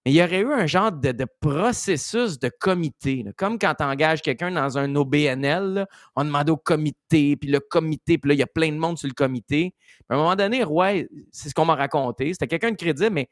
Il 0.10 0.15
y 0.15 0.23
aurait 0.23 0.40
eu 0.40 0.52
un 0.52 0.65
genre 0.65 0.91
de, 0.91 1.26
processus 1.40 2.40
de 2.40 2.49
comité. 2.49 3.23
Comme 3.38 3.60
quand 3.60 3.76
tu 3.76 3.84
engages 3.84 4.23
quelqu'un 4.23 4.49
dans 4.49 4.77
un 4.77 4.95
OBNL, 4.95 5.86
on 6.15 6.23
demande 6.23 6.49
au 6.49 6.57
comité, 6.57 7.36
puis 7.36 7.49
le 7.49 7.60
comité, 7.60 8.18
puis 8.18 8.30
là, 8.30 8.34
il 8.34 8.40
y 8.40 8.44
a 8.44 8.48
plein 8.48 8.72
de 8.72 8.77
monde 8.77 8.98
sur 8.98 9.07
le 9.07 9.14
comité. 9.14 9.76
À 10.10 10.15
un 10.15 10.18
moment 10.18 10.36
donné, 10.36 10.64
Roy, 10.64 11.03
c'est 11.31 11.49
ce 11.49 11.53
qu'on 11.53 11.65
m'a 11.65 11.76
raconté. 11.76 12.34
C'était 12.34 12.48
quelqu'un 12.48 12.72
de 12.72 12.76
crédible, 12.76 13.11
mais 13.11 13.30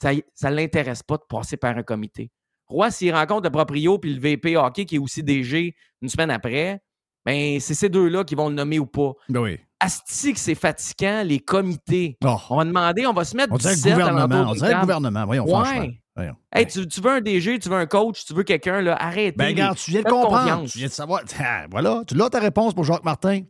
ça 0.00 0.12
ne 0.12 0.54
l'intéresse 0.54 1.02
pas 1.02 1.16
de 1.16 1.24
passer 1.28 1.56
par 1.56 1.76
un 1.76 1.82
comité. 1.82 2.30
Roy, 2.68 2.92
s'il 2.92 3.12
rencontre 3.12 3.42
le 3.44 3.50
proprio 3.50 3.98
puis 3.98 4.14
le 4.14 4.20
VP 4.20 4.56
hockey 4.56 4.84
qui 4.84 4.94
est 4.94 5.00
aussi 5.00 5.24
DG 5.24 5.74
une 6.02 6.08
semaine 6.08 6.30
après, 6.30 6.80
ben 7.26 7.60
c'est 7.60 7.74
ces 7.74 7.88
deux-là 7.88 8.24
qui 8.24 8.34
vont 8.34 8.48
le 8.48 8.54
nommer 8.54 8.78
ou 8.78 8.86
pas. 8.86 9.12
Ben 9.28 9.40
oui. 9.40 9.58
Asti 9.82 10.34
que 10.34 10.38
c'est 10.38 10.54
fatigant, 10.54 11.22
les 11.24 11.40
comités. 11.40 12.16
Oh. 12.24 12.36
On 12.50 12.56
va 12.58 12.64
demander, 12.64 13.06
on 13.06 13.12
va 13.14 13.24
se 13.24 13.34
mettre 13.36 13.52
On 13.52 13.56
du 13.56 13.62
dirait 13.62 13.72
le 13.74 13.76
17 13.82 13.92
gouvernement. 13.94 14.50
On 14.50 14.54
dirait 14.54 14.74
le 14.74 14.80
gouvernement. 14.80 15.24
Voyons, 15.26 15.44
Ouais. 15.44 15.50
franchement. 15.50 15.86
Voyons. 16.16 16.36
Hey, 16.52 16.66
tu, 16.66 16.86
tu 16.86 17.00
veux 17.00 17.10
un 17.10 17.20
DG, 17.22 17.58
tu 17.58 17.68
veux 17.70 17.76
un 17.76 17.86
coach, 17.86 18.24
tu 18.26 18.34
veux 18.34 18.42
quelqu'un, 18.42 18.82
là, 18.82 18.94
arrête. 18.96 19.36
Ben, 19.38 19.46
regarde, 19.46 19.78
tu 19.78 19.90
viens 19.92 20.02
de 20.02 20.08
comprendre. 20.10 20.68
Tu 20.68 20.78
viens 20.78 20.88
de 20.88 20.92
savoir. 20.92 21.22
Ah, 21.38 21.64
voilà, 21.70 22.02
tu 22.06 22.14
l'as 22.14 22.28
ta 22.28 22.40
réponse 22.40 22.74
pour 22.74 22.84
Jacques 22.84 23.04
Martin. 23.04 23.42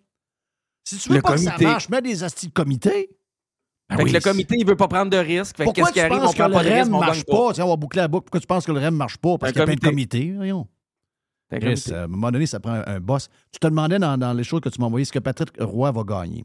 Si 0.85 0.99
tu 0.99 1.09
veux 1.09 1.17
Le 1.17 1.23
pas 1.23 1.31
que 1.31 1.35
comité. 1.37 1.65
ça 1.65 1.71
marche, 1.71 1.89
mets 1.89 2.03
des 2.03 2.23
astis 2.23 2.47
de 2.49 2.53
comité. 2.53 3.11
Ben 3.89 3.97
fait 3.97 4.03
oui, 4.05 4.11
que 4.11 4.15
le 4.17 4.21
c'est- 4.21 4.31
comité, 4.31 4.55
il 4.59 4.65
veut 4.67 4.77
pas 4.77 4.87
prendre 4.87 5.11
de 5.11 5.17
risques. 5.17 5.57
Fait 5.57 5.65
que 5.65 5.65
Pourquoi 5.65 5.85
qu'est-ce 5.87 5.95
qui 5.95 5.99
tu 5.99 6.05
arrive? 6.07 6.19
penses 6.21 6.29
On 6.29 6.33
que 6.33 6.37
prend 6.39 6.47
le 6.49 6.55
pas 6.55 6.63
de 6.85 6.91
marche 6.91 7.25
pas? 7.25 7.53
Tiens, 7.55 7.65
on 7.65 7.71
va 7.71 7.77
boucler 7.77 8.03
la 8.03 8.09
boucle. 8.09 8.25
Pourquoi 8.27 8.41
tu 8.41 8.47
penses 8.47 8.65
que 8.67 8.71
le 8.73 8.79
REM 8.79 8.95
marche 8.95 9.19
pas? 9.19 9.37
Parce 9.37 9.51
qu'il 9.53 9.59
y 9.59 9.63
a 9.63 9.67
plein 9.67 9.75
de 9.75 9.81
comité. 9.81 10.19
comités. 10.21 10.37
Voyons. 10.37 10.69
Chris, 11.59 11.93
à 11.93 12.05
un 12.05 12.07
moment 12.07 12.31
donné, 12.31 12.47
ça 12.47 12.61
prend 12.61 12.73
un, 12.75 12.85
un 12.87 13.01
boss. 13.01 13.29
Tu 13.51 13.59
te 13.59 13.67
demandais 13.67 13.99
dans, 13.99 14.17
dans 14.17 14.33
les 14.33 14.45
choses 14.45 14.61
que 14.61 14.69
tu 14.69 14.81
m'as 14.81 14.87
envoyées 14.87 15.05
ce 15.05 15.13
que 15.13 15.19
Patrick 15.19 15.51
Roy 15.61 15.91
va 15.91 16.05
gagner. 16.05 16.45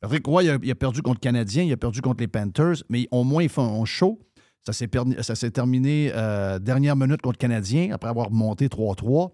Patrick 0.00 0.26
Roy, 0.26 0.44
il 0.44 0.50
a, 0.50 0.58
il 0.62 0.70
a 0.70 0.74
perdu 0.74 1.02
contre 1.02 1.16
le 1.18 1.20
Canadien, 1.20 1.62
il 1.64 1.72
a 1.72 1.76
perdu 1.76 2.00
contre 2.00 2.20
les 2.20 2.28
Panthers, 2.28 2.82
mais 2.88 3.06
au 3.10 3.24
moins, 3.24 3.42
ils 3.42 3.48
font 3.48 3.82
un 3.82 3.84
show. 3.84 4.18
Ça 4.64 4.72
s'est 4.72 4.88
ça 5.22 5.50
terminé 5.50 6.12
euh, 6.14 6.58
dernière 6.60 6.94
minute 6.96 7.20
contre 7.20 7.36
le 7.36 7.40
Canadien, 7.40 7.92
après 7.92 8.08
avoir 8.08 8.30
monté 8.30 8.68
3-3. 8.68 9.32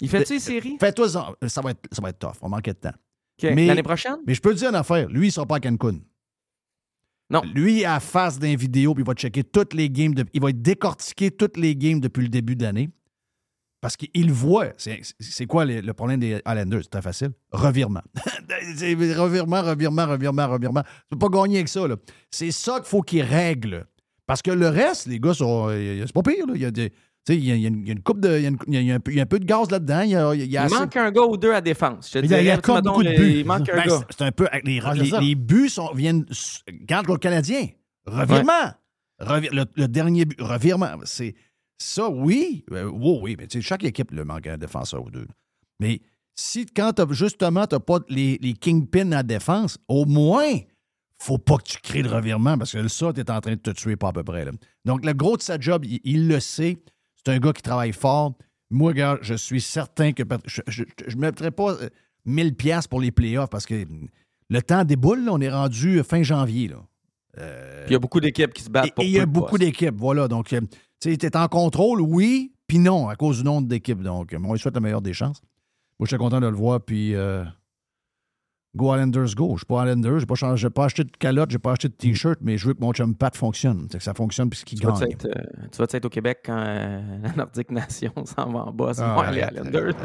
Il 0.00 0.08
fait-tu 0.08 0.34
les 0.34 0.40
séries? 0.40 0.76
Fais-toi 0.80 1.08
ça 1.08 1.60
va 1.60 1.70
être 1.72 1.80
ça 1.92 2.00
va 2.00 2.10
être 2.10 2.18
tough, 2.18 2.36
on 2.42 2.48
manquait 2.48 2.72
de 2.72 2.78
temps. 2.78 2.92
L'année 3.66 3.82
prochaine? 3.82 4.16
Mais 4.26 4.34
je 4.34 4.40
peux 4.40 4.52
te 4.54 4.58
dire 4.58 4.70
une 4.70 4.74
affaire, 4.74 5.08
lui, 5.08 5.26
il 5.26 5.28
ne 5.28 5.32
sera 5.32 5.46
pas 5.46 5.56
à 5.56 5.60
Cancun. 5.60 5.98
Non. 7.30 7.42
Lui, 7.54 7.84
à 7.84 8.00
face 8.00 8.38
d'un 8.38 8.56
vidéo, 8.56 8.94
puis 8.94 9.02
il 9.02 9.06
va 9.06 9.12
checker 9.14 9.44
toutes 9.44 9.74
les 9.74 9.90
games, 9.90 10.14
de- 10.14 10.24
il 10.32 10.40
va 10.40 10.50
décortiquer 10.50 11.30
toutes 11.30 11.56
les 11.58 11.76
games 11.76 12.00
depuis 12.00 12.22
le 12.22 12.28
début 12.28 12.56
de 12.56 12.62
l'année. 12.62 12.88
Parce 13.80 13.96
qu'il 13.96 14.32
voit. 14.32 14.68
C'est 14.76 15.00
c'est 15.20 15.46
quoi 15.46 15.64
le, 15.64 15.80
le 15.80 15.92
problème 15.92 16.18
des 16.20 16.40
Highlanders? 16.44 16.80
C'est 16.82 16.90
très 16.90 17.02
facile. 17.02 17.30
Revirement. 17.52 18.02
Revirement, 19.16 19.62
revirement, 19.62 20.06
revirement, 20.06 20.48
revirement. 20.48 20.82
Tu 20.82 21.16
peux 21.16 21.18
pas 21.18 21.28
gagner 21.42 21.56
avec 21.58 21.68
ça. 21.68 21.86
là. 21.86 21.96
C'est 22.30 22.50
ça 22.50 22.76
qu'il 22.76 22.86
faut 22.86 23.02
qu'ils 23.02 23.22
règlent. 23.22 23.86
Parce 24.26 24.42
que 24.42 24.50
le 24.50 24.68
reste, 24.68 25.06
les 25.06 25.20
gars, 25.20 25.32
euh, 25.40 26.02
c'est 26.06 26.12
pas 26.12 26.22
pire. 26.22 26.46
là. 26.46 26.52
Il 26.54 26.60
y 26.60 26.64
a 26.64 26.70
des. 26.70 26.90
tu 26.90 26.96
sais, 27.26 27.36
Il 27.36 27.44
y, 27.44 27.52
a, 27.52 27.54
il 27.54 27.62
y 27.62 27.64
a 27.64 27.68
une, 27.68 27.80
il 27.82 27.86
y 27.86 27.90
a 27.90 27.92
une 27.92 28.02
coupe 28.02 28.20
de. 28.20 28.36
Il 28.36 28.42
y 28.42 28.46
a, 28.46 28.48
une- 28.48 28.58
il 28.66 28.82
y 28.82 28.90
a 28.92 28.94
un, 28.96 29.00
peu, 29.00 29.10
il 29.12 29.16
y 29.16 29.20
a 29.20 29.22
un 29.22 29.26
peu 29.26 29.38
de 29.38 29.44
gaz 29.46 29.70
là-dedans. 29.70 30.00
Il, 30.02 30.10
y 30.10 30.16
a, 30.16 30.34
il 30.34 30.40
y 30.40 30.42
a 30.42 30.62
Il 30.62 30.66
assez- 30.66 30.74
manque 30.74 30.96
un 30.96 31.10
gars 31.10 31.22
ou 31.22 31.36
deux 31.36 31.52
à 31.54 31.60
défense. 31.60 32.10
Je 32.12 32.18
te 32.18 32.24
il 32.24 32.30
y 32.30 32.34
a, 32.34 32.42
y 32.54 32.56
beaucoup 32.56 33.02
de 33.02 33.16
buts. 33.16 33.38
Il 33.38 33.46
manque 33.46 33.68
un 33.70 33.76
Ben, 33.76 33.86
gars. 33.86 33.98
c'est- 34.10 34.16
C'est 34.18 34.24
un 34.24 34.32
peu. 34.32 34.48
Les, 34.64 34.80
Ah, 34.84 34.92
les- 35.20 35.34
buts 35.34 35.68
sont, 35.70 35.90
viennent. 35.94 36.26
Garde 36.82 37.06
contre 37.06 37.18
le 37.18 37.22
Canadien. 37.22 37.68
Revirement. 38.06 38.74
Revir- 39.20 39.52
le, 39.52 39.64
le 39.76 39.88
dernier 39.88 40.24
but. 40.26 40.40
Revirement. 40.40 40.90
C'est. 41.04 41.34
Ça, 41.78 42.08
oui. 42.10 42.64
Euh, 42.72 42.90
oui, 42.92 43.18
oui. 43.22 43.36
Mais 43.38 43.46
tu 43.46 43.58
sais, 43.62 43.66
chaque 43.68 43.84
équipe 43.84 44.10
le 44.10 44.24
manque 44.24 44.46
un 44.46 44.58
défenseur 44.58 45.04
ou 45.04 45.10
deux. 45.10 45.28
Mais 45.80 46.00
si, 46.34 46.66
quand 46.66 46.92
t'as- 46.92 47.06
justement, 47.12 47.66
tu 47.66 47.74
n'as 47.76 47.80
pas 47.80 47.98
les, 48.08 48.38
les 48.42 48.54
kingpins 48.54 49.12
à 49.12 49.22
défense, 49.22 49.78
au 49.88 50.04
moins, 50.04 50.54
faut 51.20 51.38
pas 51.38 51.56
que 51.58 51.64
tu 51.64 51.78
crées 51.80 52.02
le 52.02 52.10
revirement 52.10 52.58
parce 52.58 52.72
que 52.72 52.88
ça, 52.88 53.12
tu 53.12 53.20
es 53.20 53.30
en 53.30 53.40
train 53.40 53.52
de 53.52 53.60
te 53.60 53.70
tuer 53.70 53.96
pas 53.96 54.08
à 54.08 54.12
peu 54.12 54.24
près. 54.24 54.44
là. 54.44 54.52
Donc, 54.84 55.04
le 55.04 55.12
gros 55.12 55.36
de 55.36 55.42
sa 55.42 55.58
job, 55.58 55.84
il, 55.84 56.00
il 56.04 56.28
le 56.28 56.40
sait. 56.40 56.78
C'est 57.14 57.32
un 57.32 57.38
gars 57.38 57.52
qui 57.52 57.62
travaille 57.62 57.92
fort. 57.92 58.34
Moi, 58.70 58.92
gars, 58.92 59.18
je 59.22 59.34
suis 59.34 59.60
certain 59.60 60.12
que 60.12 60.22
je 60.66 60.82
ne 60.82 61.20
mettrais 61.20 61.50
pas 61.50 61.72
euh, 61.74 61.88
1000 62.24 62.54
pièces 62.54 62.86
pour 62.86 63.00
les 63.00 63.10
playoffs 63.12 63.50
parce 63.50 63.66
que 63.66 63.84
le 64.50 64.62
temps 64.62 64.84
déboule. 64.84 65.24
là. 65.24 65.32
on 65.32 65.40
est 65.40 65.48
rendu 65.50 66.02
fin 66.02 66.22
janvier. 66.22 66.68
Là. 66.68 66.84
Euh, 67.38 67.84
Il 67.88 67.92
y 67.92 67.96
a 67.96 67.98
beaucoup 67.98 68.20
d'équipes 68.20 68.52
qui 68.52 68.62
se 68.62 68.70
battent 68.70 68.94
pour 68.94 69.04
il 69.04 69.10
y 69.10 69.18
a 69.20 69.26
beaucoup 69.26 69.58
d'équipes, 69.58 69.94
voilà. 69.96 70.28
Donc, 70.28 70.52
euh, 70.52 70.60
tu 71.00 71.10
sais, 71.10 71.16
t'es 71.16 71.36
en 71.36 71.48
contrôle, 71.48 72.00
oui, 72.00 72.52
puis 72.66 72.78
non, 72.78 73.08
à 73.08 73.16
cause 73.16 73.38
du 73.38 73.44
nombre 73.44 73.68
d'équipes. 73.68 74.02
Donc, 74.02 74.32
euh, 74.32 74.38
on 74.44 74.52
lui 74.52 74.58
souhaite 74.58 74.74
la 74.74 74.80
meilleure 74.80 75.02
des 75.02 75.12
chances. 75.12 75.40
Moi, 75.98 76.06
je 76.06 76.08
suis 76.08 76.18
content 76.18 76.40
de 76.40 76.46
le 76.46 76.56
voir, 76.56 76.80
puis 76.80 77.14
euh, 77.14 77.44
go 78.76 78.94
Islanders, 78.94 79.34
go. 79.34 79.52
Je 79.54 79.58
suis 79.58 79.66
pas 79.66 79.84
pas, 80.26 80.34
changé- 80.34 80.56
j'ai 80.56 80.70
pas 80.70 80.84
acheté 80.84 81.04
de 81.04 81.10
calotte, 81.18 81.50
j'ai 81.50 81.58
pas 81.58 81.72
acheté 81.72 81.88
de 81.88 81.94
T-shirt, 81.94 82.38
mais 82.42 82.58
je 82.58 82.66
veux 82.68 82.74
que 82.74 82.80
mon 82.80 82.92
chum 82.92 83.14
Pat 83.14 83.34
fonctionne. 83.36 83.86
C'est 83.90 83.98
que 83.98 84.04
ça 84.04 84.14
fonctionne, 84.14 84.50
puis 84.50 84.62
qu'il 84.64 84.80
Tu 84.80 84.86
vas 84.86 84.92
gagne. 84.92 85.12
être, 85.12 85.26
euh, 85.26 85.66
tu 85.72 85.78
vas 85.78 85.86
être 85.90 86.04
au 86.04 86.08
Québec 86.08 86.40
quand 86.44 86.56
euh, 86.58 87.18
la 87.22 87.32
Nordique 87.32 87.70
Nation 87.70 88.12
s'en 88.24 88.50
va 88.52 88.60
en 88.66 88.72
bas. 88.72 88.94
C'est 88.94 89.02
Ah, 89.02 89.14
moi, 89.14 89.30
les 89.30 89.42
arrête, 89.42 89.54
Islanders? 89.56 89.94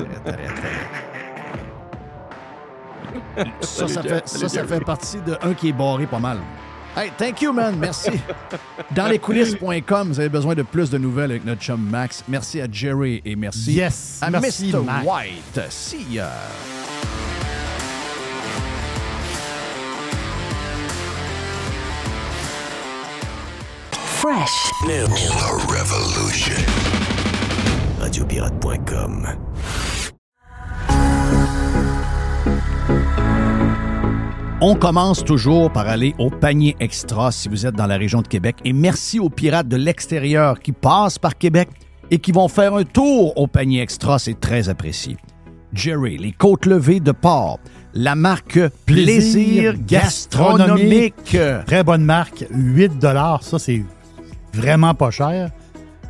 Ça, 3.62 3.88
ça 3.88 4.02
fait, 4.02 4.28
ça, 4.28 4.50
ça 4.50 4.64
fait 4.66 4.80
partie 4.84 5.22
de 5.22 5.36
un 5.42 5.54
qui 5.54 5.70
est 5.70 5.74
barré 5.74 6.08
pas 6.08 6.20
mal. 6.20 6.40
Hey, 6.96 7.12
thank 7.18 7.42
you, 7.42 7.52
man. 7.52 7.80
Merci. 7.80 8.12
Dans 8.96 9.08
les 9.08 9.18
coulisses.com, 9.18 10.10
vous 10.10 10.20
avez 10.20 10.30
besoin 10.30 10.54
de 10.54 10.62
plus 10.62 10.90
de 10.92 10.98
nouvelles 11.00 11.32
avec 11.32 11.44
notre 11.46 11.62
chum 11.62 11.82
Max. 11.82 12.24
Merci 12.28 12.62
à 12.62 12.68
Jerry 12.72 13.22
et 13.26 13.36
merci 13.36 13.74
Yes, 13.74 14.20
à 14.22 14.30
merci, 14.30 14.72
Mr. 14.72 14.84
Max. 14.84 15.06
White. 15.08 15.72
See 15.72 16.06
ya. 16.12 16.30
Fresh. 24.22 24.72
The 24.86 25.08
Revolution. 25.68 26.56
Radiopirate.com. 28.00 29.93
On 34.66 34.76
commence 34.76 35.26
toujours 35.26 35.70
par 35.74 35.90
aller 35.90 36.16
au 36.20 36.30
panier 36.30 36.78
extra 36.80 37.34
si 37.34 37.50
vous 37.50 37.66
êtes 37.66 37.76
dans 37.76 37.86
la 37.86 37.98
région 37.98 38.22
de 38.22 38.30
Québec. 38.30 38.56
Et 38.64 38.72
merci 38.72 39.20
aux 39.20 39.30
pirates 39.30 39.68
de 39.68 39.76
l'extérieur 39.76 40.58
qui 40.58 40.72
passent 40.72 41.20
par 41.20 41.38
Québec 41.38 41.68
et 42.10 42.18
qui 42.18 42.32
vont 42.32 42.48
faire 42.48 42.74
un 42.74 42.86
tour 42.86 43.38
au 43.38 43.46
panier 43.46 43.82
extra. 43.82 44.20
C'est 44.20 44.40
très 44.40 44.70
apprécié. 44.70 45.18
Jerry, 45.74 46.18
les 46.18 46.32
côtes 46.32 46.66
levées 46.66 47.02
de 47.02 47.12
porc, 47.12 47.60
la 47.94 48.16
marque 48.16 48.58
Plaisir 48.86 49.76
Gastronomique. 49.86 51.38
Très 51.66 51.84
bonne 51.84 52.06
marque, 52.06 52.46
8 52.50 52.94
Ça, 53.42 53.60
c'est 53.60 53.84
vraiment 54.54 54.94
pas 54.94 55.12
cher. 55.12 55.52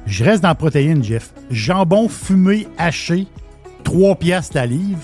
Je 0.06 0.24
reste 0.24 0.44
dans 0.44 0.50
la 0.50 0.56
protéine, 0.56 1.04
Jeff. 1.04 1.34
Jambon 1.50 2.08
fumé 2.08 2.68
haché, 2.78 3.26
3 3.84 4.14
piastres 4.18 4.58
la 4.58 4.68
livre. 4.68 5.02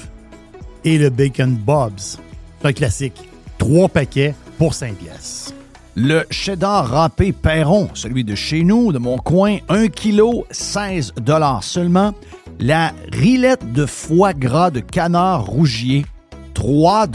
Et 0.84 1.00
le 1.00 1.10
bacon 1.10 1.56
Bob's. 1.56 2.20
C'est 2.62 2.68
un 2.68 2.74
classique. 2.74 3.29
Trois 3.60 3.90
paquets 3.90 4.34
pour 4.58 4.74
5 4.74 4.96
pièces. 4.96 5.54
Le 5.96 6.24
cheddar 6.32 6.88
râpé 6.88 7.34
Perron, 7.34 7.90
celui 7.94 8.24
de 8.24 8.34
chez 8.34 8.64
nous, 8.64 8.92
de 8.92 9.00
mon 9.00 9.18
coin, 9.18 9.58
1 9.68 9.90
kg, 9.90 10.44
16 10.50 11.14
seulement. 11.62 12.14
La 12.60 12.94
rillette 13.12 13.72
de 13.74 13.86
foie 13.86 14.34
gras 14.34 14.72
de 14.72 14.80
canard 14.80 15.46
rougier, 15.46 16.06
3 16.54 17.08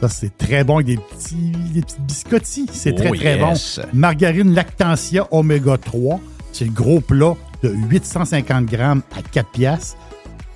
Ça, 0.00 0.08
c'est 0.08 0.36
très 0.36 0.64
bon 0.64 0.76
avec 0.76 0.86
des 0.86 0.96
petits, 0.96 1.52
des 1.72 1.82
petits 1.82 2.00
biscottis. 2.00 2.66
C'est 2.72 2.94
très, 2.94 3.10
Oh 3.10 3.14
très 3.14 3.38
bon. 3.38 3.54
Margarine 3.92 4.52
Lactantia 4.54 5.28
Oméga 5.30 5.78
3. 5.78 6.20
C'est 6.52 6.64
le 6.64 6.72
gros 6.72 7.00
plat 7.00 7.34
de 7.62 7.72
850 7.90 8.66
grammes 8.66 9.02
à 9.16 9.22
4 9.22 9.50
piastres. 9.50 9.96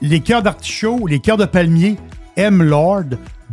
Les 0.01 0.21
cœurs 0.21 0.43
d'artichaut, 0.43 1.07
les 1.07 1.21
cœurs 1.21 1.37
de 1.37 1.45
palmier, 1.45 1.97
M. 2.37 2.63
Lord, 2.63 3.05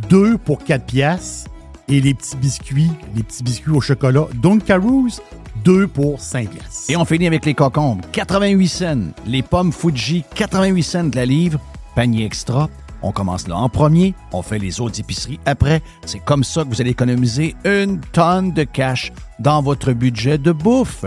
2 0.08 0.38
pour 0.38 0.64
4 0.64 0.84
piastres. 0.84 1.50
Et 1.88 2.00
les 2.00 2.14
petits 2.14 2.36
biscuits, 2.36 2.90
les 3.16 3.22
petits 3.22 3.42
biscuits 3.42 3.72
au 3.72 3.80
chocolat 3.80 4.26
Dunkaroos, 4.34 5.20
2 5.64 5.88
pour 5.88 6.20
5 6.20 6.50
piastres. 6.50 6.90
Et 6.90 6.96
on 6.96 7.04
finit 7.04 7.26
avec 7.26 7.44
les 7.44 7.54
cocombes, 7.54 8.00
88 8.12 8.68
cents. 8.68 9.12
Les 9.26 9.42
pommes 9.42 9.72
Fuji, 9.72 10.24
88 10.34 10.82
cents 10.82 11.04
de 11.04 11.16
la 11.16 11.26
livre. 11.26 11.60
Panier 11.96 12.24
extra. 12.24 12.68
On 13.02 13.12
commence 13.12 13.48
là 13.48 13.56
en 13.56 13.68
premier, 13.68 14.14
on 14.32 14.42
fait 14.42 14.58
les 14.58 14.80
autres 14.80 15.00
épiceries 15.00 15.40
après. 15.46 15.82
C'est 16.04 16.22
comme 16.22 16.44
ça 16.44 16.64
que 16.64 16.68
vous 16.68 16.80
allez 16.80 16.90
économiser 16.90 17.56
une 17.64 18.00
tonne 18.12 18.52
de 18.52 18.64
cash 18.64 19.12
dans 19.38 19.62
votre 19.62 19.92
budget 19.92 20.38
de 20.38 20.52
bouffe. 20.52 21.04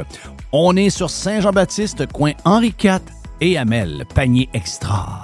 On 0.51 0.75
est 0.75 0.89
sur 0.89 1.09
Saint-Jean-Baptiste, 1.09 2.11
coin 2.11 2.33
Henri 2.45 2.73
IV 2.83 2.99
et 3.41 3.57
Amel, 3.57 4.05
panier 4.13 4.49
extra. 4.53 5.23